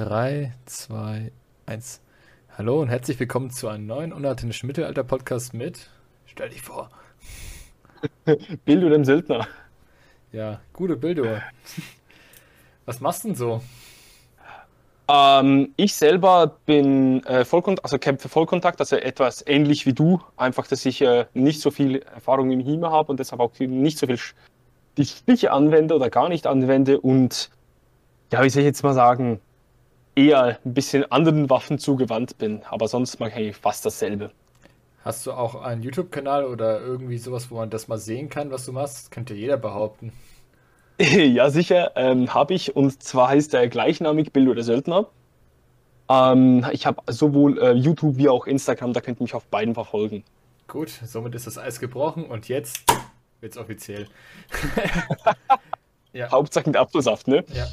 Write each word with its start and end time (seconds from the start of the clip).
3, 0.00 0.54
2, 0.64 1.30
1. 1.66 2.00
Hallo 2.56 2.80
und 2.80 2.88
herzlich 2.88 3.20
willkommen 3.20 3.50
zu 3.50 3.68
einem 3.68 3.84
neuen 3.84 4.14
unauthenttischen 4.14 4.66
Mittelalter-Podcast 4.66 5.52
mit. 5.52 5.90
Stell 6.24 6.48
dich 6.48 6.62
vor. 6.62 6.88
Bildo 8.64 8.88
dem 8.88 9.04
Söldner. 9.04 9.46
Ja, 10.32 10.62
gute 10.72 10.96
Bildo. 10.96 11.26
Was 12.86 13.02
machst 13.02 13.24
du 13.24 13.28
denn 13.28 13.34
so? 13.34 13.60
Ähm, 15.06 15.74
ich 15.76 15.94
selber 15.94 16.56
bin 16.64 17.22
äh, 17.26 17.44
Vollkontakt, 17.44 17.84
also 17.84 17.98
kämpfe 17.98 18.30
Vollkontakt, 18.30 18.80
also 18.80 18.96
etwas 18.96 19.46
ähnlich 19.46 19.84
wie 19.84 19.92
du. 19.92 20.22
Einfach, 20.38 20.66
dass 20.66 20.86
ich 20.86 21.02
äh, 21.02 21.26
nicht 21.34 21.60
so 21.60 21.70
viel 21.70 21.96
Erfahrung 21.96 22.50
im 22.52 22.60
HIMA 22.60 22.90
habe 22.90 23.10
und 23.10 23.20
deshalb 23.20 23.42
auch 23.42 23.52
nicht 23.58 23.98
so 23.98 24.06
viel 24.06 24.18
die 24.96 25.04
Stiche 25.04 25.52
anwende 25.52 25.94
oder 25.94 26.08
gar 26.08 26.30
nicht 26.30 26.46
anwende 26.46 26.98
und 26.98 27.50
ja, 28.32 28.42
wie 28.42 28.48
soll 28.48 28.62
ich 28.62 28.66
jetzt 28.66 28.82
mal 28.82 28.94
sagen, 28.94 29.42
eher 30.14 30.58
ein 30.64 30.74
bisschen 30.74 31.10
anderen 31.10 31.50
Waffen 31.50 31.78
zugewandt 31.78 32.38
bin. 32.38 32.62
Aber 32.68 32.88
sonst 32.88 33.20
mache 33.20 33.30
ich 33.30 33.36
eigentlich 33.36 33.56
fast 33.56 33.84
dasselbe. 33.84 34.30
Hast 35.04 35.26
du 35.26 35.32
auch 35.32 35.54
einen 35.54 35.82
YouTube-Kanal 35.82 36.44
oder 36.44 36.80
irgendwie 36.80 37.16
sowas, 37.16 37.50
wo 37.50 37.56
man 37.56 37.70
das 37.70 37.88
mal 37.88 37.98
sehen 37.98 38.28
kann, 38.28 38.50
was 38.50 38.66
du 38.66 38.72
machst? 38.72 38.98
Das 38.98 39.10
könnte 39.10 39.34
jeder 39.34 39.56
behaupten. 39.56 40.12
ja, 41.00 41.48
sicher, 41.48 41.92
ähm, 41.96 42.34
habe 42.34 42.52
ich. 42.52 42.76
Und 42.76 43.02
zwar 43.02 43.28
heißt 43.28 43.54
der 43.54 43.68
gleichnamig 43.68 44.32
Bild 44.32 44.48
oder 44.48 44.62
Söldner. 44.62 45.06
Ähm, 46.10 46.66
ich 46.72 46.86
habe 46.86 47.00
sowohl 47.10 47.58
äh, 47.58 47.72
YouTube 47.72 48.16
wie 48.16 48.28
auch 48.28 48.46
Instagram, 48.46 48.92
da 48.92 49.00
könnt 49.00 49.20
ihr 49.20 49.22
mich 49.22 49.34
auf 49.34 49.46
beiden 49.46 49.74
verfolgen. 49.74 50.24
Gut, 50.66 50.90
somit 50.90 51.34
ist 51.34 51.46
das 51.46 51.56
Eis 51.56 51.80
gebrochen 51.80 52.24
und 52.26 52.48
jetzt 52.48 52.84
wird's 53.40 53.56
offiziell. 53.56 54.08
ja. 56.12 56.30
Hauptsache 56.30 56.68
mit 56.68 56.76
Apfelsaft, 56.76 57.26
ne? 57.26 57.44
Ja. 57.54 57.66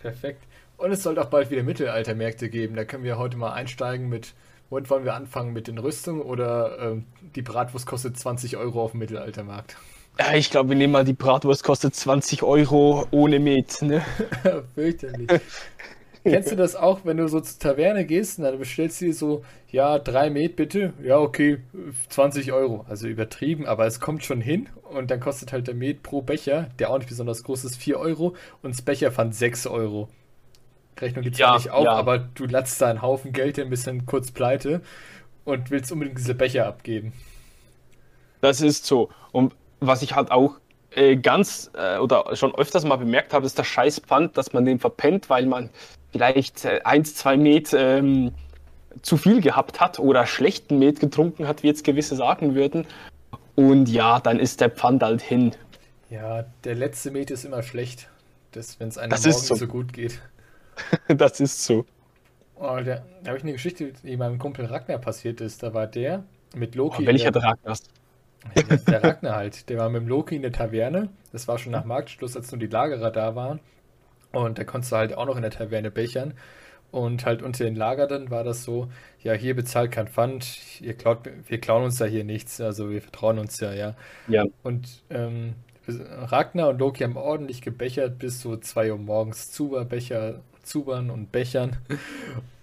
Perfekt. 0.00 0.42
Und 0.78 0.92
es 0.92 1.02
soll 1.02 1.18
auch 1.18 1.26
bald 1.26 1.50
wieder 1.50 1.64
Mittelaltermärkte 1.64 2.48
geben. 2.48 2.76
Da 2.76 2.84
können 2.84 3.02
wir 3.02 3.18
heute 3.18 3.36
mal 3.36 3.52
einsteigen 3.52 4.08
mit, 4.08 4.34
womit 4.70 4.88
wollen 4.88 5.04
wir 5.04 5.14
anfangen? 5.14 5.52
Mit 5.52 5.66
den 5.66 5.76
Rüstungen 5.76 6.22
oder 6.22 6.78
ähm, 6.80 7.04
die 7.34 7.42
Bratwurst 7.42 7.84
kostet 7.84 8.16
20 8.16 8.56
Euro 8.56 8.84
auf 8.84 8.92
dem 8.92 9.00
Mittelaltermarkt? 9.00 9.76
Ja, 10.20 10.34
ich 10.34 10.50
glaube, 10.50 10.70
wir 10.70 10.76
nehmen 10.76 10.92
mal 10.92 11.04
die 11.04 11.14
Bratwurst 11.14 11.64
kostet 11.64 11.96
20 11.96 12.44
Euro 12.44 13.06
ohne 13.10 13.40
Met, 13.40 13.82
ne? 13.82 14.02
Fürchterlich. 14.74 15.28
Kennst 16.22 16.52
du 16.52 16.56
das 16.56 16.76
auch, 16.76 17.00
wenn 17.04 17.16
du 17.16 17.28
so 17.28 17.40
zur 17.40 17.58
Taverne 17.58 18.04
gehst 18.04 18.38
und 18.38 18.44
dann 18.44 18.58
bestellst 18.58 19.00
du 19.00 19.06
dir 19.06 19.14
so, 19.14 19.44
ja, 19.70 19.98
drei 19.98 20.30
Met 20.30 20.54
bitte? 20.56 20.92
Ja, 21.02 21.18
okay, 21.18 21.58
20 22.08 22.52
Euro. 22.52 22.84
Also 22.88 23.08
übertrieben, 23.08 23.66
aber 23.66 23.86
es 23.86 23.98
kommt 23.98 24.24
schon 24.24 24.40
hin 24.40 24.68
und 24.92 25.10
dann 25.10 25.18
kostet 25.18 25.52
halt 25.52 25.66
der 25.66 25.74
Met 25.74 26.04
pro 26.04 26.22
Becher, 26.22 26.68
der 26.78 26.90
auch 26.90 26.98
nicht 26.98 27.08
besonders 27.08 27.42
groß 27.42 27.64
ist, 27.64 27.76
4 27.76 27.98
Euro 27.98 28.36
und 28.62 28.74
das 28.74 28.82
Becherpfand 28.82 29.34
6 29.34 29.66
Euro. 29.66 30.08
Rechnung 31.00 31.22
geht 31.24 31.38
ja, 31.38 31.54
nicht 31.54 31.70
auf, 31.70 31.84
ja. 31.84 31.92
aber 31.92 32.18
du 32.18 32.46
latzt 32.46 32.80
da 32.80 32.88
einen 32.88 33.02
Haufen 33.02 33.32
Geld 33.32 33.58
ein 33.58 33.70
bisschen 33.70 34.06
kurz 34.06 34.30
pleite 34.30 34.80
und 35.44 35.70
willst 35.70 35.90
unbedingt 35.92 36.18
diese 36.18 36.34
Becher 36.34 36.66
abgeben. 36.66 37.12
Das 38.40 38.60
ist 38.60 38.86
so. 38.86 39.10
Und 39.32 39.54
was 39.80 40.02
ich 40.02 40.14
halt 40.14 40.30
auch 40.30 40.56
äh, 40.94 41.16
ganz 41.16 41.70
äh, 41.74 41.98
oder 41.98 42.34
schon 42.36 42.54
öfters 42.54 42.84
mal 42.84 42.96
bemerkt 42.96 43.32
habe, 43.32 43.46
ist 43.46 43.58
der 43.58 43.64
Scheißpfand, 43.64 44.36
dass 44.36 44.52
man 44.52 44.64
den 44.64 44.78
verpennt, 44.78 45.30
weil 45.30 45.46
man 45.46 45.70
vielleicht 46.12 46.64
äh, 46.64 46.80
eins, 46.84 47.14
zwei 47.14 47.36
Met 47.36 47.72
ähm, 47.72 48.32
zu 49.02 49.16
viel 49.16 49.40
gehabt 49.40 49.80
hat 49.80 49.98
oder 49.98 50.26
schlechten 50.26 50.78
Met 50.78 51.00
getrunken 51.00 51.46
hat, 51.46 51.62
wie 51.62 51.68
jetzt 51.68 51.84
gewisse 51.84 52.16
sagen 52.16 52.54
würden. 52.54 52.86
Und 53.54 53.88
ja, 53.88 54.20
dann 54.20 54.38
ist 54.38 54.60
der 54.60 54.70
Pfand 54.70 55.02
halt 55.02 55.20
hin. 55.20 55.54
Ja, 56.10 56.44
der 56.64 56.74
letzte 56.74 57.10
Met 57.10 57.30
ist 57.30 57.44
immer 57.44 57.62
schlecht, 57.62 58.08
wenn 58.78 58.88
es 58.88 58.98
einem 58.98 59.10
das 59.10 59.24
morgens 59.24 59.46
so. 59.46 59.54
so 59.56 59.66
gut 59.66 59.92
geht. 59.92 60.20
das 61.08 61.40
ist 61.40 61.64
so. 61.64 61.84
Oh, 62.56 62.78
da, 62.84 63.02
da 63.22 63.26
habe 63.26 63.36
ich 63.36 63.42
eine 63.42 63.52
Geschichte, 63.52 63.92
die 64.02 64.16
meinem 64.16 64.38
Kumpel 64.38 64.66
Ragnar 64.66 64.98
passiert 64.98 65.40
ist. 65.40 65.62
Da 65.62 65.74
war 65.74 65.86
der 65.86 66.24
mit 66.54 66.74
Loki. 66.74 67.02
Oh, 67.02 67.06
welcher 67.06 67.30
der, 67.30 67.42
Ragnar? 67.42 67.76
Ja, 68.54 68.76
der 68.76 69.04
Ragnar 69.04 69.36
halt. 69.36 69.68
Der 69.68 69.78
war 69.78 69.88
mit 69.90 70.02
dem 70.02 70.08
Loki 70.08 70.36
in 70.36 70.42
der 70.42 70.52
Taverne. 70.52 71.08
Das 71.32 71.46
war 71.46 71.58
schon 71.58 71.72
nach 71.72 71.84
Marktschluss, 71.84 72.36
als 72.36 72.50
nur 72.50 72.58
die 72.58 72.66
Lagerer 72.66 73.10
da 73.10 73.34
waren. 73.34 73.60
Und 74.32 74.58
da 74.58 74.64
konntest 74.64 74.92
du 74.92 74.96
halt 74.96 75.14
auch 75.14 75.26
noch 75.26 75.36
in 75.36 75.42
der 75.42 75.50
Taverne 75.50 75.90
bechern. 75.90 76.34
Und 76.90 77.26
halt 77.26 77.42
unter 77.42 77.64
den 77.64 77.76
Lagerern 77.76 78.30
war 78.30 78.44
das 78.44 78.64
so, 78.64 78.88
ja, 79.22 79.34
hier 79.34 79.54
bezahlt 79.54 79.92
kein 79.92 80.08
Pfand, 80.08 80.80
ihr 80.80 80.94
klaut, 80.94 81.28
wir 81.46 81.60
klauen 81.60 81.84
uns 81.84 81.98
ja 81.98 82.06
hier 82.06 82.24
nichts, 82.24 82.62
also 82.62 82.88
wir 82.90 83.02
vertrauen 83.02 83.38
uns 83.38 83.60
ja, 83.60 83.74
ja. 83.74 83.94
Ja. 84.26 84.44
Und 84.62 85.02
ähm, 85.10 85.54
Ragnar 85.86 86.70
und 86.70 86.78
Loki 86.78 87.04
haben 87.04 87.16
ordentlich 87.16 87.60
gebechert 87.60 88.18
bis 88.18 88.40
so 88.40 88.56
2 88.56 88.92
Uhr 88.92 88.98
morgens. 88.98 89.50
Zuberbecher 89.50 90.40
Zubern 90.68 91.10
und 91.10 91.32
Bechern. 91.32 91.76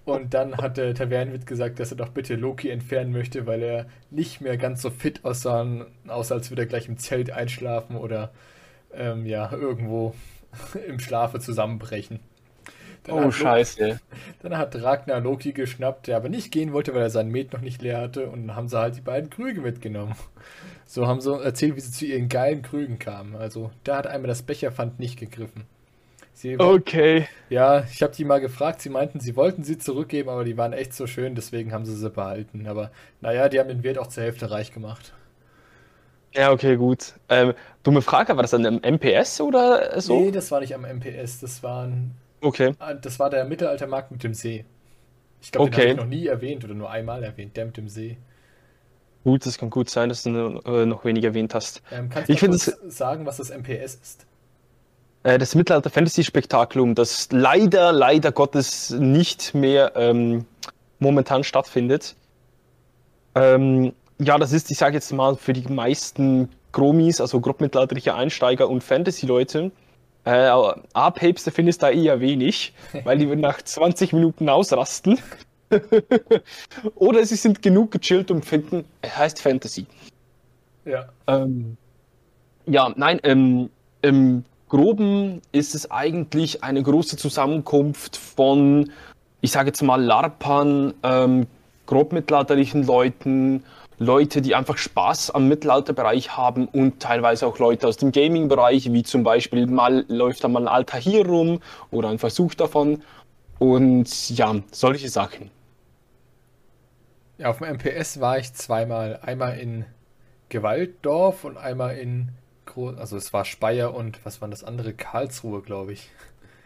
Und 0.05 0.35
dann 0.35 0.55
hat 0.57 0.77
der 0.77 0.93
Tavernenwirt 0.93 1.47
gesagt, 1.47 1.79
dass 1.79 1.89
er 1.89 1.97
doch 1.97 2.09
bitte 2.09 2.35
Loki 2.35 2.69
entfernen 2.69 3.11
möchte, 3.11 3.47
weil 3.47 3.63
er 3.63 3.87
nicht 4.11 4.39
mehr 4.39 4.55
ganz 4.55 4.83
so 4.83 4.91
fit 4.91 5.25
aussah, 5.25 5.65
außer 6.07 6.35
als 6.35 6.51
würde 6.51 6.61
er 6.61 6.67
gleich 6.67 6.87
im 6.87 6.99
Zelt 6.99 7.31
einschlafen 7.31 7.95
oder 7.95 8.31
ähm, 8.93 9.25
ja, 9.25 9.51
irgendwo 9.51 10.13
im 10.87 10.99
Schlafe 10.99 11.39
zusammenbrechen. 11.39 12.19
Dann 13.03 13.25
oh, 13.25 13.31
scheiße. 13.31 13.83
Loki, 13.83 13.99
dann 14.41 14.57
hat 14.57 14.75
Ragnar 14.75 15.21
Loki 15.21 15.53
geschnappt, 15.53 16.07
der 16.07 16.17
aber 16.17 16.29
nicht 16.29 16.51
gehen 16.51 16.73
wollte, 16.73 16.93
weil 16.93 17.01
er 17.01 17.09
seinen 17.09 17.31
Met 17.31 17.53
noch 17.53 17.61
nicht 17.61 17.81
leer 17.81 17.99
hatte. 17.99 18.29
Und 18.29 18.47
dann 18.47 18.55
haben 18.55 18.67
sie 18.67 18.77
halt 18.77 18.95
die 18.95 19.01
beiden 19.01 19.29
Krüge 19.29 19.61
mitgenommen. 19.61 20.15
So 20.85 21.07
haben 21.07 21.21
sie 21.21 21.33
erzählt, 21.33 21.75
wie 21.75 21.81
sie 21.81 21.91
zu 21.91 22.05
ihren 22.05 22.29
geilen 22.29 22.61
Krügen 22.61 22.99
kamen. 22.99 23.35
Also 23.35 23.71
da 23.83 23.97
hat 23.97 24.07
einmal 24.07 24.27
das 24.27 24.43
Becherpfand 24.43 24.99
nicht 24.99 25.19
gegriffen. 25.19 25.65
Sie 26.35 26.59
okay. 26.59 27.29
Ja, 27.49 27.85
ich 27.89 28.03
habe 28.03 28.13
die 28.13 28.25
mal 28.25 28.41
gefragt. 28.41 28.81
Sie 28.81 28.89
meinten, 28.89 29.21
sie 29.21 29.37
wollten 29.37 29.63
sie 29.63 29.77
zurückgeben, 29.77 30.27
aber 30.29 30.43
die 30.43 30.57
waren 30.57 30.73
echt 30.73 30.93
so 30.93 31.07
schön, 31.07 31.33
deswegen 31.33 31.71
haben 31.71 31.85
sie 31.85 31.95
sie 31.95 32.09
behalten. 32.09 32.67
Aber 32.67 32.91
naja, 33.21 33.47
die 33.47 33.57
haben 33.57 33.69
den 33.69 33.83
Wert 33.83 33.97
auch 33.97 34.07
zur 34.07 34.23
Hälfte 34.23 34.51
reich 34.51 34.73
gemacht. 34.73 35.13
Ja, 36.33 36.51
okay, 36.51 36.75
gut. 36.75 37.13
Ähm, 37.29 37.53
dumme 37.83 38.01
Frage, 38.01 38.35
war 38.35 38.43
das 38.43 38.51
dann 38.51 38.65
am 38.65 38.81
MPS 38.83 39.39
oder 39.39 40.01
so? 40.01 40.19
Nee, 40.19 40.31
das 40.31 40.51
war 40.51 40.59
nicht 40.59 40.75
am 40.75 40.81
MPS. 40.81 41.39
Das 41.39 41.63
war, 41.63 41.85
ein, 41.87 42.11
okay. 42.41 42.73
Ah, 42.79 42.93
das 42.93 43.17
war 43.17 43.29
der 43.29 43.45
Mittelaltermarkt 43.45 44.11
mit 44.11 44.21
dem 44.21 44.33
See. 44.33 44.65
Ich 45.41 45.53
glaube, 45.53 45.69
okay. 45.69 45.75
den 45.75 45.81
habe 45.83 45.91
ich 45.91 45.97
noch 46.03 46.19
nie 46.19 46.27
erwähnt 46.27 46.65
oder 46.65 46.73
nur 46.73 46.91
einmal 46.91 47.23
erwähnt, 47.23 47.55
der 47.55 47.67
mit 47.67 47.77
dem 47.77 47.87
See. 47.87 48.17
Gut, 49.23 49.45
das 49.45 49.57
kann 49.57 49.69
gut 49.69 49.89
sein, 49.89 50.09
dass 50.09 50.23
du 50.23 50.59
äh, 50.65 50.85
noch 50.85 51.05
wenig 51.05 51.23
erwähnt 51.23 51.55
hast. 51.55 51.81
Ähm, 51.93 52.09
kannst 52.09 52.27
du 52.27 52.33
ich 52.33 52.41
kurz 52.41 52.65
sagen, 52.89 53.25
was 53.25 53.37
das 53.37 53.51
MPS 53.51 53.95
ist? 53.95 54.25
Äh, 55.25 55.39
das 55.39 55.55
Mittelalter-Fantasy-Spektakulum, 55.55 56.93
das 56.93 57.29
leider, 57.31 57.91
leider 57.91 58.31
Gottes 58.31 58.91
nicht 58.91 59.55
mehr 59.55 59.93
ähm, 59.95 60.45
momentan 60.99 61.43
stattfindet. 61.43 62.15
Ähm, 63.33 63.93
ja, 64.19 64.37
das 64.37 64.53
ist, 64.53 64.69
ich 64.69 64.77
sage 64.77 64.93
jetzt 64.93 65.11
mal, 65.11 65.35
für 65.35 65.53
die 65.53 65.67
meisten 65.67 66.49
Chromis, 66.71 67.19
also 67.19 67.41
grobmittelalterliche 67.41 68.13
Einsteiger 68.13 68.69
und 68.69 68.83
Fantasy-Leute, 68.83 69.71
äh, 70.25 70.51
A-Papes, 70.93 71.43
da 71.43 71.49
findest 71.49 71.81
du 71.81 71.87
da 71.87 71.91
eher 71.91 72.19
wenig, 72.19 72.73
weil 73.03 73.17
die 73.17 73.25
nach 73.25 73.59
20 73.59 74.13
Minuten 74.13 74.47
ausrasten. 74.47 75.17
Oder 76.95 77.25
sie 77.25 77.35
sind 77.35 77.63
genug 77.63 77.89
gechillt 77.89 78.29
und 78.29 78.45
finden, 78.45 78.85
heißt 79.03 79.41
Fantasy. 79.41 79.87
Ja. 80.85 81.09
Ähm, 81.25 81.77
ja, 82.67 82.93
nein, 82.95 83.19
ähm, 83.23 83.71
ähm, 84.03 84.45
Groben 84.69 85.41
ist 85.51 85.75
es 85.75 85.91
eigentlich 85.91 86.63
eine 86.63 86.81
große 86.81 87.17
Zusammenkunft 87.17 88.17
von, 88.17 88.91
ich 89.41 89.51
sage 89.51 89.67
jetzt 89.67 89.81
mal, 89.83 90.01
LARPern, 90.01 90.93
ähm, 91.03 91.47
grobmittelalterlichen 91.85 92.83
Leuten, 92.83 93.63
Leute, 93.97 94.41
die 94.41 94.55
einfach 94.55 94.77
Spaß 94.77 95.31
am 95.31 95.47
Mittelalterbereich 95.47 96.35
haben 96.35 96.67
und 96.67 96.99
teilweise 96.99 97.47
auch 97.47 97.59
Leute 97.59 97.87
aus 97.87 97.97
dem 97.97 98.11
Gaming-Bereich, 98.11 98.91
wie 98.91 99.03
zum 99.03 99.23
Beispiel 99.23 99.67
mal 99.67 100.03
läuft 100.07 100.43
da 100.43 100.47
mal 100.47 100.63
ein 100.63 100.67
Alter 100.67 100.97
hier 100.97 101.25
rum 101.25 101.61
oder 101.91 102.09
ein 102.09 102.19
Versuch 102.19 102.55
davon 102.55 103.03
und 103.59 104.29
ja, 104.31 104.55
solche 104.71 105.09
Sachen. 105.09 105.49
Ja, 107.37 107.49
auf 107.49 107.59
dem 107.59 107.75
MPS 107.75 108.19
war 108.19 108.39
ich 108.39 108.53
zweimal. 108.53 109.19
Einmal 109.21 109.59
in 109.59 109.85
Gewaltdorf 110.49 111.43
und 111.43 111.57
einmal 111.57 111.97
in 111.97 112.29
also 112.77 113.17
es 113.17 113.33
war 113.33 113.45
Speyer 113.45 113.93
und 113.93 114.23
was 114.25 114.41
war 114.41 114.47
das 114.47 114.63
andere? 114.63 114.93
Karlsruhe, 114.93 115.61
glaube 115.61 115.93
ich. 115.93 116.09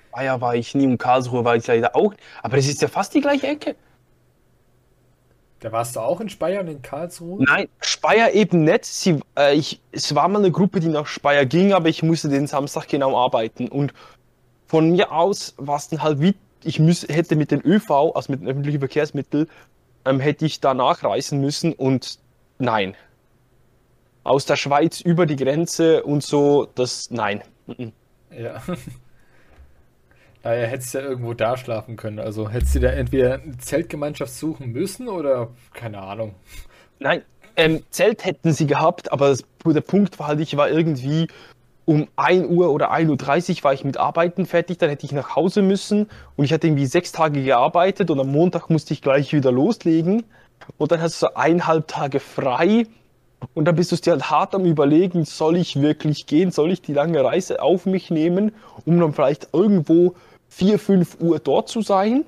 Speyer 0.09 0.41
war 0.41 0.55
ich 0.55 0.73
nie 0.75 0.85
und 0.85 0.97
Karlsruhe 0.97 1.43
war 1.45 1.55
ich 1.55 1.67
leider 1.67 1.95
auch. 1.95 2.13
Aber 2.41 2.57
das 2.57 2.67
ist 2.67 2.81
ja 2.81 2.87
fast 2.87 3.13
die 3.13 3.21
gleiche 3.21 3.47
Ecke. 3.47 3.75
Da 5.59 5.71
warst 5.71 5.95
du 5.95 5.99
auch 5.99 6.21
in 6.21 6.29
Speyer 6.29 6.61
und 6.61 6.67
in 6.67 6.81
Karlsruhe? 6.81 7.43
Nein, 7.43 7.67
Speyer 7.81 8.33
eben 8.33 8.63
nicht. 8.63 8.85
Sie, 8.85 9.19
äh, 9.37 9.55
ich, 9.55 9.81
es 9.91 10.15
war 10.15 10.27
mal 10.27 10.39
eine 10.39 10.51
Gruppe, 10.51 10.79
die 10.79 10.87
nach 10.87 11.05
Speyer 11.05 11.45
ging, 11.45 11.73
aber 11.73 11.89
ich 11.89 12.01
musste 12.01 12.29
den 12.29 12.47
Samstag 12.47 12.87
genau 12.87 13.17
arbeiten. 13.17 13.67
Und 13.67 13.93
von 14.67 14.91
mir 14.91 15.11
aus 15.11 15.53
war 15.57 15.77
es 15.77 15.89
dann 15.89 16.01
halt 16.01 16.21
wie, 16.21 16.35
ich 16.63 16.79
müß, 16.79 17.07
hätte 17.09 17.35
mit 17.35 17.51
den 17.51 17.61
ÖV, 17.61 17.91
also 18.15 18.31
mit 18.31 18.41
den 18.41 18.47
öffentlichen 18.47 18.79
Verkehrsmitteln, 18.79 19.49
ähm, 20.05 20.19
hätte 20.19 20.45
ich 20.45 20.61
da 20.61 20.73
nachreisen 20.73 21.41
müssen 21.41 21.73
und 21.73 22.19
nein, 22.57 22.95
aus 24.29 24.45
der 24.45 24.57
Schweiz 24.57 25.01
über 25.01 25.25
die 25.25 25.35
Grenze 25.35 26.03
und 26.03 26.21
so, 26.21 26.67
das 26.75 27.09
nein. 27.11 27.41
Ja. 28.31 28.61
Naja, 30.41 30.67
hättest 30.67 30.93
du 30.93 30.99
ja 30.99 31.03
irgendwo 31.03 31.33
da 31.33 31.57
schlafen 31.57 31.97
können. 31.97 32.17
Also 32.17 32.49
hättest 32.49 32.73
du 32.73 32.79
da 32.79 32.87
entweder 32.91 33.41
eine 33.41 33.57
Zeltgemeinschaft 33.57 34.33
suchen 34.33 34.71
müssen 34.71 35.09
oder 35.09 35.49
keine 35.73 36.01
Ahnung. 36.01 36.33
Nein, 36.97 37.23
ähm, 37.57 37.83
Zelt 37.89 38.23
hätten 38.23 38.53
sie 38.53 38.65
gehabt, 38.65 39.11
aber 39.11 39.27
das, 39.27 39.43
der 39.65 39.81
Punkt 39.81 40.17
war 40.17 40.27
halt, 40.27 40.39
ich 40.39 40.55
war 40.55 40.69
irgendwie 40.69 41.27
um 41.83 42.07
1 42.15 42.47
Uhr 42.47 42.71
oder 42.71 42.93
1.30 42.93 43.57
Uhr 43.57 43.63
war 43.65 43.73
ich 43.73 43.83
mit 43.83 43.97
Arbeiten 43.97 44.45
fertig, 44.45 44.77
dann 44.77 44.89
hätte 44.89 45.05
ich 45.05 45.11
nach 45.11 45.35
Hause 45.35 45.61
müssen 45.61 46.07
und 46.37 46.45
ich 46.45 46.53
hatte 46.53 46.67
irgendwie 46.67 46.85
sechs 46.85 47.11
Tage 47.11 47.43
gearbeitet 47.43 48.09
und 48.09 48.21
am 48.21 48.31
Montag 48.31 48.69
musste 48.69 48.93
ich 48.93 49.01
gleich 49.01 49.33
wieder 49.33 49.51
loslegen 49.51 50.23
und 50.77 50.91
dann 50.93 51.01
hast 51.01 51.21
du 51.21 51.27
so 51.27 51.33
eineinhalb 51.33 51.89
Tage 51.89 52.21
frei 52.21 52.85
und 53.53 53.65
dann 53.65 53.75
bist 53.75 53.91
du 53.91 53.95
dir 53.95 54.11
halt 54.11 54.29
hart 54.29 54.55
am 54.55 54.65
überlegen, 54.65 55.25
soll 55.25 55.57
ich 55.57 55.81
wirklich 55.81 56.25
gehen, 56.25 56.51
soll 56.51 56.71
ich 56.71 56.81
die 56.81 56.93
lange 56.93 57.23
Reise 57.23 57.61
auf 57.61 57.85
mich 57.85 58.09
nehmen, 58.11 58.53
um 58.85 58.99
dann 58.99 59.13
vielleicht 59.13 59.49
irgendwo 59.53 60.15
4, 60.49 60.79
5 60.79 61.17
Uhr 61.21 61.39
dort 61.39 61.69
zu 61.69 61.81
sein, 61.81 62.25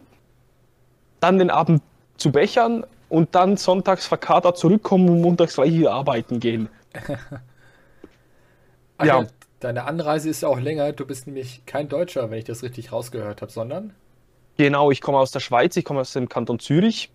dann 1.19 1.37
den 1.37 1.49
Abend 1.49 1.81
zu 2.17 2.31
bechern 2.31 2.85
und 3.09 3.35
dann 3.35 3.57
sonntags 3.57 4.07
verkatert 4.07 4.57
zurückkommen 4.57 5.09
und 5.09 5.21
montags 5.21 5.55
gleich 5.55 5.73
wieder 5.73 5.91
arbeiten 5.91 6.39
gehen. 6.39 6.69
Ach 8.97 9.05
ja. 9.05 9.21
ja. 9.21 9.27
Deine 9.59 9.83
Anreise 9.83 10.29
ist 10.29 10.41
ja 10.41 10.47
auch 10.47 10.59
länger. 10.59 10.91
Du 10.91 11.05
bist 11.05 11.27
nämlich 11.27 11.63
kein 11.67 11.87
Deutscher, 11.87 12.31
wenn 12.31 12.39
ich 12.39 12.45
das 12.45 12.63
richtig 12.63 12.91
rausgehört 12.91 13.43
habe, 13.43 13.51
sondern? 13.51 13.93
Genau, 14.57 14.89
ich 14.89 15.01
komme 15.01 15.19
aus 15.19 15.31
der 15.31 15.39
Schweiz, 15.39 15.75
ich 15.77 15.85
komme 15.85 16.01
aus 16.01 16.13
dem 16.13 16.29
Kanton 16.29 16.57
Zürich. 16.57 17.11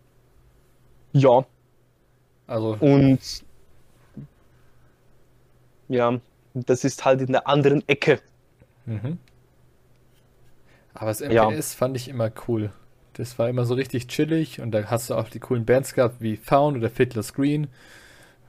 Ja. 1.13 1.45
Also. 2.47 2.77
Und 2.79 3.19
ja, 5.89 6.21
das 6.55 6.85
ist 6.85 7.05
halt 7.05 7.21
in 7.21 7.33
der 7.33 7.47
anderen 7.47 7.87
Ecke. 7.89 8.21
Mhm. 8.87 9.19
Aber 10.95 11.07
das 11.09 11.21
MPS 11.21 11.33
ja. 11.33 11.79
fand 11.79 11.97
ich 11.97 12.09
immer 12.09 12.31
cool. 12.49 12.71
Das 13.13 13.39
war 13.39 13.49
immer 13.49 13.65
so 13.65 13.75
richtig 13.75 14.09
chillig 14.09 14.61
und 14.61 14.73
da 14.73 14.85
hast 14.85 15.11
du 15.11 15.15
auch 15.15 15.29
die 15.29 15.39
coolen 15.41 15.65
Bands 15.65 15.95
gehabt 15.95 16.17
wie 16.21 16.37
Found 16.37 16.77
oder 16.77 16.91
Fiddler's 16.91 17.35
Green. 17.35 17.69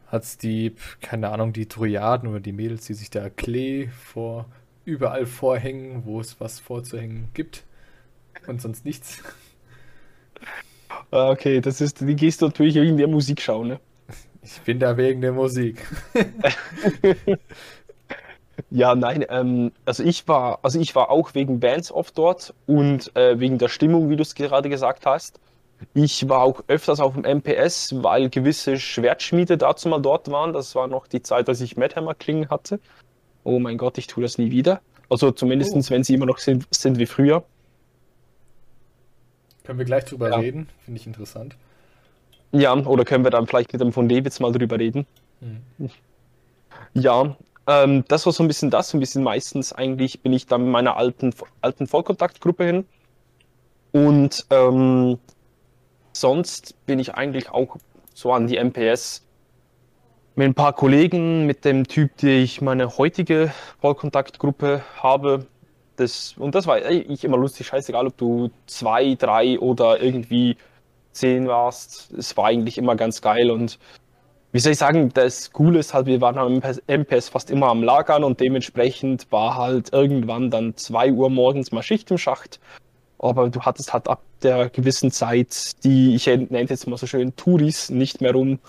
Hat's 0.08 0.38
die, 0.38 0.74
keine 1.02 1.30
Ahnung, 1.30 1.54
die 1.54 1.68
Trojaden 1.68 2.30
oder 2.30 2.40
die 2.40 2.54
Mädels, 2.54 2.86
die 2.86 2.94
sich 2.94 3.10
da 3.10 3.30
Klee 3.30 3.88
vor 3.88 4.46
überall 4.86 5.26
vorhängen, 5.26 6.06
wo 6.06 6.22
es 6.22 6.40
was 6.40 6.60
vorzuhängen 6.60 7.30
gibt 7.34 7.64
und 8.48 8.62
sonst 8.62 8.86
nichts. 8.86 9.22
Ah, 11.12 11.30
okay, 11.30 11.62
das 11.62 11.82
ist, 11.82 12.02
die 12.02 12.16
gehst 12.16 12.42
du 12.42 12.48
natürlich 12.48 12.76
wegen 12.76 12.98
der 12.98 13.08
Musik 13.08 13.42
schauen, 13.42 13.68
ne? 13.68 13.80
Ich 14.48 14.62
bin 14.62 14.80
da 14.80 14.96
wegen 14.96 15.20
der 15.20 15.34
Musik. 15.34 15.86
ja, 18.70 18.96
nein, 18.96 19.26
ähm, 19.28 19.74
also 19.84 20.04
ich 20.04 20.26
war, 20.30 20.60
also 20.62 20.80
ich 20.80 20.96
war 20.96 21.10
auch 21.10 21.36
wegen 21.36 21.60
Bands 21.60 21.92
oft 21.92 22.18
dort 22.18 22.54
und 22.66 23.14
äh, 23.18 23.42
wegen 23.42 23.58
der 23.58 23.68
Stimmung, 23.68 24.10
wie 24.10 24.16
du 24.16 24.22
es 24.22 24.36
gerade 24.36 24.70
gesagt 24.70 25.06
hast. 25.06 25.42
Ich 25.94 26.30
war 26.30 26.44
auch 26.44 26.64
öfters 26.68 27.02
auf 27.02 27.14
dem 27.14 27.24
MPS, 27.24 28.02
weil 28.02 28.30
gewisse 28.30 28.80
Schwertschmiede 28.80 29.58
dazu 29.58 29.90
mal 29.90 30.02
dort 30.02 30.32
waren. 30.32 30.54
Das 30.54 30.76
war 30.76 30.88
noch 30.88 31.08
die 31.08 31.22
Zeit, 31.22 31.50
als 31.50 31.60
ich 31.60 31.76
Madhammer 31.76 32.16
klingen 32.16 32.50
hatte. 32.50 32.80
Oh 33.44 33.60
mein 33.60 33.78
Gott, 33.78 33.98
ich 33.98 34.08
tue 34.08 34.24
das 34.24 34.38
nie 34.38 34.50
wieder. 34.50 34.80
Also 35.10 35.32
zumindest, 35.32 35.74
oh. 35.74 35.84
wenn 35.90 36.06
sie 36.06 36.14
immer 36.14 36.26
noch 36.26 36.38
sind, 36.38 36.66
sind 36.72 37.00
wie 37.00 37.06
früher. 37.06 37.44
Können 39.66 39.78
wir 39.78 39.86
gleich 39.86 40.06
drüber 40.06 40.30
ja. 40.30 40.38
reden, 40.38 40.70
finde 40.86 41.02
ich 41.02 41.06
interessant. 41.06 41.58
Ja, 42.52 42.74
oder 42.74 43.06
können 43.06 43.24
wir 43.24 43.32
dann 43.32 43.48
vielleicht 43.48 43.74
mit 43.74 43.82
dem 43.82 43.92
von 43.92 44.08
Davids 44.08 44.40
mal 44.40 44.52
drüber 44.52 44.80
reden? 44.80 45.06
Mhm. 45.42 45.90
Ja, 46.94 47.36
ähm, 47.68 48.06
das 48.08 48.26
war 48.26 48.34
so 48.34 48.44
ein 48.44 48.48
bisschen 48.48 48.70
das. 48.70 48.94
Ein 48.94 49.00
bisschen 49.00 49.24
meistens 49.24 49.74
eigentlich 49.74 50.22
bin 50.22 50.34
ich 50.34 50.48
dann 50.48 50.64
mit 50.64 50.72
meiner 50.72 50.98
alten, 50.98 51.34
alten 51.62 51.88
Vollkontaktgruppe 51.88 52.64
hin. 52.66 52.86
Und 53.92 54.46
ähm, 54.50 55.20
sonst 56.14 56.76
bin 56.86 57.00
ich 57.00 57.16
eigentlich 57.16 57.50
auch 57.50 57.78
so 58.14 58.32
an 58.32 58.48
die 58.48 58.58
MPS 58.58 59.24
mit 60.38 60.46
ein 60.46 60.54
paar 60.54 60.74
Kollegen, 60.74 61.48
mit 61.48 61.66
dem 61.66 61.88
Typ, 61.88 62.16
die 62.18 62.44
ich 62.44 62.62
meine 62.62 62.98
heutige 62.98 63.52
Vollkontaktgruppe 63.82 64.84
habe. 65.02 65.48
Das, 65.96 66.36
und 66.38 66.54
das 66.54 66.68
war 66.68 66.80
ich 66.86 67.24
immer 67.24 67.38
lustig, 67.38 67.66
scheißegal, 67.66 68.06
ob 68.06 68.18
du 68.18 68.52
zwei, 68.68 69.16
drei 69.16 69.60
oder 69.60 70.00
irgendwie 70.00 70.56
10 71.18 71.48
warst. 71.48 72.12
Es 72.14 72.36
war 72.38 72.46
eigentlich 72.46 72.78
immer 72.78 72.96
ganz 72.96 73.22
geil 73.22 73.52
und 73.52 73.80
wie 74.54 74.60
soll 74.60 74.72
ich 74.72 74.78
sagen, 74.78 75.12
das 75.14 75.52
Coole 75.52 75.80
ist 75.80 75.94
halt, 75.94 76.06
wir 76.06 76.22
waren 76.22 76.38
am 76.38 76.62
MPS 76.88 77.30
fast 77.30 77.52
immer 77.52 77.68
am 77.68 77.84
Lagern 77.84 78.24
und 78.24 78.40
dementsprechend 78.40 79.30
war 79.32 79.56
halt 79.56 79.92
irgendwann 79.92 80.50
dann 80.50 80.76
2 80.76 81.12
Uhr 81.12 81.30
morgens 81.30 81.72
mal 81.72 81.84
Schicht 81.84 82.10
im 82.12 82.18
Schacht. 82.18 82.60
Aber 83.20 83.50
du 83.50 83.62
hattest 83.62 83.94
halt 83.94 84.08
ab 84.08 84.22
der 84.44 84.70
gewissen 84.70 85.12
Zeit, 85.12 85.84
die 85.84 86.16
ich 86.16 86.28
nenne 86.28 86.62
jetzt 86.70 86.88
mal 86.88 86.98
so 86.98 87.08
schön 87.08 87.36
Touris, 87.36 87.90
nicht 87.90 88.22
mehr 88.22 88.32
rum. 88.32 88.60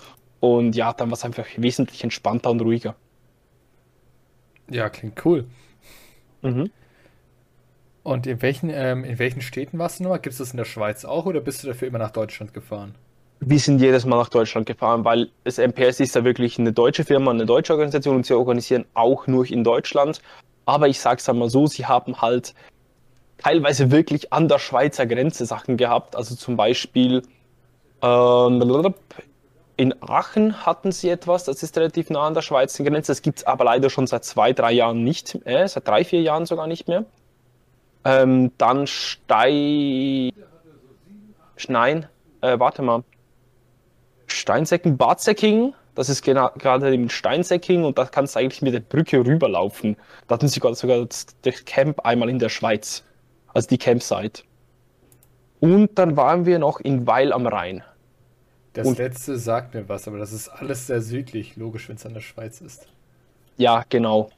Und 0.41 0.75
ja, 0.75 0.91
dann 0.91 1.09
war 1.09 1.15
es 1.15 1.23
einfach 1.23 1.45
wesentlich 1.57 2.03
entspannter 2.03 2.51
und 2.51 2.61
ruhiger. 2.61 2.95
Ja, 4.69 4.89
klingt 4.89 5.23
cool. 5.25 5.45
Mhm. 6.41 6.71
Und 8.09 8.25
in 8.25 8.41
welchen, 8.41 8.71
ähm, 8.71 9.03
in 9.03 9.19
welchen 9.19 9.41
Städten 9.41 9.77
warst 9.77 9.99
du 9.99 10.03
nochmal? 10.03 10.17
Gibt 10.17 10.33
es 10.33 10.39
das 10.39 10.49
in 10.49 10.57
der 10.57 10.65
Schweiz 10.65 11.05
auch 11.05 11.27
oder 11.27 11.41
bist 11.41 11.61
du 11.61 11.67
dafür 11.67 11.89
immer 11.89 11.99
nach 11.99 12.09
Deutschland 12.09 12.55
gefahren? 12.55 12.95
Wir 13.39 13.59
sind 13.59 13.79
jedes 13.79 14.03
Mal 14.03 14.17
nach 14.17 14.29
Deutschland 14.29 14.65
gefahren, 14.65 15.05
weil 15.05 15.29
das 15.43 15.59
MPS 15.59 15.99
ist 15.99 16.15
ja 16.15 16.23
wirklich 16.23 16.57
eine 16.57 16.73
deutsche 16.73 17.05
Firma, 17.05 17.29
eine 17.29 17.45
deutsche 17.45 17.71
Organisation 17.71 18.15
und 18.15 18.25
sie 18.25 18.33
organisieren 18.33 18.85
auch 18.95 19.27
nur 19.27 19.47
in 19.47 19.63
Deutschland. 19.63 20.23
Aber 20.65 20.87
ich 20.87 20.99
sag's 20.99 21.29
einmal 21.29 21.51
so, 21.51 21.67
sie 21.67 21.85
haben 21.85 22.19
halt 22.19 22.55
teilweise 23.37 23.91
wirklich 23.91 24.33
an 24.33 24.47
der 24.47 24.57
Schweizer 24.57 25.05
Grenze 25.05 25.45
Sachen 25.45 25.77
gehabt. 25.77 26.15
Also 26.15 26.33
zum 26.33 26.57
Beispiel 26.57 27.21
ähm, 28.01 28.93
in 29.77 29.93
Aachen 30.01 30.65
hatten 30.65 30.91
sie 30.91 31.09
etwas, 31.09 31.43
das 31.43 31.61
ist 31.61 31.77
relativ 31.77 32.09
nah 32.09 32.25
an 32.25 32.33
der 32.33 32.41
Schweizer 32.41 32.83
Grenze. 32.83 33.11
Das 33.11 33.21
gibt 33.21 33.37
es 33.37 33.45
aber 33.45 33.65
leider 33.65 33.91
schon 33.91 34.07
seit 34.07 34.25
zwei, 34.25 34.51
drei 34.51 34.71
Jahren 34.71 35.03
nicht, 35.03 35.37
äh, 35.45 35.67
seit 35.67 35.87
drei, 35.87 36.03
vier 36.03 36.23
Jahren 36.23 36.47
sogar 36.47 36.65
nicht 36.65 36.87
mehr. 36.87 37.05
Ähm, 38.05 38.51
dann 38.57 38.87
Stei. 38.87 40.31
Nein, 41.67 42.07
äh, 42.41 42.57
warte 42.59 42.81
mal. 42.81 43.03
Steinsäcken, 44.27 44.97
Badsäcking, 44.97 45.73
das 45.95 46.07
ist 46.07 46.23
gerade 46.23 46.93
im 46.93 47.09
Steinsäcking 47.09 47.83
und 47.83 47.97
da 47.97 48.05
kannst 48.05 48.35
du 48.35 48.39
eigentlich 48.39 48.61
mit 48.61 48.73
der 48.73 48.79
Brücke 48.79 49.25
rüberlaufen. 49.25 49.97
Da 50.27 50.35
hatten 50.35 50.47
sie 50.47 50.59
sogar 50.59 51.05
das, 51.05 51.25
das 51.41 51.65
Camp 51.65 52.05
einmal 52.05 52.29
in 52.29 52.39
der 52.39 52.49
Schweiz. 52.49 53.03
Also 53.53 53.67
die 53.67 53.77
Campsite. 53.77 54.43
Und 55.59 55.97
dann 55.97 56.15
waren 56.15 56.45
wir 56.45 56.59
noch 56.59 56.79
in 56.79 57.05
Weil 57.05 57.33
am 57.33 57.47
Rhein. 57.47 57.83
Das 58.73 58.87
und, 58.87 58.97
letzte 58.97 59.37
sagt 59.37 59.73
mir 59.73 59.89
was, 59.89 60.07
aber 60.07 60.19
das 60.19 60.31
ist 60.31 60.47
alles 60.47 60.87
sehr 60.87 61.01
südlich, 61.01 61.57
logisch, 61.57 61.89
wenn 61.89 61.95
es 61.95 62.05
an 62.05 62.13
der 62.13 62.21
Schweiz 62.21 62.61
ist. 62.61 62.87
Ja, 63.57 63.83
genau. 63.89 64.29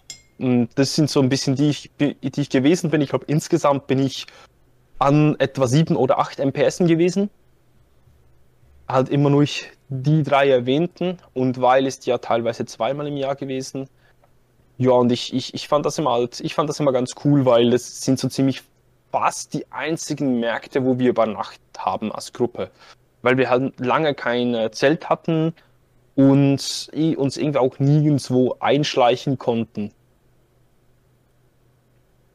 Und 0.42 0.70
das 0.74 0.96
sind 0.96 1.08
so 1.08 1.22
ein 1.22 1.30
bisschen 1.30 1.56
die, 1.56 1.76
die 2.00 2.16
ich 2.42 2.50
gewesen 2.50 2.90
bin. 2.90 3.00
Ich 3.02 3.10
glaube, 3.10 3.26
insgesamt 3.28 3.86
bin 3.86 4.00
ich 4.00 4.26
an 4.98 5.36
etwa 5.40 5.68
sieben 5.68 5.96
oder 5.96 6.18
acht 6.18 6.40
MPS 6.40 6.80
gewesen. 6.80 7.30
Halt 8.88 9.10
immer 9.10 9.30
nur 9.30 9.46
die 9.90 10.24
drei 10.24 10.50
erwähnten 10.50 11.18
und 11.36 11.62
weil 11.62 11.86
ist 11.86 12.08
ja 12.08 12.18
teilweise 12.18 12.66
zweimal 12.66 13.08
im 13.08 13.18
Jahr 13.18 13.36
gewesen. 13.36 13.88
Ja, 14.80 14.92
und 14.92 15.12
ich, 15.12 15.32
ich, 15.32 15.54
ich 15.54 15.68
fand 15.68 15.86
das 15.86 16.00
immer 16.00 16.12
halt, 16.12 16.40
ich 16.40 16.56
fand 16.56 16.68
das 16.68 16.80
immer 16.80 16.92
ganz 16.92 17.14
cool, 17.24 17.46
weil 17.46 17.72
es 17.72 18.02
sind 18.02 18.18
so 18.18 18.28
ziemlich 18.28 18.64
fast 19.12 19.54
die 19.54 19.72
einzigen 19.72 20.40
Märkte, 20.40 20.84
wo 20.84 20.98
wir 20.98 21.12
übernachtet 21.12 21.62
haben 21.78 22.12
als 22.12 22.34
Gruppe. 22.34 22.72
Weil 23.22 23.38
wir 23.38 23.48
halt 23.48 23.80
lange 23.80 24.16
kein 24.16 24.72
Zelt 24.72 25.08
hatten 25.08 25.54
und 26.16 26.54
uns 26.54 27.38
irgendwie 27.38 27.60
auch 27.60 27.78
nirgendwo 27.78 28.56
einschleichen 28.60 29.38
konnten. 29.38 29.92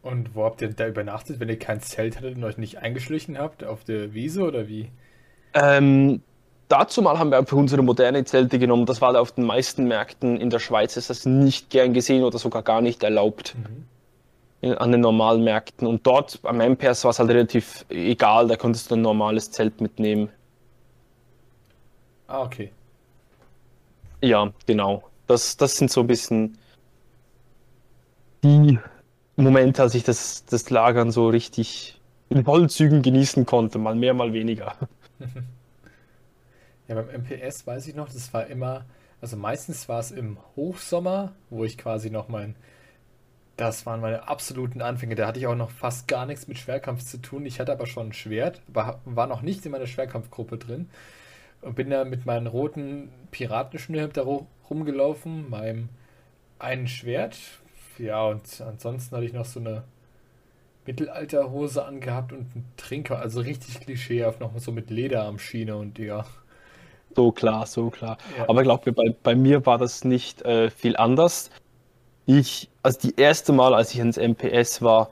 Und 0.06 0.36
wo 0.36 0.44
habt 0.44 0.62
ihr 0.62 0.68
da 0.68 0.86
übernachtet, 0.86 1.40
wenn 1.40 1.48
ihr 1.48 1.58
kein 1.58 1.80
Zelt 1.80 2.16
hattet 2.16 2.36
und 2.36 2.44
euch 2.44 2.58
nicht 2.58 2.78
eingeschlichen 2.78 3.38
habt? 3.38 3.64
Auf 3.64 3.82
der 3.82 4.14
Wiese 4.14 4.44
oder 4.44 4.68
wie? 4.68 4.88
Ähm, 5.52 6.22
dazu 6.68 7.02
mal 7.02 7.18
haben 7.18 7.30
wir 7.30 7.38
einfach 7.38 7.56
unsere 7.56 7.82
moderne 7.82 8.24
Zelte 8.24 8.60
genommen. 8.60 8.86
Das 8.86 9.00
war 9.00 9.20
auf 9.20 9.32
den 9.32 9.44
meisten 9.44 9.88
Märkten 9.88 10.40
in 10.40 10.48
der 10.48 10.60
Schweiz 10.60 10.96
ist 10.96 11.10
das 11.10 11.26
nicht 11.26 11.70
gern 11.70 11.92
gesehen 11.92 12.22
oder 12.22 12.38
sogar 12.38 12.62
gar 12.62 12.82
nicht 12.82 13.02
erlaubt. 13.02 13.56
Mhm. 14.62 14.76
An 14.78 14.92
den 14.92 15.00
normalen 15.00 15.42
Märkten. 15.42 15.88
Und 15.88 16.06
dort 16.06 16.38
am 16.44 16.60
MPS 16.60 17.02
war 17.02 17.10
es 17.10 17.18
halt 17.18 17.30
relativ 17.30 17.84
egal, 17.88 18.46
da 18.46 18.54
konntest 18.54 18.92
du 18.92 18.94
ein 18.94 19.02
normales 19.02 19.50
Zelt 19.50 19.80
mitnehmen. 19.80 20.28
Ah, 22.28 22.42
okay. 22.42 22.70
Ja, 24.22 24.52
genau. 24.66 25.02
Das, 25.26 25.56
das 25.56 25.76
sind 25.76 25.90
so 25.90 26.02
ein 26.02 26.06
bisschen 26.06 26.56
die 28.44 28.78
Momente, 29.36 29.82
als 29.82 29.94
ich 29.94 30.04
das, 30.04 30.44
das 30.46 30.68
Lagern 30.70 31.10
so 31.10 31.28
richtig 31.28 32.00
in 32.30 32.44
Vollzügen 32.44 33.02
genießen 33.02 33.46
konnte, 33.46 33.78
mal 33.78 33.94
mehr, 33.94 34.14
mal 34.14 34.32
weniger. 34.32 34.74
Ja, 36.88 36.94
beim 36.94 37.08
MPS 37.22 37.66
weiß 37.66 37.86
ich 37.88 37.94
noch, 37.94 38.08
das 38.08 38.32
war 38.32 38.46
immer, 38.46 38.84
also 39.20 39.36
meistens 39.36 39.88
war 39.88 40.00
es 40.00 40.10
im 40.12 40.38
Hochsommer, 40.56 41.32
wo 41.50 41.64
ich 41.64 41.78
quasi 41.78 42.10
noch 42.10 42.28
mein 42.28 42.54
Das 43.56 43.86
waren 43.86 44.00
meine 44.00 44.28
absoluten 44.28 44.82
Anfänge. 44.82 45.14
Da 45.14 45.26
hatte 45.26 45.38
ich 45.38 45.46
auch 45.46 45.54
noch 45.56 45.70
fast 45.70 46.08
gar 46.08 46.26
nichts 46.26 46.46
mit 46.46 46.58
Schwerkampf 46.58 47.04
zu 47.04 47.18
tun. 47.18 47.46
Ich 47.46 47.58
hatte 47.60 47.72
aber 47.72 47.86
schon 47.86 48.08
ein 48.08 48.12
Schwert, 48.12 48.60
war, 48.68 49.00
war 49.06 49.26
noch 49.26 49.42
nicht 49.42 49.64
in 49.64 49.72
meiner 49.72 49.86
Schwerkampfgruppe 49.86 50.58
drin. 50.58 50.90
Und 51.62 51.76
bin 51.76 51.90
da 51.90 52.04
mit 52.04 52.26
meinem 52.26 52.46
roten 52.48 53.10
Piratenschnürhemd 53.32 54.16
da 54.16 54.24
rumgelaufen, 54.70 55.50
meinem 55.50 55.88
einen 56.58 56.88
Schwert. 56.88 57.36
Ja, 57.98 58.26
und 58.26 58.42
ansonsten 58.60 59.16
hatte 59.16 59.26
ich 59.26 59.32
noch 59.32 59.44
so 59.44 59.60
eine 59.60 59.84
Mittelalterhose 60.86 61.84
angehabt 61.84 62.32
und 62.32 62.40
einen 62.54 62.64
Trinker. 62.76 63.18
Also 63.18 63.40
richtig 63.40 63.80
klischeehaft, 63.80 64.40
noch 64.40 64.52
so 64.58 64.72
mit 64.72 64.90
Leder 64.90 65.24
am 65.24 65.38
Schiene 65.38 65.76
und 65.76 65.98
ja. 65.98 66.24
So 67.14 67.32
klar, 67.32 67.66
so 67.66 67.90
klar. 67.90 68.18
Ja. 68.36 68.48
Aber 68.48 68.62
glaub 68.62 68.84
mir, 68.86 68.92
bei, 68.92 69.14
bei 69.22 69.34
mir 69.34 69.64
war 69.66 69.78
das 69.78 70.04
nicht 70.04 70.42
äh, 70.42 70.70
viel 70.70 70.96
anders. 70.96 71.50
Ich, 72.26 72.68
also 72.82 72.98
die 73.00 73.14
erste 73.16 73.52
Mal, 73.52 73.74
als 73.74 73.94
ich 73.94 74.00
ins 74.00 74.18
MPS 74.18 74.82
war, 74.82 75.10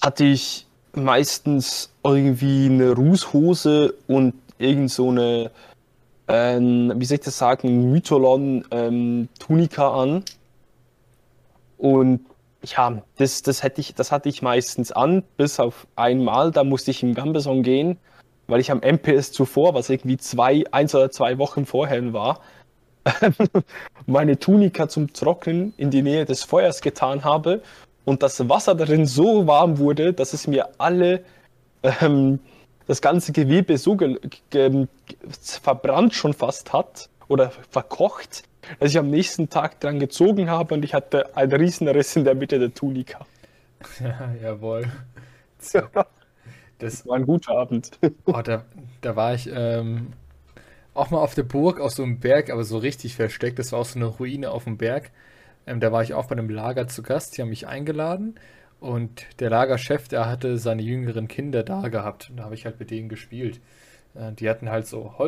hatte 0.00 0.24
ich 0.24 0.66
meistens 0.94 1.90
irgendwie 2.04 2.66
eine 2.66 2.92
Rußhose 2.92 3.94
und 4.08 4.34
irgend 4.58 4.90
so 4.90 5.10
eine, 5.10 5.50
ähm, 6.28 6.92
wie 6.96 7.04
soll 7.04 7.16
ich 7.16 7.24
das 7.24 7.38
sagen, 7.38 7.90
Mytholon 7.92 8.64
ähm, 8.70 9.28
Tunika 9.38 10.02
an. 10.02 10.24
Und 11.78 12.20
ja, 12.62 13.02
das, 13.16 13.42
das, 13.42 13.62
hätte 13.62 13.80
ich, 13.80 13.94
das 13.94 14.12
hatte 14.12 14.28
ich 14.28 14.42
meistens 14.42 14.92
an, 14.92 15.22
bis 15.36 15.60
auf 15.60 15.86
einmal, 15.96 16.50
da 16.50 16.64
musste 16.64 16.90
ich 16.90 17.02
im 17.02 17.14
Gambeson 17.14 17.62
gehen, 17.62 17.98
weil 18.46 18.60
ich 18.60 18.70
am 18.70 18.80
MPS 18.80 19.32
zuvor, 19.32 19.74
was 19.74 19.90
irgendwie 19.90 20.16
zwei, 20.16 20.64
eins 20.70 20.94
oder 20.94 21.10
zwei 21.10 21.38
Wochen 21.38 21.66
vorher 21.66 22.12
war, 22.12 22.40
meine 24.06 24.38
Tunika 24.38 24.88
zum 24.88 25.12
Trocknen 25.12 25.74
in 25.76 25.90
die 25.90 26.02
Nähe 26.02 26.24
des 26.24 26.42
Feuers 26.42 26.80
getan 26.80 27.24
habe 27.24 27.62
und 28.04 28.22
das 28.22 28.48
Wasser 28.48 28.74
darin 28.74 29.06
so 29.06 29.46
warm 29.46 29.78
wurde, 29.78 30.12
dass 30.12 30.32
es 30.32 30.46
mir 30.46 30.68
alle 30.78 31.24
ähm, 31.82 32.40
das 32.86 33.00
ganze 33.00 33.32
Gewebe 33.32 33.78
so 33.78 33.96
verbrannt 35.62 36.14
schon 36.14 36.32
fast 36.32 36.72
hat 36.72 37.08
oder 37.28 37.50
verkocht, 37.70 38.44
dass 38.78 38.90
ich 38.90 38.98
am 38.98 39.10
nächsten 39.10 39.48
Tag 39.50 39.80
dran 39.80 40.00
gezogen 40.00 40.50
habe 40.50 40.74
und 40.74 40.84
ich 40.84 40.94
hatte 40.94 41.36
einen 41.36 41.52
Riesenriss 41.52 42.16
in 42.16 42.24
der 42.24 42.34
Mitte 42.34 42.58
der 42.58 42.74
Tunika. 42.74 43.26
Ja, 44.00 44.34
jawohl. 44.42 44.90
Das 46.78 47.06
war 47.06 47.16
ein 47.16 47.26
guter 47.26 47.52
Abend. 47.56 47.90
Oh, 48.26 48.42
da, 48.42 48.64
da 49.00 49.16
war 49.16 49.34
ich 49.34 49.48
ähm, 49.52 50.14
auch 50.94 51.10
mal 51.10 51.18
auf 51.20 51.34
der 51.34 51.44
Burg, 51.44 51.80
auf 51.80 51.92
so 51.92 52.02
einem 52.02 52.20
Berg, 52.20 52.50
aber 52.50 52.64
so 52.64 52.78
richtig 52.78 53.16
versteckt. 53.16 53.58
Das 53.58 53.72
war 53.72 53.80
auch 53.80 53.86
so 53.86 53.98
eine 53.98 54.06
Ruine 54.06 54.50
auf 54.50 54.64
dem 54.64 54.78
Berg. 54.78 55.10
Ähm, 55.66 55.80
da 55.80 55.92
war 55.92 56.02
ich 56.02 56.14
auch 56.14 56.26
bei 56.26 56.32
einem 56.34 56.50
Lager 56.50 56.88
zu 56.88 57.02
Gast. 57.02 57.36
Die 57.36 57.42
haben 57.42 57.50
mich 57.50 57.66
eingeladen. 57.68 58.38
Und 58.80 59.26
der 59.40 59.50
Lagerchef, 59.50 60.08
der 60.08 60.26
hatte 60.28 60.58
seine 60.58 60.82
jüngeren 60.82 61.28
Kinder 61.28 61.62
da 61.64 61.88
gehabt. 61.88 62.30
Und 62.30 62.38
da 62.38 62.44
habe 62.44 62.54
ich 62.54 62.64
halt 62.66 62.80
mit 62.80 62.90
denen 62.90 63.08
gespielt. 63.08 63.60
Äh, 64.14 64.32
die 64.32 64.48
hatten 64.50 64.70
halt 64.70 64.86
so 64.86 65.18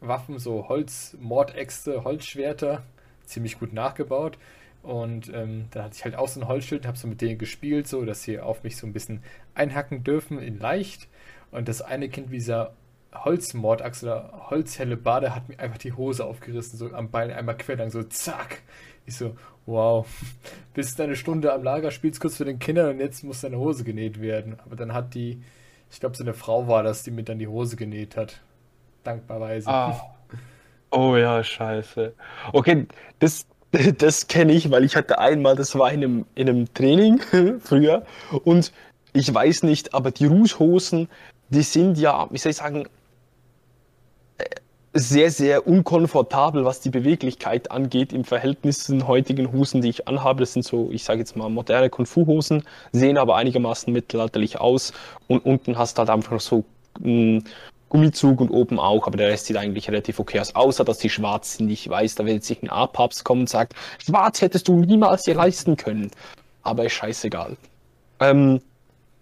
Holzwaffen, 0.00 0.38
so 0.38 0.68
Holzmordäxte, 0.68 2.04
Holzschwerter. 2.04 2.82
Ziemlich 3.24 3.58
gut 3.58 3.72
nachgebaut. 3.72 4.38
Und 4.82 5.32
ähm, 5.34 5.66
dann 5.72 5.84
hatte 5.84 5.96
ich 5.96 6.04
halt 6.04 6.14
auch 6.14 6.28
so 6.28 6.40
ein 6.40 6.48
Holzschild 6.48 6.82
und 6.82 6.88
habe 6.88 6.98
so 6.98 7.08
mit 7.08 7.20
denen 7.20 7.38
gespielt, 7.38 7.88
so 7.88 8.04
dass 8.04 8.22
sie 8.22 8.38
auf 8.38 8.62
mich 8.62 8.76
so 8.76 8.86
ein 8.86 8.92
bisschen 8.92 9.22
einhacken 9.54 10.04
dürfen 10.04 10.38
in 10.38 10.58
leicht. 10.60 11.08
Und 11.50 11.68
das 11.68 11.82
eine 11.82 12.08
Kind, 12.08 12.30
wie 12.30 12.36
dieser 12.36 12.72
Holzmordachse 13.12 14.06
oder 14.06 14.46
Holzhelle 14.50 14.96
Bade 14.96 15.34
hat 15.34 15.48
mir 15.48 15.58
einfach 15.58 15.78
die 15.78 15.92
Hose 15.92 16.24
aufgerissen, 16.24 16.78
so 16.78 16.92
am 16.92 17.10
Bein 17.10 17.32
einmal 17.32 17.56
quer 17.56 17.76
lang, 17.76 17.90
so 17.90 18.02
zack. 18.04 18.62
Ich 19.06 19.16
so, 19.16 19.36
wow, 19.64 20.06
bist 20.74 21.00
eine 21.00 21.16
Stunde 21.16 21.52
am 21.52 21.64
Lager, 21.64 21.90
spielst 21.90 22.20
kurz 22.20 22.36
für 22.36 22.44
den 22.44 22.60
Kindern 22.60 22.90
und 22.90 23.00
jetzt 23.00 23.24
muss 23.24 23.40
deine 23.40 23.58
Hose 23.58 23.82
genäht 23.82 24.20
werden. 24.20 24.56
Aber 24.64 24.76
dann 24.76 24.92
hat 24.92 25.14
die, 25.14 25.42
ich 25.90 25.98
glaube, 25.98 26.16
so 26.16 26.22
eine 26.22 26.34
Frau 26.34 26.68
war 26.68 26.84
das, 26.84 27.02
die 27.02 27.10
mir 27.10 27.24
dann 27.24 27.40
die 27.40 27.48
Hose 27.48 27.74
genäht 27.74 28.16
hat. 28.16 28.42
Dankbarweise. 29.06 29.68
Ah. 29.68 30.00
Oh 30.92 31.16
ja, 31.16 31.42
scheiße. 31.42 32.14
Okay, 32.52 32.86
das, 33.18 33.46
das 33.98 34.28
kenne 34.28 34.52
ich, 34.52 34.70
weil 34.70 34.84
ich 34.84 34.94
hatte 34.96 35.18
einmal, 35.18 35.56
das 35.56 35.76
war 35.76 35.92
in 35.92 36.02
einem, 36.02 36.26
in 36.36 36.48
einem 36.48 36.72
Training 36.72 37.20
früher 37.60 38.06
und 38.44 38.72
ich 39.12 39.34
weiß 39.34 39.64
nicht, 39.64 39.94
aber 39.94 40.12
die 40.12 40.26
Rußhosen, 40.26 41.08
die 41.48 41.62
sind 41.62 41.98
ja, 41.98 42.28
wie 42.30 42.38
soll 42.38 42.50
ich 42.50 42.56
sagen, 42.56 42.86
sehr, 44.98 45.30
sehr 45.30 45.66
unkomfortabel, 45.66 46.64
was 46.64 46.80
die 46.80 46.90
Beweglichkeit 46.90 47.70
angeht 47.70 48.12
im 48.12 48.24
Verhältnis 48.24 48.84
zu 48.84 48.92
den 48.92 49.06
heutigen 49.06 49.52
Hosen, 49.52 49.82
die 49.82 49.90
ich 49.90 50.08
anhabe. 50.08 50.40
Das 50.40 50.54
sind 50.54 50.64
so, 50.64 50.88
ich 50.90 51.04
sage 51.04 51.18
jetzt 51.18 51.36
mal, 51.36 51.50
moderne 51.50 51.90
Kung-Fu-Hosen, 51.90 52.62
sehen 52.92 53.18
aber 53.18 53.36
einigermaßen 53.36 53.92
mittelalterlich 53.92 54.58
aus 54.58 54.92
und 55.28 55.44
unten 55.44 55.76
hast 55.76 55.98
du 55.98 56.00
halt 56.00 56.10
einfach 56.10 56.40
so 56.40 56.64
einen 57.02 57.44
Gummizug 57.88 58.40
und 58.40 58.50
oben 58.50 58.78
auch, 58.80 59.06
aber 59.06 59.16
der 59.16 59.28
Rest 59.28 59.46
sieht 59.46 59.56
eigentlich 59.56 59.88
relativ 59.88 60.18
okay 60.18 60.40
aus, 60.40 60.54
außer 60.54 60.84
dass 60.84 60.98
die 60.98 61.10
schwarz 61.10 61.56
sind. 61.56 61.70
Ich 61.70 61.88
weiß, 61.88 62.16
da 62.16 62.24
wird 62.24 62.36
jetzt 62.36 62.48
sich 62.48 62.62
ein 62.62 62.70
A-Papst 62.70 63.24
kommen 63.24 63.42
und 63.42 63.48
sagt, 63.48 63.74
schwarz 64.04 64.40
hättest 64.40 64.68
du 64.68 64.76
niemals 64.80 65.22
dir 65.22 65.34
leisten 65.34 65.76
können. 65.76 66.10
Aber 66.62 66.84
ist 66.84 66.94
scheißegal. 66.94 67.56
Ähm, 68.18 68.60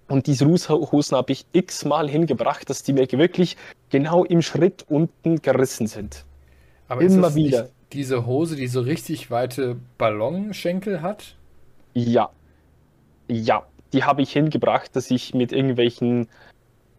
und 0.09 0.26
diese 0.26 0.44
Rußhosen 0.47 1.16
habe 1.16 1.33
ich 1.33 1.47
x-mal 1.52 2.09
hingebracht, 2.09 2.68
dass 2.68 2.83
die 2.83 2.92
mir 2.92 3.11
wirklich 3.11 3.56
genau 3.90 4.25
im 4.25 4.42
Schritt 4.42 4.85
unten 4.88 5.40
gerissen 5.42 5.87
sind. 5.87 6.25
Aber 6.88 7.02
Immer 7.02 7.35
wieder. 7.35 7.68
diese 7.92 8.26
Hose, 8.26 8.56
die 8.56 8.66
so 8.66 8.80
richtig 8.80 9.30
weite 9.30 9.76
Ballonschenkel 9.99 11.02
hat? 11.02 11.37
Ja. 11.94 12.30
Ja. 13.28 13.66
Die 13.92 14.04
habe 14.04 14.23
ich 14.23 14.33
hingebracht, 14.33 14.94
dass 14.94 15.11
ich 15.11 15.35
mit 15.35 15.52
irgendwelchen 15.52 16.28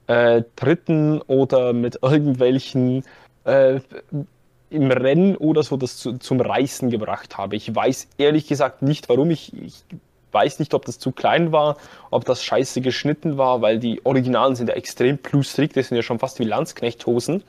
äh, 0.08 0.44
Dritten 0.56 1.22
oder 1.22 1.74
mit 1.74 2.00
irgendwelchen 2.02 3.04
äh, 3.44 3.80
im 4.70 4.92
Rennen 4.92 5.36
oder 5.38 5.64
so 5.64 5.78
das 5.78 5.98
zu, 5.98 6.18
zum 6.18 6.42
Reißen 6.42 6.90
gebracht 6.90 7.38
habe. 7.38 7.56
Ich 7.56 7.74
weiß 7.74 8.10
ehrlich 8.18 8.48
gesagt 8.48 8.82
nicht, 8.82 9.10
warum. 9.10 9.32
Ich, 9.32 9.54
ich 9.54 9.84
weiß 10.32 10.60
nicht, 10.60 10.74
ob 10.74 10.86
das 10.86 11.00
zu 11.00 11.12
klein 11.14 11.52
war, 11.54 11.78
ob 12.12 12.26
das 12.26 12.44
scheiße 12.44 12.82
geschnitten 12.82 13.38
war, 13.38 13.62
weil 13.62 13.80
die 13.80 14.06
Originalen 14.06 14.56
sind 14.56 14.68
ja 14.68 14.76
extrem 14.76 15.18
plustrig, 15.18 15.74
das 15.74 15.88
sind 15.88 15.96
ja 15.96 16.04
schon 16.04 16.20
fast 16.20 16.40
wie 16.40 16.44
Landsknechthosen. 16.44 17.42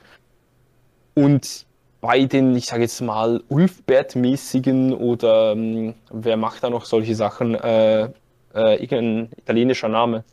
Und 1.13 1.65
bei 1.99 2.25
den, 2.25 2.55
ich 2.55 2.67
sage 2.67 2.83
jetzt 2.83 3.01
mal, 3.01 3.43
Ulfbert-mäßigen 3.49 4.93
oder 4.93 5.51
ähm, 5.51 5.95
wer 6.11 6.37
macht 6.37 6.63
da 6.63 6.69
noch 6.69 6.85
solche 6.85 7.15
Sachen? 7.15 7.55
Äh, 7.55 8.09
äh, 8.53 8.81
irgendein 8.81 9.29
italienischer 9.37 9.89
Name. 9.89 10.23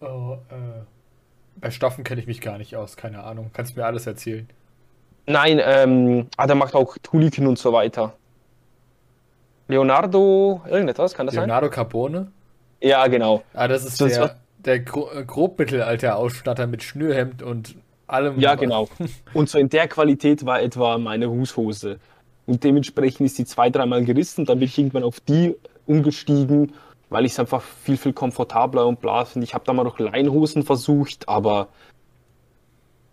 Oh, 0.00 0.36
äh, 0.50 0.84
bei 1.64 1.70
Stoffen 1.70 2.04
kenne 2.04 2.20
ich 2.20 2.26
mich 2.26 2.42
gar 2.42 2.58
nicht 2.58 2.76
aus, 2.76 2.94
keine 2.94 3.24
Ahnung. 3.24 3.48
Kannst 3.54 3.74
du 3.74 3.80
mir 3.80 3.86
alles 3.86 4.06
erzählen? 4.06 4.46
Nein, 5.24 5.58
ähm, 5.64 6.26
ah, 6.36 6.46
der 6.46 6.56
macht 6.56 6.74
auch 6.74 6.98
Tuniken 7.02 7.46
und 7.46 7.58
so 7.58 7.72
weiter. 7.72 8.12
Leonardo, 9.68 10.60
irgendetwas, 10.66 11.14
kann 11.14 11.24
das 11.24 11.34
Leonardo 11.34 11.68
sein? 11.68 11.72
Leonardo 11.72 11.74
Carbone? 11.74 12.32
Ja, 12.82 13.06
genau. 13.06 13.42
Ah, 13.54 13.66
das 13.66 13.86
ist 13.86 13.98
das 13.98 14.12
der, 14.12 14.36
der 14.58 14.80
Gro 14.80 15.08
äh, 15.10 15.24
Grobmittelalter-Ausstatter 15.24 16.66
mit 16.66 16.82
Schnürhemd 16.82 17.42
und 17.42 17.76
allem. 18.08 18.38
Ja, 18.38 18.56
genau. 18.56 18.90
Und 19.32 19.48
so 19.48 19.56
in 19.56 19.70
der 19.70 19.88
Qualität 19.88 20.44
war 20.44 20.60
etwa 20.60 20.98
meine 20.98 21.30
Haushose. 21.30 21.98
Und 22.44 22.62
dementsprechend 22.62 23.24
ist 23.24 23.38
die 23.38 23.46
zwei, 23.46 23.70
dreimal 23.70 24.04
gerissen. 24.04 24.44
Dann 24.44 24.58
bin 24.58 24.68
ich 24.68 24.76
irgendwann 24.76 25.04
auf 25.04 25.18
die 25.20 25.56
umgestiegen, 25.86 26.74
weil 27.10 27.24
ich 27.24 27.32
es 27.32 27.38
einfach 27.38 27.62
viel, 27.62 27.96
viel 27.96 28.12
komfortabler 28.12 28.86
und 28.86 29.00
bla 29.00 29.24
finde. 29.24 29.44
Ich 29.44 29.54
habe 29.54 29.64
da 29.64 29.72
mal 29.72 29.84
noch 29.84 29.98
Leinhosen 29.98 30.62
versucht, 30.62 31.28
aber 31.28 31.68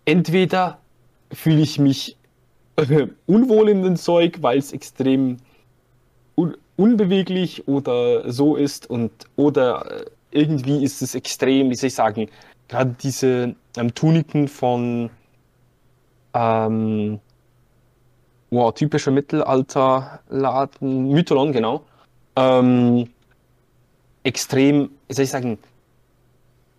entweder 0.04 0.78
fühle 1.32 1.60
ich 1.60 1.78
mich 1.78 2.16
unwohl 3.26 3.68
in 3.68 3.82
dem 3.82 3.96
Zeug, 3.96 4.38
weil 4.40 4.58
es 4.58 4.72
extrem 4.72 5.38
un 6.36 6.56
unbeweglich 6.76 7.68
oder 7.68 8.32
so 8.32 8.56
ist 8.56 8.88
und 8.88 9.10
oder 9.36 9.90
äh, 9.90 10.04
irgendwie 10.30 10.82
ist 10.82 11.02
es 11.02 11.14
extrem, 11.14 11.68
wie 11.68 11.74
soll 11.74 11.88
ich 11.88 11.94
sagen, 11.94 12.28
gerade 12.68 12.96
diese 13.02 13.54
ähm, 13.76 13.94
Tuniken 13.94 14.48
von 14.48 15.10
ähm, 16.32 17.20
wow, 18.50 18.72
typischer 18.72 19.10
Mittelalterladen, 19.10 21.10
Mytholon, 21.10 21.52
genau, 21.52 21.84
ähm, 22.36 23.10
extrem, 24.24 24.90
wie 25.08 25.14
soll 25.14 25.24
ich 25.24 25.30
sagen, 25.30 25.58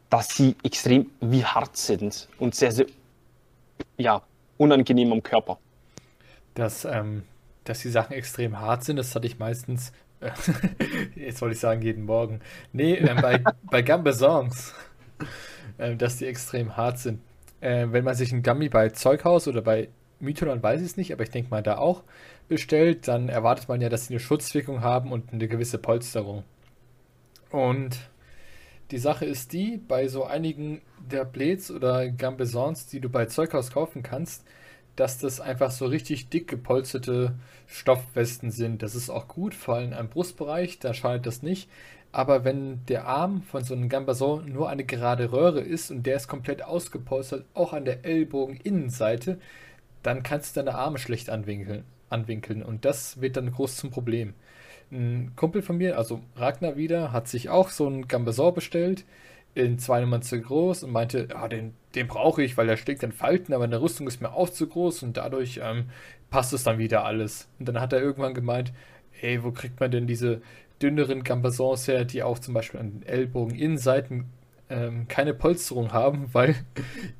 dass 0.10 0.30
sie 0.30 0.56
extrem 0.64 1.10
wie 1.22 1.44
hart 1.44 1.76
sind 1.76 2.28
und 2.38 2.56
sehr, 2.56 2.72
sehr, 2.72 2.86
ja, 3.98 4.22
unangenehm 4.58 5.12
am 5.12 5.24
Körper. 5.24 5.58
Das 6.54 6.86
ähm, 6.86 7.24
dass 7.64 7.80
die 7.80 7.90
Sachen 7.90 8.14
extrem 8.14 8.60
hart 8.60 8.84
sind. 8.84 8.98
Das 8.98 9.16
hatte 9.16 9.28
ich 9.28 9.40
meistens, 9.40 9.92
äh, 10.20 10.32
jetzt 11.16 11.42
wollte 11.42 11.54
ich 11.54 11.60
sagen, 11.60 11.82
jeden 11.82 12.06
Morgen. 12.06 12.42
Nee, 12.72 12.96
äh, 12.96 13.16
bei, 13.22 13.42
bei 13.64 13.82
Gambesons, 13.82 14.74
äh, 15.78 15.96
dass 15.96 16.18
die 16.18 16.26
extrem 16.26 16.78
hart 16.78 17.00
sind. 17.00 17.22
Äh, 17.62 17.88
wenn 17.92 18.04
man 18.04 18.16
sich 18.16 18.32
ein 18.32 18.44
Gummy 18.44 18.70
bei 18.70 18.90
Zeughaus 18.90 19.48
oder 19.48 19.62
bei 19.62 19.90
Mytholon 20.20 20.62
weiß 20.62 20.82
ich 20.82 20.88
es 20.88 20.98
nicht, 20.98 21.12
aber 21.12 21.24
ich 21.24 21.32
denke 21.32 21.50
mal 21.50 21.64
da 21.64 21.78
auch 21.78 22.04
bestellt, 22.48 23.08
dann 23.08 23.30
erwartet 23.30 23.68
man 23.68 23.82
ja, 23.82 23.90
dass 23.90 24.08
sie 24.08 24.14
eine 24.14 24.20
Schutzwirkung 24.20 24.82
haben 24.82 25.12
und 25.12 25.34
eine 25.34 25.48
gewisse 25.48 25.78
Polsterung. 25.78 26.44
Und 27.54 28.10
die 28.90 28.98
Sache 28.98 29.26
ist 29.26 29.54
die, 29.54 29.78
bei 29.78 30.08
so 30.08 30.24
einigen 30.24 30.82
der 31.00 31.24
Blades 31.24 31.70
oder 31.70 32.10
Gambesons, 32.10 32.88
die 32.88 33.00
du 33.00 33.10
bei 33.10 33.28
Zeughaus 33.28 33.70
kaufen 33.70 34.02
kannst, 34.02 34.44
dass 34.96 35.20
das 35.20 35.40
einfach 35.40 35.70
so 35.70 35.86
richtig 35.86 36.30
dick 36.30 36.48
gepolsterte 36.48 37.36
Stoffwesten 37.68 38.50
sind. 38.50 38.82
Das 38.82 38.96
ist 38.96 39.12
auch 39.12 39.28
gut, 39.28 39.54
vor 39.54 39.76
allem 39.76 39.94
am 39.94 40.10
Brustbereich, 40.10 40.80
da 40.80 40.96
schadet 40.96 41.28
das 41.28 41.44
nicht. 41.44 41.70
Aber 42.12 42.44
wenn 42.44 42.84
der 42.88 43.06
Arm 43.06 43.44
von 43.44 43.64
so 43.64 43.76
einem 43.76 43.88
Gambason 43.88 44.52
nur 44.52 44.70
eine 44.70 44.84
gerade 44.84 45.32
Röhre 45.32 45.62
ist 45.62 45.92
und 45.92 46.08
der 46.08 46.16
ist 46.16 46.28
komplett 46.28 46.64
ausgepolstert, 46.64 47.46
auch 47.54 47.74
an 47.74 47.86
der 47.86 48.04
Ellbogeninnenseite, 48.04 49.40
dann 50.02 50.24
kannst 50.24 50.56
du 50.56 50.62
deine 50.64 50.76
Arme 50.76 50.98
schlecht 50.98 51.30
anwinkeln, 51.30 51.84
anwinkeln. 52.10 52.64
Und 52.64 52.84
das 52.84 53.22
wird 53.22 53.38
dann 53.38 53.52
groß 53.52 53.76
zum 53.76 53.92
Problem. 53.92 54.34
Ein 54.94 55.32
Kumpel 55.36 55.64
von 55.64 55.78
mir, 55.78 55.98
also 55.98 56.22
Ragnar 56.36 56.78
wieder, 56.78 57.12
hat 57.12 57.28
sich 57.28 57.50
auch 57.50 57.70
so 57.70 57.88
einen 57.88 58.08
Gambason 58.08 58.54
bestellt, 58.54 59.06
in 59.56 59.80
zwei 59.80 60.00
Nummern 60.02 60.22
zu 60.22 60.40
groß 60.40 60.84
und 60.84 60.92
meinte, 60.92 61.28
ja, 61.32 61.48
den, 61.48 61.74
den 61.96 62.08
brauche 62.08 62.44
ich, 62.44 62.58
weil 62.58 62.68
der 62.68 62.78
steckt 62.78 63.02
in 63.02 63.12
Falten, 63.12 63.54
aber 63.54 63.66
in 63.66 63.72
der 63.72 63.82
Rüstung 63.82 64.08
ist 64.08 64.22
mir 64.22 64.34
auch 64.34 64.50
zu 64.50 64.68
groß 64.68 65.04
und 65.04 65.18
dadurch 65.18 65.60
ähm, 65.64 65.86
passt 66.30 66.54
es 66.54 66.64
dann 66.64 66.78
wieder 66.78 67.06
alles. 67.06 67.48
Und 67.60 67.68
dann 67.68 67.80
hat 67.82 67.92
er 67.92 68.02
irgendwann 68.02 68.36
gemeint, 68.36 68.72
hey, 69.12 69.44
wo 69.44 69.52
kriegt 69.52 69.80
man 69.80 69.92
denn 69.92 70.08
diese 70.08 70.42
dünneren 70.82 71.24
Gambasons 71.24 71.88
her, 71.88 72.06
die 72.06 72.24
auch 72.24 72.40
zum 72.40 72.54
Beispiel 72.54 72.80
an 72.80 72.92
den 72.92 73.04
Ellbogen-Innenseiten 73.04 74.26
ähm, 74.70 75.08
keine 75.08 75.34
Polsterung 75.34 75.92
haben, 75.92 76.30
weil 76.34 76.56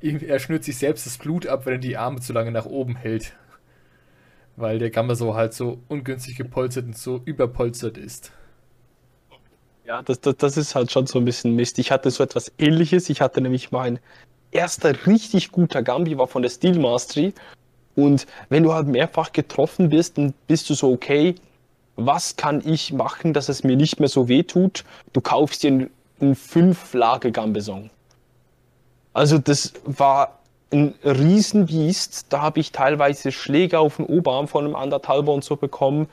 er 0.00 0.38
schnürt 0.38 0.64
sich 0.64 0.76
selbst 0.76 1.06
das 1.06 1.18
Blut 1.18 1.46
ab, 1.46 1.66
wenn 1.66 1.74
er 1.74 1.78
die 1.78 1.96
Arme 1.96 2.20
zu 2.20 2.32
lange 2.32 2.52
nach 2.52 2.66
oben 2.66 2.96
hält 2.96 3.34
weil 4.56 4.78
der 4.78 4.90
Gambaso 4.90 5.34
halt 5.34 5.54
so 5.54 5.78
ungünstig 5.88 6.36
gepolstert 6.36 6.86
und 6.86 6.96
so 6.96 7.20
überpolstert 7.24 7.98
ist. 7.98 8.32
Ja, 9.84 10.02
das, 10.02 10.20
das, 10.20 10.36
das 10.36 10.56
ist 10.56 10.74
halt 10.74 10.90
schon 10.90 11.06
so 11.06 11.18
ein 11.18 11.24
bisschen 11.24 11.54
Mist. 11.54 11.78
Ich 11.78 11.90
hatte 11.90 12.10
so 12.10 12.24
etwas 12.24 12.52
ähnliches. 12.58 13.10
Ich 13.10 13.20
hatte 13.20 13.40
nämlich 13.40 13.70
mein 13.70 13.98
erster 14.50 15.06
richtig 15.06 15.52
guter 15.52 15.82
Gambi 15.82 16.16
war 16.16 16.26
von 16.26 16.42
der 16.42 16.48
Steel 16.48 16.78
Mastery. 16.78 17.34
Und 17.94 18.26
wenn 18.48 18.62
du 18.62 18.72
halt 18.72 18.86
mehrfach 18.86 19.32
getroffen 19.32 19.90
bist, 19.90 20.16
dann 20.16 20.32
bist 20.46 20.70
du 20.70 20.74
so, 20.74 20.92
okay, 20.92 21.34
was 21.96 22.36
kann 22.36 22.62
ich 22.64 22.92
machen, 22.92 23.32
dass 23.32 23.48
es 23.48 23.62
mir 23.62 23.76
nicht 23.76 24.00
mehr 24.00 24.08
so 24.08 24.28
weh 24.28 24.42
tut? 24.42 24.84
Du 25.12 25.20
kaufst 25.20 25.62
dir 25.62 25.68
einen, 25.68 25.90
einen 26.20 26.34
Fünf-Lage-Gambeson. 26.34 27.90
Also 29.12 29.38
das 29.38 29.74
war 29.84 30.40
ein 30.74 30.94
Riesenbiest. 31.04 32.32
Da 32.32 32.42
habe 32.42 32.60
ich 32.60 32.72
teilweise 32.72 33.32
Schläge 33.32 33.78
auf 33.78 33.96
den 33.96 34.06
Oberarm 34.06 34.48
von 34.48 34.64
einem 34.64 34.76
Anderthalber 34.76 35.32
und 35.32 35.44
so 35.44 35.56
bekommen, 35.56 36.08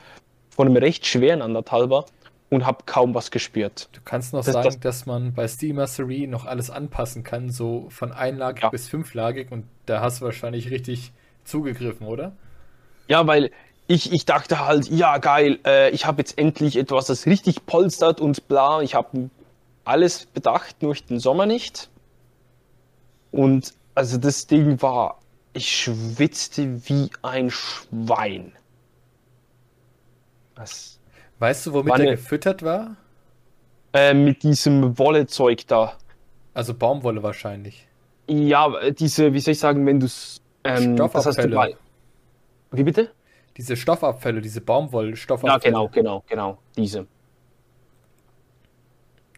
von 0.50 0.68
einem 0.68 0.76
recht 0.76 1.06
schweren 1.06 1.42
Anderthalber 1.42 2.06
und 2.50 2.66
habe 2.66 2.84
kaum 2.86 3.14
was 3.14 3.30
gespürt. 3.30 3.88
Du 3.92 4.00
kannst 4.04 4.32
noch 4.32 4.44
das, 4.44 4.52
sagen, 4.52 4.66
das, 4.66 4.80
dass 4.80 5.06
man 5.06 5.32
bei 5.32 5.48
Steel 5.48 5.74
Mastery 5.74 6.26
noch 6.26 6.44
alles 6.44 6.70
anpassen 6.70 7.24
kann, 7.24 7.50
so 7.50 7.86
von 7.88 8.12
einlagig 8.12 8.62
ja. 8.62 8.68
bis 8.68 8.88
fünflagig 8.88 9.50
und 9.50 9.64
da 9.86 10.00
hast 10.00 10.20
du 10.20 10.26
wahrscheinlich 10.26 10.70
richtig 10.70 11.12
zugegriffen, 11.44 12.06
oder? 12.06 12.32
Ja, 13.08 13.26
weil 13.26 13.50
ich, 13.86 14.12
ich 14.12 14.26
dachte 14.26 14.64
halt, 14.64 14.88
ja 14.90 15.18
geil, 15.18 15.58
äh, 15.66 15.90
ich 15.90 16.06
habe 16.06 16.20
jetzt 16.20 16.38
endlich 16.38 16.76
etwas, 16.76 17.06
das 17.06 17.26
richtig 17.26 17.66
polstert 17.66 18.20
und 18.20 18.48
bla. 18.48 18.80
Ich 18.82 18.94
habe 18.94 19.30
alles 19.84 20.26
bedacht, 20.26 20.82
nur 20.82 20.94
den 20.94 21.18
Sommer 21.18 21.46
nicht. 21.46 21.88
Und 23.32 23.74
also 23.94 24.18
das 24.18 24.46
Ding 24.46 24.80
war, 24.82 25.20
ich 25.52 25.68
schwitzte 25.68 26.88
wie 26.88 27.10
ein 27.22 27.50
Schwein. 27.50 28.52
Was? 30.54 31.00
Weißt 31.38 31.66
du, 31.66 31.72
womit 31.72 31.98
er 31.98 32.12
gefüttert 32.12 32.62
war? 32.62 32.96
Äh, 33.92 34.14
mit 34.14 34.42
diesem 34.42 34.98
Wollezeug 34.98 35.66
da. 35.66 35.94
Also 36.54 36.74
Baumwolle 36.74 37.22
wahrscheinlich. 37.22 37.86
Ja, 38.28 38.90
diese, 38.90 39.32
wie 39.32 39.40
soll 39.40 39.52
ich 39.52 39.58
sagen, 39.58 39.84
wenn 39.86 40.00
du 40.00 40.06
es. 40.06 40.40
Ähm, 40.64 40.94
Stoffabfälle. 40.94 41.76
Du 42.70 42.76
wie 42.76 42.84
bitte? 42.84 43.12
Diese 43.56 43.76
Stoffabfälle, 43.76 44.40
diese 44.40 44.60
Baumwollstoffabfälle. 44.60 45.54
Ja, 45.54 45.58
genau, 45.58 45.88
genau, 45.88 46.24
genau, 46.26 46.58
diese. 46.76 47.06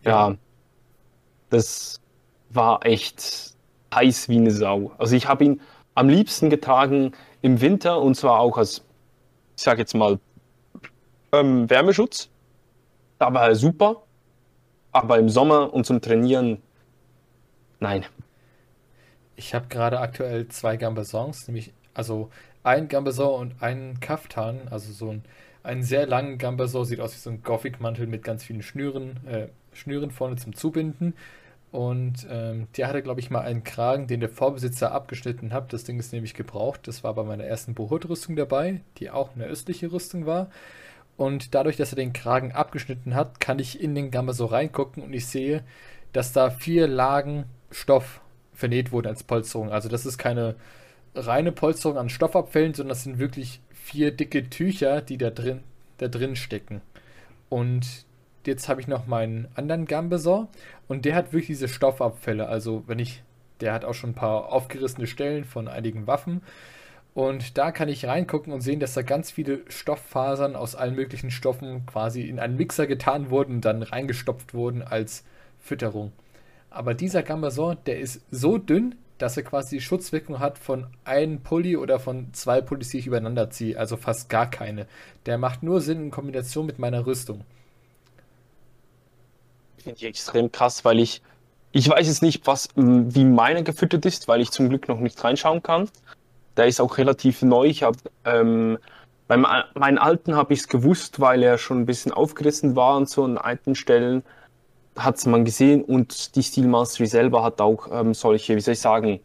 Ja. 0.04 0.30
ja. 0.30 0.36
Das 1.50 2.00
war 2.50 2.84
echt 2.86 3.53
heiß 3.94 4.28
wie 4.28 4.36
eine 4.36 4.50
Sau. 4.50 4.92
Also 4.98 5.16
ich 5.16 5.28
habe 5.28 5.44
ihn 5.44 5.60
am 5.94 6.08
liebsten 6.08 6.50
getragen 6.50 7.12
im 7.42 7.60
Winter 7.60 8.00
und 8.00 8.16
zwar 8.16 8.40
auch 8.40 8.58
als, 8.58 8.84
ich 9.56 9.62
sage 9.62 9.80
jetzt 9.80 9.94
mal, 9.94 10.18
ähm, 11.32 11.68
Wärmeschutz. 11.68 12.30
Da 13.18 13.32
war 13.32 13.48
er 13.48 13.54
super. 13.54 14.02
Aber 14.92 15.18
im 15.18 15.28
Sommer 15.28 15.74
und 15.74 15.84
zum 15.86 16.00
Trainieren, 16.00 16.62
nein. 17.80 18.04
Ich 19.34 19.52
habe 19.52 19.66
gerade 19.68 19.98
aktuell 19.98 20.46
zwei 20.48 20.76
Gambesons, 20.76 21.48
nämlich 21.48 21.72
also 21.94 22.30
ein 22.62 22.88
Gambeson 22.88 23.40
und 23.40 23.62
einen 23.62 23.98
Kaftan, 23.98 24.68
also 24.70 24.92
so 24.92 25.10
ein, 25.10 25.24
einen 25.64 25.82
sehr 25.82 26.06
langen 26.06 26.38
Gambeson, 26.38 26.84
sieht 26.84 27.00
aus 27.00 27.14
wie 27.14 27.18
so 27.18 27.30
ein 27.30 27.42
Gothic-Mantel 27.42 28.06
mit 28.06 28.22
ganz 28.22 28.44
vielen 28.44 28.62
Schnüren, 28.62 29.26
äh, 29.26 29.48
Schnüren 29.72 30.12
vorne 30.12 30.36
zum 30.36 30.54
Zubinden 30.54 31.14
und 31.74 32.24
ähm, 32.30 32.68
der 32.76 32.86
hatte, 32.86 33.02
glaube 33.02 33.18
ich, 33.18 33.30
mal 33.30 33.40
einen 33.40 33.64
Kragen, 33.64 34.06
den 34.06 34.20
der 34.20 34.28
Vorbesitzer 34.28 34.92
abgeschnitten 34.92 35.52
hat. 35.52 35.72
Das 35.72 35.82
Ding 35.82 35.98
ist 35.98 36.12
nämlich 36.12 36.34
gebraucht. 36.34 36.86
Das 36.86 37.02
war 37.02 37.14
bei 37.14 37.24
meiner 37.24 37.42
ersten 37.42 37.74
Bohut-Rüstung 37.74 38.36
dabei, 38.36 38.80
die 38.98 39.10
auch 39.10 39.34
eine 39.34 39.46
östliche 39.46 39.90
Rüstung 39.90 40.24
war. 40.24 40.50
Und 41.16 41.52
dadurch, 41.52 41.76
dass 41.76 41.90
er 41.90 41.96
den 41.96 42.12
Kragen 42.12 42.52
abgeschnitten 42.52 43.16
hat, 43.16 43.40
kann 43.40 43.58
ich 43.58 43.80
in 43.82 43.96
den 43.96 44.12
Gamma 44.12 44.34
so 44.34 44.46
reingucken 44.46 45.02
und 45.02 45.12
ich 45.14 45.26
sehe, 45.26 45.64
dass 46.12 46.32
da 46.32 46.50
vier 46.50 46.86
Lagen 46.86 47.46
Stoff 47.72 48.20
vernäht 48.52 48.92
wurden 48.92 49.08
als 49.08 49.24
Polsterung. 49.24 49.72
Also 49.72 49.88
das 49.88 50.06
ist 50.06 50.16
keine 50.16 50.54
reine 51.16 51.50
Polsterung 51.50 51.98
an 51.98 52.08
Stoffabfällen, 52.08 52.74
sondern 52.74 52.90
das 52.90 53.02
sind 53.02 53.18
wirklich 53.18 53.60
vier 53.72 54.12
dicke 54.12 54.48
Tücher, 54.48 55.00
die 55.02 55.18
da 55.18 55.30
drin, 55.30 55.64
da 55.98 56.06
drin 56.06 56.36
stecken. 56.36 56.82
Und 57.48 58.06
jetzt 58.46 58.68
habe 58.68 58.80
ich 58.80 58.88
noch 58.88 59.06
meinen 59.06 59.48
anderen 59.54 59.86
Gambeson 59.86 60.48
und 60.88 61.04
der 61.04 61.14
hat 61.14 61.32
wirklich 61.32 61.46
diese 61.46 61.68
Stoffabfälle. 61.68 62.48
Also 62.48 62.84
wenn 62.86 62.98
ich, 62.98 63.22
der 63.60 63.72
hat 63.72 63.84
auch 63.84 63.94
schon 63.94 64.10
ein 64.10 64.14
paar 64.14 64.52
aufgerissene 64.52 65.06
Stellen 65.06 65.44
von 65.44 65.68
einigen 65.68 66.06
Waffen. 66.06 66.42
Und 67.14 67.58
da 67.58 67.70
kann 67.70 67.88
ich 67.88 68.06
reingucken 68.06 68.52
und 68.52 68.60
sehen, 68.60 68.80
dass 68.80 68.94
da 68.94 69.02
ganz 69.02 69.30
viele 69.30 69.60
Stofffasern 69.68 70.56
aus 70.56 70.74
allen 70.74 70.96
möglichen 70.96 71.30
Stoffen 71.30 71.86
quasi 71.86 72.22
in 72.22 72.40
einen 72.40 72.56
Mixer 72.56 72.88
getan 72.88 73.30
wurden 73.30 73.56
und 73.56 73.64
dann 73.64 73.84
reingestopft 73.84 74.52
wurden 74.52 74.82
als 74.82 75.24
Fütterung. 75.60 76.10
Aber 76.70 76.94
dieser 76.94 77.22
Gambason, 77.22 77.76
der 77.86 78.00
ist 78.00 78.22
so 78.32 78.58
dünn, 78.58 78.96
dass 79.18 79.36
er 79.36 79.44
quasi 79.44 79.76
die 79.76 79.80
Schutzwirkung 79.80 80.40
hat 80.40 80.58
von 80.58 80.88
einem 81.04 81.40
Pulli 81.40 81.76
oder 81.76 82.00
von 82.00 82.34
zwei 82.34 82.60
Pullis, 82.60 82.88
die 82.88 82.98
ich 82.98 83.06
übereinander 83.06 83.48
ziehe. 83.48 83.78
Also 83.78 83.96
fast 83.96 84.28
gar 84.28 84.50
keine. 84.50 84.86
Der 85.26 85.38
macht 85.38 85.62
nur 85.62 85.80
Sinn 85.80 86.02
in 86.06 86.10
Kombination 86.10 86.66
mit 86.66 86.80
meiner 86.80 87.06
Rüstung 87.06 87.44
finde 89.84 89.98
ich 89.98 90.04
extrem 90.04 90.50
krass, 90.50 90.84
weil 90.84 90.98
ich, 90.98 91.22
ich 91.72 91.88
weiß 91.88 92.06
jetzt 92.06 92.22
nicht, 92.22 92.46
was, 92.46 92.68
wie 92.74 93.24
meine 93.24 93.62
gefüttert 93.62 94.04
ist, 94.06 94.26
weil 94.28 94.40
ich 94.40 94.50
zum 94.50 94.68
Glück 94.68 94.88
noch 94.88 94.98
nicht 94.98 95.22
reinschauen 95.22 95.62
kann. 95.62 95.88
Der 96.56 96.66
ist 96.66 96.80
auch 96.80 96.98
relativ 96.98 97.42
neu. 97.42 97.66
Ich 97.66 97.82
habe 97.82 97.98
ähm, 98.24 98.78
bei 99.26 99.36
meinen 99.36 99.98
alten 99.98 100.36
habe 100.36 100.52
ich 100.52 100.60
es 100.60 100.68
gewusst, 100.68 101.20
weil 101.20 101.42
er 101.42 101.58
schon 101.58 101.80
ein 101.80 101.86
bisschen 101.86 102.12
aufgerissen 102.12 102.76
war 102.76 102.96
und 102.96 103.08
so 103.08 103.24
an 103.24 103.38
alten 103.38 103.74
Stellen 103.74 104.22
hat 104.96 105.16
es 105.16 105.26
man 105.26 105.44
gesehen 105.44 105.82
und 105.82 106.36
die 106.36 106.42
Steel 106.42 106.68
Mastery 106.68 107.06
selber 107.06 107.42
hat 107.42 107.60
auch 107.60 107.88
ähm, 107.90 108.14
solche, 108.14 108.54
wie 108.54 108.60
soll 108.60 108.74
ich 108.74 108.80
sagen, 108.80 109.20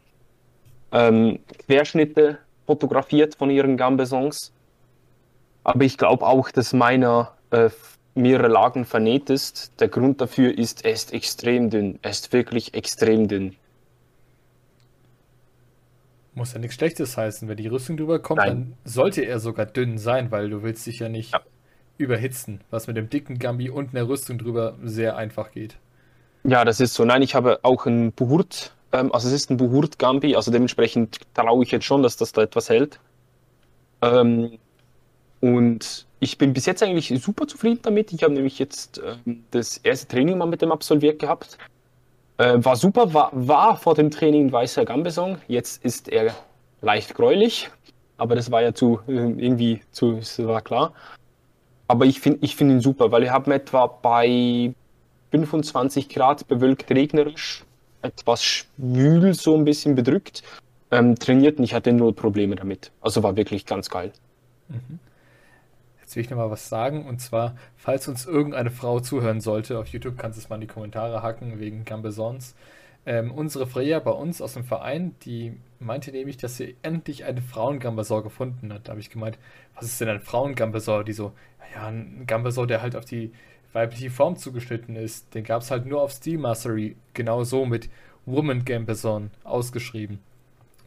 ähm, 0.91 1.39
Querschnitte 1.67 2.39
fotografiert 2.65 3.35
von 3.35 3.51
ihren 3.51 3.77
Gambesons. 3.77 4.51
Aber 5.63 5.83
ich 5.83 5.97
glaube 5.97 6.25
auch, 6.25 6.49
dass 6.49 6.73
meiner 6.73 7.33
äh, 7.51 7.69
mehrere 8.15 8.47
Lagen 8.47 8.85
vernäht 8.85 9.29
ist. 9.29 9.71
Der 9.79 9.87
Grund 9.87 10.21
dafür 10.21 10.57
ist, 10.57 10.85
er 10.85 10.91
ist 10.91 11.13
extrem 11.13 11.69
dünn. 11.69 11.99
Er 12.01 12.11
ist 12.11 12.33
wirklich 12.33 12.73
extrem 12.73 13.27
dünn. 13.27 13.55
Muss 16.33 16.53
ja 16.53 16.59
nichts 16.59 16.75
Schlechtes 16.75 17.17
heißen. 17.17 17.47
Wenn 17.47 17.57
die 17.57 17.67
Rüstung 17.67 17.97
drüber 17.97 18.19
kommt, 18.19 18.39
Nein. 18.39 18.49
dann 18.49 18.73
sollte 18.85 19.21
er 19.21 19.39
sogar 19.39 19.65
dünn 19.65 19.97
sein, 19.97 20.31
weil 20.31 20.49
du 20.49 20.63
willst 20.63 20.85
dich 20.85 20.99
ja 20.99 21.09
nicht 21.09 21.33
ja. 21.33 21.41
überhitzen, 21.97 22.61
was 22.69 22.87
mit 22.87 22.97
dem 22.97 23.09
dicken 23.09 23.39
Gambi 23.39 23.69
und 23.69 23.95
einer 23.95 24.07
Rüstung 24.07 24.37
drüber 24.37 24.77
sehr 24.83 25.17
einfach 25.17 25.51
geht. 25.51 25.77
Ja, 26.43 26.63
das 26.63 26.79
ist 26.79 26.93
so. 26.93 27.03
Nein, 27.03 27.21
ich 27.21 27.35
habe 27.35 27.59
auch 27.63 27.85
einen 27.85 28.11
Buhurt, 28.11 28.73
ähm, 28.93 29.11
also 29.13 29.27
es 29.27 29.33
ist 29.33 29.49
ein 29.49 29.57
Buhurt 29.57 29.99
Gambi, 29.99 30.35
also 30.35 30.51
dementsprechend 30.51 31.19
traue 31.33 31.63
ich 31.63 31.71
jetzt 31.71 31.85
schon, 31.85 32.03
dass 32.03 32.15
das 32.15 32.31
da 32.31 32.41
etwas 32.41 32.69
hält. 32.69 32.99
Ähm, 34.01 34.57
und 35.41 36.07
ich 36.19 36.37
bin 36.37 36.53
bis 36.53 36.65
jetzt 36.65 36.83
eigentlich 36.83 37.13
super 37.21 37.47
zufrieden 37.47 37.79
damit. 37.81 38.11
Ich 38.11 38.23
habe 38.23 38.33
nämlich 38.33 38.59
jetzt 38.59 38.99
äh, 38.99 39.15
das 39.51 39.77
erste 39.77 40.07
Training 40.07 40.37
mal 40.37 40.45
mit 40.45 40.61
dem 40.61 40.71
absolviert 40.71 41.19
gehabt. 41.19 41.57
Äh, 42.37 42.63
war 42.63 42.75
super, 42.75 43.13
war, 43.13 43.31
war 43.33 43.77
vor 43.77 43.95
dem 43.95 44.11
Training 44.11 44.51
weißer 44.51 44.85
Gambeson. 44.85 45.37
Jetzt 45.47 45.83
ist 45.83 46.09
er 46.09 46.33
leicht 46.81 47.15
gräulich. 47.15 47.69
aber 48.17 48.35
das 48.35 48.51
war 48.51 48.61
ja 48.61 48.73
zu 48.73 48.99
äh, 49.07 49.11
irgendwie 49.11 49.81
zu, 49.91 50.13
das 50.13 50.37
war 50.45 50.61
klar. 50.61 50.93
Aber 51.87 52.05
ich 52.05 52.19
finde 52.19 52.39
ich 52.41 52.55
find 52.55 52.71
ihn 52.71 52.81
super, 52.81 53.11
weil 53.11 53.23
ich 53.23 53.29
habe 53.31 53.53
etwa 53.53 53.87
bei 53.87 54.73
25 55.31 56.09
Grad 56.09 56.47
bewölkt 56.47 56.89
regnerisch, 56.91 57.63
etwas 58.01 58.43
schwül, 58.43 59.33
so 59.33 59.55
ein 59.55 59.65
bisschen 59.65 59.95
bedrückt, 59.95 60.43
ähm, 60.91 61.15
trainiert 61.15 61.57
und 61.57 61.63
ich 61.63 61.73
hatte 61.73 61.91
null 61.93 62.13
Probleme 62.13 62.55
damit. 62.55 62.91
Also 63.01 63.23
war 63.23 63.35
wirklich 63.35 63.65
ganz 63.65 63.89
geil. 63.89 64.11
Mhm. 64.67 64.99
Jetzt 66.09 66.15
will 66.15 66.23
ich 66.23 66.31
nochmal 66.31 66.49
was 66.49 66.69
sagen 66.69 67.05
und 67.05 67.21
zwar, 67.21 67.55
falls 67.77 68.07
uns 68.07 68.25
irgendeine 68.25 68.71
Frau 68.71 68.99
zuhören 68.99 69.41
sollte, 69.41 69.77
auf 69.77 69.89
YouTube 69.89 70.17
kannst 70.17 70.39
du 70.39 70.41
es 70.41 70.49
mal 70.49 70.55
in 70.55 70.61
die 70.61 70.65
Kommentare 70.65 71.21
hacken 71.21 71.59
wegen 71.59 71.85
Gambesons. 71.85 72.55
Ähm, 73.05 73.29
unsere 73.31 73.67
Freya 73.67 73.99
bei 73.99 74.09
uns 74.09 74.41
aus 74.41 74.55
dem 74.55 74.63
Verein, 74.63 75.13
die 75.21 75.55
meinte 75.79 76.09
nämlich, 76.11 76.37
dass 76.37 76.57
sie 76.57 76.75
endlich 76.81 77.25
eine 77.25 77.43
Frauengambasor 77.43 78.23
gefunden 78.23 78.73
hat. 78.73 78.87
Da 78.87 78.93
habe 78.93 79.01
ich 79.01 79.11
gemeint, 79.11 79.37
was 79.75 79.85
ist 79.85 80.01
denn 80.01 80.09
ein 80.09 80.19
Frauengambasor? 80.19 81.03
Die 81.03 81.13
so, 81.13 81.31
ja, 81.75 81.85
ein 81.89 82.23
Gambasor, 82.25 82.65
der 82.65 82.81
halt 82.81 82.95
auf 82.95 83.05
die 83.05 83.31
weibliche 83.73 84.09
Form 84.09 84.35
zugeschnitten 84.35 84.95
ist. 84.95 85.35
Den 85.35 85.43
gab 85.43 85.61
es 85.61 85.69
halt 85.69 85.85
nur 85.85 86.01
auf 86.01 86.11
Steel 86.11 86.39
Mastery, 86.39 86.95
genau 87.13 87.43
so 87.43 87.67
mit 87.67 87.87
Woman 88.25 88.65
Gambason 88.65 89.29
ausgeschrieben. 89.43 90.17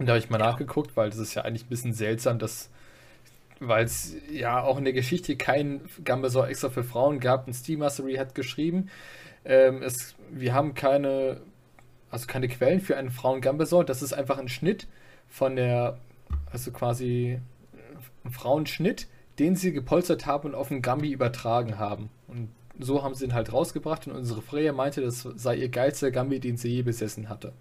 Und 0.00 0.06
da 0.06 0.14
habe 0.14 0.18
ich 0.18 0.30
mal 0.30 0.38
nachgeguckt, 0.38 0.96
weil 0.96 1.10
das 1.10 1.20
ist 1.20 1.34
ja 1.34 1.42
eigentlich 1.42 1.66
ein 1.66 1.68
bisschen 1.68 1.92
seltsam, 1.92 2.40
dass, 2.40 2.70
weil 3.68 3.84
es 3.84 4.16
ja 4.30 4.62
auch 4.62 4.78
in 4.78 4.84
der 4.84 4.92
Geschichte 4.92 5.36
kein 5.36 5.80
Gambasor 6.04 6.48
extra 6.48 6.70
für 6.70 6.84
Frauen 6.84 7.20
gab. 7.20 7.46
Und 7.46 7.54
Steel 7.54 7.78
Mastery 7.78 8.14
hat 8.14 8.34
geschrieben, 8.34 8.88
ähm, 9.44 9.82
es, 9.82 10.14
wir 10.30 10.54
haben 10.54 10.74
keine, 10.74 11.40
also 12.10 12.26
keine 12.26 12.48
Quellen 12.48 12.80
für 12.80 12.96
einen 12.96 13.10
Frauen-Gambasor. 13.10 13.84
Das 13.84 14.02
ist 14.02 14.12
einfach 14.12 14.38
ein 14.38 14.48
Schnitt 14.48 14.86
von 15.28 15.56
der, 15.56 15.98
also 16.50 16.70
quasi 16.70 17.40
ein 18.24 18.30
Frauenschnitt, 18.30 19.06
den 19.38 19.56
sie 19.56 19.72
gepolstert 19.72 20.26
haben 20.26 20.50
und 20.50 20.54
auf 20.54 20.68
den 20.68 20.82
Gambi 20.82 21.10
übertragen 21.10 21.78
haben. 21.78 22.10
Und 22.28 22.48
so 22.78 23.02
haben 23.02 23.14
sie 23.14 23.24
ihn 23.24 23.34
halt 23.34 23.52
rausgebracht 23.52 24.06
und 24.06 24.14
unsere 24.14 24.42
Freya 24.42 24.72
meinte, 24.72 25.00
das 25.00 25.22
sei 25.22 25.56
ihr 25.56 25.68
geilster 25.68 26.10
Gambi, 26.10 26.40
den 26.40 26.56
sie 26.56 26.68
je 26.68 26.82
besessen 26.82 27.28
hatte. 27.28 27.52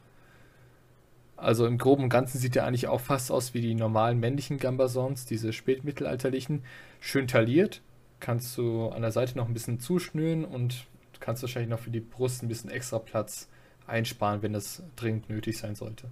Also 1.41 1.65
im 1.65 1.79
Groben 1.79 2.03
und 2.03 2.09
Ganzen 2.09 2.37
sieht 2.37 2.55
er 2.55 2.65
eigentlich 2.65 2.87
auch 2.87 3.01
fast 3.01 3.31
aus 3.31 3.55
wie 3.55 3.61
die 3.61 3.73
normalen 3.73 4.19
männlichen 4.19 4.59
Gambasons, 4.59 5.25
diese 5.25 5.53
spätmittelalterlichen. 5.53 6.63
Schön 6.99 7.27
tailliert. 7.27 7.81
Kannst 8.19 8.55
du 8.57 8.89
an 8.89 9.01
der 9.01 9.11
Seite 9.11 9.37
noch 9.37 9.47
ein 9.47 9.53
bisschen 9.53 9.79
zuschnüren 9.79 10.45
und 10.45 10.85
kannst 11.19 11.41
wahrscheinlich 11.41 11.69
noch 11.69 11.79
für 11.79 11.89
die 11.89 11.99
Brust 11.99 12.43
ein 12.43 12.47
bisschen 12.47 12.69
extra 12.69 12.99
Platz 12.99 13.47
einsparen, 13.87 14.43
wenn 14.43 14.53
das 14.53 14.83
dringend 14.95 15.29
nötig 15.29 15.57
sein 15.57 15.73
sollte. 15.73 16.05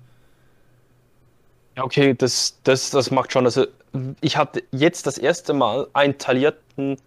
Ja, 1.78 1.84
okay, 1.84 2.15
das, 2.15 2.60
das, 2.63 2.89
das 2.89 3.12
macht 3.12 3.32
schon. 3.32 3.46
Also 3.46 3.68
ich 4.22 4.36
hatte 4.36 4.63
jetzt 4.72 5.06
das 5.06 5.20
erste 5.20 5.54
Mal 5.54 5.88
einen 5.94 6.18
taillierten 6.18 6.98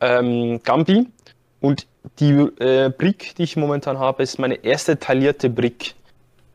ähm, 0.00 0.60
Gambi 0.64 1.06
und 1.60 1.86
die 2.18 2.32
äh, 2.32 2.90
Brick, 2.90 3.36
die 3.36 3.44
ich 3.44 3.56
momentan 3.56 3.98
habe, 3.98 4.22
ist 4.22 4.38
meine 4.38 4.56
erste 4.64 4.98
taillierte 4.98 5.50
Brick. 5.50 5.94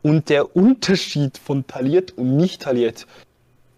Und 0.02 0.28
der 0.28 0.54
Unterschied 0.54 1.38
von 1.38 1.66
tailliert 1.66 2.16
und 2.16 2.36
nicht 2.36 2.62
tailliert 2.62 3.06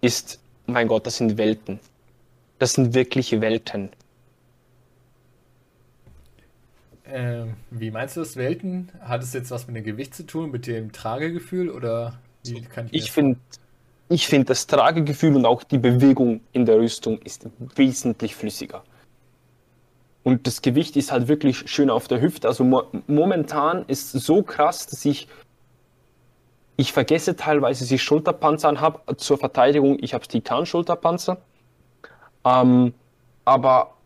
ist, 0.01 0.41
mein 0.67 0.89
Gott, 0.89 1.07
das 1.07 1.17
sind 1.17 1.39
Welten. 1.39 1.81
Das 2.59 2.75
sind 2.75 2.95
wirkliche 2.95 3.41
Welten. 3.41 3.91
Ähm, 7.11 7.55
wie 7.71 7.91
meinst 7.91 8.17
du 8.17 8.21
das 8.21 8.37
Welten? 8.37 8.91
Hat 9.01 9.23
es 9.23 9.33
jetzt 9.33 9.51
was 9.51 9.67
mit 9.67 9.77
dem 9.77 9.85
Gewicht 9.85 10.15
zu 10.15 10.27
tun, 10.27 10.51
mit 10.51 10.67
dem 10.67 10.93
Tragegefühl 10.93 11.71
oder 11.71 12.19
wie 12.45 12.61
kann 12.61 12.89
ich 12.91 13.05
Ich 13.05 13.13
finde, 13.13 13.39
ich 14.11 14.27
finde 14.27 14.47
das 14.47 14.67
Tragegefühl 14.67 15.35
und 15.37 15.47
auch 15.47 15.63
die 15.63 15.79
Bewegung 15.79 16.41
in 16.53 16.67
der 16.67 16.77
Rüstung 16.77 17.19
ist 17.23 17.47
wesentlich 17.77 18.35
flüssiger. 18.35 18.85
Und 20.23 20.47
das 20.47 20.61
Gewicht 20.61 20.97
ist 20.97 21.11
halt 21.11 21.29
wirklich 21.29 21.71
schön 21.71 21.89
auf 21.89 22.09
der 22.09 22.21
Hüfte. 22.21 22.49
Also 22.49 22.65
mo 22.65 22.83
momentan 23.07 23.85
ist 23.87 24.15
es 24.15 24.27
so 24.27 24.43
krass, 24.43 24.87
dass 24.87 25.05
ich 25.07 25.29
ich 26.79 26.93
vergesse 26.93 27.35
teilweise, 27.35 27.83
dass 27.83 27.91
ich 27.91 28.01
Schulterpanzer 28.01 28.69
anhabe. 28.69 29.17
Zur 29.17 29.37
Verteidigung, 29.37 29.99
ich 30.01 30.15
habe 30.15 30.27
Titan-Schulterpanzer. 30.27 31.39
Ähm, 32.45 32.95
aber 33.45 33.97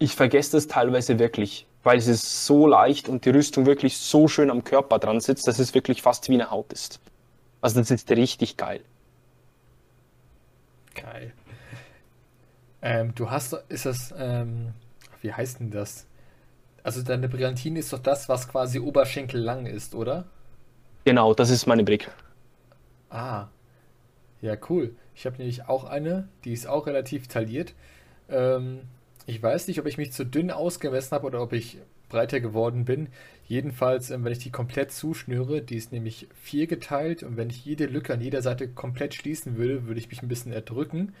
ich 0.00 0.16
vergesse 0.16 0.56
das 0.56 0.66
teilweise 0.66 1.20
wirklich, 1.20 1.68
weil 1.84 1.98
es 1.98 2.08
ist 2.08 2.46
so 2.46 2.66
leicht 2.66 3.08
und 3.08 3.24
die 3.24 3.30
Rüstung 3.30 3.64
wirklich 3.64 3.96
so 3.96 4.26
schön 4.26 4.50
am 4.50 4.64
Körper 4.64 4.98
dran 4.98 5.20
sitzt, 5.20 5.46
dass 5.46 5.60
es 5.60 5.72
wirklich 5.72 6.02
fast 6.02 6.28
wie 6.28 6.34
eine 6.34 6.50
Haut 6.50 6.72
ist. 6.72 6.98
Also 7.60 7.78
das 7.78 7.92
ist 7.92 8.10
richtig 8.10 8.56
geil. 8.56 8.80
Geil. 10.96 11.32
Ähm, 12.82 13.14
du 13.14 13.30
hast, 13.30 13.52
ist 13.68 13.86
das, 13.86 14.12
ähm, 14.18 14.74
wie 15.20 15.32
heißt 15.32 15.60
denn 15.60 15.70
das? 15.70 16.08
Also 16.82 17.02
deine 17.02 17.28
Brillantine 17.28 17.78
ist 17.78 17.92
doch 17.92 18.00
das, 18.00 18.28
was 18.28 18.48
quasi 18.48 18.80
Oberschenkel 18.80 19.40
lang 19.40 19.66
ist, 19.66 19.94
oder? 19.94 20.24
Genau, 21.08 21.32
das 21.32 21.48
ist 21.48 21.64
meine 21.64 21.84
Brick. 21.84 22.10
Ah, 23.08 23.46
ja, 24.42 24.58
cool. 24.68 24.94
Ich 25.14 25.24
habe 25.24 25.38
nämlich 25.38 25.66
auch 25.66 25.84
eine, 25.84 26.28
die 26.44 26.52
ist 26.52 26.66
auch 26.66 26.86
relativ 26.86 27.28
tailliert. 27.28 27.72
Ähm, 28.28 28.80
ich 29.24 29.42
weiß 29.42 29.68
nicht, 29.68 29.80
ob 29.80 29.86
ich 29.86 29.96
mich 29.96 30.12
zu 30.12 30.26
dünn 30.26 30.50
ausgemessen 30.50 31.12
habe 31.12 31.26
oder 31.26 31.40
ob 31.40 31.54
ich 31.54 31.78
breiter 32.10 32.40
geworden 32.40 32.84
bin. 32.84 33.08
Jedenfalls, 33.46 34.10
ähm, 34.10 34.22
wenn 34.22 34.32
ich 34.32 34.40
die 34.40 34.50
komplett 34.50 34.92
zuschnüre, 34.92 35.62
die 35.62 35.76
ist 35.76 35.92
nämlich 35.92 36.28
vier 36.42 36.66
geteilt 36.66 37.22
und 37.22 37.38
wenn 37.38 37.48
ich 37.48 37.64
jede 37.64 37.86
Lücke 37.86 38.12
an 38.12 38.20
jeder 38.20 38.42
Seite 38.42 38.68
komplett 38.68 39.14
schließen 39.14 39.56
würde, 39.56 39.86
würde 39.86 40.00
ich 40.00 40.10
mich 40.10 40.20
ein 40.20 40.28
bisschen 40.28 40.52
erdrücken. 40.52 41.14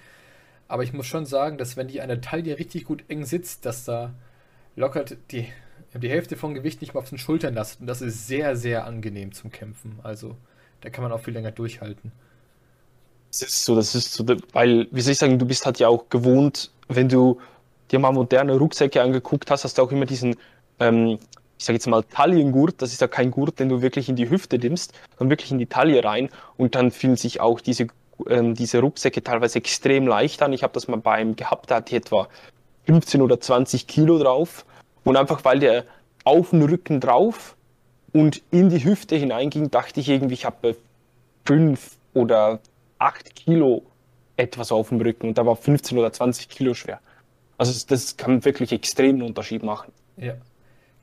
Aber 0.68 0.82
ich 0.82 0.92
muss 0.92 1.06
schon 1.06 1.24
sagen, 1.24 1.56
dass 1.56 1.78
wenn 1.78 1.88
die 1.88 2.02
an 2.02 2.08
der 2.08 2.20
Taille 2.20 2.58
richtig 2.58 2.84
gut 2.84 3.04
eng 3.08 3.24
sitzt, 3.24 3.64
dass 3.64 3.86
da 3.86 4.12
lockert 4.76 5.16
die, 5.30 5.48
die 5.94 6.10
Hälfte 6.10 6.36
vom 6.36 6.54
Gewicht 6.54 6.80
nicht 6.80 6.94
mal 6.94 7.00
auf 7.00 7.08
den 7.08 7.18
Schultern 7.18 7.54
lastet. 7.54 7.80
Und 7.80 7.86
das 7.86 8.02
ist 8.02 8.26
sehr, 8.26 8.56
sehr 8.56 8.86
angenehm 8.86 9.32
zum 9.32 9.50
Kämpfen. 9.50 9.98
Also 10.02 10.36
da 10.80 10.90
kann 10.90 11.02
man 11.02 11.12
auch 11.12 11.20
viel 11.20 11.34
länger 11.34 11.50
durchhalten. 11.50 12.12
Das 13.30 13.42
ist 13.42 13.64
so, 13.64 13.74
das 13.74 13.94
ist 13.94 14.12
so, 14.12 14.24
weil, 14.52 14.86
wie 14.90 15.00
soll 15.00 15.12
ich 15.12 15.18
sagen, 15.18 15.38
du 15.38 15.46
bist 15.46 15.66
halt 15.66 15.78
ja 15.78 15.88
auch 15.88 16.08
gewohnt, 16.08 16.70
wenn 16.88 17.08
du 17.08 17.40
dir 17.90 17.98
mal 17.98 18.12
moderne 18.12 18.56
Rucksäcke 18.56 19.02
angeguckt 19.02 19.50
hast, 19.50 19.64
hast 19.64 19.78
du 19.78 19.82
auch 19.82 19.92
immer 19.92 20.06
diesen 20.06 20.36
ähm, 20.80 21.18
ich 21.58 21.64
sage 21.64 21.76
jetzt 21.76 21.88
mal 21.88 22.04
Taillengurt, 22.04 22.80
das 22.80 22.92
ist 22.92 23.00
ja 23.00 23.08
kein 23.08 23.30
Gurt, 23.30 23.58
den 23.58 23.68
du 23.68 23.82
wirklich 23.82 24.08
in 24.08 24.16
die 24.16 24.30
Hüfte 24.30 24.58
nimmst, 24.58 24.92
sondern 25.18 25.30
wirklich 25.30 25.50
in 25.50 25.58
die 25.58 25.66
Taille 25.66 26.02
rein 26.04 26.28
und 26.56 26.76
dann 26.76 26.92
fühlen 26.92 27.16
sich 27.16 27.40
auch 27.40 27.60
diese, 27.60 27.88
ähm, 28.28 28.54
diese 28.54 28.80
Rucksäcke 28.80 29.22
teilweise 29.22 29.58
extrem 29.58 30.06
leicht 30.06 30.40
an. 30.42 30.52
Ich 30.52 30.62
habe 30.62 30.72
das 30.72 30.86
mal 30.86 30.96
beim 30.96 31.34
gehabt, 31.34 31.70
da 31.70 31.76
hatte 31.76 31.90
ich 31.90 32.00
etwa 32.00 32.28
15 32.86 33.20
oder 33.20 33.40
20 33.40 33.88
Kilo 33.88 34.18
drauf 34.18 34.64
und 35.08 35.16
einfach 35.16 35.42
weil 35.42 35.58
der 35.58 35.86
auf 36.24 36.50
den 36.50 36.62
Rücken 36.62 37.00
drauf 37.00 37.56
und 38.12 38.42
in 38.50 38.68
die 38.68 38.84
Hüfte 38.84 39.16
hineinging, 39.16 39.70
dachte 39.70 40.00
ich 40.00 40.08
irgendwie, 40.10 40.34
ich 40.34 40.44
habe 40.44 40.76
5 41.46 41.96
oder 42.12 42.60
8 42.98 43.34
Kilo 43.34 43.86
etwas 44.36 44.70
auf 44.70 44.90
dem 44.90 45.00
Rücken 45.00 45.28
und 45.28 45.38
da 45.38 45.46
war 45.46 45.56
15 45.56 45.96
oder 45.96 46.12
20 46.12 46.50
Kilo 46.50 46.74
schwer. 46.74 47.00
Also 47.56 47.72
das 47.88 48.18
kann 48.18 48.44
wirklich 48.44 48.70
extrem 48.70 49.16
einen 49.16 49.22
Unterschied 49.22 49.62
machen. 49.62 49.92
Ja. 50.18 50.34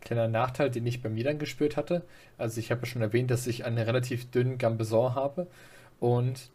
Kleiner 0.02 0.28
Nachteil, 0.28 0.70
den 0.70 0.86
ich 0.86 1.02
bei 1.02 1.10
mir 1.10 1.24
dann 1.24 1.40
gespürt 1.40 1.76
hatte. 1.76 2.04
Also 2.38 2.60
ich 2.60 2.70
habe 2.70 2.82
ja 2.82 2.86
schon 2.86 3.02
erwähnt, 3.02 3.32
dass 3.32 3.48
ich 3.48 3.66
einen 3.66 3.80
relativ 3.80 4.30
dünnen 4.30 4.60
Gambeson 4.60 5.16
habe 5.16 5.48
und 6.00 6.52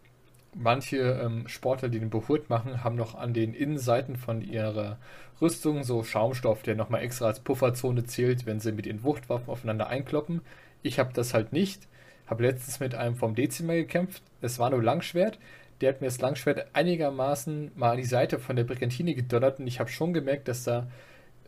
manche 0.54 0.96
ähm, 0.96 1.46
Sportler, 1.48 1.88
die 1.88 2.00
den 2.00 2.10
Behurt 2.10 2.50
machen, 2.50 2.82
haben 2.84 2.96
noch 2.96 3.14
an 3.14 3.34
den 3.34 3.54
Innenseiten 3.54 4.16
von 4.16 4.42
ihrer 4.42 4.98
Rüstung 5.40 5.84
so 5.84 6.02
Schaumstoff, 6.02 6.62
der 6.62 6.74
nochmal 6.74 7.02
extra 7.02 7.26
als 7.26 7.40
Pufferzone 7.40 8.04
zählt, 8.04 8.46
wenn 8.46 8.60
sie 8.60 8.72
mit 8.72 8.86
ihren 8.86 9.02
Wuchtwaffen 9.02 9.48
aufeinander 9.48 9.88
einkloppen. 9.88 10.42
Ich 10.82 10.98
habe 10.98 11.12
das 11.12 11.34
halt 11.34 11.52
nicht. 11.52 11.88
Habe 12.26 12.44
letztens 12.44 12.80
mit 12.80 12.94
einem 12.94 13.16
vom 13.16 13.34
Dezimmer 13.34 13.74
gekämpft. 13.74 14.22
Es 14.40 14.58
war 14.58 14.70
nur 14.70 14.82
Langschwert. 14.82 15.38
Der 15.80 15.90
hat 15.90 16.00
mir 16.00 16.08
das 16.08 16.20
Langschwert 16.20 16.66
einigermaßen 16.74 17.72
mal 17.74 17.92
an 17.92 17.96
die 17.96 18.04
Seite 18.04 18.38
von 18.38 18.56
der 18.56 18.64
Brigantine 18.64 19.14
gedonnert 19.14 19.60
und 19.60 19.66
ich 19.66 19.80
habe 19.80 19.90
schon 19.90 20.12
gemerkt, 20.12 20.46
dass 20.48 20.64
da 20.64 20.86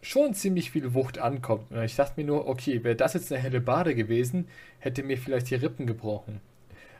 schon 0.00 0.34
ziemlich 0.34 0.70
viel 0.70 0.94
Wucht 0.94 1.18
ankommt. 1.18 1.70
Und 1.70 1.82
ich 1.82 1.96
dachte 1.96 2.14
mir 2.16 2.26
nur, 2.26 2.48
okay, 2.48 2.82
wäre 2.82 2.96
das 2.96 3.14
jetzt 3.14 3.32
eine 3.32 3.42
helle 3.42 3.60
Bade 3.60 3.94
gewesen, 3.94 4.48
hätte 4.78 5.02
mir 5.02 5.18
vielleicht 5.18 5.50
die 5.50 5.54
Rippen 5.54 5.86
gebrochen. 5.86 6.40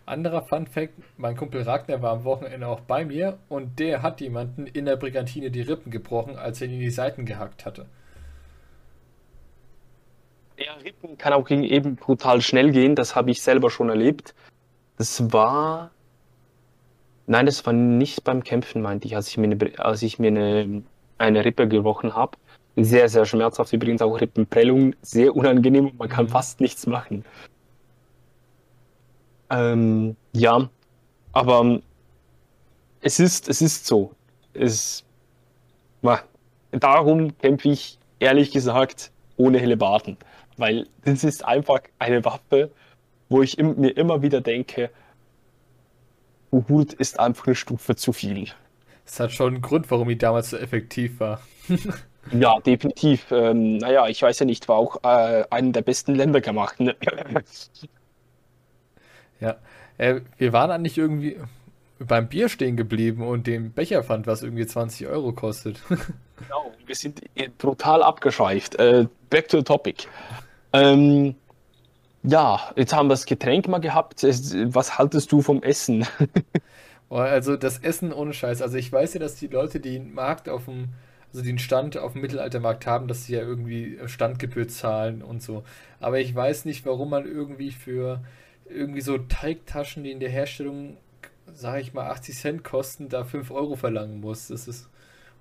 Anderer 0.06 0.42
Fun 0.42 0.66
Fact: 0.66 0.94
Mein 1.16 1.36
Kumpel 1.36 1.62
Ragnar 1.62 2.02
war 2.02 2.12
am 2.12 2.24
Wochenende 2.24 2.66
auch 2.66 2.80
bei 2.80 3.04
mir 3.04 3.38
und 3.48 3.78
der 3.78 4.02
hat 4.02 4.20
jemanden 4.20 4.66
in 4.66 4.84
der 4.84 4.96
Brigantine 4.96 5.50
die 5.50 5.62
Rippen 5.62 5.90
gebrochen, 5.90 6.36
als 6.36 6.60
er 6.60 6.68
ihn 6.68 6.74
in 6.74 6.80
die 6.80 6.90
Seiten 6.90 7.24
gehackt 7.24 7.64
hatte. 7.66 7.86
Ja, 10.58 10.74
Rippen 10.74 11.18
kann 11.18 11.32
auch 11.32 11.48
eben 11.50 11.96
brutal 11.96 12.40
schnell 12.40 12.72
gehen, 12.72 12.94
das 12.94 13.16
habe 13.16 13.30
ich 13.30 13.42
selber 13.42 13.70
schon 13.70 13.88
erlebt. 13.88 14.34
Das 14.98 15.32
war. 15.32 15.90
Nein, 17.26 17.46
das 17.46 17.64
war 17.64 17.72
nicht 17.72 18.24
beim 18.24 18.42
Kämpfen, 18.42 18.82
meinte 18.82 19.06
ich, 19.06 19.16
als 19.16 19.28
ich 19.28 19.38
mir 19.38 19.44
eine, 19.44 19.78
als 19.78 20.02
ich 20.02 20.18
mir 20.18 20.28
eine, 20.28 20.82
eine 21.18 21.44
Rippe 21.44 21.68
gebrochen 21.68 22.14
habe. 22.14 22.36
Sehr, 22.76 23.08
sehr 23.08 23.24
schmerzhaft. 23.24 23.72
Übrigens 23.72 24.02
auch 24.02 24.20
Rippenprellung. 24.20 24.94
Sehr 25.02 25.34
unangenehm 25.34 25.86
und 25.86 25.98
man 25.98 26.08
kann 26.08 26.26
mhm. 26.26 26.30
fast 26.30 26.60
nichts 26.60 26.86
machen. 26.86 27.24
Ähm, 29.52 30.16
ja, 30.32 30.68
aber 31.32 31.80
es 33.02 33.20
ist, 33.20 33.48
es 33.48 33.60
ist 33.60 33.86
so. 33.86 34.12
Es, 34.54 35.04
darum 36.72 37.36
kämpfe 37.38 37.68
ich 37.68 37.98
ehrlich 38.18 38.50
gesagt 38.50 39.10
ohne 39.36 39.58
Hellebarden. 39.58 40.16
Weil 40.56 40.86
das 41.04 41.24
ist 41.24 41.44
einfach 41.44 41.80
eine 41.98 42.24
Waffe, 42.24 42.70
wo 43.28 43.42
ich 43.42 43.58
im, 43.58 43.80
mir 43.80 43.96
immer 43.96 44.22
wieder 44.22 44.40
denke, 44.40 44.90
Uhud 46.50 46.92
ist 46.92 47.18
einfach 47.18 47.46
eine 47.46 47.54
Stufe 47.54 47.96
zu 47.96 48.12
viel. 48.12 48.48
Es 49.04 49.18
hat 49.18 49.32
schon 49.32 49.54
einen 49.54 49.62
Grund, 49.62 49.90
warum 49.90 50.08
die 50.08 50.18
damals 50.18 50.50
so 50.50 50.56
effektiv 50.56 51.18
war. 51.20 51.40
ja, 52.32 52.58
definitiv. 52.60 53.30
Ähm, 53.30 53.78
naja, 53.78 54.06
ich 54.08 54.22
weiß 54.22 54.38
ja 54.40 54.46
nicht, 54.46 54.68
war 54.68 54.76
auch 54.76 55.02
äh, 55.02 55.44
einen 55.50 55.72
der 55.72 55.82
besten 55.82 56.14
Länder 56.14 56.40
gemacht. 56.40 56.78
Ne? 56.80 56.94
Ja, 59.42 59.56
äh, 59.98 60.20
wir 60.38 60.52
waren 60.52 60.70
eigentlich 60.70 60.96
irgendwie 60.96 61.36
beim 61.98 62.28
Bier 62.28 62.48
stehen 62.48 62.76
geblieben 62.76 63.22
und 63.22 63.46
den 63.46 63.72
Becher 63.72 64.02
fand, 64.02 64.26
was 64.26 64.42
irgendwie 64.42 64.66
20 64.66 65.08
Euro 65.08 65.32
kostet. 65.32 65.82
genau, 65.88 66.72
wir 66.86 66.94
sind 66.94 67.22
brutal 67.58 68.02
abgeschweift. 68.02 68.76
Äh, 68.76 69.06
back 69.30 69.48
to 69.48 69.58
the 69.58 69.64
topic. 69.64 70.06
Ähm, 70.72 71.34
ja, 72.22 72.72
jetzt 72.76 72.94
haben 72.94 73.06
wir 73.06 73.14
das 73.14 73.26
Getränk 73.26 73.68
mal 73.68 73.78
gehabt. 73.78 74.22
Was 74.22 74.98
haltest 74.98 75.32
du 75.32 75.42
vom 75.42 75.62
Essen? 75.62 76.06
also 77.10 77.56
das 77.56 77.78
Essen 77.78 78.12
ohne 78.12 78.32
Scheiß. 78.32 78.62
Also 78.62 78.76
ich 78.76 78.92
weiß 78.92 79.14
ja, 79.14 79.20
dass 79.20 79.34
die 79.34 79.48
Leute, 79.48 79.80
die 79.80 79.96
einen 79.96 80.14
Markt 80.14 80.48
auf 80.48 80.66
dem, 80.66 80.90
also 81.32 81.44
den 81.44 81.58
Stand 81.58 81.96
auf 81.96 82.12
dem 82.12 82.22
Mittelaltermarkt 82.22 82.86
haben, 82.86 83.08
dass 83.08 83.24
sie 83.24 83.34
ja 83.34 83.40
irgendwie 83.40 83.98
Standgebühr 84.06 84.68
zahlen 84.68 85.22
und 85.22 85.42
so. 85.42 85.64
Aber 85.98 86.20
ich 86.20 86.32
weiß 86.32 86.64
nicht, 86.64 86.86
warum 86.86 87.10
man 87.10 87.26
irgendwie 87.26 87.72
für 87.72 88.22
irgendwie 88.74 89.00
so 89.00 89.18
Teigtaschen, 89.18 90.04
die 90.04 90.12
in 90.12 90.20
der 90.20 90.30
Herstellung, 90.30 90.96
sage 91.52 91.80
ich 91.80 91.92
mal, 91.92 92.10
80 92.10 92.36
Cent 92.36 92.64
kosten, 92.64 93.08
da 93.08 93.24
5 93.24 93.50
Euro 93.50 93.76
verlangen 93.76 94.20
muss. 94.20 94.48
Das 94.48 94.68
ist 94.68 94.88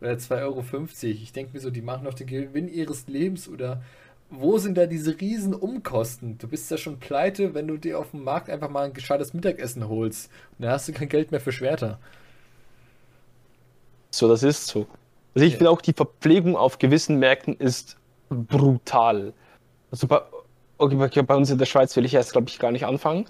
oder 0.02 0.14
2,50 0.14 0.42
Euro. 0.42 0.64
Ich 1.04 1.32
denke 1.32 1.54
mir 1.54 1.60
so, 1.60 1.70
die 1.70 1.82
machen 1.82 2.06
doch 2.06 2.14
den 2.14 2.28
Gewinn 2.28 2.68
ihres 2.68 3.08
Lebens 3.08 3.48
oder 3.48 3.82
wo 4.30 4.58
sind 4.58 4.78
da 4.78 4.86
diese 4.86 5.20
riesen 5.20 5.54
Umkosten? 5.54 6.38
Du 6.38 6.48
bist 6.48 6.72
ja 6.72 6.78
schon 6.78 7.00
pleite, 7.00 7.54
wenn 7.54 7.68
du 7.68 7.78
dir 7.78 8.00
auf 8.00 8.12
dem 8.12 8.24
Markt 8.24 8.50
einfach 8.50 8.70
mal 8.70 8.86
ein 8.86 8.94
gescheites 8.94 9.34
Mittagessen 9.34 9.88
holst. 9.88 10.32
Und 10.58 10.64
dann 10.64 10.72
hast 10.72 10.88
du 10.88 10.94
kein 10.94 11.10
Geld 11.10 11.32
mehr 11.32 11.42
für 11.42 11.52
Schwerter. 11.52 12.00
So, 14.10 14.28
das 14.30 14.44
ist 14.44 14.68
so. 14.68 14.88
Also 15.36 15.46
ich 15.46 15.54
ja. 15.54 15.58
finde 15.58 15.70
auch, 15.70 15.82
die 15.82 15.94
Verpflegung 15.94 16.56
auf 16.56 16.80
gewissen 16.80 17.20
Märkten 17.20 17.56
ist 17.58 17.98
brutal. 18.30 19.34
Also 19.92 20.08
bei, 20.08 20.22
okay, 20.82 21.22
bei 21.22 21.36
uns 21.36 21.50
in 21.50 21.58
der 21.58 21.66
Schweiz 21.66 21.96
will 21.96 22.06
ich 22.06 22.14
erst, 22.14 22.32
glaube 22.32 22.50
ich, 22.50 22.60
gar 22.60 22.72
nicht 22.72 22.86
anfangen, 22.86 23.26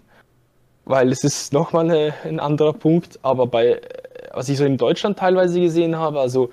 weil 0.85 1.11
es 1.11 1.23
ist 1.23 1.53
nochmal 1.53 2.13
ein 2.23 2.39
anderer 2.39 2.73
Punkt. 2.73 3.19
Aber 3.21 3.47
bei, 3.47 3.81
was 4.33 4.49
ich 4.49 4.57
so 4.57 4.65
in 4.65 4.77
Deutschland 4.77 5.19
teilweise 5.19 5.59
gesehen 5.59 5.97
habe, 5.97 6.19
also 6.19 6.49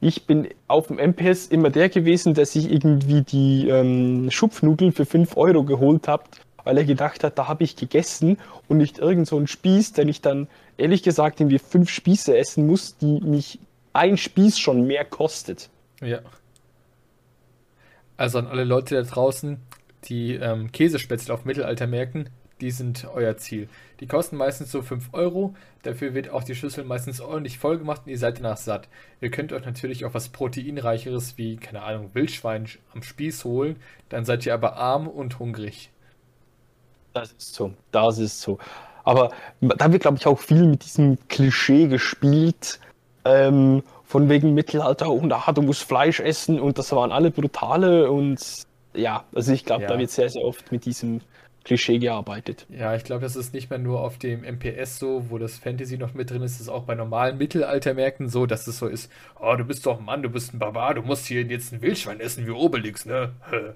ich 0.00 0.26
bin 0.26 0.48
auf 0.68 0.88
dem 0.88 0.98
MPS 0.98 1.46
immer 1.46 1.70
der 1.70 1.88
gewesen, 1.88 2.34
der 2.34 2.46
sich 2.46 2.70
irgendwie 2.70 3.22
die 3.22 3.68
ähm, 3.68 4.30
Schupfnudeln 4.30 4.92
für 4.92 5.06
5 5.06 5.36
Euro 5.36 5.64
geholt 5.64 6.08
hat, 6.08 6.24
weil 6.64 6.76
er 6.78 6.84
gedacht 6.84 7.24
hat, 7.24 7.38
da 7.38 7.48
habe 7.48 7.64
ich 7.64 7.76
gegessen 7.76 8.38
und 8.68 8.78
nicht 8.78 8.98
irgend 8.98 9.26
so 9.26 9.36
einen 9.36 9.46
Spieß, 9.46 9.92
den 9.92 10.08
ich 10.08 10.20
dann 10.20 10.48
ehrlich 10.76 11.02
gesagt 11.02 11.40
irgendwie 11.40 11.58
fünf 11.58 11.90
Spieße 11.90 12.36
essen 12.36 12.66
muss, 12.66 12.96
die 12.98 13.20
mich 13.20 13.58
ein 13.92 14.16
Spieß 14.16 14.58
schon 14.58 14.86
mehr 14.86 15.04
kostet. 15.04 15.70
Ja. 16.02 16.20
Also 18.16 18.38
an 18.38 18.46
alle 18.46 18.64
Leute 18.64 18.96
da 18.96 19.02
draußen, 19.02 19.58
die 20.04 20.34
ähm, 20.34 20.72
Käsespätzle 20.72 21.32
auf 21.32 21.44
Mittelaltermärkten, 21.44 22.30
die 22.60 22.70
sind 22.70 23.06
euer 23.12 23.36
Ziel. 23.36 23.68
Die 24.00 24.06
kosten 24.06 24.36
meistens 24.36 24.70
so 24.70 24.82
5 24.82 25.08
Euro, 25.12 25.54
dafür 25.82 26.14
wird 26.14 26.30
auch 26.30 26.44
die 26.44 26.54
Schüssel 26.54 26.84
meistens 26.84 27.20
ordentlich 27.20 27.58
voll 27.58 27.78
gemacht 27.78 28.02
und 28.04 28.10
ihr 28.10 28.18
seid 28.18 28.38
danach 28.38 28.56
satt. 28.56 28.88
Ihr 29.20 29.30
könnt 29.30 29.52
euch 29.52 29.64
natürlich 29.64 30.04
auch 30.04 30.14
was 30.14 30.28
Proteinreicheres 30.28 31.36
wie, 31.36 31.56
keine 31.56 31.82
Ahnung, 31.82 32.10
Wildschwein 32.14 32.66
am 32.94 33.02
Spieß 33.02 33.44
holen, 33.44 33.76
dann 34.08 34.24
seid 34.24 34.46
ihr 34.46 34.54
aber 34.54 34.76
arm 34.76 35.08
und 35.08 35.38
hungrig. 35.38 35.90
Das 37.12 37.32
ist 37.32 37.54
so, 37.54 37.72
das 37.92 38.18
ist 38.18 38.40
so. 38.40 38.58
Aber 39.04 39.30
da 39.60 39.92
wird, 39.92 40.02
glaube 40.02 40.16
ich, 40.18 40.26
auch 40.26 40.38
viel 40.38 40.66
mit 40.66 40.84
diesem 40.84 41.18
Klischee 41.28 41.88
gespielt, 41.88 42.80
ähm, 43.24 43.82
von 44.04 44.28
wegen 44.28 44.54
Mittelalter 44.54 45.10
und 45.10 45.32
ah, 45.32 45.52
du 45.52 45.62
musst 45.62 45.82
Fleisch 45.82 46.20
essen 46.20 46.60
und 46.60 46.78
das 46.78 46.92
waren 46.92 47.10
alle 47.10 47.30
brutale 47.30 48.10
und 48.10 48.66
ja, 48.94 49.24
also 49.34 49.52
ich 49.52 49.64
glaube, 49.64 49.82
ja. 49.82 49.88
da 49.88 49.98
wird 49.98 50.10
sehr, 50.10 50.28
sehr 50.28 50.44
oft 50.44 50.70
mit 50.72 50.84
diesem 50.84 51.20
Klischee 51.64 51.98
gearbeitet. 51.98 52.66
Ja, 52.68 52.94
ich 52.94 53.04
glaube, 53.04 53.22
das 53.22 53.36
ist 53.36 53.54
nicht 53.54 53.70
mehr 53.70 53.78
nur 53.78 54.00
auf 54.00 54.18
dem 54.18 54.42
MPS 54.42 54.98
so, 54.98 55.30
wo 55.30 55.38
das 55.38 55.56
Fantasy 55.56 55.96
noch 55.96 56.12
mit 56.12 56.30
drin 56.30 56.42
ist, 56.42 56.54
das 56.54 56.62
ist 56.62 56.68
auch 56.68 56.84
bei 56.84 56.94
normalen 56.94 57.38
Mittelaltermärkten 57.38 58.28
so, 58.28 58.44
dass 58.46 58.66
es 58.66 58.78
so 58.78 58.86
ist, 58.86 59.10
oh, 59.40 59.54
du 59.56 59.64
bist 59.64 59.86
doch 59.86 59.98
ein 59.98 60.04
Mann, 60.04 60.22
du 60.22 60.28
bist 60.28 60.52
ein 60.52 60.58
Barbar, 60.58 60.94
du 60.94 61.02
musst 61.02 61.26
hier 61.26 61.42
jetzt 61.42 61.72
ein 61.72 61.80
Wildschwein 61.80 62.20
essen 62.20 62.46
wie 62.46 62.50
Obelix, 62.50 63.06
ne? 63.06 63.32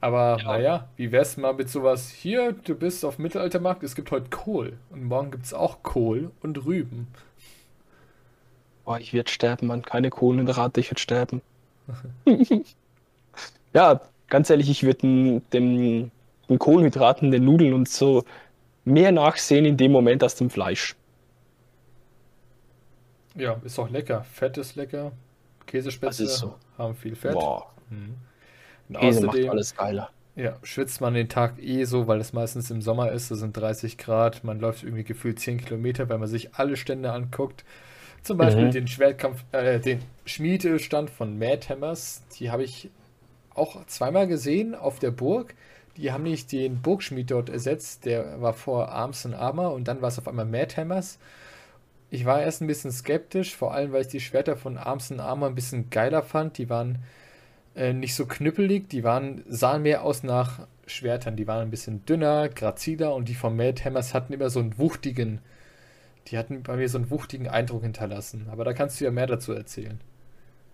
Aber 0.00 0.38
ja. 0.38 0.44
naja, 0.44 0.88
wie 0.96 1.12
wär's 1.12 1.36
mal 1.36 1.54
mit 1.54 1.68
sowas, 1.68 2.10
hier, 2.10 2.52
du 2.52 2.74
bist 2.74 3.04
auf 3.04 3.18
Mittelaltermarkt, 3.18 3.82
es 3.82 3.94
gibt 3.94 4.10
heute 4.10 4.30
Kohl 4.30 4.78
und 4.90 5.04
morgen 5.04 5.30
gibt 5.30 5.44
es 5.44 5.52
auch 5.52 5.82
Kohl 5.82 6.30
und 6.42 6.64
Rüben. 6.64 7.08
Boah, 8.84 8.98
ich 9.00 9.12
werde 9.12 9.30
sterben, 9.30 9.66
Mann, 9.66 9.82
keine 9.82 10.10
Kohlenhydrate, 10.10 10.80
ich 10.80 10.90
werde 10.90 11.00
sterben. 11.00 11.42
ja, 13.74 14.00
ganz 14.28 14.50
ehrlich, 14.50 14.70
ich 14.70 14.82
würde 14.82 15.40
dem 15.52 16.10
den 16.48 16.58
Kohlenhydraten, 16.58 17.30
den 17.30 17.44
Nudeln 17.44 17.74
und 17.74 17.88
so 17.88 18.24
mehr 18.84 19.12
nachsehen 19.12 19.64
in 19.64 19.76
dem 19.76 19.92
Moment 19.92 20.22
als 20.22 20.36
dem 20.36 20.50
Fleisch. 20.50 20.94
Ja, 23.34 23.60
ist 23.64 23.78
auch 23.78 23.90
lecker. 23.90 24.24
Fett 24.24 24.56
ist 24.56 24.76
lecker. 24.76 25.12
Käsespätzle 25.66 26.26
so. 26.26 26.54
haben 26.78 26.94
viel 26.94 27.16
Fett. 27.16 27.32
Boah. 27.32 27.72
Mhm. 27.90 28.14
Käse 28.92 29.26
außerdem, 29.26 29.26
macht 29.26 29.50
alles 29.50 29.76
geiler. 29.76 30.10
Ja, 30.36 30.56
schwitzt 30.62 31.00
man 31.00 31.14
den 31.14 31.28
Tag 31.28 31.60
eh 31.60 31.84
so, 31.84 32.06
weil 32.06 32.20
es 32.20 32.32
meistens 32.32 32.70
im 32.70 32.80
Sommer 32.80 33.10
ist, 33.10 33.30
es 33.30 33.40
sind 33.40 33.56
30 33.56 33.98
Grad, 33.98 34.44
man 34.44 34.60
läuft 34.60 34.84
irgendwie 34.84 35.02
gefühlt 35.02 35.40
10 35.40 35.64
Kilometer, 35.64 36.08
weil 36.08 36.18
man 36.18 36.28
sich 36.28 36.54
alle 36.54 36.76
Stände 36.76 37.10
anguckt. 37.10 37.64
Zum 38.22 38.38
Beispiel 38.38 38.66
mhm. 38.66 38.70
den 38.70 38.86
Schwertkampf, 38.86 39.44
äh, 39.52 39.80
den 39.80 40.00
Schmiedestand 40.24 41.10
von 41.10 41.38
Mad 41.38 41.68
Hammers, 41.68 42.22
die 42.38 42.50
habe 42.50 42.64
ich 42.64 42.90
auch 43.56 43.84
zweimal 43.86 44.26
gesehen 44.26 44.74
auf 44.74 44.98
der 44.98 45.10
Burg. 45.10 45.54
Die 45.96 46.12
haben 46.12 46.24
nicht 46.24 46.52
den 46.52 46.82
Burgschmied 46.82 47.30
dort 47.30 47.48
ersetzt, 47.48 48.04
der 48.04 48.40
war 48.40 48.52
vor 48.52 48.90
Arms 48.90 49.24
und 49.24 49.34
Armor 49.34 49.72
und 49.72 49.88
dann 49.88 50.02
war 50.02 50.08
es 50.08 50.18
auf 50.18 50.28
einmal 50.28 50.44
Mad 50.44 50.76
Hammers. 50.76 51.18
Ich 52.10 52.24
war 52.24 52.42
erst 52.42 52.60
ein 52.60 52.66
bisschen 52.66 52.92
skeptisch, 52.92 53.56
vor 53.56 53.74
allem 53.74 53.92
weil 53.92 54.02
ich 54.02 54.08
die 54.08 54.20
Schwerter 54.20 54.56
von 54.56 54.76
Arms 54.76 55.10
und 55.10 55.20
Armor 55.20 55.48
ein 55.48 55.54
bisschen 55.54 55.90
geiler 55.90 56.22
fand. 56.22 56.58
Die 56.58 56.68
waren 56.68 56.98
äh, 57.74 57.92
nicht 57.92 58.14
so 58.14 58.26
knüppelig, 58.26 58.88
die 58.88 59.04
waren, 59.04 59.42
sahen 59.48 59.82
mehr 59.82 60.02
aus 60.02 60.22
nach 60.22 60.66
Schwertern. 60.86 61.36
Die 61.36 61.46
waren 61.46 61.62
ein 61.62 61.70
bisschen 61.70 62.04
dünner, 62.06 62.48
graziler 62.48 63.14
und 63.14 63.28
die 63.28 63.34
von 63.34 63.56
Mad 63.56 63.82
Hammers 63.84 64.14
hatten 64.14 64.32
immer 64.32 64.50
so 64.50 64.60
einen 64.60 64.78
wuchtigen, 64.78 65.40
die 66.28 66.38
hatten 66.38 66.62
bei 66.62 66.76
mir 66.76 66.88
so 66.88 66.98
einen 66.98 67.10
wuchtigen 67.10 67.48
Eindruck 67.48 67.82
hinterlassen. 67.82 68.48
Aber 68.50 68.64
da 68.64 68.72
kannst 68.72 69.00
du 69.00 69.04
ja 69.04 69.10
mehr 69.10 69.26
dazu 69.26 69.52
erzählen. 69.52 70.00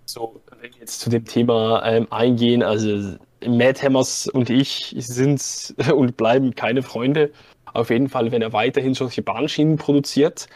So, 0.04 0.40
wenn 0.60 0.72
wir 0.72 0.80
jetzt 0.80 1.00
zu 1.00 1.10
dem 1.10 1.24
Thema 1.24 1.82
ähm, 1.84 2.06
eingehen, 2.10 2.62
also 2.62 3.16
Mad 3.46 3.80
Hammers 3.82 4.28
und 4.28 4.50
ich 4.50 4.94
sind 4.98 5.74
und 5.94 6.16
bleiben 6.16 6.54
keine 6.54 6.82
Freunde. 6.82 7.30
Auf 7.72 7.90
jeden 7.90 8.08
Fall, 8.08 8.30
wenn 8.32 8.42
er 8.42 8.52
weiterhin 8.52 8.94
solche 8.94 9.22
Bahnschienen 9.22 9.76
produziert. 9.76 10.48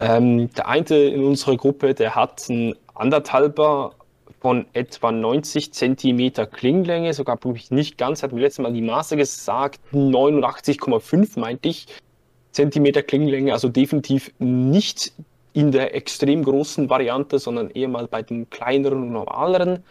Ähm, 0.00 0.50
der 0.54 0.68
eine 0.68 0.98
in 1.04 1.22
unserer 1.22 1.56
Gruppe, 1.56 1.94
der 1.94 2.14
hat 2.14 2.50
einen 2.50 2.74
anderthalber 2.94 3.94
von 4.40 4.66
etwa 4.72 5.12
90 5.12 5.72
cm 5.72 6.32
Klinglänge, 6.50 7.14
sogar 7.14 7.38
nicht 7.70 7.96
ganz, 7.96 8.24
hat 8.24 8.32
mir 8.32 8.40
letztes 8.40 8.62
Mal 8.64 8.72
die 8.72 8.82
Maße 8.82 9.16
gesagt, 9.16 9.78
89,5 9.92 11.38
meinte 11.38 11.68
ich, 11.68 11.86
Zentimeter 12.50 13.02
Klinglänge, 13.02 13.52
also 13.52 13.68
definitiv 13.68 14.32
nicht 14.38 15.12
in 15.52 15.72
der 15.72 15.94
extrem 15.94 16.44
großen 16.44 16.88
Variante, 16.88 17.38
sondern 17.38 17.70
eher 17.70 17.88
mal 17.88 18.06
bei 18.06 18.22
den 18.22 18.48
kleineren 18.50 19.02
und 19.02 19.12
normaleren. 19.12 19.84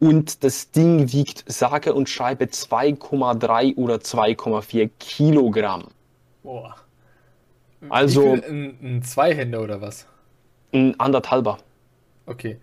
Und 0.00 0.44
das 0.44 0.70
Ding 0.70 1.12
wiegt 1.12 1.44
sage 1.50 1.94
und 1.94 2.08
schreibe 2.08 2.44
2,3 2.44 3.76
oder 3.76 3.96
2,4 3.96 4.90
Kilogramm. 4.98 5.88
Boah. 6.42 6.76
Also. 7.88 8.32
Ein, 8.32 8.76
ein 8.82 9.02
Zweihänder 9.02 9.62
oder 9.62 9.80
was? 9.80 10.06
Ein 10.72 10.98
anderthalber. 10.98 11.58
Okay. 12.26 12.58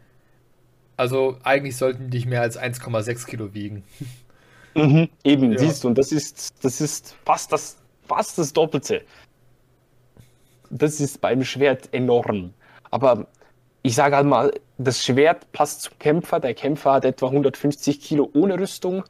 Also 0.97 1.37
eigentlich 1.43 1.77
sollten 1.77 2.09
die 2.09 2.17
nicht 2.17 2.27
mehr 2.27 2.41
als 2.41 2.59
1,6 2.59 3.25
Kilo 3.25 3.53
wiegen. 3.53 3.83
Mhm, 4.75 5.09
eben, 5.23 5.51
ja. 5.51 5.57
siehst 5.57 5.83
du, 5.83 5.89
und 5.89 5.97
das 5.97 6.11
ist, 6.11 6.63
das 6.63 6.79
ist 6.79 7.15
fast 7.25 7.51
das, 7.51 7.77
fast 8.07 8.37
das 8.37 8.53
Doppelte 8.53 9.03
das 10.71 10.99
ist 10.99 11.21
beim 11.21 11.43
Schwert 11.43 11.93
enorm. 11.93 12.53
Aber 12.89 13.27
ich 13.83 13.95
sage 13.95 14.15
halt 14.15 14.27
mal, 14.27 14.53
das 14.77 15.03
Schwert 15.03 15.51
passt 15.51 15.83
zum 15.83 15.99
Kämpfer. 15.99 16.39
Der 16.39 16.53
Kämpfer 16.53 16.93
hat 16.93 17.05
etwa 17.05 17.27
150 17.27 17.99
Kilo 17.99 18.29
ohne 18.33 18.59
Rüstung. 18.59 19.03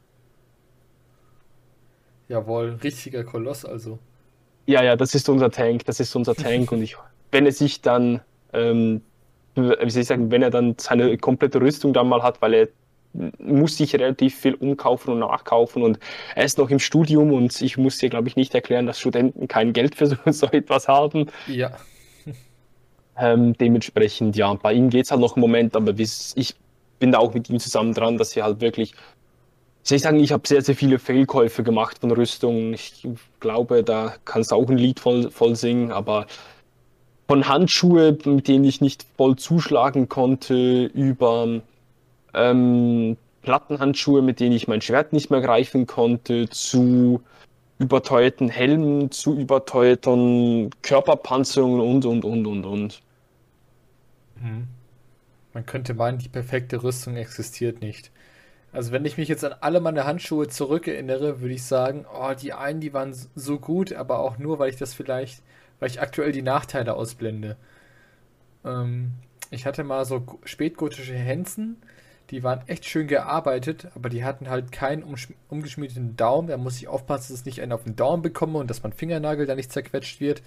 Jawohl, 2.28 2.78
richtiger 2.82 3.24
Koloss 3.24 3.64
also. 3.64 3.98
Ja, 4.66 4.82
ja, 4.82 4.96
das 4.96 5.14
ist 5.14 5.28
unser 5.28 5.50
Tank, 5.50 5.84
das 5.86 6.00
ist 6.00 6.14
unser 6.14 6.34
Tank 6.34 6.70
und 6.72 6.82
ich, 6.82 6.96
wenn 7.32 7.46
er 7.46 7.52
sich 7.52 7.82
dann, 7.82 8.20
ähm, 8.52 9.02
wie 9.54 9.90
soll 9.90 10.02
ich 10.02 10.06
sagen, 10.06 10.30
wenn 10.30 10.42
er 10.42 10.50
dann 10.50 10.76
seine 10.78 11.18
komplette 11.18 11.60
Rüstung 11.60 11.92
dann 11.92 12.08
mal 12.08 12.22
hat, 12.22 12.40
weil 12.40 12.54
er 12.54 12.68
muss 13.38 13.76
sich 13.76 13.94
relativ 13.94 14.38
viel 14.38 14.54
umkaufen 14.54 15.12
und 15.14 15.20
nachkaufen 15.20 15.82
und 15.82 15.98
er 16.34 16.44
ist 16.44 16.58
noch 16.58 16.70
im 16.70 16.78
Studium 16.78 17.32
und 17.32 17.60
ich 17.60 17.76
muss 17.76 17.98
dir, 17.98 18.08
glaube 18.08 18.28
ich, 18.28 18.36
nicht 18.36 18.54
erklären, 18.54 18.86
dass 18.86 18.98
Studenten 18.98 19.48
kein 19.48 19.72
Geld 19.72 19.94
für 19.94 20.06
so, 20.06 20.16
so 20.26 20.46
etwas 20.46 20.88
haben. 20.88 21.26
Ja. 21.46 21.72
Ähm, 23.18 23.52
dementsprechend, 23.58 24.36
ja, 24.36 24.54
bei 24.54 24.72
ihm 24.72 24.88
geht 24.88 25.04
es 25.04 25.10
halt 25.10 25.20
noch 25.20 25.36
einen 25.36 25.42
Moment, 25.42 25.76
aber 25.76 25.92
ich 25.98 26.54
bin 26.98 27.12
da 27.12 27.18
auch 27.18 27.34
mit 27.34 27.50
ihm 27.50 27.60
zusammen 27.60 27.92
dran, 27.92 28.16
dass 28.16 28.34
er 28.36 28.44
halt 28.44 28.60
wirklich 28.60 28.94
soll 29.82 29.96
ich 29.96 30.02
sagen, 30.02 30.20
ich 30.20 30.32
habe 30.32 30.46
sehr, 30.46 30.62
sehr 30.62 30.76
viele 30.76 30.98
Fehlkäufe 30.98 31.62
gemacht 31.62 31.98
von 31.98 32.12
Rüstungen. 32.12 32.72
Ich 32.74 33.06
glaube, 33.40 33.82
da 33.82 34.14
kannst 34.24 34.52
du 34.52 34.56
auch 34.56 34.68
ein 34.68 34.78
Lied 34.78 35.00
voll, 35.00 35.30
voll 35.30 35.56
singen, 35.56 35.90
aber 35.90 36.26
von 37.28 37.48
Handschuhe, 37.48 38.16
mit 38.24 38.48
denen 38.48 38.64
ich 38.64 38.80
nicht 38.80 39.06
voll 39.16 39.36
zuschlagen 39.36 40.08
konnte, 40.08 40.84
über 40.86 41.62
ähm, 42.34 43.16
Plattenhandschuhe, 43.42 44.22
mit 44.22 44.40
denen 44.40 44.54
ich 44.54 44.68
mein 44.68 44.80
Schwert 44.80 45.12
nicht 45.12 45.30
mehr 45.30 45.40
greifen 45.40 45.86
konnte, 45.86 46.48
zu 46.48 47.22
überteuerten 47.78 48.48
Helmen, 48.48 49.10
zu 49.10 49.36
überteuerten 49.36 50.70
Körperpanzerungen 50.82 51.80
und, 51.80 52.04
und, 52.04 52.24
und, 52.24 52.46
und, 52.46 52.64
und. 52.64 53.02
Mhm. 54.40 54.68
Man 55.54 55.66
könnte 55.66 55.94
meinen, 55.94 56.18
die 56.18 56.28
perfekte 56.28 56.82
Rüstung 56.82 57.16
existiert 57.16 57.82
nicht. 57.82 58.10
Also 58.72 58.90
wenn 58.90 59.04
ich 59.04 59.18
mich 59.18 59.28
jetzt 59.28 59.44
an 59.44 59.54
alle 59.60 59.80
meine 59.80 60.04
Handschuhe 60.04 60.48
zurückerinnere, 60.48 61.42
würde 61.42 61.54
ich 61.54 61.64
sagen, 61.64 62.06
oh, 62.12 62.32
die 62.32 62.54
einen, 62.54 62.80
die 62.80 62.94
waren 62.94 63.14
so 63.34 63.58
gut, 63.58 63.92
aber 63.92 64.20
auch 64.20 64.38
nur, 64.38 64.58
weil 64.58 64.70
ich 64.70 64.76
das 64.76 64.94
vielleicht, 64.94 65.42
weil 65.78 65.90
ich 65.90 66.00
aktuell 66.00 66.32
die 66.32 66.42
Nachteile 66.42 66.94
ausblende. 66.94 67.56
Ähm, 68.64 69.12
ich 69.50 69.66
hatte 69.66 69.84
mal 69.84 70.06
so 70.06 70.24
spätgotische 70.44 71.12
Hänsen, 71.12 71.76
die 72.32 72.42
waren 72.42 72.66
echt 72.66 72.86
schön 72.86 73.08
gearbeitet, 73.08 73.88
aber 73.94 74.08
die 74.08 74.24
hatten 74.24 74.48
halt 74.48 74.72
keinen 74.72 75.04
umgeschmiedeten 75.48 76.16
Daumen. 76.16 76.48
Da 76.48 76.56
muss 76.56 76.78
ich 76.78 76.88
aufpassen, 76.88 77.34
dass 77.34 77.40
ich 77.40 77.46
nicht 77.46 77.60
einen 77.60 77.72
auf 77.72 77.84
den 77.84 77.94
Daumen 77.94 78.22
bekomme 78.22 78.58
und 78.58 78.70
dass 78.70 78.82
mein 78.82 78.94
Fingernagel 78.94 79.44
da 79.44 79.54
nicht 79.54 79.70
zerquetscht 79.70 80.18
wird. 80.18 80.42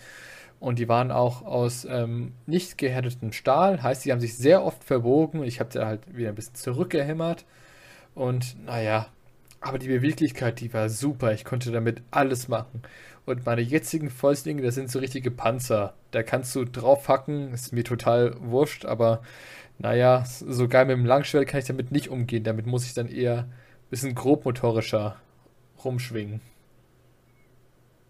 Und 0.60 0.80
die 0.80 0.90
waren 0.90 1.12
auch 1.12 1.44
aus 1.44 1.86
ähm, 1.86 2.34
nicht 2.48 2.80
gehärtetem 2.80 3.34
Stahl, 3.34 3.84
heißt, 3.84 4.04
die 4.04 4.12
haben 4.12 4.20
sich 4.20 4.36
sehr 4.36 4.64
oft 4.64 4.84
verbogen. 4.84 5.44
Ich 5.44 5.60
habe 5.60 5.70
da 5.72 5.86
halt 5.86 6.02
wieder 6.16 6.30
ein 6.30 6.36
bisschen 6.36 6.56
zurückgehämmert. 6.56 7.46
Und 8.16 8.66
naja, 8.66 9.08
aber 9.62 9.78
die 9.78 9.88
Beweglichkeit, 9.88 10.62
die 10.62 10.74
war 10.74 10.90
super. 10.90 11.34
Ich 11.34 11.46
konnte 11.46 11.72
damit 11.72 12.02
alles 12.10 12.48
machen. 12.48 12.82
Und 13.26 13.46
meine 13.46 13.62
jetzigen 13.62 14.10
Fäustlinge, 14.10 14.64
das 14.64 14.74
sind 14.74 14.90
so 14.90 14.98
richtige 14.98 15.30
Panzer. 15.30 15.94
Da 16.12 16.24
kannst 16.24 16.56
du 16.56 16.66
drauf 16.66 17.08
hacken, 17.10 17.54
ist 17.54 17.74
mir 17.74 17.84
total 17.84 18.36
wurscht, 18.40 18.86
aber 18.86 19.22
naja, 19.80 20.24
so 20.26 20.68
geil 20.68 20.86
mit 20.86 20.98
dem 20.98 21.06
Langschwert 21.06 21.48
kann 21.48 21.60
ich 21.60 21.66
damit 21.66 21.92
nicht 21.92 22.10
umgehen. 22.10 22.44
Damit 22.44 22.66
muss 22.66 22.86
ich 22.86 22.94
dann 22.94 23.08
eher 23.08 23.40
ein 23.40 23.90
bisschen 23.90 24.16
grobmotorischer 24.16 25.18
rumschwingen. 25.84 26.42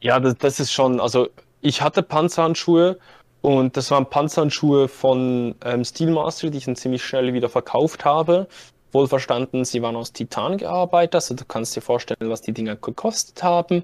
Ja, 0.02 0.20
das, 0.20 0.36
das 0.38 0.60
ist 0.60 0.72
schon, 0.72 1.00
also 1.00 1.30
ich 1.62 1.82
hatte 1.82 2.04
Panzerhandschuhe 2.04 3.00
und 3.42 3.76
das 3.76 3.92
waren 3.92 4.10
Panzerhandschuhe 4.10 4.88
von 4.88 5.56
ähm, 5.64 5.84
Steelmaster, 5.84 6.50
die 6.50 6.60
ich 6.60 6.66
dann 6.66 6.76
ziemlich 6.76 7.04
schnell 7.04 7.34
wieder 7.34 7.50
verkauft 7.50 8.06
habe 8.06 8.48
wohlverstanden, 8.96 9.64
sie 9.64 9.84
waren 9.84 9.96
aus 9.96 10.12
Titan 10.14 10.58
gearbeitet, 10.58 11.16
also 11.16 11.36
du 11.36 11.46
kannst 11.46 11.76
dir 11.76 11.82
vorstellen, 11.82 12.32
was 12.32 12.42
die 12.42 12.54
Dinger 12.54 12.76
gekostet 12.76 13.44
haben. 13.44 13.84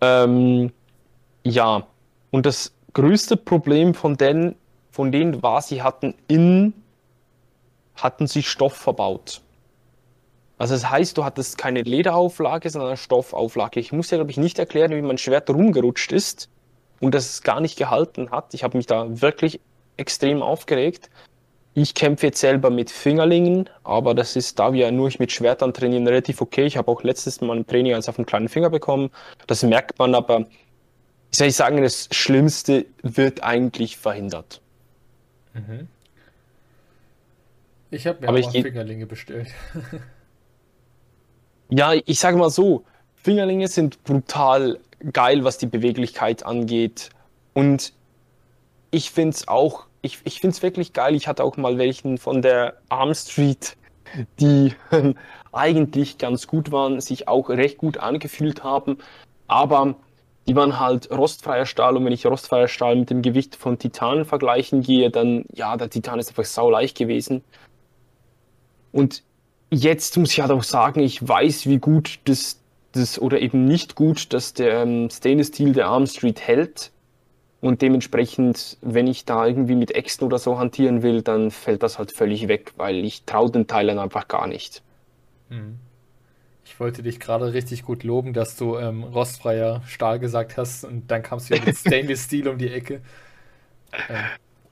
Ähm, 0.00 0.70
ja, 1.42 1.88
und 2.30 2.46
das 2.46 2.72
größte 2.92 3.36
Problem 3.36 3.94
von 3.94 4.16
denen, 4.16 4.54
von 4.98 5.12
denen 5.12 5.44
war, 5.44 5.62
sie 5.62 5.80
hatten 5.80 6.12
innen, 6.26 6.74
hatten 7.94 8.26
sie 8.26 8.42
Stoff 8.42 8.72
verbaut. 8.72 9.42
Also 10.58 10.74
das 10.74 10.90
heißt, 10.90 11.16
du 11.16 11.24
hattest 11.24 11.56
keine 11.56 11.82
Lederauflage, 11.82 12.68
sondern 12.68 12.88
eine 12.88 12.96
Stoffauflage. 12.96 13.78
Ich 13.78 13.92
muss 13.92 14.10
ja, 14.10 14.16
glaube 14.16 14.32
ich, 14.32 14.38
nicht 14.38 14.58
erklären, 14.58 14.90
wie 14.90 15.00
mein 15.00 15.16
Schwert 15.16 15.50
rumgerutscht 15.50 16.10
ist 16.10 16.48
und 16.98 17.14
das 17.14 17.30
es 17.30 17.42
gar 17.44 17.60
nicht 17.60 17.78
gehalten 17.78 18.32
hat. 18.32 18.54
Ich 18.54 18.64
habe 18.64 18.76
mich 18.76 18.86
da 18.86 19.20
wirklich 19.22 19.60
extrem 19.98 20.42
aufgeregt. 20.42 21.10
Ich 21.74 21.94
kämpfe 21.94 22.26
jetzt 22.26 22.40
selber 22.40 22.70
mit 22.70 22.90
Fingerlingen, 22.90 23.70
aber 23.84 24.16
das 24.16 24.34
ist, 24.34 24.58
da 24.58 24.72
wir 24.72 24.90
nur 24.90 25.12
mit 25.20 25.30
Schwertern 25.30 25.72
trainieren, 25.72 26.08
relativ 26.08 26.40
okay. 26.40 26.64
Ich 26.64 26.76
habe 26.76 26.90
auch 26.90 27.04
letztes 27.04 27.40
Mal 27.40 27.58
ein 27.58 27.68
Training 27.68 27.94
eins 27.94 28.08
auf 28.08 28.16
den 28.16 28.26
kleinen 28.26 28.48
Finger 28.48 28.70
bekommen. 28.70 29.10
Das 29.46 29.62
merkt 29.62 29.96
man 30.00 30.16
aber, 30.16 30.46
ich 31.30 31.38
soll 31.38 31.52
sagen, 31.52 31.84
das 31.84 32.08
Schlimmste 32.10 32.86
wird 33.04 33.44
eigentlich 33.44 33.96
verhindert. 33.96 34.60
Mhm. 35.58 35.88
Ich 37.90 38.06
habe 38.06 38.20
mir 38.20 38.28
aber 38.28 38.38
auch 38.38 38.52
Fingerlinge 38.52 39.06
bestellt. 39.06 39.48
ja, 41.70 41.94
ich 41.94 42.18
sage 42.18 42.36
mal 42.36 42.50
so, 42.50 42.84
Fingerlinge 43.14 43.68
sind 43.68 44.02
brutal 44.04 44.78
geil, 45.12 45.44
was 45.44 45.58
die 45.58 45.66
Beweglichkeit 45.66 46.44
angeht. 46.44 47.10
Und 47.54 47.92
ich 48.90 49.10
finde 49.10 49.34
es 49.34 49.48
auch 49.48 49.88
ich, 50.02 50.18
ich 50.24 50.40
finde 50.40 50.54
es 50.54 50.62
wirklich 50.62 50.92
geil. 50.92 51.14
Ich 51.14 51.28
hatte 51.28 51.44
auch 51.44 51.56
mal 51.56 51.78
welchen 51.78 52.18
von 52.18 52.42
der 52.42 52.74
Arm 52.88 53.14
Street, 53.14 53.76
die 54.40 54.74
eigentlich 55.52 56.18
ganz 56.18 56.46
gut 56.46 56.70
waren, 56.72 57.00
sich 57.00 57.28
auch 57.28 57.48
recht 57.48 57.78
gut 57.78 57.98
angefühlt 57.98 58.62
haben, 58.62 58.98
aber 59.46 59.96
die 60.48 60.56
waren 60.56 60.80
halt 60.80 61.10
rostfreier 61.10 61.66
Stahl 61.66 61.96
und 61.96 62.06
wenn 62.06 62.12
ich 62.12 62.24
rostfreier 62.24 62.68
Stahl 62.68 62.96
mit 62.96 63.10
dem 63.10 63.20
Gewicht 63.20 63.54
von 63.54 63.78
Titan 63.78 64.24
vergleichen 64.24 64.80
gehe, 64.80 65.10
dann 65.10 65.44
ja, 65.52 65.76
der 65.76 65.90
Titan 65.90 66.18
ist 66.18 66.30
einfach 66.30 66.46
sau 66.46 66.70
leicht 66.70 66.96
gewesen. 66.96 67.44
Und 68.90 69.22
jetzt 69.70 70.16
muss 70.16 70.32
ich 70.32 70.40
halt 70.40 70.50
auch 70.50 70.62
sagen, 70.62 71.00
ich 71.00 71.26
weiß, 71.26 71.66
wie 71.66 71.76
gut 71.76 72.20
das, 72.24 72.62
das 72.92 73.20
oder 73.20 73.40
eben 73.40 73.66
nicht 73.66 73.94
gut, 73.94 74.32
dass 74.32 74.54
der 74.54 74.82
ähm, 74.82 75.10
Stainless 75.10 75.48
Steel 75.48 75.74
der 75.74 75.88
Arm 75.88 76.06
Street 76.06 76.40
hält. 76.40 76.92
Und 77.60 77.82
dementsprechend, 77.82 78.78
wenn 78.80 79.06
ich 79.06 79.26
da 79.26 79.44
irgendwie 79.44 79.74
mit 79.74 79.90
Äxten 79.90 80.26
oder 80.26 80.38
so 80.38 80.58
hantieren 80.58 81.02
will, 81.02 81.20
dann 81.20 81.50
fällt 81.50 81.82
das 81.82 81.98
halt 81.98 82.10
völlig 82.10 82.48
weg, 82.48 82.72
weil 82.76 83.04
ich 83.04 83.24
traue 83.24 83.50
den 83.50 83.66
Teilen 83.66 83.98
einfach 83.98 84.28
gar 84.28 84.46
nicht. 84.46 84.82
Hm. 85.50 85.78
Ich 86.68 86.78
wollte 86.78 87.02
dich 87.02 87.18
gerade 87.18 87.54
richtig 87.54 87.82
gut 87.82 88.04
loben, 88.04 88.34
dass 88.34 88.56
du 88.56 88.76
ähm, 88.76 89.02
rostfreier 89.02 89.82
Stahl 89.86 90.18
gesagt 90.18 90.58
hast 90.58 90.84
und 90.84 91.10
dann 91.10 91.22
kamst 91.22 91.48
du 91.48 91.54
ja 91.54 91.64
mit 91.64 91.76
Stainless 91.78 92.24
Steel 92.24 92.46
um 92.46 92.58
die 92.58 92.70
Ecke. 92.70 93.00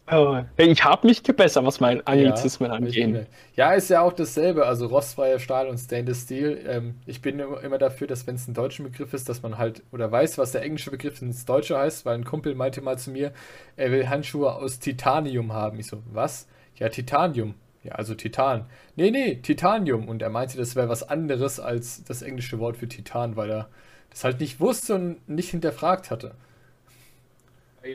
Ähm, 0.09 0.45
ich 0.59 0.85
habe 0.85 1.07
mich 1.07 1.23
gebessert, 1.23 1.65
was 1.65 1.81
mein 1.81 2.07
Anglizismen 2.07 2.71
ja, 2.71 2.77
angeht. 2.77 3.27
Ja, 3.55 3.73
ist 3.73 3.89
ja 3.89 4.03
auch 4.03 4.13
dasselbe. 4.13 4.67
Also 4.67 4.87
rostfreier 4.87 5.39
Stahl 5.39 5.69
und 5.69 5.79
Stainless 5.79 6.25
Steel. 6.25 6.65
Ähm, 6.69 6.97
ich 7.07 7.23
bin 7.23 7.41
immer 7.41 7.79
dafür, 7.79 8.07
dass 8.07 8.27
wenn 8.27 8.35
es 8.35 8.47
ein 8.47 8.53
deutscher 8.53 8.85
Begriff 8.85 9.15
ist, 9.15 9.31
dass 9.31 9.43
man 9.43 9.57
halt 9.57 9.83
oder 9.91 10.13
weiß, 10.13 10.37
was 10.37 10.53
der 10.53 10.63
englische 10.63 10.91
Begriff 10.91 11.23
ins 11.23 11.47
Deutsche 11.47 11.79
heißt, 11.79 12.05
weil 12.05 12.15
ein 12.15 12.25
Kumpel 12.25 12.55
meinte 12.55 12.83
mal 12.83 12.99
zu 12.99 13.11
mir, 13.11 13.33
er 13.77 13.91
will 13.91 14.07
Handschuhe 14.07 14.55
aus 14.55 14.81
Titanium 14.81 15.55
haben. 15.55 15.81
Ich 15.81 15.87
so, 15.87 16.03
was? 16.13 16.47
Ja, 16.77 16.91
Titanium. 16.91 17.55
Ja, 17.87 17.93
also 17.93 18.15
Titan. 18.15 18.67
Nee, 18.97 19.11
nee, 19.13 19.37
Titanium. 19.37 20.09
Und 20.09 20.21
er 20.23 20.31
meinte, 20.31 20.57
das 20.57 20.75
wäre 20.75 20.89
was 20.89 21.09
anderes 21.09 21.61
als 21.61 22.03
das 22.05 22.23
englische 22.23 22.59
Wort 22.59 22.77
für 22.77 22.89
Titan, 22.89 23.37
weil 23.37 23.51
er 23.51 23.69
das 24.11 24.25
halt 24.25 24.41
nicht 24.41 24.59
wusste 24.61 24.97
und 24.97 25.29
nicht 25.29 25.51
hinterfragt 25.51 26.11
hatte. 26.11 26.35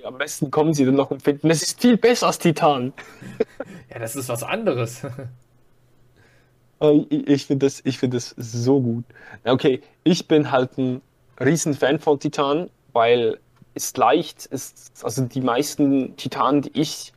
Am 0.05 0.17
besten 0.17 0.49
kommen 0.49 0.73
sie 0.73 0.85
dann 0.85 0.95
noch 0.95 1.11
und 1.11 1.21
finden, 1.21 1.49
es 1.49 1.61
ist 1.61 1.81
viel 1.81 1.97
besser 1.97 2.27
als 2.27 2.39
Titan. 2.39 2.93
ja, 3.89 3.99
das 3.99 4.15
ist 4.15 4.29
was 4.29 4.43
anderes. 4.43 5.01
ich 7.09 7.45
finde 7.45 7.65
das, 7.65 7.81
find 7.81 8.13
das 8.13 8.33
so 8.37 8.79
gut. 8.79 9.03
Okay, 9.43 9.81
ich 10.05 10.29
bin 10.29 10.51
halt 10.51 10.77
ein 10.77 11.01
Riesenfan 11.37 11.99
von 11.99 12.17
Titan, 12.17 12.69
weil 12.93 13.39
es 13.73 13.97
leicht 13.97 14.45
ist, 14.45 15.03
also 15.03 15.25
die 15.25 15.41
meisten 15.41 16.15
Titanen, 16.15 16.61
die 16.61 16.79
ich 16.79 17.11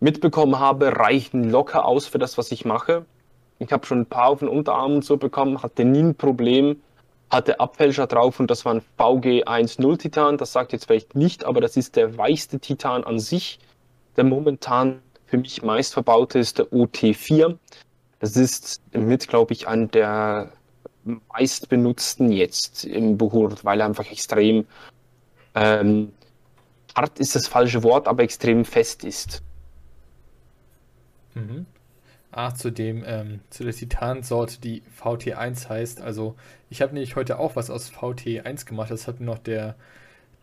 mitbekommen 0.00 0.58
habe, 0.58 0.96
reichen 0.96 1.50
locker 1.50 1.84
aus 1.84 2.06
für 2.06 2.18
das, 2.18 2.38
was 2.38 2.52
ich 2.52 2.64
mache. 2.64 3.04
Ich 3.58 3.72
habe 3.72 3.86
schon 3.86 4.00
ein 4.00 4.06
paar 4.06 4.28
auf 4.28 4.38
den 4.40 4.48
Unterarmen 4.48 5.02
so 5.02 5.16
bekommen, 5.16 5.62
hatte 5.62 5.84
nie 5.84 6.00
ein 6.00 6.14
Problem 6.14 6.76
hatte 7.30 7.60
Abfälscher 7.60 8.06
drauf 8.06 8.40
und 8.40 8.50
das 8.50 8.64
war 8.64 8.74
ein 8.74 8.82
VG10 8.98 9.98
Titan. 9.98 10.38
Das 10.38 10.52
sagt 10.52 10.72
jetzt 10.72 10.86
vielleicht 10.86 11.14
nicht, 11.14 11.44
aber 11.44 11.60
das 11.60 11.76
ist 11.76 11.96
der 11.96 12.16
weichste 12.16 12.58
Titan 12.58 13.04
an 13.04 13.18
sich. 13.18 13.58
Der 14.16 14.24
momentan 14.24 15.00
für 15.26 15.38
mich 15.38 15.62
meist 15.62 15.92
verbaute 15.92 16.38
ist 16.38 16.58
der 16.58 16.66
OT4. 16.66 17.56
Das 18.20 18.36
ist 18.36 18.80
mit, 18.92 19.28
glaube 19.28 19.52
ich, 19.52 19.68
einer 19.68 19.86
der 19.86 20.52
meist 21.32 21.68
benutzten 21.68 22.32
jetzt 22.32 22.84
im 22.84 23.16
Buhurt, 23.16 23.64
weil 23.64 23.80
er 23.80 23.86
einfach 23.86 24.10
extrem 24.10 24.66
ähm, 25.54 26.12
hart 26.96 27.18
ist 27.18 27.34
das 27.36 27.46
falsche 27.46 27.82
Wort, 27.82 28.08
aber 28.08 28.22
extrem 28.22 28.64
fest 28.64 29.04
ist. 29.04 29.42
Mhm. 31.38 31.66
Ach, 32.30 32.52
zu 32.52 32.70
dem, 32.70 33.04
ähm, 33.06 33.40
zu 33.48 33.64
der 33.64 33.72
Titansorte, 33.72 34.60
die 34.60 34.82
VT1 35.00 35.68
heißt. 35.68 36.00
Also, 36.02 36.36
ich 36.68 36.82
habe 36.82 36.92
nämlich 36.92 37.16
heute 37.16 37.38
auch 37.38 37.56
was 37.56 37.70
aus 37.70 37.90
VT1 37.90 38.66
gemacht. 38.66 38.90
Das 38.90 39.08
hat 39.08 39.20
noch 39.20 39.38
der, 39.38 39.76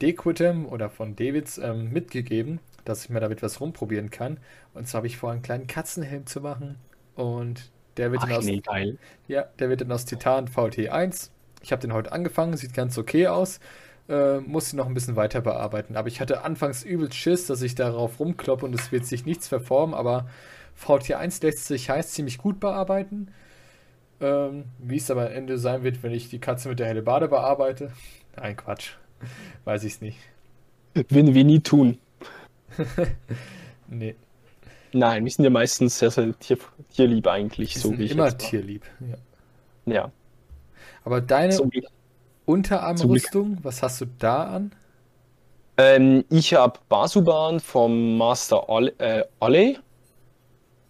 Dequitem 0.01 0.65
oder 0.65 0.89
von 0.89 1.15
Davids 1.15 1.57
ähm, 1.57 1.91
mitgegeben, 1.91 2.59
dass 2.83 3.05
ich 3.05 3.09
mir 3.09 3.19
damit 3.19 3.41
was 3.41 3.61
rumprobieren 3.61 4.09
kann. 4.09 4.39
Und 4.73 4.87
zwar 4.87 4.99
habe 4.99 5.07
ich 5.07 5.17
vor, 5.17 5.31
einen 5.31 5.41
kleinen 5.41 5.67
Katzenhelm 5.67 6.25
zu 6.25 6.41
machen. 6.41 6.77
Und 7.15 7.71
der 7.97 8.11
wird, 8.11 8.23
Ach, 8.23 8.27
dann 8.27 8.37
aus, 8.37 8.45
nee, 8.45 8.61
ja, 9.27 9.43
der 9.59 9.69
wird 9.69 9.81
dann 9.81 9.91
aus 9.91 10.05
Titan 10.05 10.47
VT1. 10.47 11.29
Ich 11.61 11.71
habe 11.71 11.81
den 11.81 11.93
heute 11.93 12.11
angefangen, 12.11 12.57
sieht 12.57 12.73
ganz 12.73 12.97
okay 12.97 13.27
aus. 13.27 13.59
Äh, 14.09 14.39
muss 14.39 14.71
ihn 14.71 14.77
noch 14.77 14.85
ein 14.85 14.93
bisschen 14.93 15.15
weiter 15.15 15.41
bearbeiten. 15.41 15.95
Aber 15.95 16.09
ich 16.09 16.19
hatte 16.19 16.43
anfangs 16.43 16.83
übel 16.83 17.11
Schiss, 17.11 17.47
dass 17.47 17.61
ich 17.61 17.73
darauf 17.73 18.19
rumkloppe 18.19 18.65
und 18.65 18.75
es 18.75 18.91
wird 18.91 19.05
sich 19.05 19.25
nichts 19.25 19.47
verformen. 19.47 19.95
Aber 19.95 20.27
VT1 20.79 21.43
lässt 21.43 21.65
sich 21.65 21.89
heiß 21.89 22.11
ziemlich 22.13 22.37
gut 22.37 22.59
bearbeiten. 22.59 23.31
Ähm, 24.21 24.65
wie 24.79 24.97
es 24.97 25.11
aber 25.11 25.27
am 25.27 25.33
Ende 25.33 25.57
sein 25.57 25.83
wird, 25.83 26.01
wenn 26.03 26.11
ich 26.13 26.29
die 26.29 26.39
Katze 26.39 26.69
mit 26.69 26.79
der 26.79 26.87
helle 26.87 27.01
Bade 27.01 27.27
bearbeite. 27.27 27.91
Nein, 28.35 28.55
Quatsch. 28.55 28.91
Weiß 29.65 29.83
ich 29.83 29.93
es 29.93 30.01
nicht. 30.01 30.17
Würden 30.93 31.33
wir 31.33 31.43
nie 31.43 31.59
tun. 31.59 31.97
Nee, 33.87 34.15
Nein, 34.95 35.25
wir 35.25 35.31
sind 35.31 35.43
ja 35.43 35.49
meistens 35.49 35.99
sehr, 35.99 36.09
sehr 36.09 36.39
tier, 36.39 36.57
tierlieb 36.89 37.27
eigentlich, 37.27 37.73
die 37.73 37.79
so 37.79 37.89
sind 37.89 37.99
wie 37.99 38.05
ich 38.05 38.11
immer 38.11 38.35
tierlieb. 38.37 38.85
Ja. 39.01 39.93
Ja. 39.93 40.11
Aber 41.03 41.19
deine 41.19 41.57
Glück. 41.57 41.85
Unterarmrüstung, 42.45 43.57
was 43.61 43.83
hast 43.83 43.99
du 43.99 44.05
da 44.19 44.45
an? 44.45 44.71
Ähm, 45.77 46.23
ich 46.29 46.53
habe 46.53 46.79
Basuban 46.87 47.59
vom 47.59 48.17
Master 48.17 48.69
Ole, 48.69 48.93
äh, 48.99 49.25
Ole, 49.41 49.79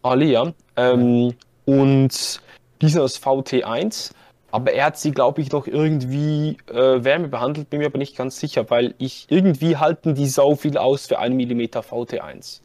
Ja. 0.06 0.54
Ähm, 0.76 1.34
und 1.66 2.42
diesen 2.82 3.02
aus 3.02 3.22
VT1. 3.22 4.12
Aber 4.52 4.72
er 4.72 4.86
hat 4.86 4.98
sie, 4.98 5.12
glaube 5.12 5.42
ich, 5.42 5.52
noch 5.52 5.68
irgendwie 5.68 6.58
äh, 6.70 7.04
Wärme 7.04 7.28
behandelt, 7.28 7.70
bin 7.70 7.80
mir 7.80 7.88
aber 7.88 7.98
nicht 7.98 8.16
ganz 8.16 8.40
sicher, 8.40 8.70
weil 8.70 8.96
ich 9.00 9.26
irgendwie 9.30 9.76
halten 9.76 10.16
die 10.16 10.28
sau 10.28 10.56
viel 10.56 10.78
aus 10.78 11.08
für 11.08 11.20
1 11.20 11.36
mm 11.36 11.62
VT1. 11.80 12.62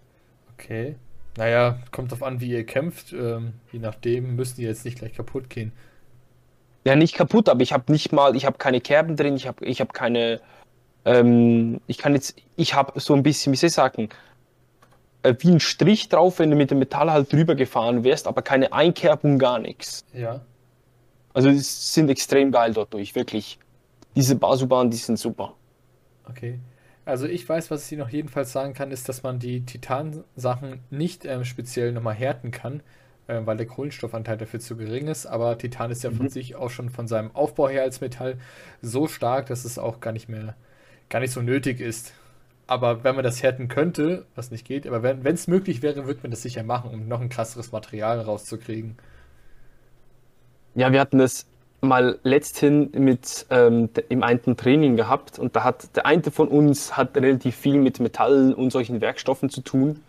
Okay. 0.55 0.95
Naja, 1.37 1.79
kommt 1.91 2.13
drauf 2.13 2.23
an, 2.23 2.41
wie 2.41 2.51
ihr 2.51 2.65
kämpft. 2.65 3.13
Ähm, 3.13 3.55
je 3.73 3.81
nachdem 3.81 4.37
müssen 4.37 4.57
die 4.57 4.63
jetzt 4.63 4.85
nicht 4.85 4.99
gleich 4.99 5.15
kaputt 5.15 5.51
gehen. 5.51 5.73
Ja, 6.85 6.97
nicht 6.97 7.15
kaputt, 7.15 7.49
aber 7.49 7.63
ich 7.63 7.73
habe 7.73 7.91
nicht 7.93 8.13
mal, 8.13 8.37
ich 8.37 8.47
habe 8.47 8.59
keine 8.59 8.81
Kerben 8.81 9.17
drin, 9.17 9.37
ich 9.37 9.47
habe 9.47 9.65
ich 9.65 9.81
hab 9.81 9.93
keine, 9.93 10.41
ähm, 11.05 11.81
ich 11.87 11.99
kann 11.99 12.15
jetzt, 12.15 12.37
ich 12.57 12.75
habe 12.75 12.99
so 13.01 13.15
ein 13.15 13.23
bisschen, 13.23 13.53
wie 13.53 13.57
soll 13.57 13.69
ich 13.69 13.75
sagen, 13.75 14.09
wie 15.23 15.51
ein 15.51 15.61
Strich 15.61 16.09
drauf, 16.09 16.39
wenn 16.39 16.51
du 16.51 16.57
mit 16.57 16.71
dem 16.71 16.79
Metall 16.79 17.11
halt 17.11 17.33
drüber 17.33 17.55
gefahren 17.55 18.05
wärst, 18.05 18.27
aber 18.27 18.43
keine 18.43 18.73
Einkerbung, 18.73 19.39
gar 19.39 19.59
nichts. 19.59 20.05
Ja. 20.13 20.41
Also 21.33 21.51
die 21.51 21.59
sind 21.59 22.09
extrem 22.11 22.53
geil 22.53 22.73
dort 22.75 22.93
durch, 22.95 23.15
wirklich. 23.15 23.59
Diese 24.17 24.37
Basuban, 24.37 24.91
die 24.91 24.97
sind 24.97 25.19
super. 25.19 25.55
Okay. 26.25 26.61
Also 27.05 27.27
ich 27.27 27.49
weiß, 27.49 27.71
was 27.71 27.85
ich 27.85 27.89
dir 27.91 27.99
noch 27.99 28.11
jedenfalls 28.11 28.53
sagen 28.53 28.75
kann, 28.75 28.91
ist, 28.93 29.09
dass 29.09 29.23
man 29.23 29.39
die 29.39 29.65
Titan-Sachen 29.65 30.81
nicht 30.91 31.25
ähm, 31.25 31.45
speziell 31.45 31.93
nochmal 31.93 32.15
härten 32.15 32.51
kann, 32.51 32.83
äh, 33.27 33.41
weil 33.45 33.57
der 33.57 33.67
Kohlenstoffanteil 33.67 34.37
dafür 34.37 34.61
zu 34.61 34.77
gering 34.77 35.09
ist. 35.09 35.27
Aber 35.27 35.57
Titan 35.59 35.91
ist 35.91 36.05
ja 36.05 36.11
von 36.11 36.27
Mhm. 36.27 36.31
sich 36.31 36.57
auch 36.57 36.71
schon 36.71 36.91
von 36.91 37.09
seinem 37.09 37.35
Aufbau 37.35 37.69
her 37.69 37.83
als 37.83 38.01
Metall 38.01 38.39
so 38.83 39.09
stark, 39.09 39.47
dass 39.47 39.65
es 39.65 39.79
auch 39.79 40.01
gar 40.01 40.13
nicht 40.13 40.29
mehr, 40.29 40.57
gar 41.09 41.21
nicht 41.21 41.33
so 41.33 41.43
nötig 41.43 41.81
ist. 41.81 42.13
Aber 42.71 43.03
wenn 43.03 43.17
man 43.17 43.25
das 43.25 43.43
härten 43.43 43.67
könnte, 43.67 44.27
was 44.37 44.53
nicht 44.53 44.65
geht, 44.65 44.87
aber 44.87 45.03
wenn 45.03 45.35
es 45.35 45.49
möglich 45.49 45.83
wäre, 45.83 46.07
würde 46.07 46.21
man 46.23 46.31
das 46.31 46.43
sicher 46.43 46.63
machen, 46.63 46.91
um 46.95 47.09
noch 47.09 47.21
ein 47.21 47.29
krasseres 47.29 47.73
Material 47.73 48.21
rauszukriegen. 48.21 48.97
Ja, 50.77 50.93
wir 50.93 51.01
hatten 51.01 51.19
das 51.19 51.47
mal 51.81 52.21
letzthin 52.23 52.93
mit 52.93 53.45
ähm, 53.51 53.89
im 54.09 54.23
einen 54.23 54.57
Training 54.57 54.95
gehabt 54.95 55.37
und 55.37 55.57
da 55.57 55.65
hat 55.65 55.97
der 55.97 56.07
eine 56.07 56.23
von 56.23 56.47
uns 56.47 56.97
hat 56.97 57.17
relativ 57.17 57.57
viel 57.57 57.75
mit 57.75 57.99
Metall 57.99 58.53
und 58.53 58.71
solchen 58.71 59.01
Werkstoffen 59.01 59.51
zu 59.51 59.63
tun. 59.63 60.05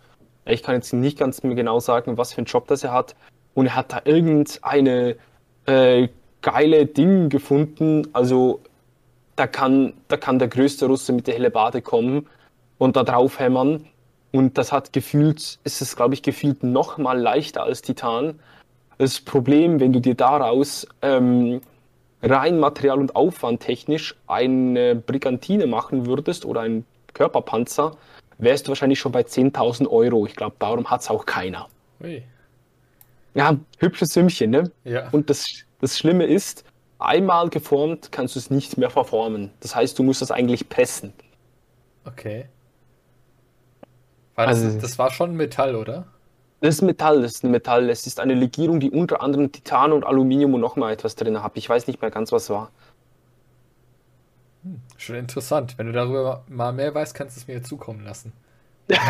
Ich 0.46 0.62
kann 0.62 0.76
jetzt 0.76 0.94
nicht 0.94 1.18
ganz 1.18 1.42
mehr 1.42 1.56
genau 1.56 1.80
sagen, 1.80 2.20
was 2.20 2.34
für 2.34 2.38
einen 2.38 2.46
Job 2.46 2.68
das 2.68 2.84
er 2.84 2.94
hat. 2.94 3.16
Und 3.56 3.66
er 3.66 3.76
hat 3.76 3.92
da 3.92 4.02
irgendeine 4.06 5.16
äh, 5.66 6.10
geile 6.44 6.86
Ding 6.86 7.30
gefunden. 7.30 8.08
Also 8.14 8.62
da 9.36 9.48
kann, 9.48 9.94
da 10.10 10.18
kann 10.18 10.38
der 10.38 10.48
größte 10.48 10.86
Russe 10.86 11.12
mit 11.12 11.26
der 11.26 11.34
Hellebarde 11.34 11.82
kommen 11.82 12.28
und 12.82 12.96
da 12.96 13.04
drauf 13.04 13.38
hämmern. 13.38 13.86
Und 14.32 14.58
das 14.58 14.72
hat 14.72 14.92
gefühlt, 14.92 15.60
ist 15.64 15.82
es 15.82 15.96
glaube 15.96 16.16
ich 16.16 16.24
gefühlt 16.24 16.64
noch 16.64 16.98
mal 16.98 17.20
leichter 17.20 17.62
als 17.62 17.84
Titan. 17.84 18.40
Das 18.98 19.22
Problem, 19.22 19.80
wenn 19.80 19.94
du 19.94 20.00
dir 20.00 20.16
daraus 20.16 20.88
ähm, 21.04 21.62
rein 22.24 22.60
Material- 22.60 22.98
und 22.98 23.16
Aufwand 23.16 23.62
technisch 23.62 24.16
eine 24.26 24.96
Brigantine 24.96 25.68
machen 25.68 26.08
würdest 26.08 26.44
oder 26.44 26.62
einen 26.62 26.88
Körperpanzer, 27.14 27.98
wärst 28.40 28.66
du 28.66 28.70
wahrscheinlich 28.70 29.00
schon 29.00 29.12
bei 29.12 29.22
10.000 29.22 29.88
Euro. 29.88 30.26
Ich 30.26 30.36
glaube, 30.36 30.56
darum 30.58 30.90
hat 30.90 31.02
es 31.02 31.10
auch 31.12 31.28
keiner. 31.28 31.68
Ui. 32.04 32.24
Ja, 33.36 33.58
hübsches 33.78 34.12
Sümmchen, 34.14 34.50
ne? 34.50 34.72
Ja. 34.86 35.08
Und 35.12 35.30
das, 35.30 35.66
das 35.82 36.00
Schlimme 36.00 36.26
ist, 36.26 36.64
einmal 36.98 37.50
geformt 37.50 38.12
kannst 38.12 38.36
du 38.36 38.40
es 38.40 38.50
nicht 38.50 38.80
mehr 38.80 38.90
verformen. 38.90 39.52
Das 39.60 39.76
heißt, 39.76 40.00
du 40.00 40.04
musst 40.04 40.24
das 40.24 40.32
eigentlich 40.32 40.68
pressen. 40.68 41.14
Okay. 42.06 42.46
War 44.42 44.48
das, 44.48 44.64
Also- 44.64 44.80
das 44.80 44.98
war 45.00 45.12
schon 45.12 45.36
Metall, 45.36 45.76
oder? 45.76 46.06
Das 46.62 46.76
ist 46.76 46.82
Metall, 46.84 47.22
das 47.24 47.34
ist 47.34 47.44
ein 47.44 47.52
Metall. 47.52 47.90
Es 47.90 48.06
ist 48.06 48.20
eine 48.20 48.36
Legierung, 48.36 48.80
die 48.80 48.92
unter 48.92 49.22
anderem 49.22 49.52
Titan 49.52 49.92
und 49.94 50.06
Aluminium 50.06 50.54
und 50.54 50.62
noch 50.62 50.76
mal 50.76 50.92
etwas 50.94 51.16
drin 51.16 51.42
hat. 51.42 51.54
Ich 51.56 51.68
weiß 51.68 51.88
nicht 51.88 52.02
mehr 52.02 52.12
ganz, 52.12 52.32
was 52.32 52.50
war. 52.52 52.70
Schon 54.98 55.16
interessant. 55.16 55.78
Wenn 55.78 55.88
du 55.88 55.92
darüber 55.92 56.44
mal 56.48 56.72
mehr 56.72 56.94
weißt, 56.94 57.16
kannst 57.16 57.36
du 57.36 57.42
es 57.42 57.48
mir 57.48 57.64
zukommen 57.64 58.04
lassen. 58.04 58.34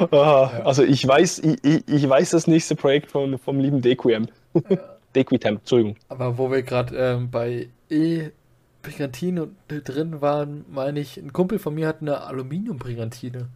Also 0.00 0.82
ich 0.82 1.06
weiß, 1.06 1.38
ich, 1.38 1.88
ich, 1.88 2.08
weiß 2.08 2.30
das 2.30 2.48
nächste 2.48 2.74
Projekt 2.74 3.12
vom, 3.12 3.38
vom 3.38 3.60
lieben 3.60 3.80
Dequiem. 3.80 4.26
Dequitem, 5.14 5.58
Entschuldigung. 5.58 5.96
Aber 6.08 6.38
wo 6.38 6.50
wir 6.50 6.62
gerade 6.64 6.96
ähm, 6.96 7.30
bei 7.30 7.68
E-Brigantine 7.88 9.50
drin 9.68 10.20
waren, 10.20 10.64
meine 10.68 10.98
ich, 10.98 11.18
ein 11.18 11.32
Kumpel 11.32 11.60
von 11.60 11.72
mir 11.76 11.86
hat 11.86 12.00
eine 12.00 12.22
Aluminium-Brigantine. 12.22 13.46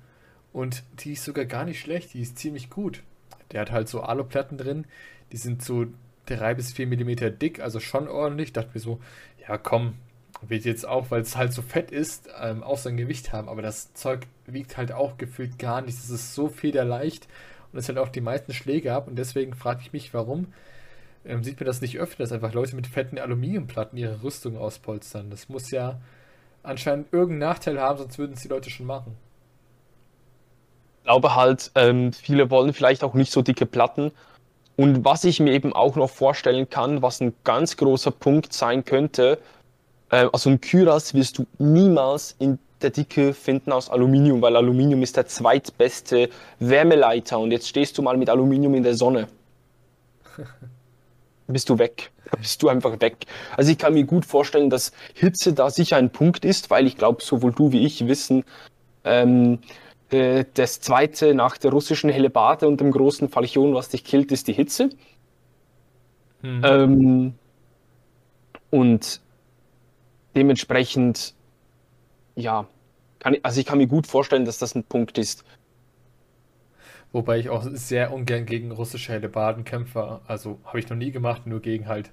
Und 0.59 0.83
die 0.99 1.13
ist 1.13 1.23
sogar 1.23 1.45
gar 1.45 1.65
nicht 1.65 1.79
schlecht, 1.79 2.15
die 2.15 2.21
ist 2.21 2.37
ziemlich 2.37 2.69
gut. 2.69 3.05
Der 3.53 3.61
hat 3.61 3.71
halt 3.71 3.89
so 3.89 4.01
Aluplatten 4.01 4.59
drin, 4.59 4.87
die 5.31 5.37
sind 5.37 5.63
so 5.63 5.87
3 6.27 6.55
bis 6.55 6.73
4 6.73 6.89
Millimeter 6.89 7.31
dick, 7.31 7.61
also 7.61 7.79
schon 7.79 8.09
ordentlich. 8.09 8.53
Dachte 8.55 8.71
mir 8.75 8.81
so, 8.81 8.99
ja 9.47 9.57
komm, 9.57 9.95
wird 10.43 10.65
jetzt 10.65 10.85
auch, 10.85 11.13
weil 11.13 11.21
es 11.21 11.37
halt 11.37 11.53
so 11.53 11.63
fett 11.63 11.93
ist, 11.93 12.29
ähm, 12.43 12.65
auch 12.65 12.77
sein 12.77 12.97
Gewicht 12.97 13.33
haben. 13.33 13.49
Aber 13.49 13.63
das 13.63 13.95
Zeug 13.95 14.27
wiegt 14.47 14.77
halt 14.77 14.91
auch 14.91 15.17
gefühlt 15.17 15.61
gar 15.61 15.81
nichts. 15.81 16.03
Es 16.03 16.11
ist 16.11 16.35
so 16.35 16.49
federleicht 16.49 17.29
und 17.73 17.79
es 17.79 17.89
hat 17.89 17.97
auch 17.97 18.09
die 18.09 18.21
meisten 18.21 18.53
Schläge 18.53 18.93
ab. 18.93 19.07
Und 19.07 19.15
deswegen 19.15 19.55
frage 19.55 19.83
ich 19.83 19.93
mich, 19.93 20.13
warum 20.13 20.53
ähm, 21.25 21.45
sieht 21.45 21.61
man 21.61 21.69
das 21.69 21.83
nicht 21.83 22.01
öfter, 22.01 22.25
dass 22.25 22.33
einfach 22.33 22.53
Leute 22.53 22.75
mit 22.75 22.89
fetten 22.89 23.21
Aluminiumplatten 23.21 23.97
ihre 23.97 24.25
Rüstung 24.25 24.59
auspolstern. 24.59 25.31
Das 25.31 25.49
muss 25.49 25.71
ja 25.71 26.01
anscheinend 26.65 27.13
irgendeinen 27.13 27.49
Nachteil 27.49 27.81
haben, 27.81 27.99
sonst 27.99 28.19
würden 28.19 28.33
es 28.33 28.43
die 28.43 28.49
Leute 28.49 28.71
schon 28.71 28.87
machen. 28.87 29.15
Ich 31.09 31.11
glaube 31.11 31.35
halt, 31.35 31.71
ähm, 31.75 32.13
viele 32.13 32.51
wollen 32.51 32.75
vielleicht 32.75 33.03
auch 33.03 33.15
nicht 33.15 33.33
so 33.33 33.41
dicke 33.41 33.65
Platten. 33.65 34.13
Und 34.77 35.07
was 35.07 35.25
ich 35.25 35.41
mir 35.41 35.55
eben 35.55 35.73
auch 35.73 35.97
noch 35.97 36.11
vorstellen 36.11 36.69
kann, 36.69 37.01
was 37.01 37.23
ein 37.23 37.33
ganz 37.45 37.79
großer 37.79 38.11
Punkt 38.11 38.53
sein 38.53 38.85
könnte, 38.85 39.39
äh, 40.11 40.29
also 40.31 40.51
ein 40.51 40.61
Kyras 40.61 41.15
wirst 41.15 41.39
du 41.39 41.47
niemals 41.57 42.37
in 42.39 42.59
der 42.83 42.91
Dicke 42.91 43.33
finden 43.33 43.73
aus 43.73 43.89
Aluminium, 43.89 44.43
weil 44.43 44.55
Aluminium 44.55 45.03
ist 45.03 45.17
der 45.17 45.27
zweitbeste 45.27 46.29
Wärmeleiter 46.59 47.39
und 47.39 47.53
jetzt 47.53 47.71
stehst 47.71 47.97
du 47.97 48.03
mal 48.03 48.19
mit 48.19 48.29
Aluminium 48.29 48.75
in 48.75 48.83
der 48.83 48.95
Sonne. 48.95 49.29
bist 51.47 51.71
du 51.71 51.79
weg. 51.79 52.11
Da 52.31 52.37
bist 52.37 52.63
du 52.63 52.69
einfach 52.69 53.01
weg. 53.01 53.25
Also 53.57 53.73
ich 53.73 53.79
kann 53.79 53.95
mir 53.95 54.05
gut 54.05 54.27
vorstellen, 54.27 54.69
dass 54.69 54.93
Hitze 55.15 55.55
da 55.55 55.71
sicher 55.71 55.97
ein 55.97 56.11
Punkt 56.11 56.45
ist, 56.45 56.69
weil 56.69 56.87
ich 56.87 56.99
glaube, 56.99 57.23
sowohl 57.23 57.53
du 57.53 57.73
wie 57.73 57.87
ich 57.87 58.07
wissen, 58.07 58.45
ähm, 59.05 59.61
äh, 60.11 60.45
das 60.55 60.81
zweite 60.81 61.35
nach 61.35 61.59
der 61.59 61.71
russischen 61.71 62.11
Hellebarde 62.11 62.67
und 62.67 62.81
dem 62.81 62.91
großen 62.91 63.29
Falchion, 63.29 63.75
was 63.75 63.89
dich 63.89 64.05
killt, 64.05 64.33
ist 64.33 64.49
die 64.49 64.53
Hitze. 64.53 64.91
Hm. 66.43 66.63
Ähm, 66.65 67.35
und 68.71 69.21
dementsprechend, 70.37 71.35
ja, 72.37 72.67
kann 73.19 73.35
ich, 73.35 73.45
also 73.45 73.61
ich 73.61 73.67
kann 73.67 73.79
mir 73.79 73.87
gut 73.87 74.07
vorstellen, 74.07 74.45
dass 74.45 74.59
das 74.59 74.75
ein 74.75 74.85
Punkt 74.85 75.19
ist. 75.19 75.45
Wobei 77.13 77.39
ich 77.39 77.49
auch 77.49 77.65
sehr 77.73 78.13
ungern 78.13 78.45
gegen 78.45 78.71
russische 78.71 79.13
Hellebarden 79.13 79.65
kämpfe. 79.65 80.21
Also 80.27 80.59
habe 80.65 80.79
ich 80.79 80.89
noch 80.89 80.97
nie 80.97 81.11
gemacht, 81.11 81.47
nur 81.47 81.61
gegen 81.61 81.89
halt 81.89 82.13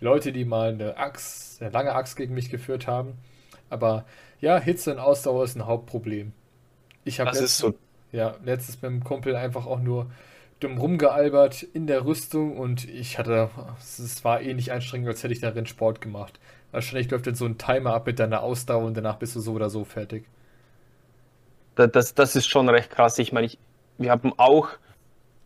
Leute, 0.00 0.32
die 0.32 0.44
mal 0.44 0.70
eine 0.72 0.96
Axt, 0.96 1.60
eine 1.60 1.70
lange 1.70 1.94
Axt 1.94 2.16
gegen 2.16 2.34
mich 2.34 2.50
geführt 2.50 2.86
haben. 2.86 3.14
Aber 3.70 4.04
ja, 4.40 4.58
Hitze 4.58 4.92
und 4.92 4.98
Ausdauer 5.00 5.44
ist 5.44 5.56
ein 5.56 5.66
Hauptproblem. 5.66 6.32
Ich 7.06 7.20
habe 7.20 7.30
ist 7.30 7.58
so. 7.58 7.74
ja, 8.10 8.34
letztens 8.44 8.82
mit 8.82 8.90
dem 8.90 9.04
Kumpel 9.04 9.36
einfach 9.36 9.66
auch 9.66 9.80
nur 9.80 10.10
dumm 10.58 10.78
rumgealbert 10.78 11.62
in 11.62 11.86
der 11.86 12.04
Rüstung 12.04 12.56
und 12.56 12.88
ich 12.88 13.18
hatte, 13.18 13.48
es 13.78 14.24
war 14.24 14.40
ähnlich 14.40 14.72
anstrengend, 14.72 15.08
als 15.08 15.22
hätte 15.22 15.32
ich 15.32 15.40
darin 15.40 15.66
Sport 15.66 16.00
gemacht. 16.00 16.40
Wahrscheinlich 16.72 17.10
läuft 17.10 17.26
dann 17.26 17.36
so 17.36 17.44
ein 17.44 17.58
Timer 17.58 17.94
ab 17.94 18.06
mit 18.06 18.18
deiner 18.18 18.42
Ausdauer 18.42 18.84
und 18.84 18.96
danach 18.96 19.16
bist 19.16 19.36
du 19.36 19.40
so 19.40 19.52
oder 19.52 19.70
so 19.70 19.84
fertig. 19.84 20.24
Das, 21.76 21.92
das, 21.92 22.14
das 22.14 22.36
ist 22.36 22.48
schon 22.48 22.68
recht 22.68 22.90
krass. 22.90 23.18
Ich 23.18 23.32
meine, 23.32 23.46
ich, 23.46 23.58
wir 23.98 24.10
haben 24.10 24.32
auch 24.36 24.70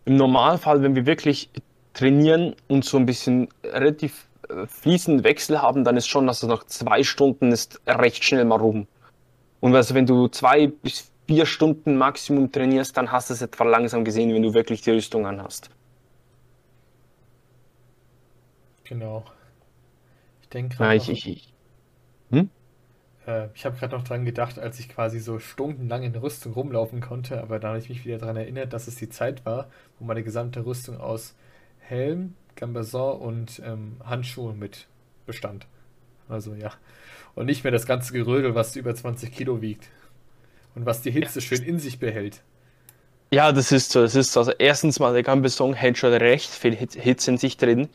im 0.06 0.16
Normalfall, 0.16 0.82
wenn 0.82 0.94
wir 0.94 1.04
wirklich 1.04 1.50
trainieren 1.92 2.54
und 2.68 2.84
so 2.84 2.96
ein 2.96 3.04
bisschen 3.04 3.48
relativ 3.64 4.28
äh, 4.48 4.66
fließenden 4.66 5.24
Wechsel 5.24 5.60
haben, 5.60 5.84
dann 5.84 5.96
ist 5.96 6.06
schon, 6.06 6.26
dass 6.26 6.42
es 6.42 6.48
nach 6.48 6.64
zwei 6.64 7.02
Stunden 7.02 7.52
ist 7.52 7.80
recht 7.86 8.24
schnell 8.24 8.44
mal 8.44 8.58
rum. 8.58 8.86
Und 9.60 9.74
also 9.74 9.94
wenn 9.94 10.06
du 10.06 10.28
zwei 10.28 10.68
bis 10.68 11.09
vier 11.30 11.46
Stunden 11.46 11.96
Maximum 11.96 12.50
trainierst, 12.50 12.96
dann 12.96 13.12
hast 13.12 13.30
du 13.30 13.34
es 13.34 13.40
etwa 13.40 13.62
langsam 13.62 14.04
gesehen, 14.04 14.34
wenn 14.34 14.42
du 14.42 14.52
wirklich 14.52 14.82
die 14.82 14.90
Rüstung 14.90 15.28
anhast. 15.28 15.70
Genau. 18.82 19.24
Ich 20.42 20.48
denke 20.48 20.76
gerade 20.76 20.96
ich, 20.96 21.06
noch, 21.06 21.14
ich, 21.14 21.28
ich. 21.28 21.54
Hm? 22.30 22.50
äh, 23.28 23.46
ich 23.54 23.64
habe 23.64 23.76
gerade 23.76 23.96
noch 23.96 24.02
dran 24.02 24.24
gedacht, 24.24 24.58
als 24.58 24.80
ich 24.80 24.88
quasi 24.88 25.20
so 25.20 25.38
stundenlang 25.38 26.02
in 26.02 26.16
Rüstung 26.16 26.52
rumlaufen 26.54 27.00
konnte, 27.00 27.40
aber 27.40 27.60
da 27.60 27.68
habe 27.68 27.78
ich 27.78 27.88
mich 27.88 28.04
wieder 28.04 28.18
daran 28.18 28.36
erinnert, 28.36 28.72
dass 28.72 28.88
es 28.88 28.96
die 28.96 29.08
Zeit 29.08 29.46
war, 29.46 29.70
wo 30.00 30.06
meine 30.06 30.24
gesamte 30.24 30.66
Rüstung 30.66 30.98
aus 30.98 31.36
Helm, 31.78 32.34
Gambeson 32.56 33.20
und 33.20 33.62
ähm, 33.64 33.98
Handschuhen 34.04 34.58
mit 34.58 34.88
bestand. 35.26 35.68
Also 36.28 36.56
ja. 36.56 36.72
Und 37.36 37.46
nicht 37.46 37.62
mehr 37.62 37.70
das 37.70 37.86
ganze 37.86 38.12
Gerödel, 38.12 38.56
was 38.56 38.74
über 38.74 38.92
20 38.96 39.30
Kilo 39.32 39.62
wiegt. 39.62 39.88
Und 40.80 40.86
was 40.86 41.02
die 41.02 41.10
Hitze 41.10 41.42
schön 41.42 41.62
in 41.62 41.78
sich 41.78 41.98
behält. 41.98 42.40
Ja, 43.30 43.52
das 43.52 43.70
ist 43.70 43.92
so. 43.92 44.00
Das 44.00 44.14
ist 44.14 44.32
so. 44.32 44.40
Also 44.40 44.52
erstens 44.58 44.98
mal, 44.98 45.12
der 45.12 45.22
Gambesong 45.22 45.74
hält 45.74 45.98
schon 45.98 46.14
recht 46.14 46.48
viel 46.48 46.74
Hit- 46.74 46.94
Hitze 46.94 47.32
in 47.32 47.36
sich 47.36 47.58
drin. 47.58 47.90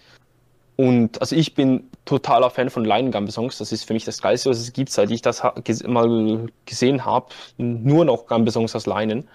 Und 0.76 1.20
also 1.20 1.36
ich 1.36 1.56
bin 1.56 1.90
totaler 2.06 2.52
Fan 2.52 2.70
von 2.70 2.86
Leinen-Gambesongs. 2.86 3.58
Das 3.58 3.72
ist 3.72 3.86
für 3.86 3.94
mich 3.94 4.06
das 4.06 4.22
Geilste, 4.22 4.52
was 4.52 4.60
es 4.60 4.72
gibt, 4.72 4.92
seit 4.92 5.10
ich 5.10 5.24
das 5.24 5.42
mal 5.88 6.48
gesehen 6.68 7.06
habe. 7.06 7.28
Nur 7.58 8.06
noch 8.06 8.28
Gambesongs 8.28 8.76
aus 8.76 8.86
Leinen. 8.86 9.28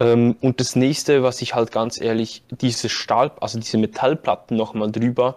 Ähm, 0.00 0.34
und 0.40 0.58
das 0.58 0.74
nächste, 0.74 1.22
was 1.22 1.40
ich 1.42 1.54
halt 1.54 1.70
ganz 1.70 2.00
ehrlich, 2.00 2.42
diese 2.50 2.88
Stahl, 2.88 3.30
also 3.40 3.60
diese 3.60 3.78
Metallplatten 3.78 4.56
nochmal 4.56 4.90
drüber, 4.90 5.36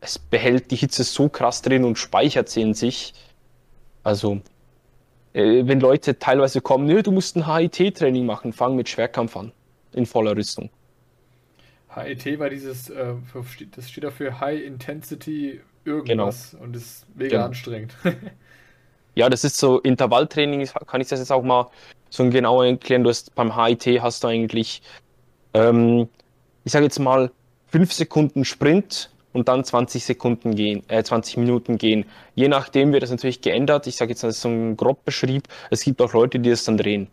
es 0.00 0.20
behält 0.20 0.70
die 0.70 0.76
Hitze 0.76 1.02
so 1.02 1.28
krass 1.28 1.62
drin 1.62 1.84
und 1.84 1.98
speichert 1.98 2.48
sie 2.48 2.62
in 2.62 2.74
sich. 2.74 3.12
Also, 4.04 4.40
äh, 5.32 5.66
wenn 5.66 5.80
Leute 5.80 6.18
teilweise 6.18 6.60
kommen, 6.60 6.86
nö, 6.86 7.02
du 7.02 7.10
musst 7.12 7.36
ein 7.36 7.46
HIT-Training 7.46 8.26
machen, 8.26 8.52
fang 8.52 8.76
mit 8.76 8.88
Schwerkampf 8.88 9.36
an. 9.36 9.52
In 9.92 10.06
voller 10.06 10.36
Rüstung. 10.36 10.70
HET 11.88 12.38
war 12.38 12.50
dieses, 12.50 12.90
äh, 12.90 13.14
für- 13.32 13.44
das 13.74 13.90
steht 13.90 14.04
dafür 14.04 14.40
High 14.40 14.62
Intensity 14.62 15.60
irgendwas 15.84 16.54
und 16.54 16.76
ist 16.76 17.06
mega 17.16 17.36
Genau. 17.36 17.46
anstrengend. 17.46 17.94
Ja, 19.14 19.28
das 19.28 19.42
ist 19.42 19.56
so 19.58 19.80
Intervalltraining, 19.80 20.64
kann 20.86 21.00
ich 21.00 21.08
das 21.08 21.18
jetzt 21.18 21.32
auch 21.32 21.42
mal 21.42 21.68
so 22.08 22.28
genauer 22.30 22.66
erklären. 22.66 23.02
Du 23.02 23.10
hast 23.10 23.34
beim 23.34 23.52
HIT 23.56 24.00
hast 24.00 24.22
du 24.22 24.28
eigentlich, 24.28 24.80
ähm, 25.54 26.08
ich 26.62 26.70
sage 26.70 26.84
jetzt 26.84 27.00
mal, 27.00 27.32
5 27.66 27.92
Sekunden 27.92 28.44
Sprint 28.44 29.10
und 29.32 29.48
dann 29.48 29.64
20 29.64 30.04
Sekunden 30.04 30.54
gehen, 30.54 30.82
äh, 30.88 31.02
20 31.02 31.36
Minuten 31.36 31.78
gehen. 31.78 32.06
Je 32.34 32.48
nachdem 32.48 32.92
wird 32.92 33.02
das 33.02 33.10
natürlich 33.10 33.40
geändert. 33.40 33.86
Ich 33.86 33.96
sage 33.96 34.10
jetzt, 34.10 34.22
das 34.22 34.36
ist 34.36 34.42
so 34.42 34.48
ein 34.48 34.76
grob 34.76 35.04
beschrieb. 35.04 35.48
Es 35.70 35.82
gibt 35.82 36.00
auch 36.00 36.12
Leute, 36.12 36.38
die 36.38 36.50
das 36.50 36.64
dann 36.64 36.76
drehen. 36.76 37.08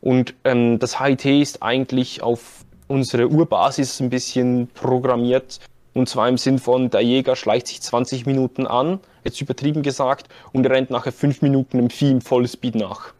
Und 0.00 0.34
ähm, 0.44 0.78
das 0.78 1.00
HIT 1.00 1.24
ist 1.24 1.62
eigentlich 1.62 2.22
auf 2.22 2.64
unsere 2.86 3.28
Urbasis 3.28 4.00
ein 4.00 4.10
bisschen 4.10 4.68
programmiert. 4.68 5.60
Und 5.94 6.08
zwar 6.08 6.28
im 6.28 6.38
Sinn 6.38 6.58
von, 6.58 6.90
der 6.90 7.00
Jäger 7.00 7.34
schleicht 7.36 7.66
sich 7.66 7.82
20 7.82 8.24
Minuten 8.24 8.66
an, 8.66 9.00
jetzt 9.24 9.40
übertrieben 9.40 9.82
gesagt, 9.82 10.28
und 10.52 10.64
rennt 10.66 10.90
nachher 10.90 11.12
5 11.12 11.42
Minuten 11.42 11.78
im 11.78 11.90
Vieh 11.90 12.10
im 12.10 12.20
Vollspeed 12.20 12.76
nach. 12.76 13.14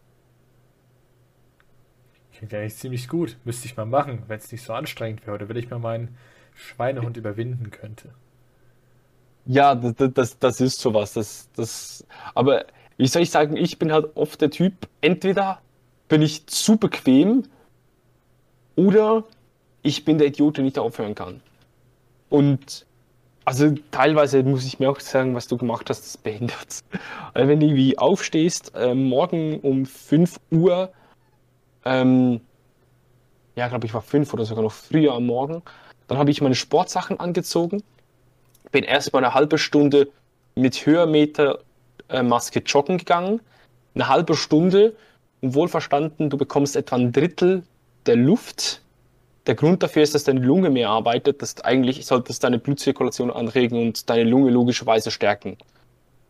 Klingt 2.36 2.54
eigentlich 2.54 2.76
ziemlich 2.76 3.08
gut. 3.08 3.36
Müsste 3.44 3.66
ich 3.66 3.76
mal 3.76 3.84
machen, 3.84 4.22
wenn 4.28 4.38
es 4.38 4.52
nicht 4.52 4.62
so 4.62 4.72
anstrengend 4.72 5.26
wäre. 5.26 5.34
Oder 5.34 5.48
wenn 5.48 5.56
ich 5.56 5.70
mal 5.70 5.80
meinen 5.80 6.16
Schweinehund 6.54 7.16
überwinden 7.16 7.72
könnte. 7.72 8.10
Ja, 9.48 9.74
das, 9.74 9.94
das, 10.12 10.38
das 10.38 10.60
ist 10.60 10.78
sowas. 10.78 11.14
Das, 11.14 11.48
das, 11.56 12.06
aber 12.34 12.66
wie 12.98 13.06
soll 13.06 13.22
ich 13.22 13.30
sagen, 13.30 13.56
ich 13.56 13.78
bin 13.78 13.92
halt 13.92 14.14
oft 14.14 14.40
der 14.42 14.50
Typ, 14.50 14.74
entweder 15.00 15.60
bin 16.08 16.20
ich 16.20 16.46
zu 16.46 16.76
bequem 16.76 17.44
oder 18.76 19.24
ich 19.82 20.04
bin 20.04 20.18
der 20.18 20.28
Idiot, 20.28 20.58
der 20.58 20.64
nicht 20.64 20.78
aufhören 20.78 21.14
kann. 21.14 21.40
Und 22.28 22.84
also 23.46 23.74
teilweise 23.90 24.42
muss 24.42 24.66
ich 24.66 24.80
mir 24.80 24.90
auch 24.90 25.00
sagen, 25.00 25.34
was 25.34 25.48
du 25.48 25.56
gemacht 25.56 25.88
hast, 25.88 26.04
ist 26.04 26.22
behindert. 26.22 26.84
Wenn 27.34 27.58
du 27.60 27.66
irgendwie 27.66 27.96
aufstehst, 27.98 28.72
äh, 28.74 28.94
morgen 28.94 29.60
um 29.60 29.86
5 29.86 30.38
Uhr, 30.50 30.92
ähm, 31.86 32.42
ja, 33.56 33.68
glaube 33.68 33.86
ich, 33.86 33.94
war 33.94 34.02
5 34.02 34.34
oder 34.34 34.44
sogar 34.44 34.62
noch 34.64 34.72
früher 34.72 35.14
am 35.14 35.26
Morgen, 35.26 35.62
dann 36.06 36.18
habe 36.18 36.30
ich 36.30 36.42
meine 36.42 36.54
Sportsachen 36.54 37.18
angezogen, 37.18 37.82
bin 38.72 38.84
erstmal 38.84 39.24
eine 39.24 39.34
halbe 39.34 39.58
Stunde 39.58 40.08
mit 40.54 40.86
Höhenmetermaske 40.86 42.60
joggen 42.60 42.98
gegangen, 42.98 43.40
eine 43.94 44.08
halbe 44.08 44.34
Stunde 44.36 44.96
und 45.40 45.54
wohlverstanden, 45.54 46.30
du 46.30 46.36
bekommst 46.36 46.76
etwa 46.76 46.96
ein 46.96 47.12
Drittel 47.12 47.62
der 48.06 48.16
Luft. 48.16 48.82
Der 49.46 49.54
Grund 49.54 49.82
dafür 49.82 50.02
ist, 50.02 50.14
dass 50.14 50.24
deine 50.24 50.40
Lunge 50.40 50.70
mehr 50.70 50.90
arbeitet, 50.90 51.40
dass 51.42 51.60
eigentlich 51.62 52.04
sollte 52.06 52.32
es 52.32 52.38
deine 52.38 52.58
Blutzirkulation 52.58 53.30
anregen 53.30 53.80
und 53.80 54.10
deine 54.10 54.24
Lunge 54.24 54.50
logischerweise 54.50 55.10
stärken. 55.10 55.56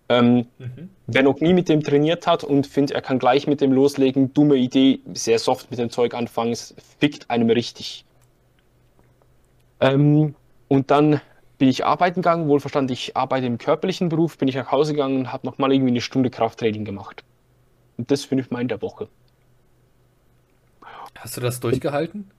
Ähm, 0.09 0.47
Mhm. 0.59 0.91
Wer 1.07 1.23
noch 1.23 1.41
nie 1.41 1.53
mit 1.53 1.69
dem 1.69 1.83
trainiert 1.83 2.27
hat 2.27 2.45
und 2.45 2.67
findet, 2.67 2.95
er 2.95 3.03
kann 3.03 3.19
gleich 3.19 3.47
mit 3.47 3.61
dem 3.61 3.73
loslegen, 3.73 4.33
dumme 4.35 4.57
Idee, 4.57 5.01
sehr 5.15 5.39
soft 5.39 5.71
mit 5.71 5.79
dem 5.79 5.91
Zeug 5.91 6.15
anfangen, 6.15 6.53
es 6.53 6.75
fickt 6.99 7.29
einem 7.31 7.51
richtig. 7.51 8.05
Ähm, 9.81 10.35
und 10.69 10.91
dann 10.91 11.21
bin 11.59 11.69
ich 11.69 11.85
arbeiten 11.85 12.23
gegangen, 12.23 12.49
wohlverstanden, 12.49 12.93
ich 12.93 13.17
arbeite 13.17 13.47
im 13.47 13.59
körperlichen 13.59 14.09
Beruf, 14.09 14.39
bin 14.39 14.49
ich 14.49 14.55
nach 14.55 14.71
Hause 14.71 14.93
gegangen 14.93 15.19
und 15.19 15.33
habe 15.33 15.47
nochmal 15.47 15.73
irgendwie 15.73 15.91
eine 15.91 16.01
Stunde 16.01 16.31
Krafttraining 16.31 16.85
gemacht. 16.85 17.25
Und 17.97 18.11
das 18.11 18.25
finde 18.25 18.45
ich 18.45 18.51
mal 18.51 18.61
in 18.63 18.69
der 18.69 18.81
Woche. 18.81 19.09
Hast 21.19 21.37
du 21.37 21.41
das 21.41 21.59
durchgehalten? 21.59 22.31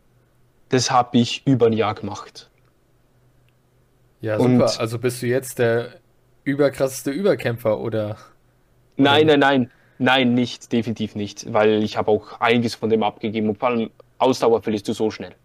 Das 0.69 0.89
habe 0.89 1.17
ich 1.17 1.45
über 1.45 1.65
ein 1.67 1.73
Jahr 1.73 1.95
gemacht. 1.95 2.49
Ja, 4.21 4.37
Und- 4.37 4.59
super. 4.59 4.79
Also 4.79 4.99
bist 4.99 5.21
du 5.21 5.27
jetzt 5.27 5.59
der 5.59 5.93
überkrasseste 6.43 7.11
Überkämpfer 7.11 7.79
oder? 7.79 8.17
Nein, 8.95 9.27
nein, 9.27 9.39
nein, 9.39 9.71
nein, 9.97 10.33
nicht, 10.33 10.71
definitiv 10.71 11.15
nicht, 11.15 11.51
weil 11.51 11.83
ich 11.83 11.97
habe 11.97 12.11
auch 12.11 12.39
einiges 12.39 12.75
von 12.75 12.89
dem 12.89 13.03
abgegeben 13.03 13.49
und 13.49 13.57
vor 13.57 13.69
allem 13.69 13.89
Ausdauer 14.17 14.61
verlierst 14.61 14.87
du 14.87 14.93
so 14.93 15.09
schnell. 15.11 15.35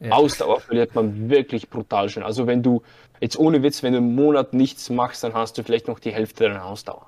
Ja. 0.00 0.12
Ausdauer 0.12 0.60
verliert 0.60 0.94
man 0.94 1.28
wirklich 1.28 1.68
brutal 1.70 2.08
schnell. 2.08 2.24
Also 2.24 2.46
wenn 2.46 2.62
du, 2.62 2.82
jetzt 3.20 3.38
ohne 3.38 3.62
Witz, 3.62 3.82
wenn 3.82 3.92
du 3.92 3.98
einen 3.98 4.14
Monat 4.14 4.54
nichts 4.54 4.90
machst, 4.90 5.24
dann 5.24 5.34
hast 5.34 5.58
du 5.58 5.64
vielleicht 5.64 5.88
noch 5.88 5.98
die 5.98 6.12
Hälfte 6.12 6.44
deiner 6.44 6.64
Ausdauer. 6.64 7.06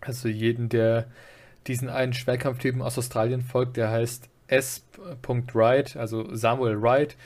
Also 0.00 0.28
jeden, 0.28 0.68
der 0.68 1.06
diesen 1.66 1.88
einen 1.88 2.12
Schwerkampftypen 2.14 2.80
aus 2.80 2.96
Australien 2.96 3.42
folgt, 3.42 3.76
der 3.76 3.90
heißt 3.90 4.28
S.Wright, 4.46 5.96
also 5.96 6.34
Samuel 6.34 6.80
Wright. 6.80 7.16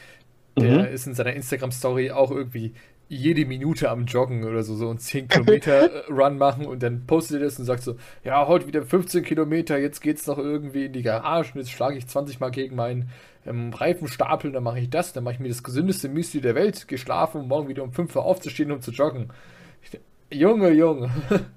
Der 0.58 0.80
Mhm. 0.80 0.84
ist 0.94 1.06
in 1.06 1.14
seiner 1.14 1.32
Instagram-Story 1.32 2.10
auch 2.10 2.30
irgendwie 2.30 2.74
jede 3.12 3.44
Minute 3.44 3.90
am 3.90 4.06
Joggen 4.06 4.44
oder 4.44 4.62
so, 4.62 4.74
so 4.74 4.88
einen 4.88 4.98
10 4.98 5.28
Kilometer 5.28 6.08
äh, 6.08 6.12
Run 6.12 6.38
machen 6.38 6.66
und 6.66 6.82
dann 6.82 7.06
postet 7.06 7.40
er 7.40 7.44
das 7.44 7.58
und 7.58 7.66
sagt 7.66 7.82
so, 7.82 7.96
ja, 8.24 8.46
heute 8.46 8.66
wieder 8.66 8.82
15 8.82 9.22
Kilometer, 9.22 9.78
jetzt 9.78 10.00
geht's 10.00 10.26
noch 10.26 10.38
irgendwie 10.38 10.86
in 10.86 10.92
die 10.92 11.02
Garage 11.02 11.52
und 11.54 11.60
jetzt 11.60 11.70
schlage 11.70 11.98
ich 11.98 12.06
20 12.06 12.40
Mal 12.40 12.50
gegen 12.50 12.74
meinen 12.74 13.10
ähm, 13.46 13.72
Reifenstapel, 13.72 14.52
dann 14.52 14.62
mache 14.62 14.80
ich 14.80 14.88
das, 14.88 15.12
dann 15.12 15.24
mache 15.24 15.34
ich 15.34 15.40
mir 15.40 15.48
das 15.48 15.62
gesündeste 15.62 16.08
Müsli 16.08 16.40
der 16.40 16.54
Welt, 16.54 16.88
geschlafen, 16.88 17.42
um 17.42 17.48
morgen 17.48 17.68
wieder 17.68 17.82
um 17.82 17.92
5 17.92 18.16
Uhr 18.16 18.24
aufzustehen, 18.24 18.72
um 18.72 18.80
zu 18.80 18.92
joggen. 18.92 19.30
Ich, 19.82 20.00
Junge, 20.38 20.70
Junge. 20.70 21.10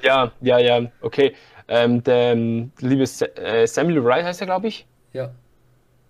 Ja, 0.00 0.30
ja, 0.40 0.58
ja, 0.60 0.92
okay. 1.00 1.34
Ähm, 1.66 2.04
der 2.04 2.32
ähm, 2.32 2.70
liebe 2.78 3.04
Sa 3.04 3.26
äh, 3.26 3.66
Samuel 3.66 4.04
Wright 4.04 4.24
heißt 4.24 4.40
er, 4.40 4.46
glaube 4.46 4.68
ich. 4.68 4.86
Ja. 5.12 5.32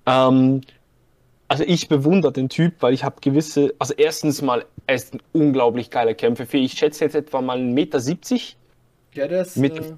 Ähm, 0.04 0.60
also 1.48 1.64
ich 1.66 1.88
bewundere 1.88 2.32
den 2.32 2.48
Typ, 2.48 2.74
weil 2.80 2.92
ich 2.92 3.04
habe 3.04 3.16
gewisse, 3.20 3.74
also 3.78 3.94
erstens 3.94 4.42
mal, 4.42 4.64
er 4.86 4.94
ist 4.94 5.14
ein 5.14 5.22
unglaublich 5.32 5.90
geiler 5.90 6.14
Kämpfer. 6.14 6.46
Für 6.46 6.58
ich 6.58 6.72
schätze 6.72 7.04
jetzt 7.04 7.14
etwa 7.14 7.40
mal 7.40 7.58
1,70 7.58 7.62
Meter. 7.72 7.96
Ja, 9.14 9.28
das 9.28 9.56
Mit- 9.56 9.78
äh, 9.78 9.94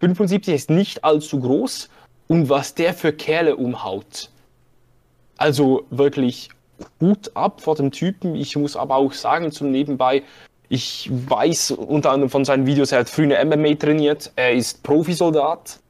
75 0.00 0.54
ist 0.54 0.70
nicht 0.70 1.04
allzu 1.04 1.40
groß. 1.40 1.88
Und 2.28 2.48
was 2.48 2.74
der 2.74 2.94
für 2.94 3.12
Kerle 3.12 3.56
umhaut. 3.56 4.30
Also 5.36 5.84
wirklich 5.90 6.48
Hut 7.00 7.30
ab 7.34 7.60
vor 7.60 7.74
dem 7.76 7.90
Typen. 7.90 8.34
Ich 8.34 8.56
muss 8.56 8.76
aber 8.76 8.96
auch 8.96 9.12
sagen, 9.12 9.52
zum 9.52 9.70
Nebenbei, 9.70 10.22
ich 10.68 11.08
weiß 11.10 11.72
unter 11.72 12.10
anderem 12.10 12.30
von 12.30 12.44
seinen 12.44 12.66
Videos, 12.66 12.92
er 12.92 13.00
hat 13.00 13.08
früher 13.08 13.38
eine 13.38 13.56
MMA 13.56 13.74
trainiert. 13.74 14.32
Er 14.36 14.52
ist 14.52 14.82
Profisoldat. 14.82 15.80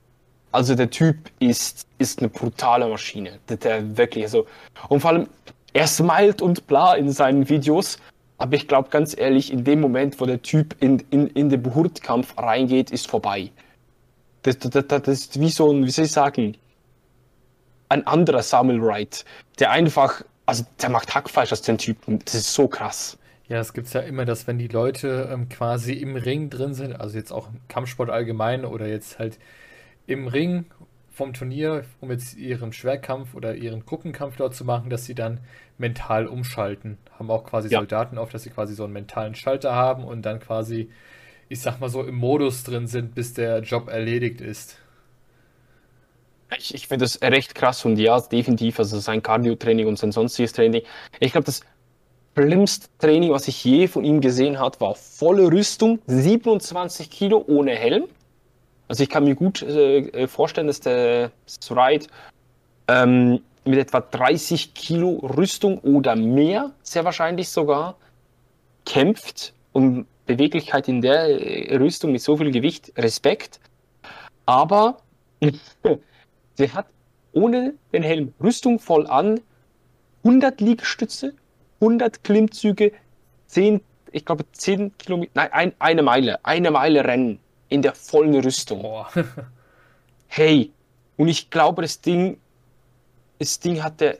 Also 0.57 0.75
der 0.75 0.89
Typ 0.89 1.19
ist, 1.39 1.87
ist 1.99 2.21
eine 2.21 2.31
brutale 2.31 2.89
Maschine. 2.89 3.41
Der, 3.51 3.59
der 3.59 3.99
wirklich, 3.99 4.25
also, 4.25 4.47
und 4.89 5.01
vor 5.01 5.11
allem, 5.11 5.29
er 5.75 5.87
smilet 5.87 6.41
und 6.41 6.67
bla 6.67 6.95
in 6.95 7.13
seinen 7.13 7.51
Videos. 7.51 7.99
Aber 8.39 8.57
ich 8.57 8.67
glaube 8.67 8.89
ganz 8.89 9.15
ehrlich, 9.15 9.53
in 9.53 9.65
dem 9.65 9.83
Moment, 9.83 10.19
wo 10.19 10.25
der 10.25 10.41
Typ 10.41 10.75
in, 10.81 11.05
in, 11.11 11.27
in 11.27 11.51
den 11.51 11.63
Behurtkampf 11.63 12.39
reingeht, 12.39 12.91
ist 12.91 13.07
vorbei. 13.07 13.51
Das, 14.45 14.59
das, 14.59 14.87
das, 14.87 15.09
ist 15.09 15.39
wie 15.39 15.51
so 15.51 15.71
ein, 15.71 15.85
wie 15.85 15.91
soll 15.91 16.07
ich 16.07 16.13
sagen, 16.13 16.57
ein 17.91 18.07
anderer 18.07 18.43
Samuel 18.43 18.81
Wright, 18.81 19.27
der 19.59 19.73
einfach, 19.73 20.23
also 20.47 20.65
der 20.81 20.89
macht 20.89 21.15
Hackfleisch 21.15 21.53
aus 21.53 21.61
den 21.61 21.77
Typen. 21.77 22.21
Das 22.25 22.35
ist 22.35 22.55
so 22.55 22.67
krass. 22.67 23.19
Ja, 23.49 23.61
es 23.61 23.75
gibt 23.75 23.93
ja 23.93 24.01
immer, 24.01 24.25
dass 24.25 24.47
wenn 24.47 24.57
die 24.57 24.69
Leute 24.69 25.29
ähm, 25.31 25.51
quasi 25.51 25.93
im 25.93 26.17
Ring 26.17 26.49
drin 26.49 26.73
sind, 26.73 26.99
also 26.99 27.19
jetzt 27.19 27.31
auch 27.31 27.49
im 27.49 27.61
Kampfsport 27.69 28.09
allgemein 28.09 28.65
oder 28.65 28.87
jetzt 28.87 29.19
halt 29.19 29.39
im 30.07 30.29
Ring 30.29 30.67
vom 31.11 31.33
Turnier, 31.33 31.85
um 32.01 32.11
jetzt 32.11 32.37
ihren 32.37 32.73
Schwerkampf 32.73 33.35
oder 33.35 33.55
ihren 33.55 33.87
Gruppenkampf 33.87 34.37
dort 34.37 34.55
zu 34.55 34.65
machen, 34.65 34.91
dass 34.91 35.07
sie 35.07 35.15
dann 35.15 35.41
mental 35.79 36.27
umschalten. 36.27 36.99
Haben 37.19 37.31
auch 37.31 37.45
quasi 37.45 37.71
ja. 37.71 37.79
Soldaten 37.79 38.19
auf, 38.19 38.29
dass 38.31 38.43
sie 38.43 38.51
quasi 38.51 38.75
so 38.75 38.85
einen 38.85 38.93
mentalen 38.93 39.35
Schalter 39.35 39.75
haben 39.75 40.05
und 40.05 40.23
dann 40.23 40.41
quasi, 40.41 40.91
ich 41.49 41.61
sag 41.61 41.81
mal 41.81 41.89
so, 41.89 42.03
im 42.03 42.17
Modus 42.17 42.65
drin 42.65 42.87
sind, 42.87 43.15
bis 43.15 43.33
der 43.33 43.61
Job 43.61 43.89
erledigt 43.89 44.43
ist. 44.43 44.79
Ich, 46.59 46.75
ich 46.75 46.87
finde 46.87 47.05
das 47.05 47.21
recht 47.23 47.55
krass 47.55 47.85
und 47.85 47.99
ja, 47.99 48.21
definitiv, 48.21 48.79
also 48.79 48.99
sein 48.99 49.23
Cardio-Training 49.23 49.87
und 49.87 49.99
sein 49.99 50.13
sonstiges 50.13 50.53
Training. 50.53 50.83
Ich 51.19 51.33
glaube, 51.33 51.47
das 51.47 51.63
schlimmste 52.37 52.89
Training, 52.99 53.33
was 53.33 53.49
ich 53.49 53.65
je 53.65 53.89
von 53.89 54.05
ihm 54.05 54.21
gesehen 54.21 54.59
habe, 54.59 54.79
war 54.81 54.95
volle 54.95 55.51
Rüstung, 55.51 55.99
27 56.07 57.11
Kilo 57.11 57.43
ohne 57.47 57.75
Helm. 57.75 58.05
Also 58.89 59.03
ich 59.03 59.09
kann 59.09 59.25
mir 59.25 59.35
gut 59.35 59.63
äh, 59.63 60.27
vorstellen, 60.29 60.69
dass 60.69 60.81
der 60.81 61.31
Stride 61.49 62.07
ähm, 62.89 63.41
mit 63.65 63.79
etwa 63.79 64.01
30 64.01 64.75
Kilo 64.75 65.17
Rüstung 65.37 65.79
oder 65.81 66.15
mehr, 66.15 66.73
sehr 66.83 67.05
wahrscheinlich 67.05 67.49
sogar, 67.49 67.97
kämpft 68.85 69.53
und 69.73 70.07
Beweglichkeit 70.27 70.89
in 70.89 71.01
der 71.01 71.29
äh, 71.29 71.77
Rüstung 71.77 72.13
mit 72.13 72.21
so 72.21 72.37
viel 72.37 72.53
Gewicht, 72.53 72.93
Respekt. 72.97 73.61
Aber 74.45 74.99
der 76.59 76.75
hat 76.75 76.87
ohne 77.33 77.75
den 77.93 78.03
Helm 78.03 78.33
Rüstung 78.41 78.79
voll 78.79 79.07
an, 79.09 79.41
100 80.25 80.61
Liegestütze, 80.61 81.35
100 81.81 82.25
Klimmzüge, 82.25 82.93
10, 83.49 83.81
ich 84.13 84.25
glaube 84.25 84.45
10 84.53 84.97
Kilometer, 84.97 85.33
nein, 85.35 85.49
ein, 85.53 85.73
eine 85.79 86.03
Meile, 86.03 86.45
eine 86.45 86.71
Meile 86.71 87.05
Rennen 87.05 87.39
in 87.69 87.83
der 87.83 87.95
vollen 87.95 88.35
Rüstung. 88.35 88.83
Boah. 88.83 89.09
hey, 90.27 90.73
und 91.17 91.29
ich 91.29 91.51
glaube, 91.51 91.83
das 91.83 92.01
Ding, 92.01 92.39
das 93.39 93.59
Ding 93.59 93.83
hatte, 93.83 94.19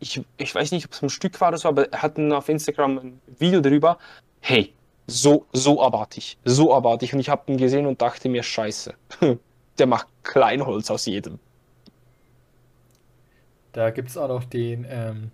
ich, 0.00 0.22
ich 0.36 0.54
weiß 0.54 0.72
nicht, 0.72 0.86
ob 0.86 0.92
es 0.92 1.02
ein 1.02 1.10
Stück 1.10 1.40
war 1.40 1.48
oder 1.48 1.58
so, 1.58 1.68
aber 1.68 1.92
er 1.92 2.02
hat 2.02 2.18
auf 2.18 2.48
Instagram 2.48 2.98
ein 2.98 3.20
Video 3.38 3.60
darüber. 3.60 3.98
Hey, 4.40 4.72
so, 5.06 5.46
so 5.52 5.80
erwarte 5.80 6.18
ich, 6.18 6.38
so 6.44 6.72
erwarte 6.72 7.04
ich. 7.04 7.14
Und 7.14 7.20
ich 7.20 7.28
habe 7.28 7.50
ihn 7.50 7.58
gesehen 7.58 7.86
und 7.86 8.00
dachte 8.00 8.28
mir, 8.28 8.42
scheiße, 8.42 8.94
der 9.78 9.86
macht 9.86 10.08
Kleinholz 10.22 10.90
aus 10.90 11.06
jedem. 11.06 11.38
Da 13.72 13.90
gibt 13.90 14.10
es 14.10 14.16
auch 14.16 14.28
noch 14.28 14.44
den, 14.44 14.86
ähm, 14.88 15.30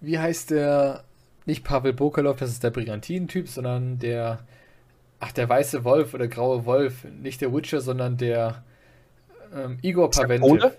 wie 0.00 0.18
heißt 0.18 0.50
der, 0.50 1.04
nicht 1.44 1.64
Pavel 1.64 1.92
Bokalov, 1.92 2.36
das 2.36 2.50
ist 2.50 2.62
der 2.62 2.70
Brigantin-Typ, 2.70 3.48
sondern 3.48 3.98
der, 3.98 4.46
Ach, 5.24 5.30
der 5.30 5.48
weiße 5.48 5.84
Wolf 5.84 6.14
oder 6.14 6.26
graue 6.26 6.66
Wolf. 6.66 7.04
Nicht 7.04 7.40
der 7.42 7.54
Witcher, 7.54 7.80
sondern 7.80 8.16
der 8.16 8.64
ähm, 9.54 9.78
Igor 9.80 10.10
Paventev. 10.10 10.76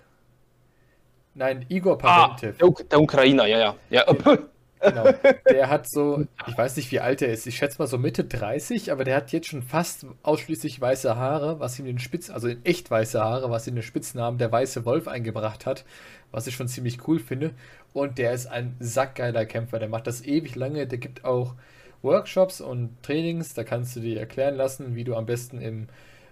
Nein, 1.33 1.65
Igor 1.69 1.97
Paventev. 1.97 2.57
Ah, 2.61 2.67
der, 2.67 2.85
der 2.87 3.01
Ukrainer, 3.01 3.45
ja, 3.45 3.59
ja. 3.59 3.75
ja. 3.89 4.05
Genau. 4.81 5.05
Der 5.49 5.69
hat 5.69 5.87
so, 5.87 6.27
ich 6.47 6.57
weiß 6.57 6.75
nicht, 6.75 6.91
wie 6.91 6.99
alt 6.99 7.21
er 7.21 7.31
ist. 7.31 7.47
Ich 7.47 7.55
schätze 7.55 7.77
mal 7.79 7.87
so 7.87 7.97
Mitte 7.97 8.25
30, 8.25 8.91
aber 8.91 9.05
der 9.05 9.15
hat 9.15 9.31
jetzt 9.31 9.47
schon 9.47 9.63
fast 9.63 10.05
ausschließlich 10.23 10.81
weiße 10.81 11.15
Haare, 11.15 11.61
was 11.61 11.79
ihm 11.79 11.85
den 11.85 11.99
Spitz, 11.99 12.29
also 12.29 12.49
in 12.49 12.65
echt 12.65 12.91
weiße 12.91 13.23
Haare, 13.23 13.49
was 13.49 13.65
ihm 13.65 13.75
den 13.75 13.81
Spitznamen 13.81 14.39
der 14.39 14.51
weiße 14.51 14.83
Wolf 14.83 15.07
eingebracht 15.07 15.65
hat, 15.65 15.85
was 16.31 16.47
ich 16.47 16.55
schon 16.55 16.67
ziemlich 16.67 17.07
cool 17.07 17.19
finde. 17.19 17.51
Und 17.93 18.17
der 18.17 18.33
ist 18.33 18.47
ein 18.47 18.75
sackgeiler 18.81 19.45
Kämpfer. 19.45 19.79
Der 19.79 19.87
macht 19.87 20.05
das 20.05 20.21
ewig 20.21 20.55
lange. 20.55 20.85
Der 20.85 20.97
gibt 20.97 21.23
auch 21.23 21.55
Workshops 22.03 22.61
und 22.61 23.01
Trainings, 23.01 23.53
da 23.53 23.63
kannst 23.63 23.95
du 23.95 24.01
dir 24.01 24.19
erklären 24.19 24.55
lassen, 24.55 24.95
wie 24.95 25.03
du 25.03 25.15
am 25.15 25.25
besten 25.25 25.59
im 25.59 25.87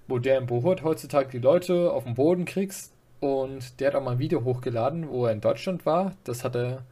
modernen 0.08 0.46
Bohut 0.46 0.84
heutzutage 0.84 1.30
die 1.30 1.40
Leute 1.40 1.92
auf 1.92 2.04
den 2.04 2.16
Boden 2.16 2.46
kriegst. 2.46 2.94
Und 3.22 3.80
der 3.80 3.88
hat 3.88 3.96
auch 3.96 4.04
mal 4.04 4.12
ein 4.12 4.20
Video 4.20 4.44
hochgeladen, 4.44 5.10
wo 5.10 5.26
er 5.26 5.32
in 5.32 5.42
Deutschland 5.42 5.86
war. 5.86 6.14
Das 6.24 6.44
hat 6.44 6.56
er, 6.56 6.84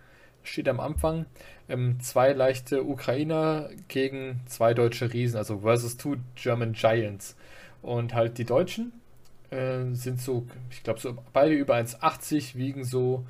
steht 0.43 0.69
am 0.69 0.79
Anfang. 0.79 1.25
Ähm, 1.67 1.99
zwei 1.99 2.33
leichte 2.33 2.83
Ukrainer 2.83 3.69
gegen 3.87 4.39
zwei 4.45 4.73
deutsche 4.73 5.11
Riesen, 5.11 5.37
also 5.37 5.59
versus 5.59 5.97
two 5.97 6.17
German 6.35 6.73
Giants. 6.73 7.35
Und 7.81 8.13
halt 8.13 8.37
die 8.37 8.45
Deutschen 8.45 8.93
äh, 9.49 9.85
sind 9.93 10.21
so, 10.21 10.45
ich 10.69 10.83
glaube, 10.83 10.99
so 10.99 11.17
beide 11.33 11.53
über 11.53 11.75
1,80, 11.75 12.55
wiegen 12.55 12.83
so 12.83 13.25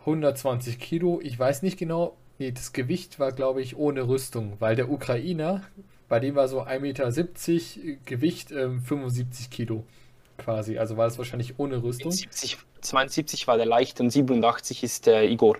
120 0.00 0.78
Kilo. 0.78 1.20
Ich 1.22 1.38
weiß 1.38 1.62
nicht 1.62 1.78
genau, 1.78 2.16
Nee, 2.40 2.52
das 2.52 2.72
Gewicht 2.72 3.20
war, 3.20 3.32
glaube 3.32 3.60
ich, 3.60 3.76
ohne 3.76 4.08
Rüstung, 4.08 4.54
weil 4.60 4.74
der 4.74 4.90
Ukrainer, 4.90 5.60
bei 6.08 6.20
dem 6.20 6.36
war 6.36 6.48
so 6.48 6.62
1,70 6.62 6.80
Meter 6.80 8.00
Gewicht, 8.06 8.50
ähm, 8.50 8.80
75 8.80 9.50
Kilo 9.50 9.84
quasi. 10.38 10.78
Also 10.78 10.96
war 10.96 11.04
das 11.04 11.18
wahrscheinlich 11.18 11.58
ohne 11.58 11.82
Rüstung. 11.82 12.10
70, 12.10 12.56
72 12.80 13.46
war 13.46 13.58
der 13.58 13.66
leicht 13.66 14.00
und 14.00 14.08
87 14.08 14.82
ist 14.82 15.04
der 15.04 15.30
Igor. 15.30 15.58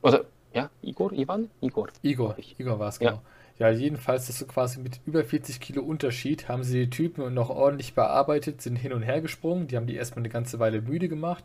Oder, 0.00 0.24
ja, 0.54 0.70
Igor, 0.80 1.12
Ivan? 1.12 1.50
Igor. 1.60 1.88
Igor, 2.00 2.36
Igor 2.56 2.78
war 2.78 2.88
es, 2.88 2.98
genau. 2.98 3.12
Ja. 3.12 3.22
Ja, 3.60 3.68
jedenfalls, 3.68 4.26
das 4.26 4.38
so 4.38 4.46
quasi 4.46 4.80
mit 4.80 5.00
über 5.04 5.22
40 5.22 5.60
Kilo 5.60 5.82
Unterschied 5.82 6.48
haben 6.48 6.64
sie 6.64 6.86
die 6.86 6.88
Typen 6.88 7.34
noch 7.34 7.50
ordentlich 7.50 7.92
bearbeitet, 7.92 8.62
sind 8.62 8.76
hin 8.76 8.94
und 8.94 9.02
her 9.02 9.20
gesprungen. 9.20 9.68
Die 9.68 9.76
haben 9.76 9.86
die 9.86 9.96
erstmal 9.96 10.22
eine 10.22 10.30
ganze 10.30 10.58
Weile 10.58 10.80
müde 10.80 11.10
gemacht. 11.10 11.44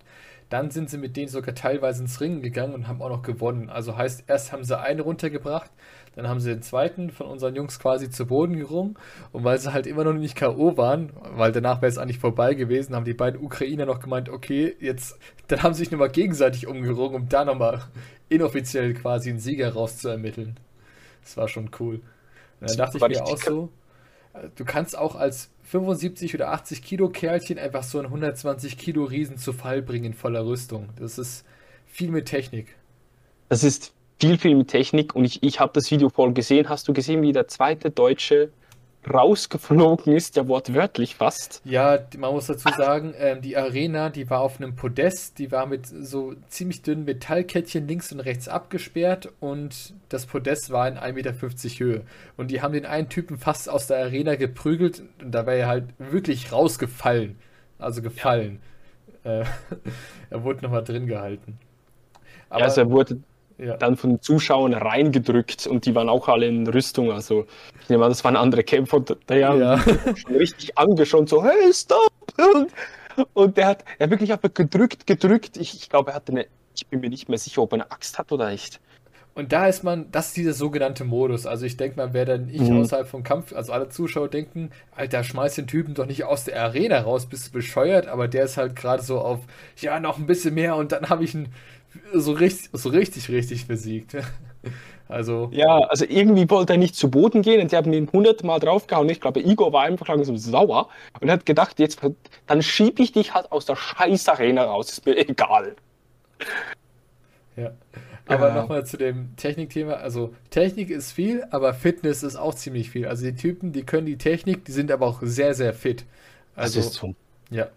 Dann 0.50 0.70
sind 0.70 0.90
sie 0.90 0.98
mit 0.98 1.18
denen 1.18 1.28
sogar 1.28 1.56
teilweise 1.56 2.02
ins 2.04 2.22
Ringen 2.22 2.42
gegangen 2.42 2.74
und 2.74 2.88
haben 2.88 3.02
auch 3.02 3.10
noch 3.10 3.24
gewonnen. 3.24 3.70
Also 3.70 3.98
heißt, 3.98 4.26
erst 4.28 4.52
haben 4.52 4.64
sie 4.64 4.80
einen 4.80 5.00
runtergebracht, 5.00 5.72
dann 6.16 6.28
haben 6.30 6.40
sie 6.40 6.50
den 6.50 6.62
zweiten 6.62 7.10
von 7.10 7.28
unseren 7.28 7.56
Jungs 7.56 7.80
quasi 7.80 8.10
zu 8.10 8.26
Boden 8.26 8.56
gerungen. 8.56 8.96
Und 9.32 9.44
weil 9.44 9.58
sie 9.58 9.74
halt 9.74 9.88
immer 9.88 10.04
noch 10.04 10.14
nicht 10.14 10.36
K.O. 10.36 10.78
waren, 10.78 11.12
weil 11.36 11.52
danach 11.52 11.82
wäre 11.82 11.90
es 11.90 11.98
eigentlich 11.98 12.20
vorbei 12.20 12.54
gewesen, 12.54 12.96
haben 12.96 13.06
die 13.06 13.14
beiden 13.14 13.42
Ukrainer 13.42 13.86
noch 13.86 14.00
gemeint, 14.00 14.30
okay, 14.30 14.76
jetzt, 14.80 15.18
dann 15.48 15.64
haben 15.64 15.74
sie 15.74 15.80
sich 15.80 15.92
nochmal 15.92 16.10
gegenseitig 16.10 16.68
umgerungen, 16.68 17.16
um 17.16 17.30
da 17.30 17.44
nochmal 17.44 17.82
inoffiziell 18.30 18.94
quasi 18.94 19.30
einen 19.30 19.40
Sieger 19.40 19.74
rauszuermitteln. 19.74 20.58
Das 21.22 21.38
war 21.38 21.48
schon 21.48 21.72
cool. 21.80 22.02
Und 22.62 22.70
dann 22.70 22.78
dachte 22.78 22.98
ich 22.98 23.08
mir 23.08 23.24
auch 23.24 23.38
so, 23.38 23.70
äh, 24.34 24.50
du 24.56 24.64
kannst 24.64 24.98
auch 24.98 25.16
als 25.16 25.50
75 25.66 26.36
oder 26.36 26.52
80 26.52 26.84
Kilo 26.84 27.10
Kerlchen 27.10 27.58
einfach 27.58 27.84
so 27.84 27.98
einen 27.98 28.08
120 28.08 28.78
Kilo 28.78 29.04
Riesen 29.04 29.38
zu 29.38 29.52
Fall 29.52 29.82
bringen 29.82 30.06
in 30.06 30.14
voller 30.14 30.46
Rüstung. 30.46 30.90
Das 30.98 31.18
ist 31.18 31.44
viel 31.88 32.12
mit 32.12 32.28
Technik. 32.28 32.76
Das 33.50 33.64
ist 33.64 33.94
viel, 34.20 34.38
viel 34.38 34.56
mit 34.56 34.68
Technik 34.68 35.16
und 35.16 35.26
ich, 35.26 35.42
ich 35.44 35.60
habe 35.60 35.74
das 35.74 35.90
Video 35.90 36.10
voll 36.10 36.34
gesehen. 36.34 36.70
Hast 36.70 36.88
du 36.88 36.94
gesehen, 36.94 37.22
wie 37.22 37.32
der 37.32 37.48
zweite 37.48 37.90
Deutsche 37.90 38.52
rausgeflogen 39.12 40.14
ist, 40.14 40.36
ja 40.36 40.48
wortwörtlich 40.48 41.16
fast. 41.16 41.62
Ja, 41.64 42.00
man 42.18 42.34
muss 42.34 42.48
dazu 42.48 42.70
sagen, 42.70 43.14
ähm, 43.18 43.42
die 43.42 43.58
Arena, 43.58 44.10
die 44.10 44.30
war 44.30 44.42
auf 44.42 44.60
einem 44.60 44.76
Podest, 44.76 45.40
die 45.40 45.52
war 45.52 45.66
mit 45.66 45.88
so 45.88 46.34
ziemlich 46.48 46.82
dünnen 46.82 47.06
Metallkettchen 47.06 47.88
links 47.88 48.12
und 48.12 48.20
rechts 48.20 48.48
abgesperrt 48.48 49.30
und 49.40 49.94
das 50.10 50.26
Podest 50.26 50.72
war 50.72 50.88
in 50.88 50.98
1,50 50.98 51.14
Meter 51.14 51.34
Höhe. 51.80 52.02
Und 52.38 52.52
die 52.52 52.62
haben 52.62 52.74
den 52.74 52.86
einen 52.86 53.10
Typen 53.10 53.38
fast 53.38 53.70
aus 53.70 53.88
der 53.88 53.98
Arena 53.98 54.36
geprügelt 54.36 55.04
und 55.22 55.32
da 55.32 55.46
wäre 55.46 55.60
er 55.60 55.68
halt 55.68 55.86
wirklich 55.98 56.52
rausgefallen. 56.52 57.38
Also 57.78 58.02
gefallen. 58.02 58.60
Ja. 59.24 59.42
Äh, 59.42 59.46
er 60.30 60.44
wurde 60.44 60.64
nochmal 60.64 60.84
drin 60.84 61.08
gehalten. 61.08 61.60
Aber, 62.50 62.60
ja, 62.60 62.66
also 62.66 62.82
er 62.82 62.90
wurde 62.90 63.18
ja. 63.58 63.78
dann 63.78 63.98
von 63.98 64.22
Zuschauern 64.22 64.74
reingedrückt 64.74 65.68
und 65.68 65.86
die 65.86 65.96
waren 65.96 66.10
auch 66.10 66.28
alle 66.28 66.48
in 66.48 66.68
Rüstung. 66.68 67.12
Also 67.12 67.46
ich 67.82 67.90
nehme 67.90 68.04
an, 68.04 68.12
das 68.12 68.24
waren 68.24 68.36
andere 68.36 68.64
Kämpfer, 68.64 69.02
der 69.30 69.38
ja. 69.38 69.80
schon 70.16 70.36
richtig 70.36 70.78
angeschaut, 70.78 71.30
so, 71.30 71.44
hey, 71.44 71.74
stop! 71.74 72.12
Und, 72.38 72.72
und 73.34 73.58
der 73.58 73.68
hat 73.68 73.86
er 74.00 74.10
wirklich 74.10 74.32
einfach 74.32 74.54
gedrückt, 74.54 75.08
gedrückt. 75.08 75.58
Ich, 75.58 75.74
ich 75.76 75.90
glaube, 75.90 76.12
er 76.12 76.16
hatte 76.16 76.32
eine, 76.32 76.48
ich 76.76 76.88
bin 76.88 77.00
mir 77.00 77.10
nicht 77.10 77.30
mehr 77.30 77.38
sicher, 77.38 77.62
ob 77.62 77.72
er 77.74 77.76
eine 77.76 77.92
Axt 77.92 78.18
hat 78.18 78.32
oder 78.32 78.50
nicht. 78.50 78.80
Und 79.36 79.52
da 79.52 79.68
ist 79.68 79.84
man, 79.84 80.10
das 80.12 80.28
ist 80.28 80.38
dieser 80.38 80.54
sogenannte 80.54 81.04
Modus. 81.04 81.46
Also 81.46 81.66
ich 81.66 81.76
denke 81.76 81.98
mal, 81.98 82.14
wer 82.14 82.24
dann 82.24 82.46
nicht 82.46 82.62
mhm. 82.62 82.80
außerhalb 82.80 83.06
vom 83.06 83.24
Kampf, 83.24 83.54
also 83.54 83.74
alle 83.74 83.90
Zuschauer 83.90 84.30
denken, 84.30 84.72
Alter, 84.96 85.26
schmeiß 85.26 85.56
den 85.56 85.68
Typen 85.68 85.94
doch 85.94 86.06
nicht 86.06 86.24
aus 86.24 86.46
der 86.46 86.62
Arena 86.64 87.02
raus, 87.02 87.26
bist 87.26 87.48
du 87.48 87.52
bescheuert, 87.52 88.08
aber 88.08 88.30
der 88.30 88.46
ist 88.46 88.56
halt 88.56 88.78
gerade 88.78 89.04
so 89.04 89.20
auf, 89.20 89.42
ja, 89.78 90.00
noch 90.00 90.18
ein 90.18 90.26
bisschen 90.26 90.54
mehr 90.54 90.78
und 90.78 90.94
dann 90.94 91.10
habe 91.10 91.26
ich 91.26 91.36
einen 91.36 91.50
so 92.14 92.32
richtig, 92.34 92.70
so 92.74 92.90
richtig, 92.90 93.30
richtig 93.30 93.68
besiegt. 93.68 94.16
Also. 95.08 95.50
Ja, 95.54 95.78
also 95.82 96.04
irgendwie 96.10 96.50
wollte 96.50 96.74
er 96.74 96.78
nicht 96.80 96.96
zu 96.96 97.12
Boden 97.12 97.44
gehen 97.44 97.62
und 97.62 97.70
sie 97.70 97.76
haben 97.78 97.94
ihn 97.94 98.10
hundertmal 98.12 98.60
draufgehauen. 98.60 99.08
Ich 99.10 99.22
glaube, 99.22 99.40
Igor 99.40 99.72
war 99.72 99.84
einfach 99.84 100.08
langsam 100.08 100.36
sauer 100.36 100.90
und 101.22 101.30
hat 101.30 101.46
gedacht, 101.46 101.78
jetzt, 101.80 102.00
dann 102.48 102.64
schiebe 102.64 103.04
ich 103.04 103.12
dich 103.12 103.36
halt 103.36 103.52
aus 103.52 103.66
der 103.66 103.76
scheiß 103.76 104.28
Arena 104.30 104.64
raus, 104.64 104.92
ist 104.92 105.06
mir 105.06 105.16
egal. 105.16 105.76
Ja. 107.56 107.72
Aber 108.28 108.50
Ja. 108.50 108.56
nochmal 108.56 108.86
zu 108.86 108.98
dem 108.98 109.36
Technikthema. 109.36 109.94
Also 109.94 110.34
Technik 110.50 110.90
ist 110.90 111.12
viel, 111.12 111.46
aber 111.52 111.74
Fitness 111.74 112.24
ist 112.24 112.36
auch 112.36 112.56
ziemlich 112.56 112.90
viel. 112.90 113.08
Also 113.08 113.26
die 113.26 113.36
Typen, 113.36 113.72
die 113.72 113.84
können 113.86 114.08
die 114.08 114.18
Technik, 114.18 114.66
die 114.66 114.72
sind 114.72 114.92
aber 114.92 115.06
auch 115.08 115.20
sehr, 115.22 115.54
sehr 115.54 115.74
fit. 115.74 116.06
Das 116.56 116.76
Also 116.76 116.80
ist 116.80 116.94
so. 116.94 117.16
ja, 117.52 117.70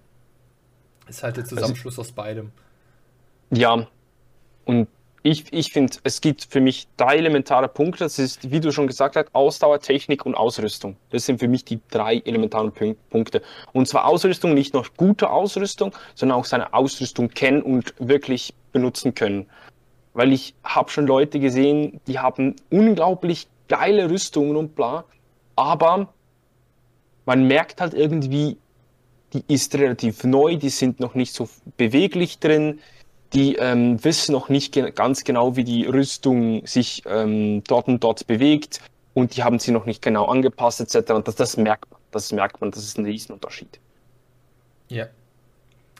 ist 1.09 1.23
halt 1.23 1.37
der 1.37 1.45
Zusammenschluss 1.45 1.99
aus 1.99 2.13
beidem. 2.13 2.53
Ja, 3.51 3.87
und 4.69 4.87
ich, 5.23 5.51
ich 5.51 5.73
finde, 5.73 5.97
es 6.05 6.21
gibt 6.21 6.47
für 6.51 6.61
mich 6.61 6.89
drei 6.99 7.17
elementare 7.17 7.69
Punkte. 7.69 8.05
Das 8.05 8.19
ist, 8.19 8.51
wie 8.51 8.61
du 8.61 8.71
schon 8.71 8.87
gesagt 8.87 9.17
hast, 9.17 9.35
Ausdauer, 9.35 9.81
Technik 9.81 10.27
und 10.27 10.35
Ausrüstung. 10.35 10.97
Das 11.11 11.25
sind 11.25 11.41
für 11.41 11.49
mich 11.49 11.65
die 11.65 11.81
drei 11.91 12.19
elementaren 12.19 12.71
Punkte. 13.09 13.41
Und 13.73 13.89
zwar 13.89 14.07
Ausrüstung, 14.07 14.53
nicht 14.53 14.75
nur 14.75 14.85
gute 14.99 15.31
Ausrüstung, 15.31 15.93
sondern 16.15 16.39
auch 16.39 16.45
seine 16.45 16.75
Ausrüstung 16.75 17.31
kennen 17.31 17.63
und 17.63 17.95
wirklich 17.99 18.53
benutzen 18.73 19.15
können. 19.15 19.47
Weil 20.13 20.35
ich 20.35 20.55
habe 20.63 20.91
schon 20.91 21.07
Leute 21.07 21.41
gesehen, 21.41 21.99
die 22.07 22.19
haben 22.19 22.57
unglaublich 22.69 23.49
geile 23.69 24.11
Rüstungen 24.11 24.55
und 24.55 24.75
bla, 24.75 25.05
aber 25.57 26.13
man 27.25 27.47
merkt 27.47 27.81
halt 27.81 27.95
irgendwie, 27.95 28.59
die 29.33 29.45
ist 29.49 29.75
relativ 29.75 30.25
neu, 30.25 30.57
die 30.57 30.69
sind 30.69 31.01
noch 31.01 31.15
nicht 31.15 31.35
so 31.35 31.49
beweglich 31.79 32.39
drin, 32.39 32.81
die 33.33 33.57
ähm, 33.57 34.03
wissen 34.03 34.33
noch 34.33 34.49
nicht 34.49 34.73
ge 34.73 34.91
ganz 34.91 35.25
genau, 35.25 35.57
wie 35.57 35.65
die 35.65 35.85
Rüstung 35.85 36.67
sich 36.67 37.03
ähm, 37.07 37.63
dort 37.65 37.89
und 37.89 38.03
dort 38.03 38.27
bewegt 38.27 38.81
und 39.15 39.37
die 39.37 39.43
haben 39.43 39.59
sie 39.59 39.73
noch 39.73 39.85
nicht 39.85 40.03
genau 40.03 40.27
angepasst 40.27 40.81
etc. 40.81 41.13
Und 41.13 41.29
das, 41.29 41.37
das 41.37 41.57
merkt 41.57 41.91
man, 41.91 42.01
das 42.11 42.33
merkt 42.33 42.61
man, 42.61 42.71
das 42.71 42.85
ist 42.85 42.99
ein 42.99 43.05
Riesenunterschied. 43.05 43.81
Ja. 44.89 45.07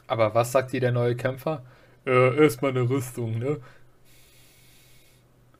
Aber 0.07 0.35
was 0.35 0.53
sagt 0.53 0.73
dir 0.73 0.81
der 0.81 0.93
neue 0.93 1.17
Kämpfer? 1.17 1.63
Äh, 2.07 2.43
erstmal 2.43 2.71
eine 2.71 2.89
Rüstung, 2.89 3.39
ne? 3.39 3.61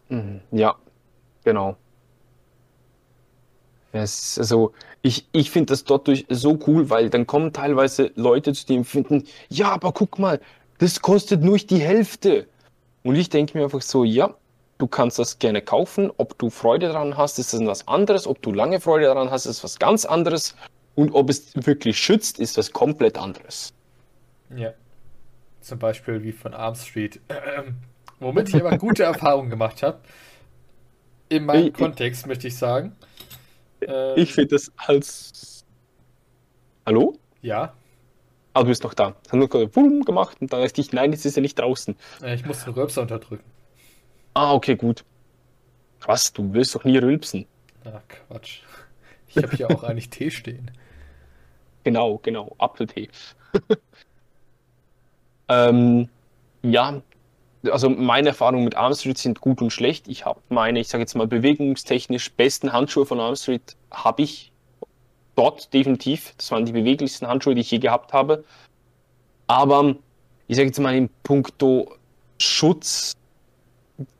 Mhm. 0.09 0.41
Ja, 0.51 0.77
genau. 1.45 1.77
Es, 3.93 4.39
also 4.39 4.73
ich, 5.03 5.27
ich 5.33 5.51
finde 5.51 5.73
das 5.73 5.85
dort 5.85 6.09
durch 6.09 6.27
so 6.29 6.59
cool, 6.67 6.91
weil 6.91 7.11
dann 7.11 7.27
kommen 7.27 7.53
teilweise 7.53 8.13
Leute 8.15 8.53
zu 8.53 8.67
dem 8.67 8.85
finden, 8.85 9.25
ja, 9.49 9.71
aber 9.71 9.93
guck 9.93 10.19
mal, 10.19 10.41
das 10.79 11.01
kostet 11.03 11.43
nur 11.43 11.59
die 11.59 11.79
Hälfte. 11.79 12.47
Und 13.03 13.17
ich 13.17 13.29
denke 13.31 13.57
mir 13.57 13.65
einfach 13.65 13.83
so, 13.83 14.05
ja, 14.05 14.35
du 14.79 14.87
kannst 14.87 15.19
das 15.19 15.39
gerne 15.39 15.63
kaufen. 15.63 16.11
Ob 16.17 16.39
du 16.39 16.51
Freude 16.51 16.89
daran 16.89 17.17
hast, 17.17 17.39
ist 17.39 17.53
das 17.53 17.65
was 17.65 17.89
anderes. 17.89 18.27
Ob 18.27 18.43
du 18.43 18.53
lange 18.53 18.81
Freude 18.81 19.07
daran 19.07 19.31
hast, 19.31 19.47
ist 19.47 19.63
was 19.65 19.79
ganz 19.79 20.05
anderes. 20.05 20.55
Und 20.95 21.13
ob 21.15 21.31
es 21.31 21.53
wirklich 21.67 21.99
schützt, 21.99 22.39
ist 22.39 22.57
was 22.59 22.73
komplett 22.73 23.19
anderes. 23.19 23.73
Ja. 24.57 24.73
Zum 25.61 25.79
Beispiel 25.79 26.23
wie 26.23 26.33
von 26.33 26.55
Arm 26.55 26.75
Street. 26.75 27.21
Womit 28.21 28.49
ich 28.49 28.57
aber 28.57 28.77
gute 28.79 29.05
Erfahrungen 29.05 29.51
gemacht 29.51 29.83
habe. 29.83 29.99
In 31.29 31.45
meinem 31.45 31.69
Ich- 31.69 31.75
Kontext 31.75 32.27
möchte 32.27 32.49
ich 32.49 32.57
sagen. 32.57 32.97
Ähm, 33.83 34.15
Ich 34.17 34.33
finde 34.33 34.57
das 34.57 34.73
als. 34.77 35.65
Hallo? 36.87 37.17
Ja, 37.43 37.75
Ah, 38.59 38.63
du 38.63 38.71
bist 38.71 38.83
noch 38.83 38.95
da. 38.95 39.15
Es 39.25 39.31
hat 39.31 39.39
nur 39.39 39.49
kurz 39.49 39.77
Wum 39.77 40.03
gemacht 40.03 40.39
und 40.41 40.53
dann 40.53 40.61
dachte 40.63 40.81
ich, 40.81 40.93
nein, 40.93 41.13
jetzt 41.13 41.25
ist 41.25 41.37
er 41.39 41.43
nicht 41.43 41.57
draußen. 41.61 41.95
äh, 42.25 42.35
ich 42.35 42.45
muss 42.45 42.65
den 42.65 42.73
Röpser 42.75 43.03
unterdrücken. 43.03 43.45
Ah, 44.35 44.53
okay, 44.53 44.75
gut. 44.75 45.05
Was? 46.01 46.33
Du 46.33 46.53
willst 46.53 46.75
doch 46.75 46.83
nie 46.83 46.99
rülpsen. 46.99 47.47
Ach, 47.85 48.01
Quatsch. 48.09 48.63
Ich 49.29 49.37
habe 49.37 49.57
hier 49.57 49.71
auch 49.71 49.85
eigentlich 49.85 50.11
Tee 50.11 50.31
stehen. 50.31 50.73
Genau, 51.85 52.19
genau. 52.19 52.55
Apfeltee. 52.59 53.09
ähm, 55.49 56.09
ja, 56.63 57.01
also 57.71 57.89
meine 57.89 58.31
Erfahrungen 58.31 58.65
mit 58.65 58.75
Arm 58.75 58.93
Street 58.95 59.17
sind 59.17 59.41
gut 59.41 59.63
und 59.63 59.71
schlecht. 59.71 60.09
Ich 60.09 60.27
habe 60.27 60.41
meine, 60.49 60.81
ich 60.81 60.89
sage 60.89 61.03
jetzt 61.03 61.15
mal, 61.15 61.29
bewegungstechnisch 61.29 62.33
besten 62.33 62.73
Handschuhe 62.73 63.07
von 63.07 63.21
Arm 63.21 63.37
Street 63.37 63.77
habe 63.91 64.23
ich 64.23 64.53
dort 65.39 65.73
definitiv. 65.73 66.35
Das 66.37 66.51
waren 66.51 66.67
die 66.67 66.73
beweglichsten 66.73 67.29
Handschuhe, 67.29 67.55
die 67.55 67.61
ich 67.61 67.71
je 67.71 67.79
gehabt 67.79 68.13
habe. 68.13 68.45
Aber 69.47 69.95
ich 70.49 70.57
sage 70.57 70.67
jetzt 70.67 70.81
mal, 70.81 70.95
in 70.95 71.09
puncto 71.23 71.95
Schutz 72.39 73.17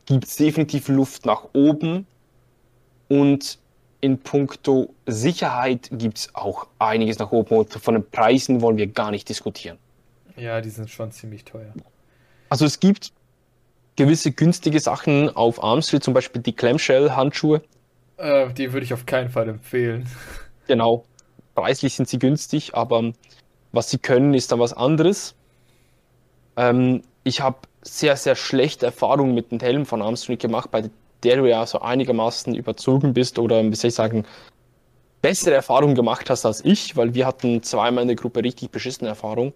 gibt 0.05 0.25
es 0.25 0.35
definitiv 0.37 0.87
Luft 0.87 1.25
nach 1.25 1.49
oben. 1.53 2.07
Und 3.09 3.59
in 4.01 4.19
puncto 4.19 4.93
Sicherheit 5.07 5.89
gibt 5.91 6.19
es 6.19 6.35
auch 6.35 6.67
einiges 6.79 7.19
nach 7.19 7.31
oben. 7.31 7.57
Und 7.57 7.73
von 7.73 7.95
den 7.95 8.09
Preisen 8.09 8.61
wollen 8.61 8.77
wir 8.77 8.87
gar 8.87 9.11
nicht 9.11 9.27
diskutieren. 9.27 9.77
Ja, 10.37 10.61
die 10.61 10.69
sind 10.69 10.89
schon 10.89 11.11
ziemlich 11.11 11.43
teuer. 11.43 11.73
Also 12.49 12.65
es 12.65 12.79
gibt 12.79 13.11
gewisse 13.97 14.31
günstige 14.31 14.79
Sachen 14.79 15.29
auf 15.35 15.61
Arm 15.61 15.81
Street, 15.81 16.03
zum 16.03 16.13
Beispiel 16.13 16.41
die 16.41 16.53
Clamshell-Handschuhe. 16.53 17.61
Äh, 18.15 18.53
die 18.53 18.71
würde 18.71 18.85
ich 18.85 18.93
auf 18.93 19.05
keinen 19.05 19.29
Fall 19.29 19.49
empfehlen. 19.49 20.07
Genau. 20.69 21.03
Preislich 21.55 21.95
sind 21.95 22.07
sie 22.07 22.19
günstig, 22.19 22.75
aber 22.75 23.11
was 23.71 23.89
sie 23.89 23.97
können, 23.97 24.35
ist 24.35 24.51
dann 24.51 24.59
was 24.59 24.71
anderes. 24.71 25.33
Ähm, 26.57 27.01
ich 27.23 27.41
habe 27.41 27.57
sehr, 27.81 28.15
sehr 28.15 28.35
schlechte 28.35 28.85
Erfahrungen 28.85 29.33
mit 29.33 29.51
dem 29.51 29.59
Helm 29.59 29.87
von 29.87 30.03
Armstrong 30.03 30.37
gemacht, 30.37 30.69
bei 30.69 30.91
der 31.23 31.37
du 31.37 31.49
ja 31.49 31.65
so 31.65 31.81
einigermaßen 31.81 32.53
überzogen 32.53 33.15
bist 33.15 33.39
oder, 33.39 33.63
wie 33.63 33.73
soll 33.73 33.87
ich 33.87 33.95
sagen, 33.95 34.25
bessere 35.23 35.55
Erfahrungen 35.55 35.95
gemacht 35.95 36.29
hast 36.29 36.45
als 36.45 36.63
ich, 36.63 36.95
weil 36.95 37.15
wir 37.15 37.25
hatten 37.25 37.63
zweimal 37.63 38.03
in 38.03 38.09
der 38.09 38.15
Gruppe 38.15 38.43
richtig 38.43 38.69
beschissene 38.69 39.09
Erfahrungen. 39.09 39.53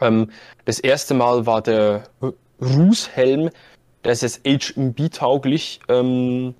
Ähm, 0.00 0.30
das 0.66 0.78
erste 0.78 1.14
Mal 1.14 1.46
war 1.46 1.62
der 1.62 2.04
Ruß-Helm, 2.62 3.50
der 4.04 4.12
ist 4.12 4.22
jetzt 4.22 4.46
HMB-tauglich. 4.46 5.80
Ähm, 5.88 6.54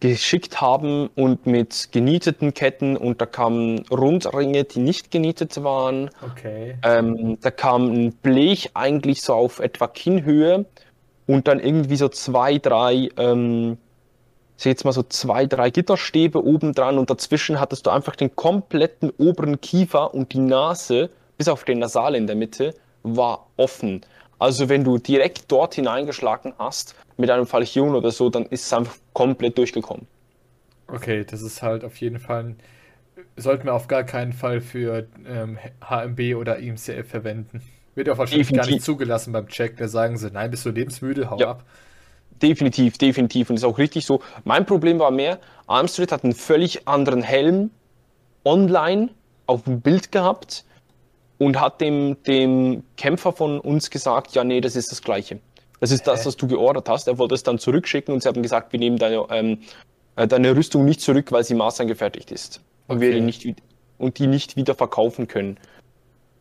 geschickt 0.00 0.62
haben 0.62 1.10
und 1.14 1.46
mit 1.46 1.90
genieteten 1.92 2.54
Ketten 2.54 2.96
und 2.96 3.20
da 3.20 3.26
kamen 3.26 3.84
Rundringe, 3.90 4.64
die 4.64 4.80
nicht 4.80 5.10
genietet 5.10 5.62
waren. 5.62 6.10
Okay. 6.32 6.76
Ähm, 6.82 7.38
da 7.40 7.50
kam 7.50 7.92
ein 7.92 8.12
Blech 8.14 8.70
eigentlich 8.74 9.20
so 9.20 9.34
auf 9.34 9.60
etwa 9.60 9.86
Kinnhöhe 9.86 10.64
und 11.26 11.46
dann 11.48 11.60
irgendwie 11.60 11.96
so 11.96 12.08
zwei, 12.08 12.58
drei, 12.58 13.10
ähm, 13.18 13.76
ich 14.58 14.64
jetzt 14.64 14.84
mal 14.84 14.92
so 14.92 15.02
zwei, 15.02 15.46
drei 15.46 15.70
Gitterstäbe 15.70 16.44
oben 16.44 16.74
dran 16.74 16.98
und 16.98 17.10
dazwischen 17.10 17.60
hattest 17.60 17.86
du 17.86 17.90
einfach 17.90 18.16
den 18.16 18.34
kompletten 18.34 19.10
oberen 19.18 19.60
Kiefer 19.60 20.14
und 20.14 20.32
die 20.32 20.38
Nase, 20.38 21.10
bis 21.36 21.48
auf 21.48 21.64
den 21.64 21.78
Nasal 21.78 22.14
in 22.14 22.26
der 22.26 22.36
Mitte, 22.36 22.74
war 23.02 23.46
offen. 23.56 24.00
Also 24.38 24.70
wenn 24.70 24.84
du 24.84 24.96
direkt 24.96 25.52
dort 25.52 25.74
hineingeschlagen 25.74 26.54
hast, 26.58 26.94
mit 27.20 27.30
einem 27.30 27.46
Falchion 27.46 27.94
oder 27.94 28.10
so, 28.10 28.30
dann 28.30 28.46
ist 28.46 28.66
es 28.66 28.72
einfach 28.72 28.96
komplett 29.12 29.56
durchgekommen. 29.58 30.06
Okay, 30.88 31.24
das 31.24 31.42
ist 31.42 31.62
halt 31.62 31.84
auf 31.84 31.96
jeden 32.00 32.18
Fall, 32.18 32.56
sollten 33.36 33.64
wir 33.66 33.74
auf 33.74 33.86
gar 33.88 34.02
keinen 34.04 34.32
Fall 34.32 34.60
für 34.60 35.06
ähm, 35.26 35.58
HMB 35.88 36.36
oder 36.36 36.58
IMCF 36.58 37.08
verwenden. 37.08 37.62
Wird 37.94 38.08
auch 38.08 38.18
wahrscheinlich 38.18 38.48
gar 38.48 38.58
Definitiv. 38.58 38.74
nicht 38.76 38.84
zugelassen 38.84 39.32
beim 39.32 39.48
Check. 39.48 39.76
Da 39.76 39.88
sagen 39.88 40.16
sie, 40.16 40.30
nein, 40.30 40.50
bist 40.50 40.64
du 40.66 40.70
lebensmüde, 40.70 41.30
hau 41.30 41.38
Ja. 41.38 41.50
ab. 41.50 41.64
Definitiv, 42.42 42.96
definitiv. 42.98 43.50
Und 43.50 43.56
ist 43.56 43.64
auch 43.64 43.78
richtig 43.78 44.06
so. 44.06 44.22
Mein 44.44 44.64
Problem 44.64 44.98
war 44.98 45.10
mehr, 45.10 45.38
Armstrong 45.66 46.08
hat 46.10 46.24
einen 46.24 46.32
völlig 46.34 46.88
anderen 46.88 47.22
Helm 47.22 47.70
online 48.44 49.10
auf 49.46 49.64
dem 49.64 49.80
Bild 49.80 50.10
gehabt 50.10 50.64
und 51.38 51.60
hat 51.60 51.80
dem, 51.80 52.16
dem 52.24 52.82
Kämpfer 52.96 53.32
von 53.32 53.60
uns 53.60 53.90
gesagt, 53.90 54.34
ja, 54.34 54.44
nee, 54.44 54.60
das 54.60 54.76
ist 54.76 54.90
das 54.90 55.02
Gleiche. 55.02 55.40
Das 55.80 55.90
ist 55.90 56.06
das, 56.06 56.20
Hä? 56.22 56.26
was 56.26 56.36
du 56.36 56.46
geordert 56.46 56.88
hast. 56.88 57.08
Er 57.08 57.18
wollte 57.18 57.34
es 57.34 57.42
dann 57.42 57.58
zurückschicken 57.58 58.12
und 58.14 58.22
sie 58.22 58.28
haben 58.28 58.42
gesagt, 58.42 58.72
wir 58.72 58.78
nehmen 58.78 58.98
deine, 58.98 59.26
ähm, 59.30 59.58
äh, 60.16 60.26
deine 60.28 60.54
Rüstung 60.54 60.84
nicht 60.84 61.00
zurück, 61.00 61.32
weil 61.32 61.42
sie 61.44 61.54
maßangefertigt 61.54 62.30
ist. 62.30 62.60
Und 62.86 63.00
wir 63.00 63.08
Okay. 63.08 63.18
die 63.18 63.24
nicht, 63.24 63.62
und 63.98 64.18
die 64.18 64.26
nicht 64.26 64.56
wieder 64.56 64.74
verkaufen 64.74 65.26
können. 65.26 65.58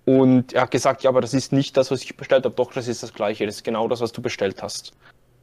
Und 0.06 0.54
er 0.54 0.64
hat 0.64 0.72
gesagt, 0.72 1.04
ja, 1.04 1.10
aber 1.10 1.22
das 1.22 1.34
ist 1.34 1.54
nicht 1.54 1.78
das, 1.78 1.92
was 1.92 2.02
ich 2.04 2.18
bestellt 2.18 2.44
habe. 2.46 2.56
Doch, 2.56 2.74
das 2.74 2.88
ist 2.88 3.04
das 3.04 3.14
Gleiche. 3.14 3.46
Das 3.46 3.56
ist 3.58 3.64
genau 3.64 3.88
das, 3.88 4.02
was 4.02 4.12
du 4.12 4.22
bestellt 4.22 4.62
hast. 4.62 4.92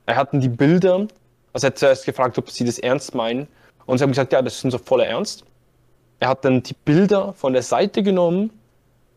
Er 0.07 0.17
hatten 0.17 0.41
die 0.41 0.49
Bilder, 0.49 1.07
also 1.53 1.67
er 1.67 1.71
hat 1.71 1.79
zuerst 1.79 2.05
gefragt, 2.05 2.37
ob 2.39 2.51
sie 2.51 2.65
das 2.65 2.79
ernst 2.79 3.15
meinen. 3.15 3.49
Und 3.87 3.99
sie 3.99 4.03
haben 4.03 4.11
gesagt, 4.11 4.33
ja, 4.33 4.43
das 4.43 4.57
ist 4.57 4.65
unser 4.65 4.79
voller 4.79 5.07
Ernst. 5.07 5.45
Er 6.19 6.29
hat 6.29 6.45
dann 6.45 6.63
die 6.63 6.75
Bilder 6.75 7.33
von 7.35 7.53
der 7.53 7.63
Seite 7.63 8.03
genommen 8.03 8.51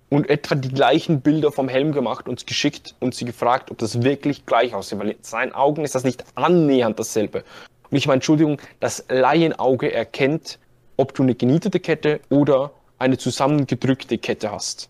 und 0.09 0.29
etwa 0.29 0.55
die 0.55 0.69
gleichen 0.69 1.21
Bilder 1.21 1.51
vom 1.51 1.69
Helm 1.69 1.91
gemacht 1.91 2.27
und 2.27 2.45
geschickt 2.47 2.95
und 2.99 3.13
sie 3.13 3.25
gefragt, 3.25 3.71
ob 3.71 3.77
das 3.77 4.01
wirklich 4.01 4.45
gleich 4.45 4.73
aussieht, 4.73 4.99
weil 4.99 5.09
in 5.09 5.23
seinen 5.23 5.53
Augen 5.53 5.83
ist 5.83 5.95
das 5.95 6.03
nicht 6.03 6.23
annähernd 6.35 6.99
dasselbe. 6.99 7.43
Und 7.89 7.97
ich 7.97 8.07
meine, 8.07 8.15
Entschuldigung, 8.15 8.59
das 8.79 9.05
Laienauge 9.09 9.91
erkennt, 9.93 10.59
ob 10.97 11.13
du 11.13 11.23
eine 11.23 11.35
genietete 11.35 11.79
Kette 11.79 12.19
oder 12.29 12.71
eine 12.97 13.17
zusammengedrückte 13.17 14.17
Kette 14.17 14.51
hast. 14.51 14.89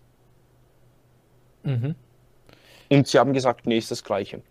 Mhm. 1.62 1.94
Und 2.90 3.06
sie 3.06 3.18
haben 3.18 3.32
gesagt, 3.32 3.66
nee, 3.66 3.78
ist 3.78 3.90
das 3.90 4.02
Gleiche. 4.02 4.42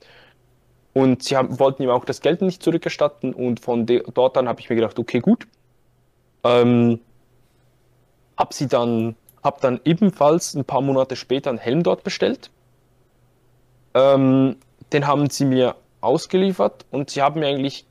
Und 0.93 1.23
sie 1.23 1.35
haben, 1.35 1.59
wollten 1.59 1.83
ihm 1.83 1.89
auch 1.89 2.05
das 2.05 2.21
Geld 2.21 2.41
nicht 2.41 2.63
zurückerstatten 2.63 3.33
und 3.33 3.59
von 3.59 3.85
dort 3.85 4.37
an 4.37 4.47
habe 4.47 4.59
ich 4.59 4.69
mir 4.69 4.75
gedacht, 4.75 4.97
okay, 4.97 5.19
gut. 5.19 5.47
Ähm, 6.43 6.99
hab 8.37 8.53
sie 8.53 8.67
dann, 8.67 9.15
hab 9.43 9.61
dann 9.61 9.79
ebenfalls 9.85 10.53
ein 10.55 10.65
paar 10.65 10.81
Monate 10.81 11.15
später 11.15 11.49
einen 11.49 11.59
Helm 11.59 11.83
dort 11.83 12.03
bestellt. 12.03 12.49
Ähm, 13.93 14.57
den 14.93 15.07
haben 15.07 15.29
sie 15.29 15.45
mir 15.45 15.75
ausgeliefert 16.01 16.85
und 16.91 17.09
sie 17.09 17.21
haben 17.21 17.39
mir 17.39 17.47
eigentlich 17.47 17.85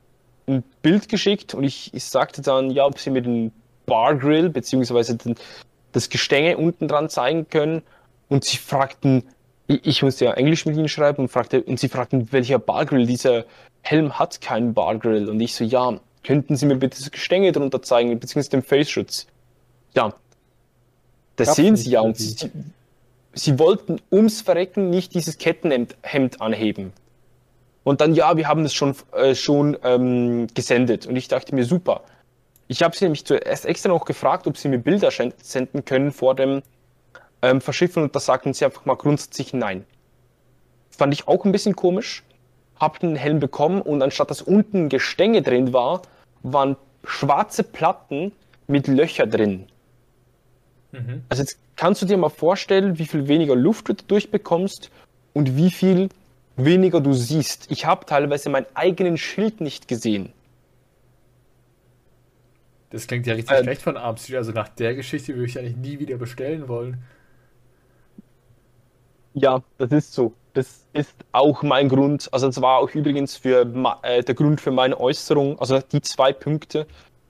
ein 0.46 0.62
Bild 0.82 1.08
geschickt 1.08 1.54
und 1.54 1.64
ich, 1.64 1.92
ich 1.92 2.04
sagte 2.04 2.42
dann, 2.42 2.70
ja, 2.70 2.86
ob 2.86 2.98
sie 2.98 3.10
mir 3.10 3.22
den 3.22 3.52
Bargrill 3.86 4.50
den, 4.50 5.34
das 5.92 6.08
Gestänge 6.08 6.56
unten 6.56 6.88
dran 6.88 7.08
zeigen 7.08 7.48
können 7.48 7.82
und 8.28 8.44
sie 8.44 8.56
fragten, 8.56 9.24
ich, 9.66 9.86
ich 9.86 10.02
musste 10.02 10.26
ja 10.26 10.32
Englisch 10.32 10.66
mit 10.66 10.76
ihnen 10.76 10.88
schreiben 10.88 11.22
und, 11.22 11.28
fragte, 11.28 11.62
und 11.62 11.78
sie 11.78 11.88
fragten, 11.88 12.32
welcher 12.32 12.58
Bargrill, 12.58 13.06
dieser 13.06 13.44
Helm 13.82 14.18
hat 14.18 14.40
keinen 14.40 14.74
Bargrill 14.74 15.28
und 15.28 15.40
ich 15.40 15.54
so, 15.54 15.64
ja, 15.64 15.98
könnten 16.24 16.56
Sie 16.56 16.66
mir 16.66 16.76
bitte 16.76 16.98
das 16.98 17.10
Gestänge 17.10 17.52
drunter 17.52 17.80
zeigen, 17.80 18.18
beziehungsweise 18.18 18.50
den 18.50 18.62
Face-Schutz? 18.62 19.26
Ja, 19.94 20.12
das 21.38 21.48
Gab's 21.48 21.56
sehen 21.56 21.76
Sie 21.76 21.90
ja 21.90 22.00
und 22.00 22.16
sie, 22.16 22.50
sie 23.32 23.58
wollten 23.58 24.00
ums 24.10 24.40
Verrecken 24.40 24.90
nicht 24.90 25.14
dieses 25.14 25.38
Kettenhemd 25.38 25.96
Hemd 26.02 26.40
anheben. 26.40 26.92
Und 27.84 28.00
dann, 28.00 28.14
ja, 28.14 28.36
wir 28.36 28.48
haben 28.48 28.64
es 28.64 28.74
schon, 28.74 28.94
äh, 29.12 29.34
schon 29.34 29.78
ähm, 29.84 30.48
gesendet. 30.52 31.06
Und 31.06 31.16
ich 31.16 31.28
dachte 31.28 31.54
mir, 31.54 31.64
super. 31.64 32.02
Ich 32.66 32.82
habe 32.82 32.94
sie 32.94 33.04
nämlich 33.04 33.24
zuerst 33.24 33.64
extra 33.64 33.88
noch 33.88 34.04
gefragt, 34.04 34.46
ob 34.46 34.58
sie 34.58 34.68
mir 34.68 34.78
Bilder 34.78 35.10
senden 35.10 35.84
können 35.84 36.12
vor 36.12 36.34
dem 36.34 36.62
ähm, 37.40 37.60
Verschiffen 37.60 38.02
und 38.02 38.14
da 38.14 38.20
sagten 38.20 38.52
sie 38.52 38.64
einfach 38.64 38.84
mal 38.84 38.96
grundsätzlich 38.96 39.54
nein. 39.54 39.86
Fand 40.90 41.14
ich 41.14 41.28
auch 41.28 41.44
ein 41.44 41.52
bisschen 41.52 41.76
komisch. 41.76 42.24
Hab 42.78 42.98
den 42.98 43.16
Helm 43.16 43.38
bekommen 43.38 43.80
und 43.80 44.02
anstatt 44.02 44.30
dass 44.30 44.42
unten 44.42 44.88
Gestänge 44.88 45.40
drin 45.40 45.72
war, 45.72 46.02
waren 46.42 46.76
schwarze 47.04 47.62
Platten 47.62 48.32
mit 48.66 48.88
Löcher 48.88 49.26
drin. 49.26 49.66
Mhm. 50.92 51.22
Also 51.28 51.42
jetzt 51.42 51.58
kannst 51.76 52.02
du 52.02 52.06
dir 52.06 52.16
mal 52.16 52.28
vorstellen, 52.28 52.98
wie 52.98 53.06
viel 53.06 53.28
weniger 53.28 53.54
Luft 53.54 53.88
du 53.88 53.94
durchbekommst 53.94 54.90
und 55.32 55.56
wie 55.56 55.70
viel 55.70 56.08
weniger 56.56 57.00
du 57.00 57.12
siehst. 57.12 57.70
Ich 57.70 57.86
habe 57.86 58.04
teilweise 58.06 58.50
meinen 58.50 58.66
eigenen 58.74 59.16
Schild 59.16 59.60
nicht 59.60 59.88
gesehen. 59.88 60.32
Das 62.90 63.06
klingt 63.06 63.26
ja 63.26 63.34
richtig 63.34 63.56
äh, 63.56 63.62
schlecht 63.62 63.82
von 63.82 63.96
Armstreet. 63.96 64.36
Also 64.36 64.52
nach 64.52 64.68
der 64.68 64.94
Geschichte 64.94 65.34
würde 65.34 65.46
ich 65.46 65.58
eigentlich 65.58 65.76
nie 65.76 65.98
wieder 65.98 66.16
bestellen 66.16 66.68
wollen. 66.68 66.98
Ja, 69.34 69.62
das 69.76 69.92
ist 69.92 70.14
so. 70.14 70.32
Das 70.54 70.86
ist 70.92 71.14
auch 71.32 71.62
mein 71.62 71.88
Grund. 71.88 72.28
Also 72.32 72.46
das 72.46 72.60
war 72.60 72.78
auch 72.78 72.90
übrigens 72.90 73.36
für 73.36 73.62
äh, 74.02 74.22
der 74.22 74.34
Grund 74.34 74.60
für 74.60 74.70
meine 74.70 74.98
Äußerung. 74.98 75.58
Also 75.60 75.78
die 75.80 76.00
zwei 76.00 76.32
Punkte 76.32 76.86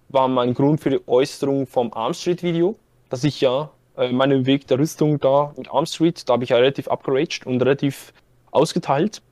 waren 0.08 0.32
mein 0.32 0.54
Grund 0.54 0.80
für 0.80 0.90
die 0.90 1.00
Äußerung 1.06 1.66
vom 1.66 1.92
Armstreet-Video, 1.92 2.76
dass 3.08 3.24
ich 3.24 3.40
ja 3.40 3.70
äh, 3.96 4.12
meinen 4.12 4.46
Weg 4.46 4.66
der 4.68 4.78
Rüstung 4.78 5.18
da 5.18 5.52
mit 5.56 5.70
Armstreet, 5.70 6.28
da 6.28 6.34
habe 6.34 6.44
ich 6.44 6.50
ja 6.50 6.56
relativ 6.56 6.88
upgeraged 6.88 7.46
und 7.46 7.60
relativ 7.60 8.12
ausgeteilt. 8.50 9.22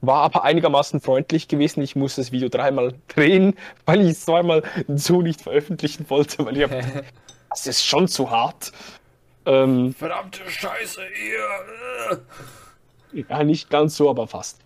War 0.00 0.22
aber 0.22 0.44
einigermaßen 0.44 1.00
freundlich 1.00 1.48
gewesen. 1.48 1.82
Ich 1.82 1.94
musste 1.94 2.20
das 2.20 2.32
Video 2.32 2.48
dreimal 2.48 2.94
drehen, 3.08 3.54
weil 3.84 4.00
ich 4.02 4.12
es 4.12 4.24
zweimal 4.24 4.62
so 4.88 5.22
nicht 5.22 5.40
veröffentlichen 5.40 6.08
wollte, 6.08 6.44
weil 6.44 6.56
ich 6.56 6.64
hab, 6.64 6.70
das 7.50 7.66
ist 7.66 7.84
schon 7.84 8.08
zu 8.08 8.30
hart. 8.30 8.72
Ähm, 9.44 9.92
Verdammte 9.94 10.40
Scheiße, 10.48 11.00
ihr! 11.26 12.22
Ja, 13.28 13.44
nicht 13.44 13.70
ganz 13.70 13.96
so, 13.96 14.08
aber 14.08 14.26
fast. 14.26 14.60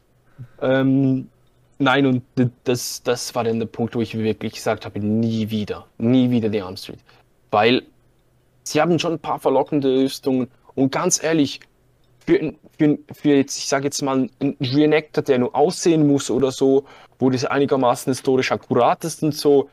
Ähm, 0.60 1.30
nein, 1.78 2.06
und 2.06 2.22
das, 2.64 3.02
das 3.02 3.34
war 3.34 3.44
dann 3.44 3.58
der 3.58 3.66
Punkt, 3.66 3.94
wo 3.94 4.02
ich 4.02 4.16
wirklich 4.16 4.54
gesagt 4.54 4.84
habe, 4.84 5.00
nie 5.00 5.50
wieder, 5.50 5.86
nie 5.98 6.30
wieder 6.30 6.48
die 6.48 6.60
Arm 6.60 6.76
Street. 6.76 7.00
Weil 7.50 7.82
sie 8.68 8.80
haben 8.80 8.98
schon 8.98 9.14
ein 9.14 9.18
paar 9.18 9.38
verlockende 9.38 9.88
Rüstungen 9.88 10.48
und 10.74 10.92
ganz 10.92 11.22
ehrlich, 11.22 11.60
für, 12.26 12.54
für, 12.76 12.98
für 13.12 13.36
jetzt, 13.36 13.56
ich 13.58 13.68
sage 13.68 13.84
jetzt 13.84 14.02
mal, 14.02 14.28
ein 14.40 14.56
Reenactor, 14.60 15.22
der 15.22 15.38
nur 15.38 15.54
aussehen 15.54 16.06
muss 16.06 16.30
oder 16.30 16.50
so, 16.50 16.84
wo 17.18 17.30
das 17.30 17.44
einigermaßen 17.44 18.10
historisch 18.10 18.50
akkurat 18.52 19.04
ist 19.04 19.22
und 19.22 19.34
so, 19.34 19.70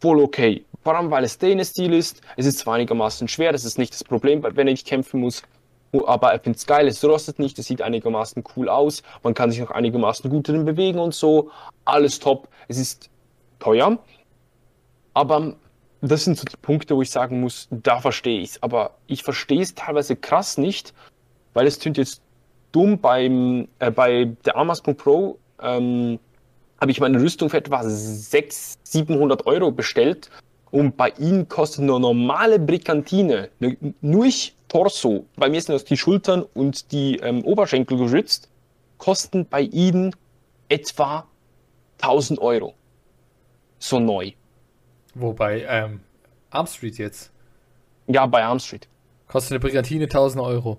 voll 0.00 0.20
okay. 0.20 0.64
Vor 0.84 0.96
allem, 0.96 1.10
weil 1.10 1.24
es 1.24 1.38
Dane-Stil 1.38 1.92
ist. 1.92 2.22
Es 2.36 2.46
ist 2.46 2.58
zwar 2.58 2.74
einigermaßen 2.74 3.28
schwer, 3.28 3.52
das 3.52 3.64
ist 3.64 3.78
nicht 3.78 3.92
das 3.92 4.04
Problem, 4.04 4.42
wenn 4.42 4.68
ich 4.68 4.84
kämpfen 4.84 5.20
muss. 5.20 5.42
Aber 6.06 6.32
er 6.32 6.40
findet 6.40 6.60
es 6.60 6.66
geil, 6.66 6.88
es 6.88 7.04
rostet 7.04 7.38
nicht, 7.38 7.58
es 7.58 7.66
sieht 7.66 7.82
einigermaßen 7.82 8.42
cool 8.56 8.68
aus. 8.68 9.02
Man 9.22 9.34
kann 9.34 9.50
sich 9.50 9.60
noch 9.60 9.70
einigermaßen 9.70 10.30
gut 10.30 10.48
drin 10.48 10.64
bewegen 10.64 10.98
und 10.98 11.14
so. 11.14 11.50
Alles 11.84 12.18
top. 12.18 12.48
Es 12.68 12.78
ist 12.78 13.10
teuer. 13.58 13.98
Aber 15.14 15.54
das 16.02 16.24
sind 16.24 16.36
so 16.36 16.44
die 16.44 16.56
Punkte, 16.56 16.96
wo 16.96 17.02
ich 17.02 17.10
sagen 17.10 17.40
muss, 17.40 17.68
da 17.70 18.00
verstehe 18.00 18.40
ich 18.40 18.50
es. 18.50 18.62
Aber 18.62 18.96
ich 19.06 19.22
verstehe 19.22 19.62
es 19.62 19.74
teilweise 19.74 20.16
krass 20.16 20.58
nicht, 20.58 20.92
weil 21.54 21.66
es 21.66 21.78
tönt 21.78 21.96
jetzt 21.96 22.20
dumm 22.72 22.98
beim, 22.98 23.68
äh, 23.78 23.90
bei 23.90 24.24
der 24.44 24.56
Armascon 24.56 24.96
Pro. 24.96 25.38
Ähm, 25.60 26.18
habe 26.80 26.90
ich 26.90 27.00
meine 27.00 27.20
Rüstung 27.20 27.48
für 27.48 27.58
etwa 27.58 27.84
600, 27.84 28.78
700 28.82 29.46
Euro 29.46 29.70
bestellt 29.70 30.30
und 30.72 30.96
bei 30.96 31.10
ihnen 31.10 31.48
kostet 31.48 31.82
eine 31.82 32.00
normale 32.00 32.58
Brigantine, 32.58 33.50
nur 34.00 34.24
ich 34.24 34.56
Torso, 34.66 35.26
bei 35.36 35.48
mir 35.48 35.60
sind 35.60 35.74
das 35.74 35.84
die 35.84 35.96
Schultern 35.96 36.42
und 36.54 36.90
die 36.90 37.18
ähm, 37.18 37.44
Oberschenkel 37.44 37.98
geschützt, 37.98 38.48
kosten 38.98 39.46
bei 39.46 39.60
ihnen 39.60 40.16
etwa 40.68 41.26
1000 42.00 42.40
Euro. 42.40 42.74
So 43.78 44.00
neu. 44.00 44.32
Wobei, 45.14 45.64
ähm, 45.68 46.00
Armstreet 46.50 46.98
jetzt? 46.98 47.32
Ja, 48.06 48.26
bei 48.26 48.42
Armstreet. 48.44 48.88
Kostet 49.28 49.52
eine 49.52 49.60
Brigantine 49.60 50.04
1000 50.04 50.42
Euro. 50.42 50.78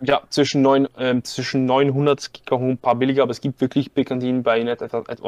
Ja, 0.00 0.22
zwischen, 0.30 0.62
neun, 0.62 0.88
äh, 0.96 1.22
zwischen 1.22 1.64
900 1.64 2.42
ein 2.50 2.78
paar 2.78 2.96
billiger, 2.96 3.22
aber 3.22 3.30
es 3.30 3.40
gibt 3.40 3.60
wirklich 3.60 3.92
Brigantinen 3.92 4.42
bei 4.42 4.60
Net, 4.62 4.82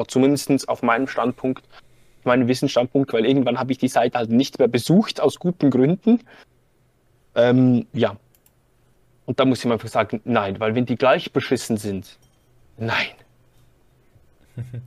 zumindest 0.09 0.69
auf 0.69 0.83
meinem 0.83 1.07
Standpunkt, 1.07 1.65
meinen 2.25 2.49
Wissensstandpunkt, 2.49 3.13
weil 3.13 3.25
irgendwann 3.25 3.59
habe 3.59 3.71
ich 3.71 3.79
die 3.79 3.89
Seite 3.89 4.19
halt 4.19 4.31
nicht 4.31 4.59
mehr 4.59 4.67
besucht, 4.67 5.21
aus 5.21 5.39
guten 5.39 5.71
Gründen. 5.71 6.21
Ähm, 7.37 7.87
ja. 7.93 8.17
Und 9.27 9.39
da 9.39 9.45
muss 9.45 9.61
ich 9.61 9.65
mir 9.67 9.75
einfach 9.75 9.89
sagen, 9.89 10.21
nein, 10.25 10.59
weil 10.59 10.75
wenn 10.75 10.87
die 10.87 10.97
gleich 10.97 11.33
beschissen 11.33 11.77
sind, 11.77 12.19
nein. 12.77 13.15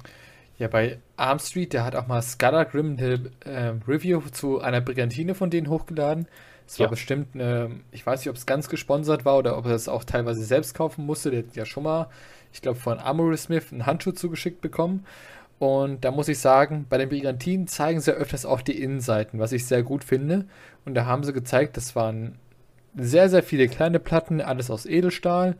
Ja, 0.58 0.68
bei 0.68 0.98
Armstreet, 1.18 1.74
der 1.74 1.86
hat 1.86 1.96
auch 1.96 2.08
mal 2.08 2.22
Scudder-Grim 2.22 2.98
eine 2.98 3.32
äh, 3.46 3.74
Review 3.88 4.22
zu 4.32 4.60
einer 4.60 4.82
Brigantine 4.82 5.36
von 5.36 5.50
denen 5.50 5.70
hochgeladen. 5.70 6.28
Es 6.66 6.80
war 6.80 6.88
ja. 6.88 6.90
bestimmt 6.90 7.36
eine, 7.36 7.80
ich 7.92 8.06
weiß 8.06 8.22
nicht, 8.22 8.30
ob 8.30 8.36
es 8.36 8.46
ganz 8.46 8.68
gesponsert 8.68 9.24
war 9.24 9.38
oder 9.38 9.58
ob 9.58 9.66
er 9.66 9.76
es 9.76 9.88
auch 9.88 10.04
teilweise 10.04 10.44
selbst 10.44 10.74
kaufen 10.74 11.06
musste. 11.06 11.30
Der 11.30 11.40
hat 11.44 11.56
ja 11.56 11.66
schon 11.66 11.84
mal, 11.84 12.08
ich 12.52 12.62
glaube, 12.62 12.80
von 12.80 13.00
Amory 13.00 13.38
Smith 13.38 13.72
einen 13.72 13.86
Handschuh 13.86 14.12
zugeschickt 14.12 14.60
bekommen. 14.62 15.06
Und 15.60 16.04
da 16.04 16.12
muss 16.12 16.28
ich 16.28 16.40
sagen, 16.40 16.86
bei 16.90 16.98
den 16.98 17.10
Brigantinen 17.10 17.68
zeigen 17.68 18.00
sie 18.00 18.12
öfters 18.12 18.46
auch 18.46 18.62
die 18.62 18.80
Innenseiten, 18.82 19.40
was 19.40 19.52
ich 19.52 19.66
sehr 19.66 19.84
gut 19.84 20.04
finde. 20.04 20.46
Und 20.86 20.94
da 20.96 21.06
haben 21.06 21.24
sie 21.24 21.34
gezeigt, 21.34 21.78
das 21.78 21.96
waren 21.96 22.38
sehr, 22.96 23.30
sehr 23.30 23.44
viele 23.44 23.68
kleine 23.68 24.00
Platten, 24.00 24.42
alles 24.42 24.70
aus 24.70 24.86
Edelstahl. 24.86 25.56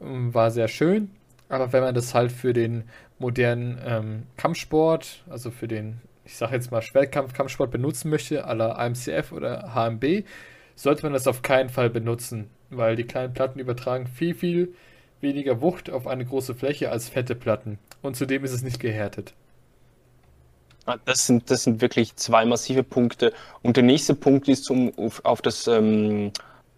Ähm, 0.00 0.34
war 0.34 0.50
sehr 0.50 0.68
schön. 0.68 1.10
Aber 1.52 1.70
wenn 1.74 1.82
man 1.82 1.94
das 1.94 2.14
halt 2.14 2.32
für 2.32 2.54
den 2.54 2.84
modernen 3.18 3.78
ähm, 3.84 4.22
Kampfsport, 4.38 5.22
also 5.28 5.50
für 5.50 5.68
den, 5.68 6.00
ich 6.24 6.34
sage 6.38 6.54
jetzt 6.54 6.70
mal 6.70 6.80
Schwertkampf-Kampfsport 6.80 7.70
benutzen 7.70 8.08
möchte, 8.08 8.46
aller 8.46 8.78
AMCF 8.78 9.32
oder 9.32 9.74
HMB, 9.74 10.24
sollte 10.76 11.02
man 11.02 11.12
das 11.12 11.26
auf 11.26 11.42
keinen 11.42 11.68
Fall 11.68 11.90
benutzen, 11.90 12.48
weil 12.70 12.96
die 12.96 13.04
kleinen 13.04 13.34
Platten 13.34 13.58
übertragen 13.58 14.06
viel, 14.06 14.34
viel 14.34 14.74
weniger 15.20 15.60
Wucht 15.60 15.90
auf 15.90 16.06
eine 16.06 16.24
große 16.24 16.54
Fläche 16.54 16.90
als 16.90 17.10
fette 17.10 17.34
Platten. 17.34 17.78
Und 18.00 18.16
zudem 18.16 18.44
ist 18.44 18.52
es 18.52 18.62
nicht 18.62 18.80
gehärtet. 18.80 19.34
Ah, 20.86 20.96
das 21.04 21.26
sind, 21.26 21.50
das 21.50 21.64
sind 21.64 21.82
wirklich 21.82 22.16
zwei 22.16 22.46
massive 22.46 22.82
Punkte. 22.82 23.34
Und 23.60 23.76
der 23.76 23.84
nächste 23.84 24.14
Punkt 24.14 24.48
ist, 24.48 24.70
um 24.70 24.90
auf, 25.22 25.42
das 25.42 25.66
ähm, 25.66 26.28
äh, 26.28 26.30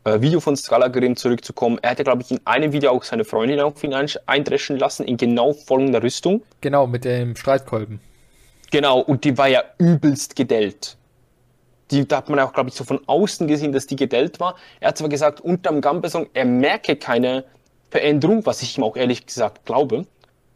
Video 0.04 0.40
von 0.40 0.56
Scala 0.56 0.92
zurückzukommen. 1.16 1.78
Er 1.82 1.90
hatte, 1.90 2.04
glaube 2.04 2.22
ich, 2.22 2.30
in 2.30 2.40
einem 2.44 2.72
Video 2.72 2.90
auch 2.90 3.02
seine 3.04 3.24
Freundin 3.24 3.60
auf 3.60 3.82
ihn 3.82 3.94
eindreschen 4.26 4.78
lassen, 4.78 5.04
in 5.06 5.16
genau 5.16 5.52
folgender 5.52 6.02
Rüstung. 6.02 6.42
Genau, 6.60 6.86
mit 6.86 7.04
dem 7.04 7.36
Streitkolben. 7.36 8.00
Genau, 8.70 9.00
und 9.00 9.24
die 9.24 9.38
war 9.38 9.48
ja 9.48 9.62
übelst 9.78 10.36
gedellt. 10.36 10.96
Die, 11.90 12.06
da 12.06 12.18
hat 12.18 12.28
man 12.28 12.38
auch, 12.40 12.52
glaube 12.52 12.70
ich, 12.70 12.74
so 12.74 12.84
von 12.84 13.00
außen 13.06 13.46
gesehen, 13.46 13.72
dass 13.72 13.86
die 13.86 13.96
gedellt 13.96 14.40
war. 14.40 14.56
Er 14.80 14.88
hat 14.88 14.98
zwar 14.98 15.08
gesagt, 15.08 15.40
unterm 15.40 15.80
Gambesong, 15.80 16.28
er 16.34 16.44
merke 16.44 16.96
keine 16.96 17.44
Veränderung, 17.90 18.44
was 18.46 18.62
ich 18.62 18.76
ihm 18.76 18.84
auch 18.84 18.96
ehrlich 18.96 19.26
gesagt 19.26 19.64
glaube. 19.64 20.06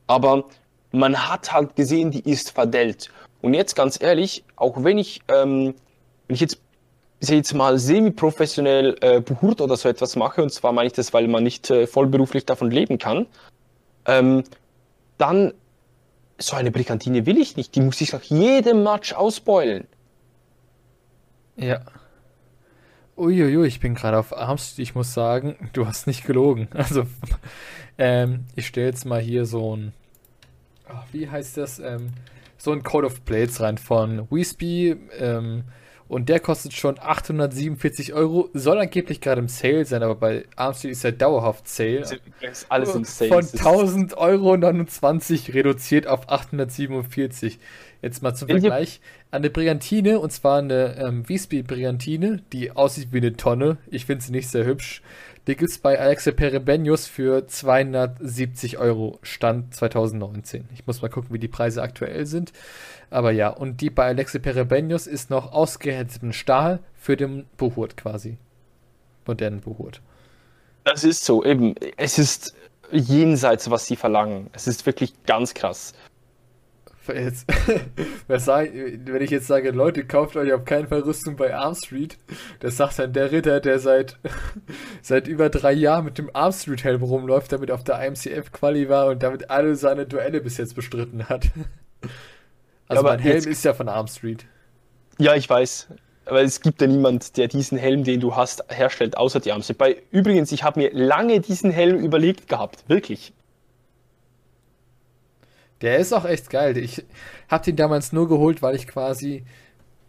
Aber 0.07 0.45
man 0.91 1.29
hat 1.29 1.53
halt 1.53 1.77
gesehen, 1.77 2.11
die 2.11 2.29
ist 2.29 2.51
verdellt. 2.51 3.11
Und 3.41 3.55
jetzt 3.55 3.77
ganz 3.77 4.01
ehrlich, 4.01 4.45
auch 4.57 4.83
wenn 4.83 4.99
ich, 4.99 5.21
ähm, 5.29 5.75
wenn 6.27 6.35
ich 6.35 6.41
jetzt, 6.41 6.59
ich 7.21 7.29
jetzt 7.31 7.55
mal 7.55 7.79
semi-professionell 7.79 8.97
äh, 9.01 9.21
Buhurt 9.21 9.61
oder 9.61 9.77
so 9.77 9.89
etwas 9.89 10.16
mache, 10.16 10.43
und 10.43 10.53
zwar 10.53 10.73
meine 10.73 10.87
ich 10.87 10.93
das, 10.93 11.12
weil 11.12 11.29
man 11.29 11.43
nicht 11.43 11.71
äh, 11.71 11.87
vollberuflich 11.87 12.47
davon 12.47 12.71
leben 12.71 12.99
kann, 12.99 13.27
ähm, 14.07 14.45
dann 15.19 15.53
so 16.39 16.57
eine 16.57 16.71
Brigantine 16.71 17.27
will 17.27 17.39
ich 17.39 17.57
nicht. 17.57 17.75
Die 17.75 17.81
muss 17.81 18.01
ich 18.01 18.12
nach 18.12 18.23
jedem 18.23 18.85
Match 18.85 19.12
ausbeulen. 19.12 19.87
Ja. 21.57 21.81
Uiuiui, 23.16 23.66
ich 23.66 23.81
bin 23.81 23.97
gerade 23.97 24.19
auf 24.19 24.37
Armst. 24.37 24.79
Ich 24.79 24.95
muss 24.95 25.12
sagen, 25.12 25.71
du 25.73 25.87
hast 25.87 26.07
nicht 26.07 26.25
gelogen. 26.25 26.69
Also, 26.75 27.05
ähm, 27.99 28.45
ich 28.55 28.69
stelle 28.69 28.87
jetzt 28.87 29.05
mal 29.05 29.21
hier 29.21 29.45
so 29.45 29.77
ein. 29.77 29.93
ach, 30.89 31.05
wie 31.12 31.29
heißt 31.29 31.57
das? 31.57 31.81
Ähm, 31.81 32.12
so 32.57 32.71
ein 32.71 32.85
Code 32.85 33.09
of 33.09 33.23
Blades 33.23 33.61
rein 33.61 33.77
von 33.77 34.31
Wispy. 34.31 34.97
Ähm, 35.19 35.64
und 36.09 36.29
der 36.29 36.41
kostet 36.41 36.73
schon 36.73 36.99
847 36.99 38.15
Euro. 38.15 38.49
Soll 38.55 38.79
angeblich 38.79 39.21
gerade 39.21 39.41
im 39.41 39.49
Sale 39.49 39.85
sein, 39.85 40.03
aber 40.03 40.15
bei 40.15 40.45
Armstreet 40.57 40.93
ist 40.93 41.05
ja 41.05 41.11
dauerhaft 41.11 41.69
Sale. 41.69 42.05
Ist 42.41 42.67
alles 42.71 42.95
im 42.95 43.05
Sale. 43.05 43.31
Von 43.31 43.41
Es 43.41 43.55
ist- 43.55 43.61
1000 43.65 44.17
Euro 44.19 44.57
29 44.57 45.55
reduziert 45.55 46.07
auf 46.07 46.29
847. 46.29 47.59
Jetzt 48.01 48.23
mal 48.23 48.35
zum 48.35 48.49
Vergleich. 48.49 49.01
Eine 49.31 49.51
Brigantine, 49.51 50.21
und 50.21 50.33
zwar 50.33 50.59
eine 50.59 50.97
ähm, 50.99 51.29
Wiesby 51.29 51.63
Brigantine, 51.63 52.43
die 52.53 52.71
aussieht 52.71 53.09
wie 53.13 53.19
eine 53.19 53.35
Tonne. 53.37 53.77
Ich 53.91 54.07
finde 54.07 54.25
sie 54.25 54.33
nicht 54.33 54.49
sehr 54.49 54.65
hübsch. 54.65 55.03
Die 55.49 55.57
gibt 55.57 55.71
es 55.71 55.79
bei 55.79 55.99
Alexa 55.99 56.31
Perebenius 56.31 57.07
für 57.07 57.47
270 57.47 58.77
Euro, 58.77 59.19
Stand 59.23 59.75
2019. 59.75 60.69
Ich 60.75 60.87
muss 60.87 61.01
mal 61.01 61.09
gucken, 61.09 61.33
wie 61.33 61.39
die 61.39 61.49
Preise 61.49 61.81
aktuell 61.81 62.27
sind. 62.27 62.53
Aber 63.09 63.31
ja, 63.31 63.49
und 63.49 63.81
die 63.81 63.89
bei 63.89 64.09
Alexa 64.09 64.41
Perebenius 64.41 65.07
ist 65.07 65.31
noch 65.31 65.53
ausgehärtetem 65.53 66.35
Stahl 66.35 66.81
für 66.93 67.17
den 67.17 67.47
Buhurt 67.57 67.97
quasi. 67.97 68.37
Modernen 69.27 69.61
Buhurt. 69.61 70.03
Das 70.85 71.03
ist 71.03 71.25
so, 71.25 71.43
eben. 71.43 71.75
Es 71.97 72.19
ist 72.19 72.55
jenseits, 72.93 73.71
was 73.71 73.87
sie 73.87 73.97
verlangen. 73.97 74.51
Es 74.53 74.67
ist 74.67 74.85
wirklich 74.85 75.15
ganz 75.25 75.55
krass. 75.55 75.95
Jetzt, 77.09 77.47
wenn 78.29 79.23
ich 79.23 79.31
jetzt 79.31 79.47
sage, 79.47 79.71
Leute, 79.71 80.05
kauft 80.05 80.37
euch 80.37 80.53
auf 80.53 80.65
keinen 80.65 80.89
Fall 80.89 81.01
Rüstung 81.01 81.37
bei 81.37 81.55
Arm 81.55 81.75
Street, 81.75 82.19
das 82.61 82.77
sagt 82.77 82.99
dann 82.99 83.13
der 83.13 83.33
Ritter, 83.33 83.61
der 83.61 83.79
seit, 83.79 84.19
seit 85.03 85.27
über 85.29 85.49
drei 85.49 85.73
Jahren 85.73 86.05
mit 86.05 86.19
dem 86.19 86.31
Arm 86.35 86.53
Street 86.53 86.85
Helm 86.85 87.03
rumläuft, 87.03 87.53
damit 87.53 87.71
auf 87.71 87.85
der 87.85 88.05
IMCF 88.07 88.53
Quali 88.53 88.89
war 88.89 89.07
und 89.07 89.23
damit 89.23 89.51
alle 89.51 89.75
seine 89.77 90.07
Duelle 90.07 90.41
bis 90.41 90.57
jetzt 90.59 90.75
bestritten 90.75 91.29
hat. 91.29 91.49
Also 92.91 93.01
aber 93.01 93.11
mein 93.11 93.19
Helm 93.19 93.35
jetzt- 93.35 93.47
ist 93.47 93.65
ja 93.67 93.75
von 93.75 93.87
Arm 93.91 94.07
Street. 94.07 94.47
Ja, 95.19 95.35
ich 95.35 95.51
weiß. 95.51 95.89
Aber 96.25 96.41
es 96.41 96.63
gibt 96.63 96.81
ja 96.81 96.87
niemand, 96.87 97.37
der 97.37 97.49
diesen 97.49 97.77
Helm, 97.77 98.03
den 98.03 98.19
du 98.21 98.35
hast, 98.35 98.65
herstellt, 98.69 99.17
außer 99.19 99.41
die 99.41 99.53
Amse. 99.53 99.75
Bei 99.75 99.97
übrigens, 100.11 100.53
ich 100.53 100.63
habe 100.63 100.81
mir 100.81 100.91
lange 100.95 101.41
diesen 101.41 101.71
Helm 101.71 101.99
überlegt 101.99 102.49
gehabt. 102.49 102.85
Wirklich. 102.89 103.35
Der 105.83 105.99
ist 105.99 106.12
auch 106.12 106.24
echt 106.24 106.51
geil. 106.51 106.76
Ich 106.76 107.05
habe 107.49 107.64
den 107.64 107.76
damals 107.76 108.12
nur 108.12 108.29
geholt, 108.29 108.62
weil 108.62 108.74
ich 108.74 108.87
quasi, 108.89 109.45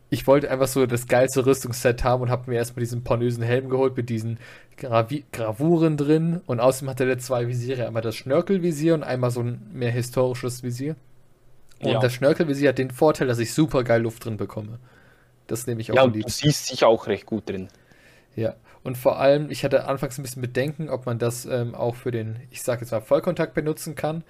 ich 0.10 0.26
wollte 0.26 0.50
einfach 0.50 0.68
so 0.68 0.86
das 0.86 1.08
geilste 1.08 1.46
Rüstungsset 1.46 2.04
haben 2.04 2.24
und 2.24 2.30
habe 2.30 2.50
mir 2.50 2.58
erstmal 2.58 2.82
diesen 2.82 3.04
pornösen 3.04 3.44
Helm 3.44 3.70
geholt 3.70 3.96
mit 3.96 4.10
diesen 4.10 4.40
Gravi 4.78 5.26
Gravuren 5.32 5.98
drin. 5.98 6.42
Und 6.48 6.60
außerdem 6.60 6.90
hatte 6.90 7.06
der 7.06 7.20
zwei 7.20 7.48
Visiere. 7.48 7.86
Einmal 7.86 8.02
das 8.02 8.16
Schnörkelvisier 8.16 8.96
und 8.96 9.04
einmal 9.04 9.30
so 9.32 9.42
ein 9.42 9.70
mehr 9.72 9.92
historisches 9.92 10.64
Visier. 10.64 10.96
Und 11.82 11.92
Ja. 11.92 12.00
das 12.00 12.14
Schnörkelvisier 12.14 12.70
hat 12.70 12.78
den 12.78 12.92
Vorteil, 12.92 13.28
dass 13.28 13.40
ich 13.40 13.54
super 13.54 13.84
geil 13.84 14.02
Luft 14.02 14.26
drin 14.26 14.38
bekomme. 14.38 14.80
Das 15.48 15.66
nehme 15.68 15.82
ich 15.82 15.92
auch 15.92 15.96
Ja, 15.96 16.04
und 16.04 16.16
du 16.16 16.28
siehst 16.28 16.72
dich 16.72 16.84
auch 16.84 17.08
recht 17.08 17.26
gut 17.26 17.50
drin. 17.50 17.70
Ja, 18.36 18.56
und 18.84 18.98
vor 18.98 19.20
allem, 19.20 19.50
ich 19.50 19.64
hatte 19.64 19.86
anfangs 19.86 20.18
ein 20.18 20.24
bisschen 20.24 20.42
Bedenken, 20.42 20.90
ob 20.90 21.06
man 21.06 21.20
das 21.20 21.46
ähm, 21.46 21.76
auch 21.76 21.96
für 21.96 22.12
den, 22.12 22.40
ich 22.52 22.62
sage 22.62 22.82
jetzt 22.82 22.92
mal, 22.92 23.02
Vollkontakt 23.02 23.54
benutzen 23.54 23.96
kann. 23.96 24.24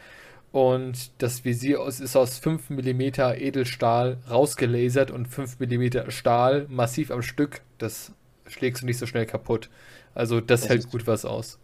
Und 0.51 1.11
das 1.21 1.45
Visier 1.45 1.85
ist 1.85 2.15
aus 2.15 2.39
5 2.39 2.71
mm 2.71 3.01
Edelstahl 3.37 4.17
rausgelasert 4.29 5.11
und 5.11 5.27
5 5.27 5.59
mm 5.59 6.09
Stahl 6.09 6.65
massiv 6.69 7.11
am 7.11 7.21
Stück. 7.21 7.61
Das 7.77 8.13
schlägst 8.47 8.81
du 8.81 8.87
nicht 8.87 8.97
so 8.97 9.05
schnell 9.05 9.27
kaputt. 9.27 9.69
Also 10.15 10.41
das, 10.41 10.61
Das 10.61 10.69
hält 10.69 10.89
gut 10.89 11.05
was 11.05 11.23
aus. 11.23 11.59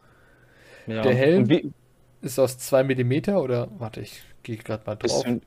Ja. 0.86 1.02
Der 1.02 1.16
Helm- 1.16 1.50
wie, 1.50 1.72
Ist 2.22 2.38
aus 2.38 2.58
2 2.60 2.84
mm 2.84 3.36
oder, 3.36 3.70
warte, 3.80 4.02
ich 4.02 4.22
gehe 4.44 4.58
gerade 4.58 4.84
mal 4.86 4.96
drauf. 4.96 5.24
du, 5.24 5.42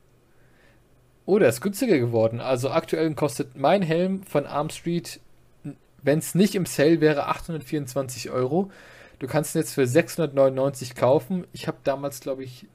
Oh, 1.27 1.39
der 1.39 1.51
ist 1.51 1.61
günstiger 1.61 1.99
geworden. 1.99 2.41
Also 2.41 2.71
aktuell 2.71 3.15
kostet 3.15 3.55
mein 3.57 3.83
Helm 3.83 4.23
von 4.23 4.47
Arm 4.47 4.71
Street, 4.71 5.21
wenn 6.03 6.19
es 6.19 6.35
nicht 6.35 6.55
im 6.55 6.65
Sale 6.67 7.01
wäre, 7.01 7.27
824 7.27 8.31
Euro. 8.31 8.71
Du 9.19 9.27
kannst 9.27 9.55
ihn 9.55 9.59
jetzt 9.59 9.75
für 9.75 9.87
699 9.87 10.95
kaufen. 10.95 11.47
Ich 11.53 11.67
habe 11.69 11.79
damals, 11.85 12.21
glaube 12.21 12.45
ich, 12.45 12.67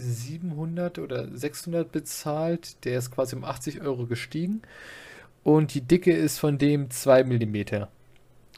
700 0.00 0.98
oder 0.98 1.28
600 1.36 1.90
bezahlt. 1.92 2.84
Der 2.84 2.98
ist 2.98 3.10
quasi 3.10 3.36
um 3.36 3.44
80 3.44 3.82
Euro 3.82 4.06
gestiegen. 4.06 4.62
Und 5.42 5.74
die 5.74 5.80
Dicke 5.80 6.12
ist 6.12 6.38
von 6.38 6.58
dem 6.58 6.90
2 6.90 7.24
mm. 7.24 7.86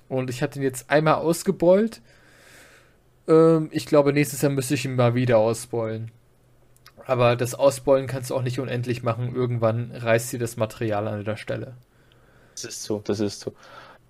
Und 0.09 0.30
ich 0.30 0.43
habe 0.43 0.53
den 0.53 0.62
jetzt 0.62 0.90
einmal 0.90 1.14
ausgebeult. 1.14 2.01
Ähm, 3.28 3.68
ich 3.72 3.86
glaube, 3.86 4.12
nächstes 4.12 4.43
Jahr 4.43 4.53
müsste 4.53 4.74
ich 4.74 4.84
ihn 4.84 4.97
mal 4.97 5.14
wieder 5.14 5.38
ausbeulen. 5.38 6.11
Aber 7.07 7.36
das 7.36 7.55
Ausbeulen 7.55 8.07
kannst 8.07 8.30
du 8.30 8.36
auch 8.36 8.43
nicht 8.43 8.61
unendlich 8.61 9.03
machen. 9.03 9.34
Irgendwann 9.34 9.93
reißt 9.93 10.32
dir 10.32 10.38
das 10.38 10.57
Material 10.57 11.09
an 11.09 11.24
der 11.24 11.36
Stelle. 11.36 11.74
das 12.55 12.64
ist 12.64 12.82
so, 12.84 13.01
das 13.05 13.20
ist 13.20 13.40
so. 13.40 13.55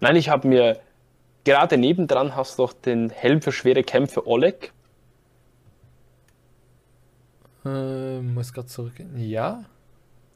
Nein, 0.00 0.16
ich 0.16 0.28
habe 0.28 0.48
mir, 0.48 0.80
gerade 1.44 1.78
nebendran 1.78 2.36
hast 2.36 2.58
du 2.58 2.64
doch 2.64 2.72
den 2.72 3.10
Helm 3.10 3.40
für 3.40 3.52
schwere 3.52 3.82
Kämpfe 3.82 4.26
Oleg. 4.26 4.72
Ähm, 7.64 8.34
muss 8.34 8.52
gerade 8.52 8.68
zurückgehen. 8.68 9.18
Ja. 9.18 9.64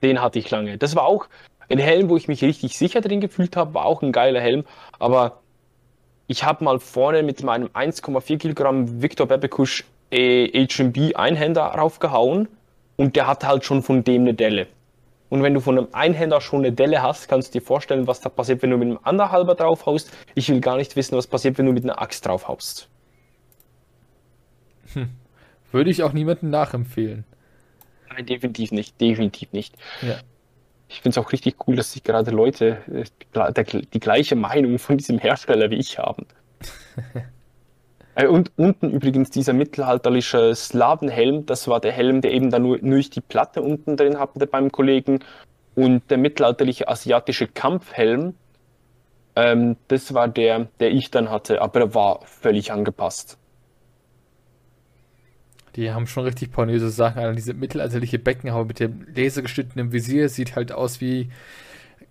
Den 0.02 0.20
hatte 0.20 0.38
ich 0.38 0.50
lange. 0.50 0.78
Das 0.78 0.94
war 0.94 1.04
auch 1.04 1.26
ein 1.68 1.78
Helm, 1.78 2.08
wo 2.08 2.16
ich 2.16 2.28
mich 2.28 2.42
richtig 2.42 2.78
sicher 2.78 3.00
drin 3.00 3.20
gefühlt 3.20 3.56
habe, 3.56 3.74
war 3.74 3.86
auch 3.86 4.02
ein 4.02 4.12
geiler 4.12 4.40
Helm. 4.40 4.64
Aber 4.98 5.40
ich 6.26 6.44
habe 6.44 6.64
mal 6.64 6.78
vorne 6.78 7.22
mit 7.22 7.42
meinem 7.42 7.68
1,4 7.68 8.38
Kilogramm 8.38 9.02
Victor 9.02 9.26
Bebekusch 9.26 9.84
äh, 10.10 10.66
HMB 10.66 11.16
Einhänder 11.16 11.62
raufgehauen 11.62 12.48
und 12.96 13.16
der 13.16 13.26
hatte 13.26 13.48
halt 13.48 13.64
schon 13.64 13.82
von 13.82 14.04
dem 14.04 14.22
eine 14.22 14.34
Delle. 14.34 14.66
Und 15.28 15.42
wenn 15.42 15.54
du 15.54 15.60
von 15.60 15.76
einem 15.76 15.88
Einhänder 15.92 16.40
schon 16.40 16.60
eine 16.60 16.72
Delle 16.72 17.02
hast, 17.02 17.28
kannst 17.28 17.54
du 17.54 17.58
dir 17.58 17.64
vorstellen, 17.64 18.06
was 18.06 18.20
da 18.20 18.28
passiert, 18.28 18.62
wenn 18.62 18.70
du 18.70 18.76
mit 18.76 18.88
einem 18.88 19.00
Anderhalber 19.02 19.56
draufhaust. 19.56 20.12
Ich 20.36 20.48
will 20.48 20.60
gar 20.60 20.76
nicht 20.76 20.94
wissen, 20.94 21.16
was 21.16 21.26
passiert, 21.26 21.58
wenn 21.58 21.66
du 21.66 21.72
mit 21.72 21.82
einer 21.82 22.00
Axt 22.00 22.24
draufhaust. 22.26 22.88
Würde 25.76 25.90
ich 25.90 26.02
auch 26.02 26.14
niemandem 26.14 26.48
nachempfehlen. 26.48 27.24
Nein, 28.08 28.24
definitiv 28.24 28.72
nicht, 28.72 28.98
definitiv 28.98 29.52
nicht. 29.52 29.74
Ja. 30.00 30.16
Ich 30.88 31.02
finde 31.02 31.18
es 31.20 31.22
auch 31.22 31.32
richtig 31.32 31.56
cool, 31.66 31.76
dass 31.76 31.92
sich 31.92 32.02
gerade 32.02 32.30
Leute 32.30 32.78
äh, 32.90 33.52
der, 33.52 33.64
die 33.64 34.00
gleiche 34.00 34.36
Meinung 34.36 34.78
von 34.78 34.96
diesem 34.96 35.18
Hersteller 35.18 35.70
wie 35.70 35.76
ich 35.76 35.98
haben. 35.98 36.26
Äh, 38.18 38.28
Und 38.28 38.50
unten 38.56 38.88
übrigens 38.88 39.28
dieser 39.28 39.52
mittelalterliche 39.52 40.54
Slawenhelm, 40.54 41.44
das 41.44 41.68
war 41.68 41.80
der 41.80 41.92
Helm, 41.92 42.22
der 42.22 42.32
eben 42.32 42.48
da 42.48 42.58
nur, 42.58 42.78
nur 42.80 42.96
ich 42.96 43.10
die 43.10 43.20
Platte 43.20 43.60
unten 43.60 43.98
drin 43.98 44.18
hatte 44.18 44.46
beim 44.46 44.72
Kollegen. 44.72 45.18
Und 45.74 46.10
der 46.10 46.16
mittelalterliche 46.16 46.88
asiatische 46.88 47.46
Kampfhelm, 47.46 48.34
ähm, 49.34 49.76
das 49.88 50.14
war 50.14 50.28
der, 50.28 50.68
der 50.80 50.92
ich 50.92 51.10
dann 51.10 51.28
hatte, 51.28 51.60
aber 51.60 51.80
er 51.80 51.94
war 51.94 52.20
völlig 52.24 52.72
angepasst. 52.72 53.36
Die 55.76 55.92
haben 55.92 56.06
schon 56.06 56.24
richtig 56.24 56.52
pornöse 56.52 56.90
Sachen. 56.90 57.20
Also 57.20 57.34
diese 57.34 57.54
mittelalterliche 57.54 58.18
Beckenhaube 58.18 58.68
mit 58.68 58.80
dem 58.80 59.06
lasergeschnittenen 59.14 59.92
Visier 59.92 60.28
sieht 60.28 60.56
halt 60.56 60.72
aus 60.72 61.00
wie 61.00 61.30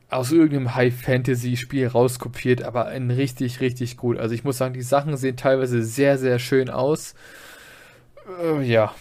aus 0.09 0.31
irgendeinem 0.31 0.75
High-Fantasy-Spiel 0.75 1.87
rauskopiert, 1.87 2.61
aber 2.61 2.85
ein 2.85 3.09
richtig, 3.09 3.59
richtig 3.59 3.97
gut. 3.97 4.17
Also 4.19 4.35
ich 4.35 4.43
muss 4.43 4.57
sagen, 4.57 4.73
die 4.73 4.81
Sachen 4.81 5.17
sehen 5.17 5.35
teilweise 5.35 5.83
sehr, 5.83 6.17
sehr 6.17 6.37
schön 6.37 6.69
aus. 6.69 7.15
Äh, 8.41 8.61
ja, 8.63 8.93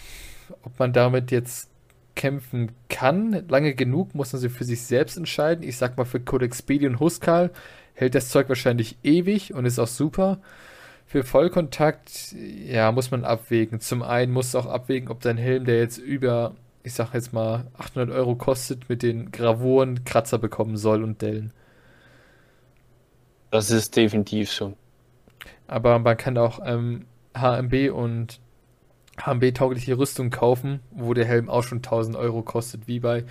ob 0.63 0.77
man 0.79 0.93
damit 0.93 1.31
jetzt 1.31 1.69
kämpfen 2.15 2.71
kann, 2.89 3.43
lange 3.49 3.75
genug, 3.75 4.15
muss 4.15 4.33
man 4.33 4.41
sich 4.41 4.51
für 4.51 4.63
sich 4.63 4.81
selbst 4.83 5.17
entscheiden. 5.17 5.63
Ich 5.63 5.77
sag 5.77 5.97
mal, 5.97 6.05
für 6.05 6.19
Codex 6.19 6.59
Speedy 6.59 6.87
und 6.87 6.99
Huskal 6.99 7.51
hält 7.93 8.15
das 8.15 8.29
Zeug 8.29 8.49
wahrscheinlich 8.49 8.97
ewig 9.03 9.53
und 9.53 9.65
ist 9.65 9.79
auch 9.79 9.87
super. 9.87 10.39
Für 11.05 11.23
Vollkontakt, 11.23 12.33
ja, 12.33 12.91
muss 12.91 13.11
man 13.11 13.23
abwägen. 13.23 13.79
Zum 13.79 14.01
einen 14.01 14.31
musst 14.33 14.53
du 14.53 14.59
auch 14.59 14.65
abwägen, 14.65 15.09
ob 15.09 15.21
dein 15.21 15.37
Helm, 15.37 15.65
der 15.65 15.77
jetzt 15.77 15.97
über, 15.97 16.55
ich 16.83 16.93
sag 16.93 17.13
jetzt 17.13 17.31
mal, 17.31 17.67
800 17.77 18.09
Euro 18.15 18.35
kostet, 18.35 18.89
mit 18.89 19.03
den 19.03 19.31
Gravuren 19.31 20.03
Kratzer 20.03 20.39
bekommen 20.39 20.77
soll 20.77 21.03
und 21.03 21.21
Dellen. 21.21 21.53
Das 23.51 23.69
ist 23.69 23.95
definitiv 23.95 24.51
so. 24.51 24.73
Aber 25.67 25.99
man 25.99 26.17
kann 26.17 26.37
auch 26.37 26.59
ähm, 26.65 27.05
HMB 27.37 27.91
und 27.93 28.39
HMB-taugliche 29.17 29.97
Rüstung 29.97 30.29
kaufen, 30.29 30.81
wo 30.91 31.13
der 31.13 31.25
Helm 31.25 31.49
auch 31.49 31.63
schon 31.63 31.77
1000 31.79 32.15
Euro 32.17 32.41
kostet, 32.41 32.87
wie 32.87 32.99
bei 32.99 33.23